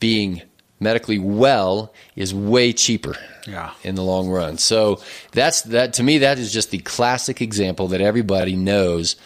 Being 0.00 0.42
medically 0.80 1.18
well 1.18 1.92
is 2.16 2.34
way 2.34 2.72
cheaper 2.72 3.16
Yeah. 3.46 3.70
in 3.84 3.94
the 3.94 4.02
long 4.02 4.28
run. 4.28 4.58
So 4.58 5.00
that's 5.32 5.62
that 5.62 5.94
to 5.94 6.02
me 6.02 6.18
that 6.18 6.38
is 6.38 6.52
just 6.52 6.70
the 6.70 6.78
classic 6.78 7.40
example 7.40 7.88
that 7.88 8.00
everybody 8.00 8.56
knows. 8.56 9.16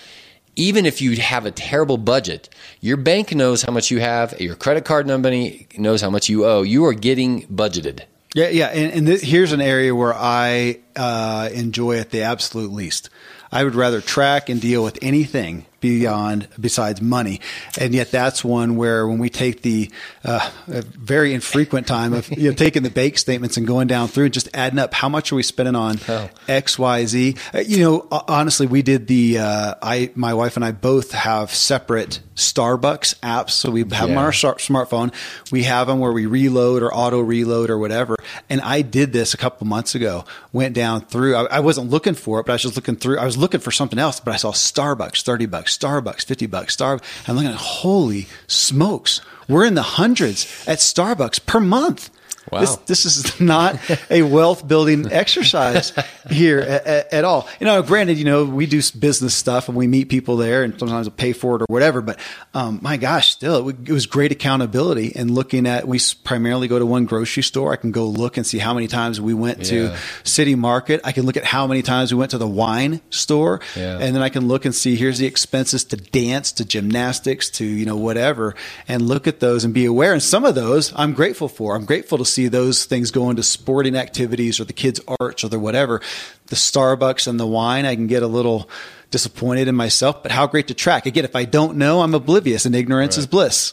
Even 0.59 0.87
if 0.87 1.03
you 1.03 1.16
have 1.16 1.45
a 1.45 1.51
terrible 1.51 1.99
budget, 1.99 2.49
your 2.81 2.97
bank 2.97 3.35
knows 3.35 3.62
how 3.62 3.72
much 3.72 3.91
you 3.91 4.01
have, 4.01 4.39
your 4.41 4.55
credit 4.55 4.85
card 4.87 5.07
company 5.07 5.66
knows 5.77 6.01
how 6.01 6.09
much 6.09 6.29
you 6.31 6.47
owe. 6.47 6.62
You 6.62 6.87
are 6.87 6.95
getting 6.95 7.43
budgeted. 7.49 8.01
Yeah, 8.35 8.49
yeah, 8.49 8.66
and, 8.68 8.93
and 8.93 9.09
this, 9.09 9.22
here's 9.22 9.53
an 9.53 9.61
area 9.62 9.95
where 9.95 10.14
I 10.14 10.81
uh, 10.95 11.49
enjoy 11.53 11.97
it 11.97 12.11
the 12.11 12.22
absolute 12.22 12.70
least. 12.72 13.09
I 13.53 13.64
would 13.64 13.74
rather 13.74 14.01
track 14.01 14.49
and 14.49 14.61
deal 14.61 14.83
with 14.83 14.99
anything 15.03 15.66
beyond 15.81 16.49
besides 16.61 17.01
money, 17.01 17.41
and 17.79 17.95
yet 17.95 18.11
that's 18.11 18.45
one 18.45 18.77
where 18.77 19.07
when 19.07 19.18
we 19.18 19.29
take 19.31 19.62
the 19.62 19.91
uh, 20.24 20.51
very 20.66 21.35
infrequent 21.35 21.87
time 21.87 22.12
of 22.12 22.31
you 22.31 22.51
know 22.51 22.55
taking 22.57 22.83
the 22.83 22.91
bank 22.91 23.18
statements 23.18 23.57
and 23.57 23.66
going 23.66 23.87
down 23.87 24.09
through 24.09 24.24
and 24.24 24.35
just 24.35 24.49
adding 24.55 24.79
up 24.79 24.95
how 24.95 25.09
much 25.09 25.33
are 25.33 25.37
we 25.37 25.43
spending 25.43 25.74
on 25.77 25.99
Oh. 26.09 26.29
X, 26.49 26.79
Y, 26.79 27.05
Z. 27.07 27.37
Uh, 27.55 27.59
you 27.61 27.79
know, 27.81 28.07
honestly, 28.11 28.66
we 28.66 28.83
did 28.83 29.07
the. 29.09 29.39
Uh, 29.39 29.74
I, 29.83 30.11
my 30.14 30.35
wife 30.35 30.57
and 30.57 30.64
I 30.64 30.72
both 30.72 31.12
have 31.12 31.51
separate 31.53 32.20
Starbucks 32.37 33.18
apps, 33.20 33.51
so 33.51 33.70
we 33.70 33.81
have 33.81 33.89
them 34.09 34.18
on 34.18 34.24
our 34.24 34.31
smartphone. 34.31 35.12
We 35.51 35.64
have 35.64 35.87
them 35.89 35.99
where 35.99 36.12
we 36.12 36.27
reload 36.27 36.83
or 36.83 36.95
auto 36.95 37.20
reload 37.20 37.70
or 37.70 37.79
whatever. 37.79 38.14
And 38.49 38.61
I 38.61 38.83
did 38.83 39.12
this 39.12 39.35
a 39.35 39.37
couple 39.37 39.66
months 39.66 39.95
ago. 39.95 40.24
Went 40.53 40.74
down 40.74 41.01
through. 41.01 41.35
I, 41.35 41.45
I 41.47 41.61
wasn't 41.61 41.91
looking 41.91 42.14
for 42.14 42.41
it, 42.41 42.47
but 42.47 42.53
I 42.53 42.55
was 42.55 42.62
just 42.62 42.77
looking 42.77 42.97
through. 42.97 43.18
I 43.18 43.24
was 43.24 43.37
looking 43.37 43.61
for 43.61 43.70
something 43.70 43.99
else, 43.99 44.20
but 44.20 44.33
I 44.33 44.37
saw 44.37 44.53
Starbucks, 44.53 45.22
thirty 45.22 45.47
bucks, 45.47 45.65
Starbucks, 45.66 46.24
fifty 46.24 46.46
bucks, 46.46 46.76
Starbucks. 46.76 47.28
I'm 47.28 47.36
looking 47.36 47.50
at 47.50 47.56
holy 47.56 48.28
smokes, 48.46 49.20
we're 49.48 49.64
in 49.64 49.74
the 49.74 49.82
hundreds 49.82 50.44
at 50.66 50.78
Starbucks 50.78 51.44
per 51.46 51.60
month. 51.60 52.10
Wow. 52.51 52.61
This, 52.61 52.76
this 52.76 53.07
is 53.07 53.40
not 53.40 53.78
a 54.11 54.22
wealth 54.22 54.66
building 54.66 55.11
exercise 55.12 55.92
here 56.30 56.61
at, 56.61 57.12
at, 57.12 57.24
all. 57.24 57.49
You 57.61 57.66
know, 57.66 57.82
granted, 57.82 58.18
you 58.18 58.24
know, 58.24 58.44
we 58.44 58.66
do 58.66 58.80
business 58.99 59.34
stuff 59.34 59.68
and 59.68 59.76
we 59.76 59.86
meet 59.86 60.09
people 60.09 60.36
there 60.36 60.62
and 60.62 60.78
sometimes 60.78 61.09
we 61.09 61.14
pay 61.14 61.32
for 61.32 61.57
it 61.57 61.62
or 61.62 61.66
whatever, 61.68 62.01
but 62.01 62.18
um, 62.55 62.78
my 62.82 62.97
gosh, 62.97 63.32
still, 63.32 63.68
it, 63.68 63.88
it 63.88 63.92
was 63.92 64.07
great 64.07 64.32
accountability 64.32 65.12
and 65.16 65.30
looking 65.30 65.66
at, 65.66 65.88
we 65.88 65.99
primarily 66.24 66.68
go 66.68 66.78
to 66.78 66.86
one 66.86 67.05
grocery 67.05 67.42
store. 67.42 67.72
I 67.72 67.76
can 67.76 67.90
go 67.90 68.07
look 68.07 68.36
and 68.36 68.47
see 68.47 68.59
how 68.59 68.74
many 68.74 68.86
times 68.86 69.20
we 69.20 69.34
went 69.34 69.64
to 69.66 69.97
City 70.24 70.55
Market. 70.55 71.01
I 71.05 71.12
can 71.12 71.26
look 71.26 71.36
at 71.36 71.44
how 71.44 71.66
many 71.66 71.82
times 71.82 72.12
we 72.12 72.18
went 72.18 72.30
to 72.30 72.38
the 72.38 72.47
wine 72.47 73.01
store 73.11 73.61
Yeah. 73.74 73.99
and 73.99 74.14
then 74.14 74.22
I 74.22 74.28
can 74.28 74.47
look 74.49 74.64
and 74.64 74.74
see 74.74 74.97
here's 74.97 75.18
the 75.18 75.26
expenses 75.26 75.84
to 75.84 75.97
dance, 75.97 76.53
to 76.53 76.64
gymnastics, 76.64 77.51
to, 77.51 77.64
you 77.64 77.86
know, 77.86 77.97
whatever, 77.97 78.55
and 78.88 79.03
look 79.09 79.26
at 79.26 79.40
those 79.40 79.64
and 79.64 79.74
be 79.74 79.84
aware. 79.84 80.12
And 80.12 80.22
some 80.22 80.44
of 80.44 80.55
those 80.55 80.92
I'm 80.97 81.12
grateful 81.12 81.49
for. 81.49 81.74
I'm 81.76 81.84
grateful 81.84 82.18
to 82.18 82.24
see 82.37 82.49
those 82.49 82.84
things 82.84 83.11
go 83.11 83.30
into 83.30 83.43
sporting 83.43 83.97
activities 83.97 84.61
or 84.61 84.64
the 84.64 84.72
kids' 84.72 85.01
arts 85.20 85.43
or 85.43 85.49
the 85.49 85.59
whatever. 85.59 86.01
The 86.47 86.57
Starbucks 86.57 87.26
and 87.26 87.41
the 87.41 87.47
wine, 87.47 87.84
I 87.84 87.95
can 87.95 88.07
get 88.07 88.22
a 88.22 88.26
little 88.26 88.68
disappointed 89.11 89.68
in 89.68 89.74
myself, 89.74 90.22
but 90.22 90.32
how 90.32 90.47
great 90.47 90.68
to 90.68 90.74
track. 90.74 91.07
Again, 91.07 91.24
if 91.24 91.34
I 91.34 91.45
don't 91.45 91.76
know, 91.76 92.03
I'm 92.03 92.14
oblivious 92.14 92.66
and 92.66 92.74
ignorance 92.74 93.16
is 93.16 93.26
bliss. 93.26 93.72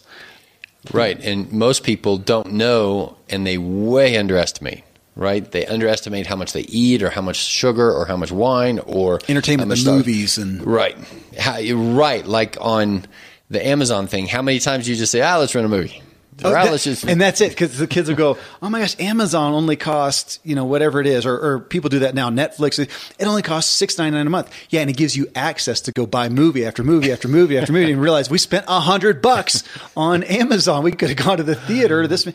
Right. 0.92 1.20
And 1.20 1.52
most 1.52 1.84
people 1.84 2.18
don't 2.18 2.54
know 2.54 3.18
and 3.30 3.48
they 3.48 3.58
way 3.58 4.18
underestimate, 4.18 4.84
right? 5.16 5.50
They 5.50 5.66
underestimate 5.66 6.28
how 6.28 6.36
much 6.36 6.54
they 6.54 6.62
eat 6.62 7.02
or 7.02 7.10
how 7.10 7.22
much 7.22 7.38
sugar 7.38 7.90
or 7.92 8.06
how 8.06 8.18
much 8.18 8.32
wine 8.32 8.80
or 8.80 9.20
Entertainment, 9.30 9.70
the 9.70 9.78
stuff. 9.78 9.96
movies 9.98 10.38
and 10.38 10.66
Right. 10.66 10.98
How, 11.38 11.62
right. 11.74 12.26
Like 12.26 12.58
on 12.60 13.06
the 13.50 13.66
Amazon 13.66 14.08
thing, 14.08 14.28
how 14.28 14.42
many 14.42 14.60
times 14.60 14.86
do 14.86 14.92
you 14.92 14.98
just 14.98 15.12
say, 15.12 15.22
ah, 15.22 15.38
let's 15.38 15.56
rent 15.56 15.66
a 15.66 15.70
movie? 15.70 16.03
Oh, 16.44 16.52
Or, 16.52 16.58
"Ah, 16.58 16.64
that- 16.66 17.04
and 17.08 17.20
that's 17.22 17.42
it 17.42 17.50
because 17.50 17.78
the 17.78 17.88
kids 17.88 18.10
will 18.10 18.16
go, 18.16 18.38
"Oh 18.62 18.70
my 18.70 18.80
gosh, 18.80 18.96
Amazon 19.00 19.54
only 19.54 19.76
costs 19.76 20.40
you 20.44 20.56
know 20.56 20.66
whatever 20.66 21.00
it 21.02 21.08
is," 21.08 21.26
or, 21.26 21.34
or 21.38 21.60
people 21.60 21.90
do 21.90 22.00
that 22.00 22.16
now. 22.16 22.30
Netflix, 22.30 22.80
it 22.80 23.26
only 23.26 23.42
costs 23.42 23.72
six 23.76 23.98
ninety 23.98 24.18
nine 24.18 24.28
a 24.28 24.30
month. 24.30 24.50
Yeah, 24.70 24.82
and 24.82 24.90
it 24.90 24.98
gives 24.98 25.16
you 25.16 25.28
access 25.36 25.82
to 25.82 25.92
go 25.92 26.06
buy 26.06 26.30
movie 26.30 26.66
after 26.66 26.84
movie 26.84 27.12
after 27.12 27.28
movie 27.28 27.58
after 27.58 27.74
movie, 27.74 27.92
and 27.92 28.02
realize 28.02 28.30
we 28.30 28.38
spent 28.38 28.66
a 28.68 28.80
hundred 28.80 29.22
bucks 29.22 29.64
on 29.98 30.24
Amazon. 30.24 30.84
We 30.84 30.92
could 30.92 31.10
have 31.10 31.18
gone 31.18 31.38
to 31.38 31.44
the 31.44 31.56
theater. 31.56 32.08
This, 32.08 32.28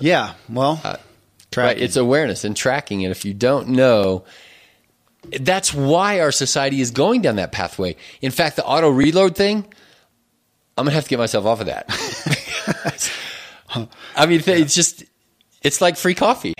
yeah. 0.00 0.34
Well, 0.48 0.80
Right. 1.56 1.78
It's 1.78 1.96
awareness 1.96 2.44
and 2.44 2.56
tracking. 2.56 3.04
And 3.04 3.12
if 3.12 3.24
you 3.24 3.32
don't 3.32 3.68
know, 3.68 4.24
that's 5.40 5.72
why 5.72 6.20
our 6.20 6.32
society 6.32 6.80
is 6.80 6.90
going 6.90 7.22
down 7.22 7.36
that 7.36 7.52
pathway. 7.52 7.96
In 8.20 8.30
fact, 8.30 8.56
the 8.56 8.64
auto 8.64 8.88
reload 8.90 9.36
thing, 9.36 9.64
I'm 10.76 10.84
going 10.84 10.90
to 10.90 10.94
have 10.96 11.04
to 11.04 11.10
get 11.10 11.18
myself 11.18 11.46
off 11.46 11.60
of 11.60 11.66
that. 11.66 11.86
I 14.16 14.26
mean, 14.26 14.42
it's 14.44 14.74
just, 14.74 15.04
it's 15.62 15.80
like 15.80 15.96
free 15.96 16.14
coffee. 16.14 16.54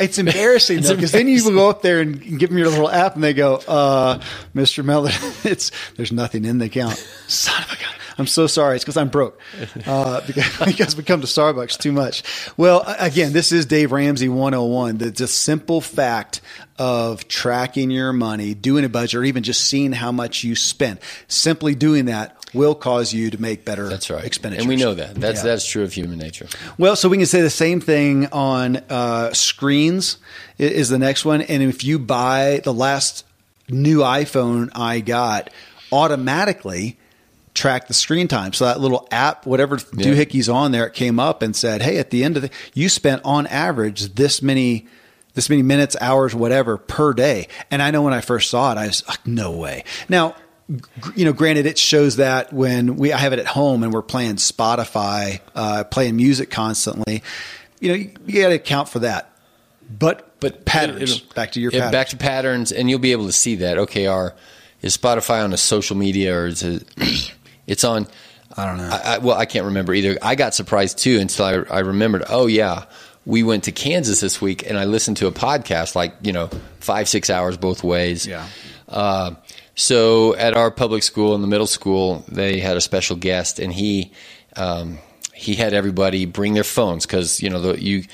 It's 0.00 0.18
embarrassing 0.18 0.82
because 0.88 1.12
then 1.12 1.28
you 1.28 1.42
go 1.42 1.70
up 1.70 1.82
there 1.82 2.00
and 2.00 2.20
give 2.38 2.50
them 2.50 2.58
your 2.58 2.68
little 2.68 2.90
app, 2.90 3.14
and 3.14 3.22
they 3.22 3.32
go, 3.32 3.56
uh, 3.68 4.20
"Mr. 4.54 4.84
Miller, 4.84 5.10
it's 5.44 5.70
there's 5.96 6.12
nothing 6.12 6.44
in 6.44 6.58
the 6.58 6.66
account." 6.66 6.96
Son 7.28 7.62
of 7.62 7.72
a 7.72 7.76
gun! 7.76 7.94
I'm 8.18 8.26
so 8.26 8.46
sorry. 8.46 8.76
It's 8.76 8.84
because 8.84 8.96
I'm 8.96 9.08
broke. 9.08 9.40
Uh, 9.86 10.20
because, 10.26 10.58
because 10.58 10.96
we 10.96 11.02
come 11.02 11.20
to 11.20 11.26
Starbucks 11.26 11.78
too 11.78 11.92
much. 11.92 12.22
Well, 12.56 12.84
again, 12.98 13.32
this 13.32 13.50
is 13.50 13.66
Dave 13.66 13.92
Ramsey 13.92 14.28
101. 14.28 14.98
The 14.98 15.10
just 15.10 15.42
simple 15.42 15.80
fact 15.80 16.40
of 16.78 17.26
tracking 17.26 17.90
your 17.90 18.12
money, 18.12 18.54
doing 18.54 18.84
a 18.84 18.88
budget, 18.88 19.20
or 19.20 19.24
even 19.24 19.42
just 19.42 19.62
seeing 19.62 19.92
how 19.92 20.12
much 20.12 20.44
you 20.44 20.54
spend. 20.54 21.00
Simply 21.28 21.74
doing 21.74 22.04
that 22.06 22.36
will 22.54 22.74
cause 22.74 23.12
you 23.12 23.30
to 23.30 23.40
make 23.40 23.64
better 23.64 23.88
That's 23.88 24.08
right. 24.10 24.24
expenditures. 24.24 24.62
And 24.64 24.68
we 24.68 24.76
know 24.76 24.94
that. 24.94 25.14
That's, 25.16 25.38
Yeah. 25.40 25.50
that's 25.50 25.66
true 25.66 25.82
of 25.82 25.92
human 25.92 26.18
nature. 26.18 26.46
Well, 26.78 26.96
so 26.96 27.08
we 27.08 27.16
can 27.16 27.26
say 27.26 27.40
the 27.42 27.50
same 27.50 27.80
thing 27.80 28.26
on 28.32 28.76
uh, 28.88 29.32
screens 29.32 30.18
is 30.58 30.88
the 30.88 30.98
next 30.98 31.24
one. 31.24 31.42
And 31.42 31.62
if 31.62 31.84
you 31.84 31.98
buy 31.98 32.60
the 32.64 32.72
last 32.72 33.24
new 33.68 33.98
iPhone 33.98 34.70
I 34.74 35.00
got, 35.00 35.50
automatically 35.92 36.96
track 37.54 37.86
the 37.88 37.94
screen 37.94 38.28
time. 38.28 38.52
So 38.52 38.64
that 38.64 38.80
little 38.80 39.06
app, 39.10 39.46
whatever 39.46 39.76
doohickey's 39.76 40.48
on 40.48 40.72
there, 40.72 40.86
it 40.86 40.94
came 40.94 41.20
up 41.20 41.40
and 41.42 41.54
said, 41.54 41.82
"Hey, 41.82 41.98
at 41.98 42.10
the 42.10 42.24
end 42.24 42.36
of 42.36 42.42
the, 42.42 42.50
you 42.74 42.88
spent 42.88 43.22
on 43.24 43.46
average 43.46 44.14
this 44.14 44.42
many." 44.42 44.86
This 45.34 45.50
many 45.50 45.62
minutes, 45.62 45.96
hours, 46.00 46.32
whatever 46.32 46.76
per 46.76 47.12
day. 47.12 47.48
And 47.68 47.82
I 47.82 47.90
know 47.90 48.02
when 48.02 48.14
I 48.14 48.20
first 48.20 48.50
saw 48.50 48.70
it, 48.70 48.78
I 48.78 48.86
was 48.86 49.02
like, 49.08 49.26
no 49.26 49.50
way. 49.50 49.82
Now, 50.08 50.36
you 51.14 51.24
know, 51.24 51.32
granted, 51.32 51.66
it 51.66 51.78
shows 51.78 52.16
that 52.16 52.52
when 52.52 52.96
we 52.96 53.12
I 53.12 53.18
have 53.18 53.32
it 53.32 53.38
at 53.38 53.46
home 53.46 53.82
and 53.82 53.92
we're 53.92 54.02
playing 54.02 54.36
Spotify, 54.36 55.40
uh, 55.54 55.84
playing 55.84 56.16
music 56.16 56.50
constantly, 56.50 57.22
you 57.80 57.88
know, 57.88 57.94
you, 57.94 58.10
you 58.26 58.42
got 58.42 58.48
to 58.48 58.54
account 58.54 58.88
for 58.88 59.00
that. 59.00 59.30
But 59.98 60.40
but 60.40 60.64
patterns. 60.64 61.16
It'll- 61.16 61.34
back 61.34 61.52
to 61.52 61.60
your 61.60 61.70
yeah, 61.72 61.80
patterns. 61.80 61.92
back 61.92 62.08
to 62.08 62.16
patterns, 62.16 62.72
and 62.72 62.88
you'll 62.88 62.98
be 62.98 63.12
able 63.12 63.26
to 63.26 63.32
see 63.32 63.56
that. 63.56 63.78
Okay, 63.78 64.06
our 64.06 64.34
is 64.82 64.96
Spotify 64.96 65.44
on 65.44 65.52
a 65.52 65.56
social 65.56 65.96
media 65.96 66.36
or 66.36 66.46
is 66.46 66.62
it? 66.62 66.88
It's 67.66 67.82
on. 67.82 68.06
I 68.58 68.66
don't 68.66 68.76
know. 68.76 68.90
I, 68.90 69.14
I, 69.14 69.18
well, 69.18 69.38
I 69.38 69.46
can't 69.46 69.64
remember 69.64 69.94
either. 69.94 70.18
I 70.20 70.34
got 70.34 70.54
surprised 70.54 70.98
too 70.98 71.18
until 71.18 71.46
I, 71.46 71.52
I 71.76 71.78
remembered. 71.78 72.24
Oh 72.28 72.46
yeah, 72.46 72.84
we 73.24 73.42
went 73.42 73.64
to 73.64 73.72
Kansas 73.72 74.20
this 74.20 74.38
week, 74.40 74.68
and 74.68 74.78
I 74.78 74.84
listened 74.84 75.16
to 75.16 75.26
a 75.26 75.32
podcast 75.32 75.94
like 75.94 76.14
you 76.22 76.32
know 76.32 76.50
five 76.80 77.08
six 77.08 77.30
hours 77.30 77.56
both 77.56 77.82
ways. 77.82 78.26
Yeah. 78.26 78.46
Uh, 78.86 79.30
so 79.74 80.34
at 80.36 80.54
our 80.54 80.70
public 80.70 81.02
school 81.02 81.34
in 81.34 81.40
the 81.40 81.46
middle 81.46 81.66
school, 81.66 82.24
they 82.28 82.60
had 82.60 82.76
a 82.76 82.80
special 82.80 83.16
guest, 83.16 83.58
and 83.58 83.72
he 83.72 84.12
um, 84.56 84.98
he 85.32 85.54
had 85.54 85.74
everybody 85.74 86.26
bring 86.26 86.54
their 86.54 86.64
phones 86.64 87.06
because 87.06 87.42
you 87.42 87.50
know 87.50 87.60
the, 87.60 87.82
you 87.82 88.04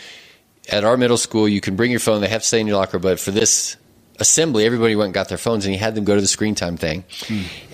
at 0.68 0.84
our 0.84 0.96
middle 0.96 1.18
school 1.18 1.48
you 1.48 1.60
can 1.60 1.76
bring 1.76 1.90
your 1.90 2.00
phone. 2.00 2.20
They 2.20 2.28
have 2.28 2.42
to 2.42 2.48
stay 2.48 2.60
in 2.60 2.66
your 2.66 2.76
locker, 2.76 2.98
but 2.98 3.20
for 3.20 3.30
this 3.30 3.76
assembly, 4.18 4.64
everybody 4.64 4.96
went 4.96 5.06
and 5.06 5.14
got 5.14 5.28
their 5.28 5.38
phones, 5.38 5.64
and 5.66 5.74
he 5.74 5.78
had 5.78 5.94
them 5.94 6.04
go 6.04 6.14
to 6.14 6.20
the 6.20 6.26
screen 6.26 6.54
time 6.54 6.76
thing, 6.76 7.04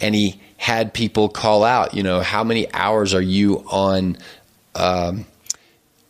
and 0.00 0.14
he 0.14 0.40
had 0.56 0.92
people 0.92 1.28
call 1.28 1.62
out. 1.62 1.94
You 1.94 2.02
know, 2.02 2.20
how 2.20 2.42
many 2.42 2.72
hours 2.72 3.14
are 3.14 3.22
you 3.22 3.64
on? 3.70 4.16
Um, 4.74 5.26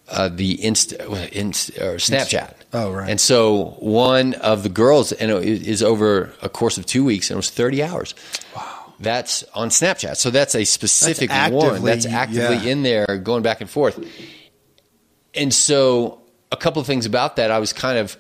uh, 0.09 0.29
the 0.29 0.53
inst, 0.65 0.93
inst 0.93 1.71
or 1.79 1.97
Snapchat. 1.97 2.53
Oh, 2.79 2.93
right. 2.93 3.09
And 3.09 3.19
so 3.21 3.77
one 3.79 4.35
of 4.35 4.63
the 4.63 4.69
girls, 4.69 5.13
and 5.13 5.31
it 5.31 5.67
is 5.67 5.83
over 5.83 6.33
a 6.43 6.49
course 6.49 6.77
of 6.77 6.85
two 6.85 7.05
weeks, 7.05 7.31
and 7.31 7.37
it 7.37 7.39
was 7.39 7.51
thirty 7.51 7.83
hours. 7.83 8.15
Wow. 8.55 8.95
That's 9.01 9.43
on 9.55 9.69
Snapchat. 9.71 10.17
So 10.17 10.31
that's 10.31 10.55
a 10.55 10.65
specific 10.65 11.31
That's 11.31 11.53
one 11.53 11.83
that's 11.85 12.07
actively 12.07 12.57
yeah. 12.57 12.73
in 12.73 12.83
there, 12.83 13.19
going 13.23 13.43
back 13.43 13.61
and 13.61 13.69
forth. 13.69 13.99
And 15.35 15.53
so 15.53 16.21
a 16.53 16.57
couple 16.57 16.81
of 16.81 16.87
things 16.87 17.07
about 17.07 17.37
that, 17.37 17.51
I 17.51 17.59
was 17.59 17.73
kind 17.73 17.99
of, 17.99 18.17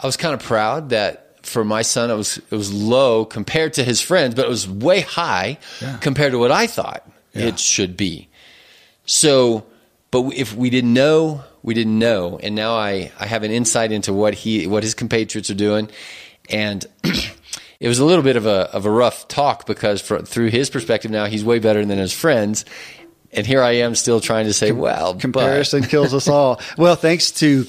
I 0.00 0.06
was 0.06 0.16
kind 0.16 0.34
of 0.34 0.40
proud 0.42 0.90
that 0.90 1.44
for 1.46 1.64
my 1.64 1.82
son, 1.82 2.10
it 2.10 2.14
was 2.16 2.38
it 2.38 2.50
was 2.54 2.72
low 2.72 3.24
compared 3.24 3.74
to 3.74 3.84
his 3.84 4.00
friends, 4.00 4.34
but 4.34 4.44
it 4.44 4.48
was 4.48 4.68
way 4.68 5.00
high 5.00 5.58
compared 6.00 6.32
to 6.32 6.38
what 6.38 6.50
I 6.52 6.66
thought 6.66 7.08
Yeah. 7.32 7.46
it 7.46 7.58
should 7.58 7.96
be. 7.96 8.28
So, 9.06 9.66
but 10.10 10.24
if 10.34 10.54
we 10.54 10.68
didn't 10.70 10.92
know, 10.94 11.42
we 11.62 11.74
didn't 11.74 11.98
know, 11.98 12.38
and 12.42 12.54
now 12.54 12.74
I, 12.76 13.12
I 13.18 13.26
have 13.26 13.42
an 13.42 13.50
insight 13.50 13.92
into 13.92 14.12
what 14.12 14.34
he 14.34 14.66
what 14.66 14.82
his 14.82 14.94
compatriots 14.94 15.50
are 15.50 15.54
doing, 15.54 15.90
and 16.48 16.84
it 17.80 17.88
was 17.88 17.98
a 17.98 18.04
little 18.04 18.22
bit 18.24 18.36
of 18.36 18.46
a 18.46 18.70
of 18.72 18.86
a 18.86 18.90
rough 18.90 19.28
talk 19.28 19.66
because 19.66 20.00
for, 20.00 20.22
through 20.22 20.48
his 20.48 20.70
perspective 20.70 21.10
now 21.10 21.26
he's 21.26 21.44
way 21.44 21.58
better 21.58 21.84
than 21.84 21.98
his 21.98 22.12
friends, 22.12 22.64
And 23.32 23.46
here 23.46 23.62
I 23.62 23.72
am 23.72 23.94
still 23.94 24.20
trying 24.20 24.46
to 24.46 24.52
say, 24.52 24.72
well, 24.72 25.14
comparison 25.14 25.82
kills 25.82 26.14
us 26.14 26.28
all. 26.28 26.60
Well, 26.76 26.96
thanks 26.96 27.30
to 27.32 27.66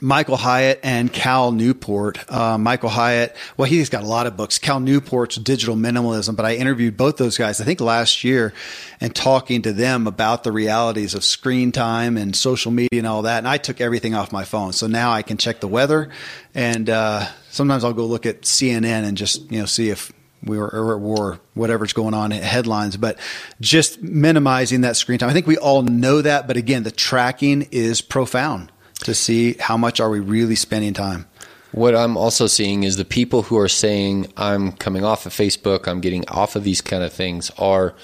Michael 0.00 0.36
Hyatt 0.36 0.80
and 0.82 1.12
Cal 1.12 1.52
Newport. 1.52 2.30
Uh, 2.30 2.56
Michael 2.58 2.88
Hyatt, 2.88 3.34
well, 3.56 3.68
he's 3.68 3.88
got 3.88 4.04
a 4.04 4.06
lot 4.06 4.26
of 4.26 4.36
books. 4.36 4.58
Cal 4.58 4.80
Newport's 4.80 5.36
Digital 5.36 5.76
Minimalism, 5.76 6.36
but 6.36 6.46
I 6.46 6.54
interviewed 6.56 6.96
both 6.96 7.16
those 7.16 7.36
guys, 7.36 7.60
I 7.60 7.64
think 7.64 7.80
last 7.80 8.22
year, 8.22 8.52
and 9.00 9.14
talking 9.14 9.62
to 9.62 9.72
them 9.72 10.06
about 10.06 10.44
the 10.44 10.52
realities 10.52 11.14
of 11.14 11.24
screen 11.24 11.72
time 11.72 12.16
and 12.16 12.34
social 12.34 12.70
media 12.70 13.00
and 13.00 13.06
all 13.06 13.22
that. 13.22 13.38
And 13.38 13.48
I 13.48 13.58
took 13.58 13.80
everything 13.80 14.14
off 14.14 14.30
my 14.30 14.44
phone. 14.44 14.72
So 14.72 14.86
now 14.86 15.10
I 15.10 15.22
can 15.22 15.36
check 15.36 15.60
the 15.60 15.68
weather. 15.68 16.10
And 16.54 16.88
uh, 16.88 17.26
sometimes 17.50 17.84
I'll 17.84 17.92
go 17.92 18.06
look 18.06 18.26
at 18.26 18.42
CNN 18.42 19.04
and 19.04 19.16
just, 19.16 19.50
you 19.50 19.58
know, 19.60 19.66
see 19.66 19.90
if 19.90 20.12
we 20.44 20.56
were, 20.56 20.68
or 20.68 20.94
at 20.94 21.00
war, 21.00 21.40
whatever's 21.54 21.92
going 21.92 22.14
on 22.14 22.30
in 22.30 22.40
headlines, 22.40 22.96
but 22.96 23.18
just 23.60 24.00
minimizing 24.00 24.82
that 24.82 24.96
screen 24.96 25.18
time. 25.18 25.28
I 25.28 25.32
think 25.32 25.48
we 25.48 25.58
all 25.58 25.82
know 25.82 26.22
that, 26.22 26.46
but 26.46 26.56
again, 26.56 26.84
the 26.84 26.92
tracking 26.92 27.66
is 27.72 28.00
profound 28.00 28.70
to 29.04 29.14
see 29.14 29.54
how 29.60 29.76
much 29.76 30.00
are 30.00 30.10
we 30.10 30.20
really 30.20 30.54
spending 30.54 30.94
time. 30.94 31.26
What 31.72 31.94
I'm 31.94 32.16
also 32.16 32.46
seeing 32.46 32.84
is 32.84 32.96
the 32.96 33.04
people 33.04 33.42
who 33.42 33.58
are 33.58 33.68
saying 33.68 34.32
I'm 34.36 34.72
coming 34.72 35.04
off 35.04 35.26
of 35.26 35.32
Facebook, 35.32 35.86
I'm 35.86 36.00
getting 36.00 36.26
off 36.28 36.56
of 36.56 36.64
these 36.64 36.80
kind 36.80 37.02
of 37.02 37.12
things 37.12 37.50
are 37.58 37.94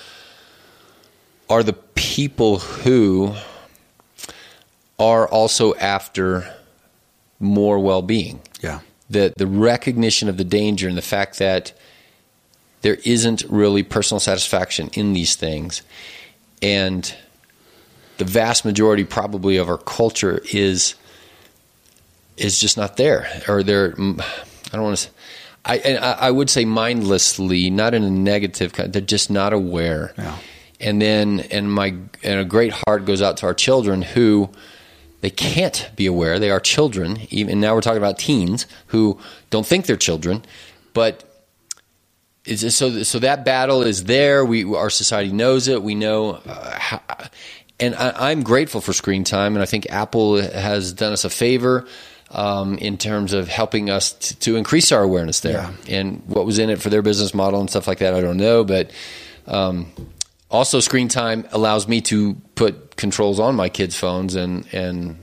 are 1.49 1.63
the 1.63 1.73
people 1.73 2.59
who 2.59 3.35
are 4.99 5.29
also 5.29 5.75
after 5.75 6.55
more 7.39 7.79
well-being. 7.79 8.41
Yeah. 8.63 8.81
The 9.11 9.33
the 9.37 9.47
recognition 9.47 10.29
of 10.29 10.37
the 10.37 10.45
danger 10.45 10.89
and 10.89 10.97
the 10.97 11.03
fact 11.03 11.39
that 11.39 11.73
there 12.83 12.99
isn't 13.05 13.45
really 13.49 13.83
personal 13.83 14.21
satisfaction 14.21 14.91
in 14.93 15.15
these 15.15 15.37
things. 15.37 15.83
And 16.61 17.15
the 18.19 18.25
vast 18.25 18.65
majority 18.65 19.05
probably 19.05 19.57
of 19.57 19.69
our 19.69 19.79
culture 19.79 20.41
is 20.53 20.95
is 22.37 22.59
just 22.59 22.77
not 22.77 22.97
there 22.97 23.27
or 23.49 23.63
they're 23.63 23.93
I 23.93 24.73
don't 24.73 24.83
want 24.83 24.99
to 24.99 25.11
I 25.65 25.79
I 25.97 26.31
would 26.31 26.51
say 26.51 26.65
mindlessly 26.65 27.71
not 27.71 27.95
in 27.95 28.05
a 28.05 28.11
negative 28.11 28.73
kind 28.73 28.93
they're 28.93 29.03
just 29.03 29.31
not 29.31 29.53
aware. 29.53 30.13
Yeah. 30.19 30.37
and 30.81 31.01
then 31.01 31.41
and 31.51 31.73
my 31.73 31.95
and 32.23 32.41
a 32.41 32.45
great 32.45 32.73
heart 32.87 33.05
goes 33.05 33.23
out 33.23 33.37
to 33.39 33.47
our 33.47 33.55
children 33.55 34.03
who 34.03 34.51
they 35.21 35.31
can't 35.31 35.91
be 35.97 36.05
aware. 36.05 36.39
They 36.39 36.51
are 36.51 36.61
children 36.61 37.19
even 37.31 37.61
now 37.61 37.75
we're 37.75 37.81
talking 37.81 37.99
about 37.99 38.19
teens 38.19 38.67
who 38.89 39.19
don't 39.51 39.67
think 39.67 39.87
they're 39.87 39.97
children 39.97 40.45
but 40.93 41.31
it's 42.45 42.75
so 42.75 43.03
so 43.03 43.19
that 43.21 43.45
battle 43.45 43.83
is 43.83 44.05
there. 44.05 44.45
We 44.45 44.65
our 44.75 44.91
society 44.91 45.33
knows 45.33 45.67
it. 45.69 45.83
We 45.83 45.95
know 45.95 46.33
uh, 46.47 46.79
how, 46.79 47.01
and 47.81 47.95
I, 47.95 48.31
am 48.31 48.43
grateful 48.43 48.81
for 48.81 48.93
screen 48.93 49.25
time, 49.25 49.55
and 49.55 49.63
I 49.63 49.67
think 49.67 49.91
Apple 49.91 50.41
has 50.41 50.93
done 50.93 51.13
us 51.13 51.25
a 51.25 51.31
favor 51.31 51.87
um, 52.31 52.79
in 52.79 52.99
terms 52.99 53.33
of 53.33 53.49
helping 53.49 53.91
us 53.91 54.13
t- 54.13 54.35
to 54.37 54.57
increase 54.57 54.93
our 54.93 55.03
awareness 55.03 55.41
there. 55.41 55.75
Yeah. 55.87 55.97
And 55.97 56.23
what 56.27 56.47
was 56.47 56.59
in 56.59 56.71
it 56.71 56.81
for 56.81 56.89
their 56.89 57.03
business 57.03 57.35
model 57.35 57.61
and 57.61 57.69
stuff 57.69 57.89
like 57.89 57.99
that, 57.99 58.15
I 58.15 58.21
don't 58.21 58.37
know. 58.37 58.65
But 58.65 58.93
um, 59.47 59.93
also, 60.51 60.81
screen 60.81 61.09
time 61.09 61.47
allows 61.51 61.89
me 61.89 62.01
to 62.03 62.35
put 62.55 62.97
controls 62.97 63.41
on 63.41 63.57
my 63.57 63.69
kids' 63.69 63.97
phones, 63.97 64.37
and 64.37 64.67
and 64.73 65.19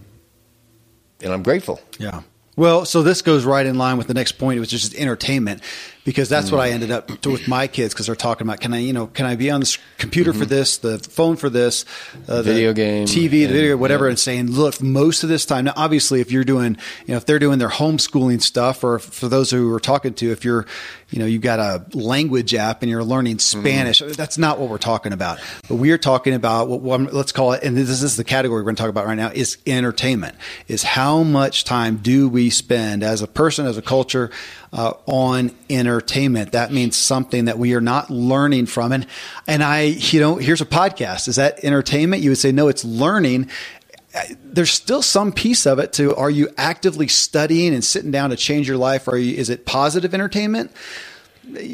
and 1.21 1.33
I'm 1.33 1.43
grateful. 1.43 1.79
Yeah. 1.99 2.21
Well, 2.57 2.83
so 2.85 3.01
this 3.01 3.21
goes 3.21 3.45
right 3.45 3.65
in 3.65 3.77
line 3.77 3.97
with 3.97 4.07
the 4.07 4.13
next 4.13 4.33
point, 4.33 4.59
which 4.59 4.73
is 4.73 4.81
just 4.81 4.95
entertainment 4.95 5.63
because 6.03 6.29
that's 6.29 6.49
mm. 6.49 6.53
what 6.53 6.61
I 6.61 6.69
mm. 6.69 6.73
ended 6.73 6.91
up 6.91 7.21
to 7.21 7.31
with 7.31 7.47
my 7.47 7.67
kids 7.67 7.93
because 7.93 8.07
they're 8.07 8.15
talking 8.15 8.47
about 8.47 8.59
can 8.59 8.73
I 8.73 8.79
you 8.79 8.93
know 8.93 9.07
can 9.07 9.25
I 9.25 9.35
be 9.35 9.51
on 9.51 9.61
the 9.61 9.77
computer 9.97 10.31
mm-hmm. 10.31 10.39
for 10.39 10.45
this, 10.45 10.77
the 10.77 10.99
phone 10.99 11.35
for 11.35 11.49
this, 11.49 11.85
uh, 12.27 12.41
video 12.41 12.73
game, 12.73 13.05
TV, 13.05 13.29
the 13.29 13.47
video, 13.47 13.77
whatever, 13.77 14.05
yeah. 14.05 14.11
and 14.11 14.19
saying 14.19 14.51
look, 14.51 14.81
most 14.81 15.23
of 15.23 15.29
this 15.29 15.45
time 15.45 15.65
now, 15.65 15.73
obviously, 15.75 16.21
if 16.21 16.31
you're 16.31 16.43
doing 16.43 16.77
you 17.05 17.11
know 17.11 17.17
if 17.17 17.25
they're 17.25 17.39
doing 17.39 17.59
their 17.59 17.69
homeschooling 17.69 18.41
stuff, 18.41 18.83
or 18.83 18.99
for 18.99 19.27
those 19.27 19.51
who 19.51 19.69
we're 19.69 19.79
talking 19.79 20.13
to, 20.15 20.31
if 20.31 20.43
you're 20.43 20.65
you 21.09 21.19
know 21.19 21.25
you've 21.25 21.41
got 21.41 21.59
a 21.59 21.85
language 21.95 22.53
app 22.55 22.81
and 22.81 22.89
you're 22.89 23.03
learning 23.03 23.37
mm-hmm. 23.37 23.61
Spanish, 23.61 24.01
mm. 24.01 24.15
that's 24.15 24.37
not 24.37 24.59
what 24.59 24.69
we're 24.69 24.77
talking 24.77 25.13
about. 25.13 25.39
But 25.67 25.75
we 25.75 25.91
are 25.91 25.97
talking 25.97 26.33
about 26.33 26.67
what, 26.67 26.81
what 26.81 27.13
let's 27.13 27.31
call 27.31 27.53
it, 27.53 27.63
and 27.63 27.77
this 27.77 28.01
is 28.01 28.17
the 28.17 28.23
category 28.23 28.61
we're 28.61 28.65
going 28.65 28.75
to 28.75 28.81
talk 28.81 28.89
about 28.89 29.05
right 29.05 29.15
now 29.15 29.31
is 29.33 29.57
entertainment. 29.67 30.35
Is 30.67 30.83
how 30.83 31.23
much 31.23 31.63
time 31.63 31.97
do 31.97 32.27
we 32.29 32.49
spend 32.49 33.03
as 33.03 33.21
a 33.21 33.27
person, 33.27 33.65
as 33.65 33.77
a 33.77 33.81
culture? 33.81 34.31
Uh, 34.73 34.93
on 35.05 35.51
entertainment. 35.69 36.53
That 36.53 36.71
means 36.71 36.95
something 36.95 37.45
that 37.45 37.57
we 37.57 37.73
are 37.73 37.81
not 37.81 38.09
learning 38.09 38.67
from. 38.67 38.91
And, 38.91 39.07
and 39.47 39.63
I, 39.63 39.81
you 39.81 40.19
know, 40.19 40.35
here's 40.35 40.61
a 40.61 40.65
podcast. 40.65 41.27
Is 41.27 41.35
that 41.35 41.63
entertainment? 41.63 42.23
You 42.23 42.31
would 42.31 42.37
say, 42.37 42.51
no, 42.51 42.67
it's 42.67 42.85
learning 42.85 43.49
there's 44.43 44.71
still 44.71 45.01
some 45.01 45.31
piece 45.31 45.65
of 45.65 45.79
it 45.79 45.93
to 45.93 46.15
are 46.15 46.29
you 46.29 46.49
actively 46.57 47.07
studying 47.07 47.73
and 47.73 47.83
sitting 47.83 48.11
down 48.11 48.29
to 48.29 48.35
change 48.35 48.67
your 48.67 48.77
life 48.77 49.07
are 49.07 49.17
you 49.17 49.35
is 49.35 49.49
it 49.49 49.65
positive 49.65 50.13
entertainment 50.13 50.71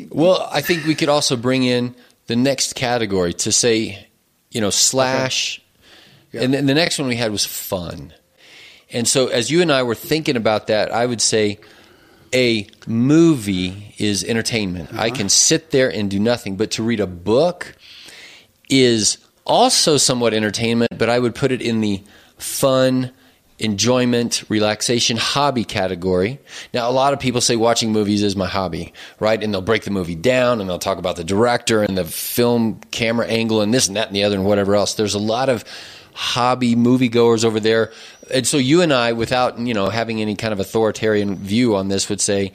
well 0.10 0.48
i 0.52 0.62
think 0.62 0.86
we 0.86 0.96
could 0.96 1.10
also 1.10 1.36
bring 1.36 1.64
in 1.64 1.96
the 2.28 2.36
next 2.36 2.76
category 2.76 3.34
to 3.34 3.52
say 3.52 4.08
you 4.52 4.62
know 4.62 4.70
slash 4.70 5.60
okay. 6.30 6.38
yeah. 6.38 6.42
and 6.44 6.54
then 6.54 6.66
the 6.68 6.76
next 6.76 7.00
one 7.00 7.08
we 7.08 7.16
had 7.16 7.32
was 7.32 7.46
fun 7.46 8.14
and 8.92 9.08
so 9.08 9.28
as 9.28 9.50
you 9.50 9.62
and 9.62 9.72
i 9.72 9.82
were 9.82 9.96
thinking 9.96 10.36
about 10.36 10.68
that 10.68 10.92
i 10.92 11.06
would 11.06 11.22
say 11.22 11.60
a 12.34 12.68
movie 12.86 13.96
is 13.98 14.24
entertainment. 14.24 14.90
Uh-huh. 14.90 15.04
I 15.04 15.12
can 15.12 15.30
sit 15.30 15.72
there 15.72 15.92
and 15.92 16.10
do 16.10 16.20
nothing, 16.20 16.56
but 16.56 16.72
to 16.72 16.84
read 16.84 17.00
a 17.00 17.08
book 17.08 17.76
is 18.70 19.18
also 19.46 19.98
somewhat 19.98 20.34
entertainment, 20.34 20.98
but 20.98 21.10
I 21.10 21.20
would 21.20 21.34
put 21.34 21.52
it 21.52 21.62
in 21.62 21.82
the 21.82 22.04
fun, 22.38 23.12
enjoyment, 23.60 24.44
relaxation, 24.50 25.18
hobby 25.18 25.64
category. 25.64 26.40
Now, 26.74 26.90
a 26.90 26.92
lot 26.92 27.14
of 27.14 27.20
people 27.20 27.42
say 27.42 27.56
watching 27.56 27.92
movies 27.92 28.22
is 28.22 28.36
my 28.36 28.46
hobby, 28.46 28.94
right? 29.20 29.42
And 29.42 29.54
they'll 29.54 29.62
break 29.62 29.84
the 29.84 29.92
movie 29.92 30.16
down 30.16 30.62
and 30.62 30.70
they'll 30.70 30.78
talk 30.78 30.98
about 30.98 31.16
the 31.16 31.24
director 31.24 31.82
and 31.82 31.98
the 31.98 32.06
film 32.06 32.82
camera 32.92 33.26
angle 33.28 33.62
and 33.62 33.74
this 33.74 33.88
and 33.88 33.96
that 33.98 34.08
and 34.08 34.16
the 34.16 34.24
other 34.24 34.36
and 34.36 34.46
whatever 34.46 34.76
else. 34.76 34.94
There's 34.94 35.16
a 35.16 35.20
lot 35.20 35.50
of 35.50 35.64
hobby 36.18 36.76
moviegoers 36.76 37.46
over 37.46 37.60
there. 37.60 37.92
And 38.34 38.48
so 38.48 38.58
you 38.58 38.82
and 38.82 38.92
I, 38.92 39.14
without 39.14 39.60
you 39.60 39.74
know 39.74 39.90
having 39.90 40.20
any 40.20 40.36
kind 40.36 40.52
of 40.52 40.60
authoritarian 40.60 41.36
view 41.36 41.76
on 41.76 41.88
this, 41.88 42.10
would 42.10 42.20
say 42.20 42.54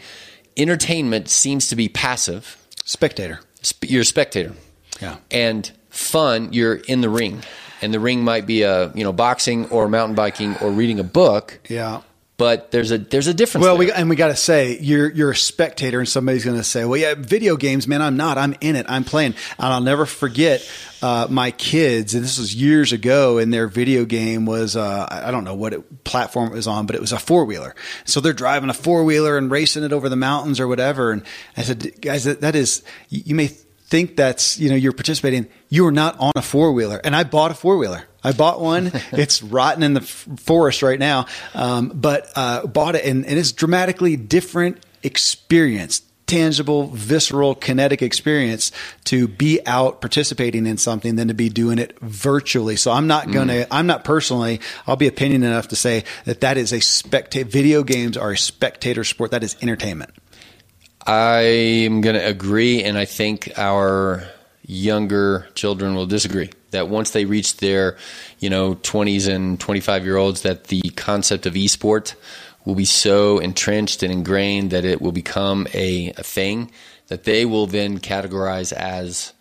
entertainment 0.57 1.29
seems 1.29 1.69
to 1.69 1.77
be 1.77 1.89
passive. 1.89 2.59
Spectator. 2.85 3.41
You're 3.81 4.03
a 4.03 4.05
spectator. 4.05 4.53
Yeah. 5.01 5.19
And 5.31 5.71
fun, 5.91 6.53
you're 6.53 6.75
in 6.75 7.01
the 7.01 7.09
ring. 7.09 7.43
And 7.81 7.95
the 7.95 8.01
ring 8.01 8.23
might 8.25 8.47
be 8.47 8.63
a 8.63 8.93
you 8.95 9.05
know 9.05 9.13
boxing 9.13 9.69
or 9.71 9.89
mountain 9.89 10.17
biking 10.17 10.57
or 10.59 10.71
reading 10.71 10.99
a 10.99 11.05
book. 11.05 11.61
Yeah 11.69 12.03
but 12.43 12.73
there's 12.73 12.91
a 12.91 12.99
there's 12.99 13.29
a 13.29 13.35
difference. 13.35 13.65
Well, 13.65 13.77
we, 13.77 13.93
and 13.93 14.11
we 14.11 14.17
got 14.17 14.27
to 14.27 14.35
say 14.35 14.77
you're 14.81 15.09
you're 15.09 15.31
a 15.31 15.37
spectator, 15.37 16.01
and 16.01 16.09
somebody's 16.09 16.45
going 16.45 16.57
to 16.57 16.65
say, 16.65 16.85
"Well, 16.85 16.99
yeah, 16.99 17.15
video 17.17 17.57
games, 17.57 17.87
man, 17.87 18.03
I'm 18.03 18.17
not. 18.17 18.37
I'm 18.37 18.57
in 18.61 18.75
it. 18.75 18.85
I'm 18.89 19.05
playing." 19.05 19.37
And 19.61 19.73
I'll 19.73 19.81
never 19.81 20.07
forget 20.07 20.69
uh, 21.03 21.29
my 21.31 21.53
kids, 21.53 22.15
and 22.15 22.25
this 22.25 22.41
was 22.41 22.53
years 22.53 22.93
ago, 22.93 23.39
and 23.39 23.55
their 23.55 23.69
video 23.69 24.05
game 24.05 24.45
was 24.45 24.75
uh, 24.75 25.07
I 25.09 25.31
don't 25.31 25.45
know 25.45 25.55
what 25.55 25.73
it, 25.73 26.03
platform 26.03 26.49
it 26.49 26.57
was 26.57 26.67
on, 26.67 26.87
but 26.87 26.97
it 26.97 27.01
was 27.01 27.13
a 27.13 27.19
four 27.21 27.45
wheeler. 27.45 27.77
So 28.07 28.19
they're 28.19 28.33
driving 28.33 28.71
a 28.71 28.75
four 28.75 29.05
wheeler 29.05 29.39
and 29.39 29.49
racing 29.49 29.85
it 29.85 29.93
over 29.93 30.09
the 30.09 30.17
mountains 30.17 30.59
or 30.59 30.67
whatever. 30.67 31.13
And 31.13 31.23
I 31.57 31.63
said, 31.63 32.01
guys, 32.01 32.25
that, 32.25 32.41
that 32.41 32.57
is 32.57 32.83
you 33.09 33.37
may 33.37 33.47
think 33.47 34.17
that's 34.17 34.59
you 34.59 34.69
know 34.69 34.75
you're 34.75 34.91
participating. 34.91 35.47
You 35.69 35.87
are 35.87 35.93
not 35.93 36.19
on 36.19 36.33
a 36.35 36.43
four 36.43 36.73
wheeler, 36.73 37.01
and 37.05 37.15
I 37.15 37.23
bought 37.23 37.53
a 37.53 37.55
four 37.55 37.77
wheeler. 37.77 38.09
I 38.25 38.33
bought 38.33 38.61
one. 38.61 38.91
it's 39.13 39.43
rotten 39.43 39.83
in 39.83 39.95
the 39.95 40.01
forest 40.01 40.83
right 40.83 40.99
now, 40.99 41.27
um, 41.55 41.93
but 41.95 42.31
uh, 42.37 42.67
bought 42.67 42.95
it, 42.95 43.05
and, 43.05 43.27
and 43.27 43.39
it's 43.39 43.53
dramatically 43.53 44.17
different 44.17 44.85
experience 45.03 46.03
tangible, 46.33 46.87
visceral, 46.87 47.55
kinetic 47.55 48.01
experience 48.01 48.73
to 49.05 49.29
be 49.29 49.61
out 49.67 50.01
participating 50.01 50.67
in 50.67 50.79
something 50.79 51.17
than 51.17 51.29
to 51.29 51.35
be 51.35 51.51
doing 51.51 51.79
it 51.79 51.99
virtually. 52.01 52.75
So 52.75 52.91
I'm 52.91 53.07
not 53.07 53.31
going 53.31 53.49
to, 53.49 53.65
mm. 53.65 53.67
I'm 53.71 53.87
not 53.87 54.03
personally, 54.03 54.59
I'll 54.87 54.97
be 54.97 55.09
opinion 55.09 55.43
enough 55.43 55.69
to 55.69 55.77
say 55.77 56.05
that 56.25 56.41
that 56.41 56.57
is 56.57 56.73
a 56.73 56.81
spectator, 56.81 57.47
video 57.47 57.83
games 57.83 58.17
are 58.17 58.31
a 58.31 58.39
spectator 58.39 59.05
sport. 59.05 59.33
That 59.33 59.45
is 59.45 59.59
entertainment. 59.61 60.11
I'm 61.07 62.01
going 62.01 62.17
to 62.17 62.27
agree. 62.27 62.83
And 62.83 62.97
I 62.97 63.05
think 63.05 63.53
our 63.59 64.27
younger 64.63 65.49
children 65.55 65.95
will 65.95 66.07
disagree 66.07 66.51
that 66.73 66.89
once 66.89 67.11
they 67.13 67.25
reach 67.25 67.59
their, 67.59 67.97
you 68.39 68.51
know, 68.51 68.75
20s 68.75 69.33
and 69.33 69.59
25 69.59 70.05
year 70.05 70.17
olds, 70.17 70.43
that 70.43 70.65
the 70.65 70.83
concept 70.97 71.47
of 71.47 71.55
esport 71.55 72.15
will 72.65 72.75
be 72.75 72.85
so 72.85 73.39
entrenched 73.39 74.03
and 74.03 74.13
ingrained 74.13 74.71
that 74.71 74.85
it 74.85 75.01
will 75.01 75.13
become 75.13 75.67
a, 75.73 76.13
a 76.17 76.23
thing 76.23 76.71
that 77.09 77.25
they 77.25 77.45
will 77.45 77.67
then 77.67 77.99
categorize 77.99 78.73
as 78.73 79.33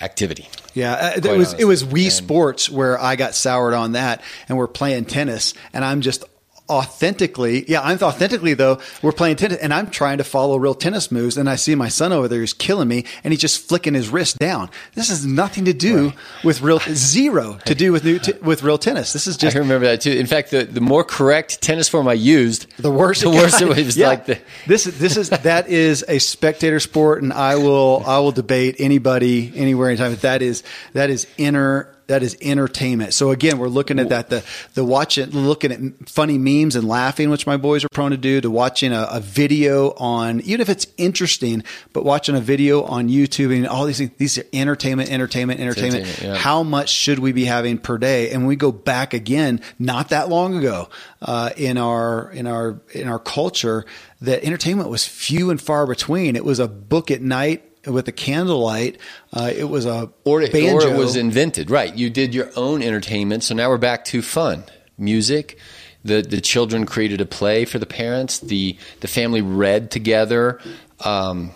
activity. 0.00 0.48
Yeah, 0.74 0.92
uh, 0.92 1.12
it 1.16 1.24
was 1.24 1.26
honestly. 1.26 1.60
it 1.60 1.64
was 1.64 1.84
Wii 1.84 2.04
and, 2.04 2.12
Sports 2.12 2.70
where 2.70 3.00
I 3.00 3.16
got 3.16 3.34
soured 3.34 3.74
on 3.74 3.92
that, 3.92 4.22
and 4.48 4.56
we're 4.56 4.68
playing 4.68 5.06
tennis, 5.06 5.54
and 5.72 5.84
I'm 5.84 6.00
just 6.00 6.24
authentically, 6.70 7.64
yeah, 7.68 7.80
I'm 7.82 7.98
authentically 7.98 8.54
though. 8.54 8.80
We're 9.02 9.12
playing 9.12 9.36
tennis, 9.36 9.58
and 9.58 9.72
I'm 9.72 9.90
trying 9.90 10.18
to 10.18 10.24
follow 10.24 10.56
real 10.58 10.74
tennis 10.74 11.10
moves, 11.10 11.36
and 11.36 11.48
I 11.48 11.56
see 11.56 11.74
my 11.74 11.88
son 11.88 12.12
over 12.12 12.28
there 12.28 12.40
who's 12.40 12.52
killing 12.52 12.88
me, 12.88 13.04
and 13.24 13.32
he's 13.32 13.40
just 13.40 13.66
flicking 13.68 13.94
his 13.94 14.08
wrist 14.08 14.38
down. 14.38 14.70
This 14.94 15.08
has 15.08 15.24
nothing 15.24 15.64
to 15.66 15.72
do 15.72 16.06
right. 16.08 16.44
with 16.44 16.62
real 16.62 16.80
zero 16.80 17.58
to 17.64 17.74
do 17.74 17.92
with 17.92 18.04
new 18.04 18.18
t- 18.18 18.32
with 18.42 18.62
real 18.62 18.78
tennis. 18.78 19.12
This 19.12 19.26
is 19.26 19.36
just. 19.36 19.56
I 19.56 19.60
remember 19.60 19.86
that 19.86 20.00
too. 20.00 20.12
In 20.12 20.26
fact, 20.26 20.50
the, 20.50 20.64
the 20.64 20.80
more 20.80 21.04
correct 21.04 21.60
tennis 21.62 21.88
form 21.88 22.08
I 22.08 22.14
used, 22.14 22.66
the 22.78 22.90
worse. 22.90 23.22
The 23.22 23.30
worse 23.30 23.60
it 23.60 23.68
was. 23.68 23.96
Yeah. 23.96 24.08
Like 24.08 24.26
the 24.26 24.38
this 24.66 24.86
is 24.86 24.98
this 24.98 25.16
is 25.16 25.30
that 25.30 25.68
is 25.68 26.04
a 26.08 26.18
spectator 26.18 26.80
sport, 26.80 27.22
and 27.22 27.32
I 27.32 27.56
will 27.56 28.02
I 28.06 28.18
will 28.18 28.32
debate 28.32 28.76
anybody 28.78 29.52
anywhere 29.54 29.88
anytime. 29.88 30.14
That 30.16 30.42
is 30.42 30.62
that 30.92 31.10
is 31.10 31.26
inner 31.36 31.94
that 32.08 32.22
is 32.22 32.36
entertainment. 32.40 33.14
So 33.14 33.30
again, 33.30 33.58
we're 33.58 33.68
looking 33.68 33.98
at 33.98 34.08
that 34.08 34.30
the 34.30 34.44
the 34.74 34.84
watching 34.84 35.30
looking 35.30 35.72
at 35.72 36.08
funny 36.08 36.38
memes 36.38 36.74
and 36.74 36.88
laughing, 36.88 37.30
which 37.30 37.46
my 37.46 37.56
boys 37.56 37.84
are 37.84 37.88
prone 37.90 38.10
to 38.10 38.16
do, 38.16 38.40
to 38.40 38.50
watching 38.50 38.92
a, 38.92 39.06
a 39.10 39.20
video 39.20 39.92
on 39.92 40.40
even 40.40 40.60
if 40.60 40.68
it's 40.68 40.86
interesting, 40.96 41.62
but 41.92 42.04
watching 42.04 42.34
a 42.34 42.40
video 42.40 42.82
on 42.82 43.08
YouTube 43.08 43.54
and 43.54 43.66
all 43.66 43.84
these 43.84 43.98
things. 43.98 44.10
These 44.16 44.38
are 44.38 44.44
entertainment, 44.52 45.10
entertainment, 45.10 45.60
entertainment. 45.60 46.06
entertainment 46.06 46.36
yeah. 46.36 46.42
How 46.42 46.62
much 46.62 46.88
should 46.88 47.18
we 47.18 47.32
be 47.32 47.44
having 47.44 47.78
per 47.78 47.98
day? 47.98 48.30
And 48.30 48.46
we 48.46 48.56
go 48.56 48.72
back 48.72 49.12
again, 49.12 49.60
not 49.78 50.08
that 50.08 50.30
long 50.30 50.56
ago, 50.56 50.88
uh, 51.20 51.50
in 51.56 51.76
our 51.76 52.30
in 52.30 52.46
our 52.46 52.80
in 52.92 53.06
our 53.06 53.18
culture, 53.18 53.84
that 54.22 54.42
entertainment 54.44 54.88
was 54.88 55.06
few 55.06 55.50
and 55.50 55.60
far 55.60 55.86
between. 55.86 56.36
It 56.36 56.44
was 56.44 56.58
a 56.58 56.68
book 56.68 57.10
at 57.10 57.20
night 57.20 57.67
with 57.86 58.06
the 58.06 58.12
candlelight. 58.12 58.98
Uh, 59.32 59.50
it 59.54 59.64
was 59.64 59.86
a 59.86 60.10
or 60.24 60.42
it, 60.42 60.52
banjo. 60.52 60.86
or 60.86 60.94
it 60.94 60.96
was 60.96 61.16
invented. 61.16 61.70
Right, 61.70 61.94
you 61.94 62.10
did 62.10 62.34
your 62.34 62.50
own 62.56 62.82
entertainment. 62.82 63.44
So 63.44 63.54
now 63.54 63.68
we're 63.68 63.78
back 63.78 64.04
to 64.06 64.22
fun, 64.22 64.64
music. 64.96 65.58
The 66.04 66.22
the 66.22 66.40
children 66.40 66.86
created 66.86 67.20
a 67.20 67.26
play 67.26 67.64
for 67.64 67.78
the 67.78 67.86
parents. 67.86 68.38
The 68.38 68.76
the 69.00 69.08
family 69.08 69.42
read 69.42 69.90
together. 69.90 70.60
Um, 71.04 71.52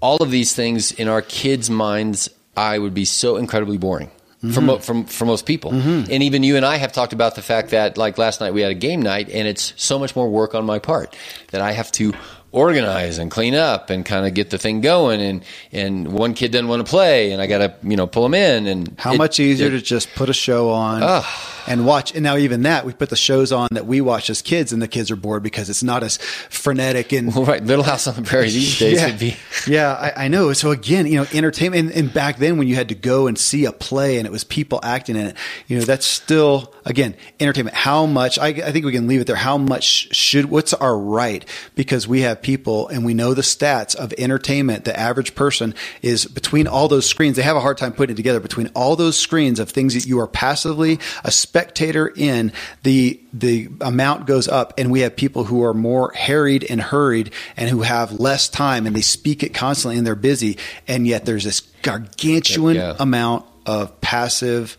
all 0.00 0.22
of 0.22 0.30
these 0.30 0.54
things 0.54 0.92
in 0.92 1.08
our 1.08 1.22
kids' 1.22 1.68
minds, 1.68 2.28
I 2.56 2.78
would 2.78 2.94
be 2.94 3.04
so 3.04 3.36
incredibly 3.36 3.78
boring. 3.78 4.10
Mm-hmm. 4.42 4.68
For, 4.68 4.78
from, 4.78 5.04
for 5.06 5.24
most 5.24 5.46
people. 5.46 5.72
Mm-hmm. 5.72 6.12
And 6.12 6.22
even 6.22 6.44
you 6.44 6.54
and 6.54 6.64
I 6.64 6.76
have 6.76 6.92
talked 6.92 7.12
about 7.12 7.34
the 7.34 7.42
fact 7.42 7.70
that, 7.70 7.98
like 7.98 8.18
last 8.18 8.40
night, 8.40 8.54
we 8.54 8.60
had 8.60 8.70
a 8.70 8.74
game 8.74 9.02
night, 9.02 9.28
and 9.30 9.48
it's 9.48 9.72
so 9.76 9.98
much 9.98 10.14
more 10.14 10.28
work 10.28 10.54
on 10.54 10.64
my 10.64 10.78
part 10.78 11.16
that 11.50 11.60
I 11.60 11.72
have 11.72 11.90
to 11.92 12.12
organize 12.58 13.18
and 13.18 13.30
clean 13.30 13.54
up 13.54 13.90
and 13.90 14.04
kind 14.04 14.26
of 14.26 14.34
get 14.34 14.50
the 14.50 14.58
thing 14.58 14.80
going. 14.80 15.20
And 15.20 15.44
and 15.72 16.12
one 16.12 16.34
kid 16.34 16.52
doesn't 16.52 16.68
want 16.68 16.84
to 16.84 16.90
play 16.90 17.32
and 17.32 17.40
I 17.40 17.46
got 17.46 17.58
to 17.58 17.74
you 17.82 17.96
know 17.96 18.06
pull 18.06 18.24
them 18.24 18.34
in. 18.34 18.66
And 18.66 18.94
how 18.98 19.14
it, 19.14 19.18
much 19.18 19.40
easier 19.40 19.68
it, 19.68 19.70
to 19.70 19.80
just 19.80 20.14
put 20.14 20.28
a 20.28 20.34
show 20.34 20.70
on? 20.70 21.02
Uh, 21.02 21.22
and 21.68 21.86
watch. 21.86 22.14
And 22.14 22.22
now 22.22 22.36
even 22.36 22.62
that 22.62 22.84
we 22.84 22.92
put 22.92 23.10
the 23.10 23.16
shows 23.16 23.52
on 23.52 23.68
that 23.72 23.86
we 23.86 24.00
watch 24.00 24.30
as 24.30 24.42
kids 24.42 24.72
and 24.72 24.80
the 24.80 24.88
kids 24.88 25.10
are 25.10 25.16
bored 25.16 25.42
because 25.42 25.70
it's 25.70 25.82
not 25.82 26.02
as 26.02 26.16
frenetic 26.48 27.12
and 27.12 27.34
well, 27.34 27.44
right. 27.44 27.62
Little 27.62 27.84
House 27.84 28.06
on 28.06 28.14
the 28.14 28.22
Prairie 28.22 28.50
these 28.50 28.78
days 28.78 28.98
yeah, 28.98 29.06
would 29.06 29.18
be 29.18 29.36
yeah 29.66 29.92
I, 29.92 30.24
I, 30.24 30.28
know. 30.28 30.52
So 30.52 30.70
again 30.70 31.06
you 31.06 31.16
know 31.16 31.26
entertainment 31.32 31.88
and, 31.88 31.96
and 31.96 32.14
back 32.14 32.38
then 32.38 32.58
when 32.58 32.68
you 32.68 32.74
had 32.74 32.88
to 32.88 32.94
go 32.94 33.26
and 33.26 33.38
see 33.38 33.64
a 33.64 33.72
play 33.72 34.18
and 34.18 34.26
it 34.26 34.30
was 34.30 34.44
people 34.44 34.80
acting 34.82 35.16
in 35.16 35.28
it 35.28 35.36
you 35.66 35.78
know 35.78 35.84
that's 35.84 36.06
still 36.06 36.74
again 36.84 37.14
entertainment. 37.40 37.76
How 37.76 38.06
much 38.06 38.38
I, 38.38 38.48
I 38.48 38.72
think 38.72 38.84
we 38.84 38.92
can 38.92 39.06
leave 39.06 39.20
it 39.20 39.26
there. 39.26 39.36
How 39.36 39.58
much 39.58 40.14
should 40.14 40.46
what's 40.46 40.74
our 40.74 40.98
right? 40.98 41.44
Because 41.74 42.08
we 42.08 42.22
have 42.22 42.42
people, 42.42 42.88
and 42.88 43.04
we 43.04 43.14
know 43.14 43.34
the 43.34 43.42
stats 43.42 43.94
of 43.94 44.12
entertainment. 44.18 44.84
The 44.84 44.98
average 44.98 45.34
person 45.34 45.74
is 46.02 46.26
between 46.26 46.66
all 46.66 46.88
those 46.88 47.06
screens. 47.06 47.36
They 47.36 47.42
have 47.42 47.56
a 47.56 47.60
hard 47.60 47.78
time 47.78 47.92
putting 47.92 48.14
it 48.14 48.16
together 48.16 48.40
between 48.40 48.68
all 48.68 48.96
those 48.96 49.18
screens 49.18 49.60
of 49.60 49.70
things 49.70 49.94
that 49.94 50.06
you 50.06 50.18
are 50.20 50.26
passively 50.26 50.98
a 51.24 51.30
spectator 51.58 52.12
in. 52.14 52.52
The 52.82 53.20
the 53.32 53.68
amount 53.80 54.26
goes 54.26 54.48
up, 54.48 54.74
and 54.78 54.90
we 54.90 55.00
have 55.00 55.16
people 55.16 55.44
who 55.44 55.64
are 55.64 55.74
more 55.74 56.12
harried 56.12 56.64
and 56.68 56.80
hurried, 56.80 57.32
and 57.56 57.68
who 57.68 57.82
have 57.82 58.20
less 58.20 58.48
time, 58.48 58.86
and 58.86 58.94
they 58.94 59.00
speak 59.00 59.42
it 59.42 59.54
constantly, 59.54 59.98
and 59.98 60.06
they're 60.06 60.14
busy, 60.14 60.58
and 60.86 61.06
yet 61.06 61.24
there's 61.24 61.44
this 61.44 61.60
gargantuan 61.82 62.76
yeah. 62.76 62.96
amount 62.98 63.44
of 63.66 64.00
passive 64.00 64.78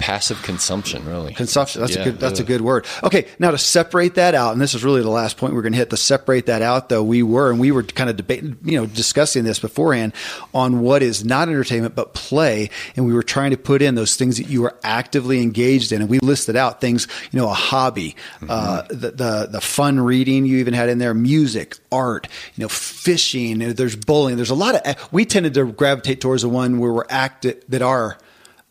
passive 0.00 0.42
consumption, 0.42 1.06
really. 1.06 1.34
Consumption. 1.34 1.82
That's 1.82 1.94
yeah, 1.94 2.00
a 2.00 2.04
good. 2.06 2.18
That's 2.18 2.40
yeah. 2.40 2.44
a 2.44 2.48
good 2.48 2.62
word. 2.62 2.86
Okay, 3.04 3.28
now 3.38 3.50
to 3.50 3.58
separate 3.58 4.14
that 4.14 4.34
out, 4.34 4.52
and 4.52 4.60
this 4.60 4.74
is 4.74 4.82
really 4.82 5.02
the 5.02 5.10
last 5.10 5.36
point 5.36 5.54
we're 5.54 5.62
going 5.62 5.74
to 5.74 5.78
hit. 5.78 5.90
To 5.90 5.96
separate 5.96 6.46
that 6.46 6.62
out, 6.62 6.88
though, 6.88 7.02
we 7.02 7.22
were 7.22 7.50
and 7.50 7.60
we 7.60 7.70
were 7.70 7.82
kind 7.82 8.10
of 8.10 8.16
debating, 8.16 8.56
you 8.64 8.80
know, 8.80 8.86
discussing 8.86 9.44
this 9.44 9.60
beforehand 9.60 10.14
on 10.54 10.80
what 10.80 11.02
is 11.02 11.24
not 11.24 11.48
entertainment 11.48 11.94
but 11.94 12.14
play, 12.14 12.70
and 12.96 13.06
we 13.06 13.12
were 13.12 13.22
trying 13.22 13.50
to 13.50 13.58
put 13.58 13.82
in 13.82 13.94
those 13.94 14.16
things 14.16 14.38
that 14.38 14.48
you 14.48 14.64
are 14.64 14.76
actively 14.82 15.42
engaged 15.42 15.92
in, 15.92 16.00
and 16.00 16.10
we 16.10 16.18
listed 16.18 16.56
out 16.56 16.80
things, 16.80 17.06
you 17.30 17.38
know, 17.38 17.48
a 17.48 17.54
hobby, 17.54 18.16
mm-hmm. 18.36 18.46
uh, 18.50 18.82
the, 18.88 19.10
the 19.10 19.48
the 19.52 19.60
fun 19.60 20.00
reading 20.00 20.46
you 20.46 20.58
even 20.58 20.74
had 20.74 20.88
in 20.88 20.98
there, 20.98 21.12
music, 21.14 21.76
art, 21.92 22.26
you 22.54 22.62
know, 22.62 22.68
fishing. 22.68 23.58
There's 23.58 23.96
bowling. 23.96 24.36
There's 24.36 24.50
a 24.50 24.54
lot 24.54 24.74
of. 24.74 25.12
We 25.12 25.26
tended 25.26 25.54
to 25.54 25.66
gravitate 25.66 26.22
towards 26.22 26.42
the 26.42 26.48
one 26.48 26.78
where 26.78 26.92
we're 26.92 27.04
active 27.10 27.62
that 27.68 27.82
are 27.82 28.18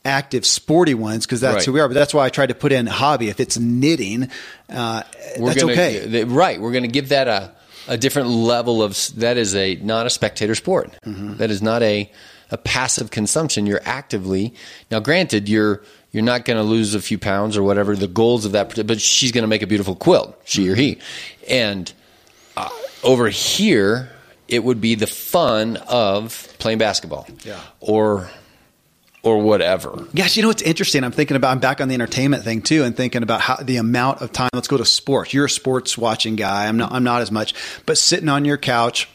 active 0.05 0.45
sporty 0.45 0.93
ones 0.93 1.26
because 1.26 1.41
that's 1.41 1.55
right. 1.55 1.65
who 1.65 1.73
we 1.73 1.80
are. 1.80 1.88
But 1.88 1.95
that's 1.95 2.13
why 2.13 2.26
I 2.26 2.30
tried 2.30 2.47
to 2.47 2.55
put 2.55 2.71
in 2.71 2.85
hobby. 2.85 3.30
If 3.30 3.39
it's 3.39 3.57
knitting, 3.57 4.30
uh, 4.69 5.03
that's 5.38 5.61
gonna, 5.61 5.71
okay. 5.73 6.23
Right. 6.23 6.59
We're 6.59 6.71
going 6.71 6.84
to 6.84 6.89
give 6.89 7.09
that 7.09 7.27
a, 7.27 7.53
a 7.88 7.97
different 7.97 8.30
level 8.30 8.81
of 8.81 8.97
that 9.17 9.38
is 9.38 9.55
a 9.55 9.76
not 9.76 10.05
a 10.05 10.09
spectator 10.09 10.55
sport. 10.55 10.97
Mm-hmm. 11.05 11.38
That 11.38 11.51
is 11.51 11.61
not 11.61 11.84
a 11.84 12.11
a 12.51 12.57
passive 12.57 13.11
consumption. 13.11 13.65
You're 13.65 13.81
actively 13.84 14.53
now. 14.89 14.99
Granted, 14.99 15.49
you're 15.49 15.84
you're 16.11 16.23
not 16.23 16.45
going 16.45 16.57
to 16.57 16.63
lose 16.63 16.95
a 16.95 17.01
few 17.01 17.17
pounds 17.17 17.55
or 17.57 17.63
whatever 17.63 17.95
the 17.95 18.07
goals 18.07 18.45
of 18.45 18.53
that. 18.53 18.88
But 18.88 19.01
she's 19.01 19.31
going 19.31 19.43
to 19.43 19.47
make 19.47 19.61
a 19.61 19.67
beautiful 19.67 19.95
quilt, 19.95 20.39
she 20.45 20.67
or 20.69 20.76
he, 20.76 20.99
and 21.47 21.91
uh, 22.57 22.69
over 23.03 23.30
here 23.30 24.11
it 24.47 24.63
would 24.63 24.81
be 24.81 24.95
the 24.95 25.07
fun 25.07 25.77
of 25.88 26.47
playing 26.57 26.80
basketball, 26.80 27.27
yeah, 27.43 27.59
or 27.80 28.30
or 29.21 29.39
whatever. 29.39 30.07
Yes, 30.13 30.37
you 30.37 30.43
know 30.43 30.49
what's 30.49 30.61
interesting? 30.61 31.03
I'm 31.03 31.11
thinking 31.11 31.35
about 31.35 31.51
I'm 31.51 31.59
back 31.59 31.81
on 31.81 31.87
the 31.87 31.93
entertainment 31.93 32.43
thing 32.43 32.61
too, 32.61 32.83
and 32.83 32.95
thinking 32.95 33.23
about 33.23 33.41
how 33.41 33.57
the 33.57 33.77
amount 33.77 34.21
of 34.21 34.31
time. 34.31 34.49
Let's 34.53 34.67
go 34.67 34.77
to 34.77 34.85
sports. 34.85 35.33
You're 35.33 35.45
a 35.45 35.49
sports 35.49 35.97
watching 35.97 36.35
guy. 36.35 36.67
I'm 36.67 36.77
not. 36.77 36.91
I'm 36.91 37.03
not 37.03 37.21
as 37.21 37.31
much. 37.31 37.53
But 37.85 37.97
sitting 37.97 38.29
on 38.29 38.45
your 38.45 38.57
couch, 38.57 39.09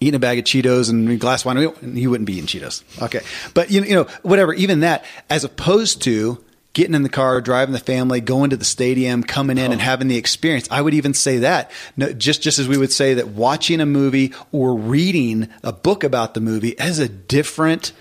eating 0.00 0.16
a 0.16 0.18
bag 0.18 0.38
of 0.38 0.44
Cheetos 0.44 0.90
and 0.90 1.08
a 1.08 1.16
glass 1.16 1.42
of 1.42 1.46
wine, 1.46 1.96
you 1.96 2.10
wouldn't 2.10 2.26
be 2.26 2.34
eating 2.34 2.46
Cheetos. 2.46 2.82
Okay, 3.02 3.20
but 3.54 3.70
you 3.70 3.80
know, 3.80 3.86
you 3.86 3.94
know, 3.94 4.04
whatever. 4.22 4.52
Even 4.54 4.80
that, 4.80 5.04
as 5.30 5.44
opposed 5.44 6.02
to 6.02 6.42
getting 6.72 6.94
in 6.94 7.02
the 7.02 7.08
car, 7.08 7.40
driving 7.40 7.72
the 7.72 7.78
family, 7.78 8.20
going 8.20 8.50
to 8.50 8.56
the 8.56 8.64
stadium, 8.64 9.22
coming 9.22 9.56
in 9.56 9.68
oh. 9.68 9.72
and 9.72 9.80
having 9.80 10.08
the 10.08 10.18
experience. 10.18 10.68
I 10.70 10.82
would 10.82 10.92
even 10.92 11.14
say 11.14 11.38
that 11.38 11.70
no, 11.96 12.12
just 12.12 12.42
just 12.42 12.58
as 12.58 12.68
we 12.68 12.76
would 12.76 12.92
say 12.92 13.14
that 13.14 13.28
watching 13.28 13.80
a 13.80 13.86
movie 13.86 14.34
or 14.52 14.74
reading 14.74 15.48
a 15.62 15.72
book 15.72 16.04
about 16.04 16.34
the 16.34 16.40
movie 16.40 16.74
has 16.78 16.98
a 16.98 17.08
different 17.08 17.92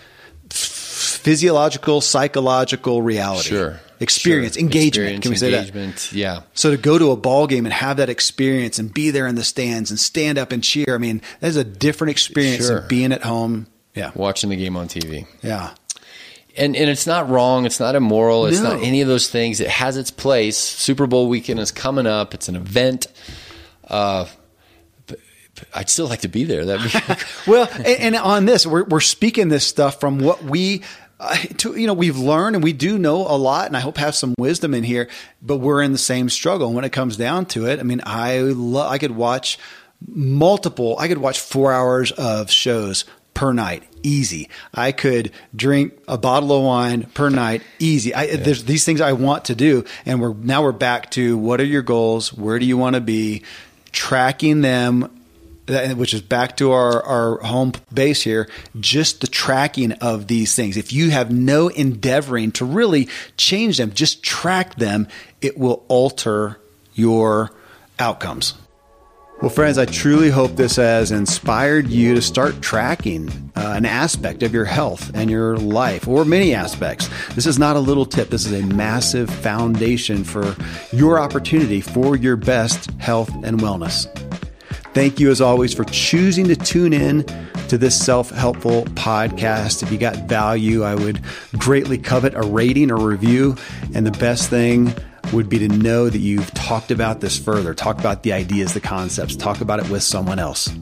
physiological, 1.06 2.02
psychological 2.02 3.02
reality. 3.02 3.49
Sure. 3.49 3.80
Experience, 3.99 4.56
sure. 4.56 4.64
engagement. 4.64 5.18
Experience, 5.18 5.23
Can 5.23 5.32
we 5.32 5.38
say 5.38 5.53
engagement, 5.57 5.95
that? 5.95 6.14
Yeah. 6.14 6.41
So 6.53 6.72
to 6.72 6.77
go 6.77 6.98
to 6.98 7.11
a 7.11 7.15
ball 7.15 7.48
game 7.48 7.65
and 7.65 7.73
have 7.73 7.98
that 7.98 8.10
experience 8.10 8.77
and 8.80 8.94
be 8.94 9.11
there 9.11 9.27
in 9.27 9.36
the 9.36 9.44
stands 9.44 9.90
and 9.90 9.99
stand 9.99 10.38
up 10.38 10.52
and 10.52 10.64
cheer, 10.64 10.95
I 10.95 10.98
mean, 10.98 11.22
that's 11.40 11.56
a 11.56 11.64
different 11.64 12.11
experience 12.11 12.68
sure. 12.68 12.80
than 12.82 12.88
being 12.90 13.11
at 13.14 13.23
home. 13.23 13.68
Yeah. 13.94 14.11
Watching 14.14 14.49
the 14.49 14.57
game 14.57 14.76
on 14.76 14.88
TV. 14.88 15.27
Yeah. 15.41 15.73
And 16.57 16.76
and 16.76 16.90
it's 16.90 17.06
not 17.06 17.30
wrong. 17.30 17.65
It's 17.65 17.80
not 17.80 17.95
immoral. 17.95 18.45
It's 18.45 18.61
no. 18.61 18.73
not 18.73 18.84
any 18.84 19.02
of 19.02 19.07
those 19.07 19.30
things. 19.30 19.60
It 19.60 19.69
has 19.69 19.98
its 19.98 20.11
place. 20.11 20.57
Super 20.57 21.06
Bowl 21.06 21.27
weekend 21.27 21.60
is 21.60 21.72
coming 21.72 22.07
up. 22.07 22.34
It's 22.34 22.48
an 22.48 22.56
event. 22.56 23.07
Uh, 23.86 24.26
I'd 25.73 25.90
still 25.90 26.07
like 26.07 26.22
to 26.22 26.27
be 26.27 26.44
there. 26.44 26.65
That 26.65 27.26
well, 27.48 27.69
and, 27.77 27.88
and, 27.88 28.15
on 28.15 28.45
this, 28.45 28.65
we're 28.65 28.84
we're 28.84 28.99
speaking 28.99 29.49
this 29.49 29.65
stuff 29.65 29.99
from 29.99 30.19
what 30.19 30.44
we. 30.44 30.84
Uh, 31.18 31.34
to, 31.57 31.80
you 31.80 31.88
know, 31.88 31.94
we've 31.94 32.18
learned 32.18 32.57
and 32.57 32.64
we 32.64 32.73
do 32.73 32.98
know 32.98 33.22
a 33.22 33.38
lot, 33.38 33.68
and 33.68 33.77
I 33.77 33.80
hope 33.80 33.95
have 33.98 34.15
some 34.15 34.36
wisdom 34.38 34.73
in 34.73 34.84
here. 34.84 35.07
But 35.41 35.57
we're 35.57 35.82
in 35.82 35.94
the 35.94 35.98
same 35.98 36.30
struggle. 36.30 36.73
When 36.73 36.84
it 36.84 36.91
comes 36.91 37.15
down 37.15 37.45
to 37.48 37.68
it, 37.68 37.80
I 37.80 37.84
mean, 37.84 38.02
I 38.06 38.40
lo- 38.40 38.88
I 38.88 38.98
could 38.98 39.11
watch 39.11 39.57
multiple. 40.06 40.98
I 40.99 41.07
could 41.07 41.19
watch 41.19 41.40
four 41.40 41.72
hours 41.72 42.11
of 42.11 42.52
shows 42.52 43.06
per 43.34 43.53
night, 43.53 43.84
easy. 44.03 44.49
I 44.73 44.91
could 44.91 45.32
drink 45.56 45.94
a 46.07 46.18
bottle 46.18 46.52
of 46.52 46.64
wine 46.64 47.03
per 47.14 47.30
night, 47.30 47.61
easy. 47.80 48.14
I, 48.14 48.23
yeah. 48.23 48.36
There's 48.38 48.64
these 48.65 48.84
things 48.84 48.99
I 48.99 49.14
want 49.14 49.45
to 49.45 49.56
do, 49.56 49.86
and 50.06 50.19
we're 50.19 50.34
now 50.34 50.64
we're 50.64 50.73
back 50.73 51.11
to 51.11 51.38
what 51.38 51.61
are 51.61 51.65
your 51.65 51.82
goals? 51.82 52.34
Where 52.34 52.60
do 52.60 52.65
you 52.65 52.77
want 52.77 52.95
to 52.95 53.02
be? 53.02 53.44
Tracking 53.91 54.60
them 54.60 55.10
which 55.68 56.14
is 56.14 56.22
back 56.22 56.58
to 56.58 56.72
our, 56.72 57.02
our 57.04 57.40
home 57.40 57.74
base 57.94 58.22
here, 58.22 58.48
just 58.80 59.22
the 59.22 59.28
tracking 59.28 59.94
of 59.94 60.28
these 60.28 60.56
things. 60.56 60.78
If 60.78 60.94
you 60.94 61.10
have 61.10 61.32
no 61.32 61.70
endeavoring 61.70 62.52
to 62.54 62.66
really 62.66 63.10
change 63.38 63.78
them, 63.78 63.92
just 63.92 64.24
track 64.24 64.76
them, 64.76 65.08
it 65.42 65.58
will 65.58 65.84
alter 65.88 66.60
your 66.94 67.52
outcomes. 68.00 68.54
Well, 69.42 69.50
friends, 69.50 69.78
I 69.78 69.84
truly 69.84 70.30
hope 70.30 70.56
this 70.56 70.78
has 70.78 71.12
inspired 71.12 71.88
you 71.88 72.16
to 72.16 72.22
start 72.22 72.62
tracking 72.62 73.52
uh, 73.56 73.74
an 73.76 73.86
aspect 73.86 74.44
of 74.44 74.54
your 74.54 74.64
health 74.64 75.12
and 75.14 75.30
your 75.30 75.58
life, 75.58 76.08
or 76.08 76.24
many 76.24 76.54
aspects. 76.54 77.10
This 77.34 77.46
is 77.46 77.60
not 77.60 77.76
a 77.76 77.80
little 77.80 78.06
tip. 78.06 78.30
This 78.30 78.46
is 78.46 78.54
a 78.54 78.66
massive 78.66 79.30
foundation 79.30 80.24
for 80.24 80.56
your 80.94 81.20
opportunity 81.20 81.82
for 81.82 82.16
your 82.16 82.38
best 82.38 82.90
health 82.92 83.30
and 83.44 83.60
wellness. 83.60 84.08
Thank 84.96 85.20
you, 85.20 85.30
as 85.30 85.42
always, 85.42 85.74
for 85.74 85.84
choosing 85.84 86.48
to 86.48 86.56
tune 86.56 86.94
in 86.94 87.26
to 87.68 87.78
this 87.78 88.00
self 88.00 88.30
helpful 88.30 88.86
podcast. 88.96 89.84
If 89.84 89.92
you 89.92 89.98
got 89.98 90.16
value, 90.30 90.84
I 90.84 90.96
would 90.96 91.20
greatly 91.58 91.98
covet 91.98 92.34
a 92.34 92.44
rating 92.44 92.92
or 92.92 92.98
review. 92.98 93.58
And 93.94 94.08
the 94.08 94.18
best 94.18 94.50
thing 94.50 94.96
would 95.34 95.50
be 95.50 95.60
to 95.60 95.68
know 95.68 96.10
that 96.10 96.20
you've 96.20 96.50
talked 96.54 96.92
about 96.92 97.20
this 97.20 97.38
further, 97.38 97.74
talk 97.74 98.00
about 98.00 98.24
the 98.24 98.32
ideas, 98.32 98.74
the 98.74 98.80
concepts, 98.80 99.36
talk 99.36 99.60
about 99.60 99.82
it 99.82 99.90
with 99.90 100.02
someone 100.02 100.40
else. 100.40 100.74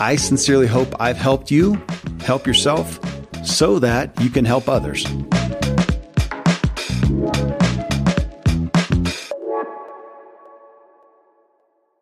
I 0.00 0.16
sincerely 0.16 0.66
hope 0.66 0.98
I've 0.98 1.18
helped 1.18 1.50
you 1.50 1.78
help 2.22 2.46
yourself 2.46 2.98
so 3.44 3.78
that 3.80 4.18
you 4.22 4.30
can 4.30 4.46
help 4.46 4.70
others. 4.70 5.04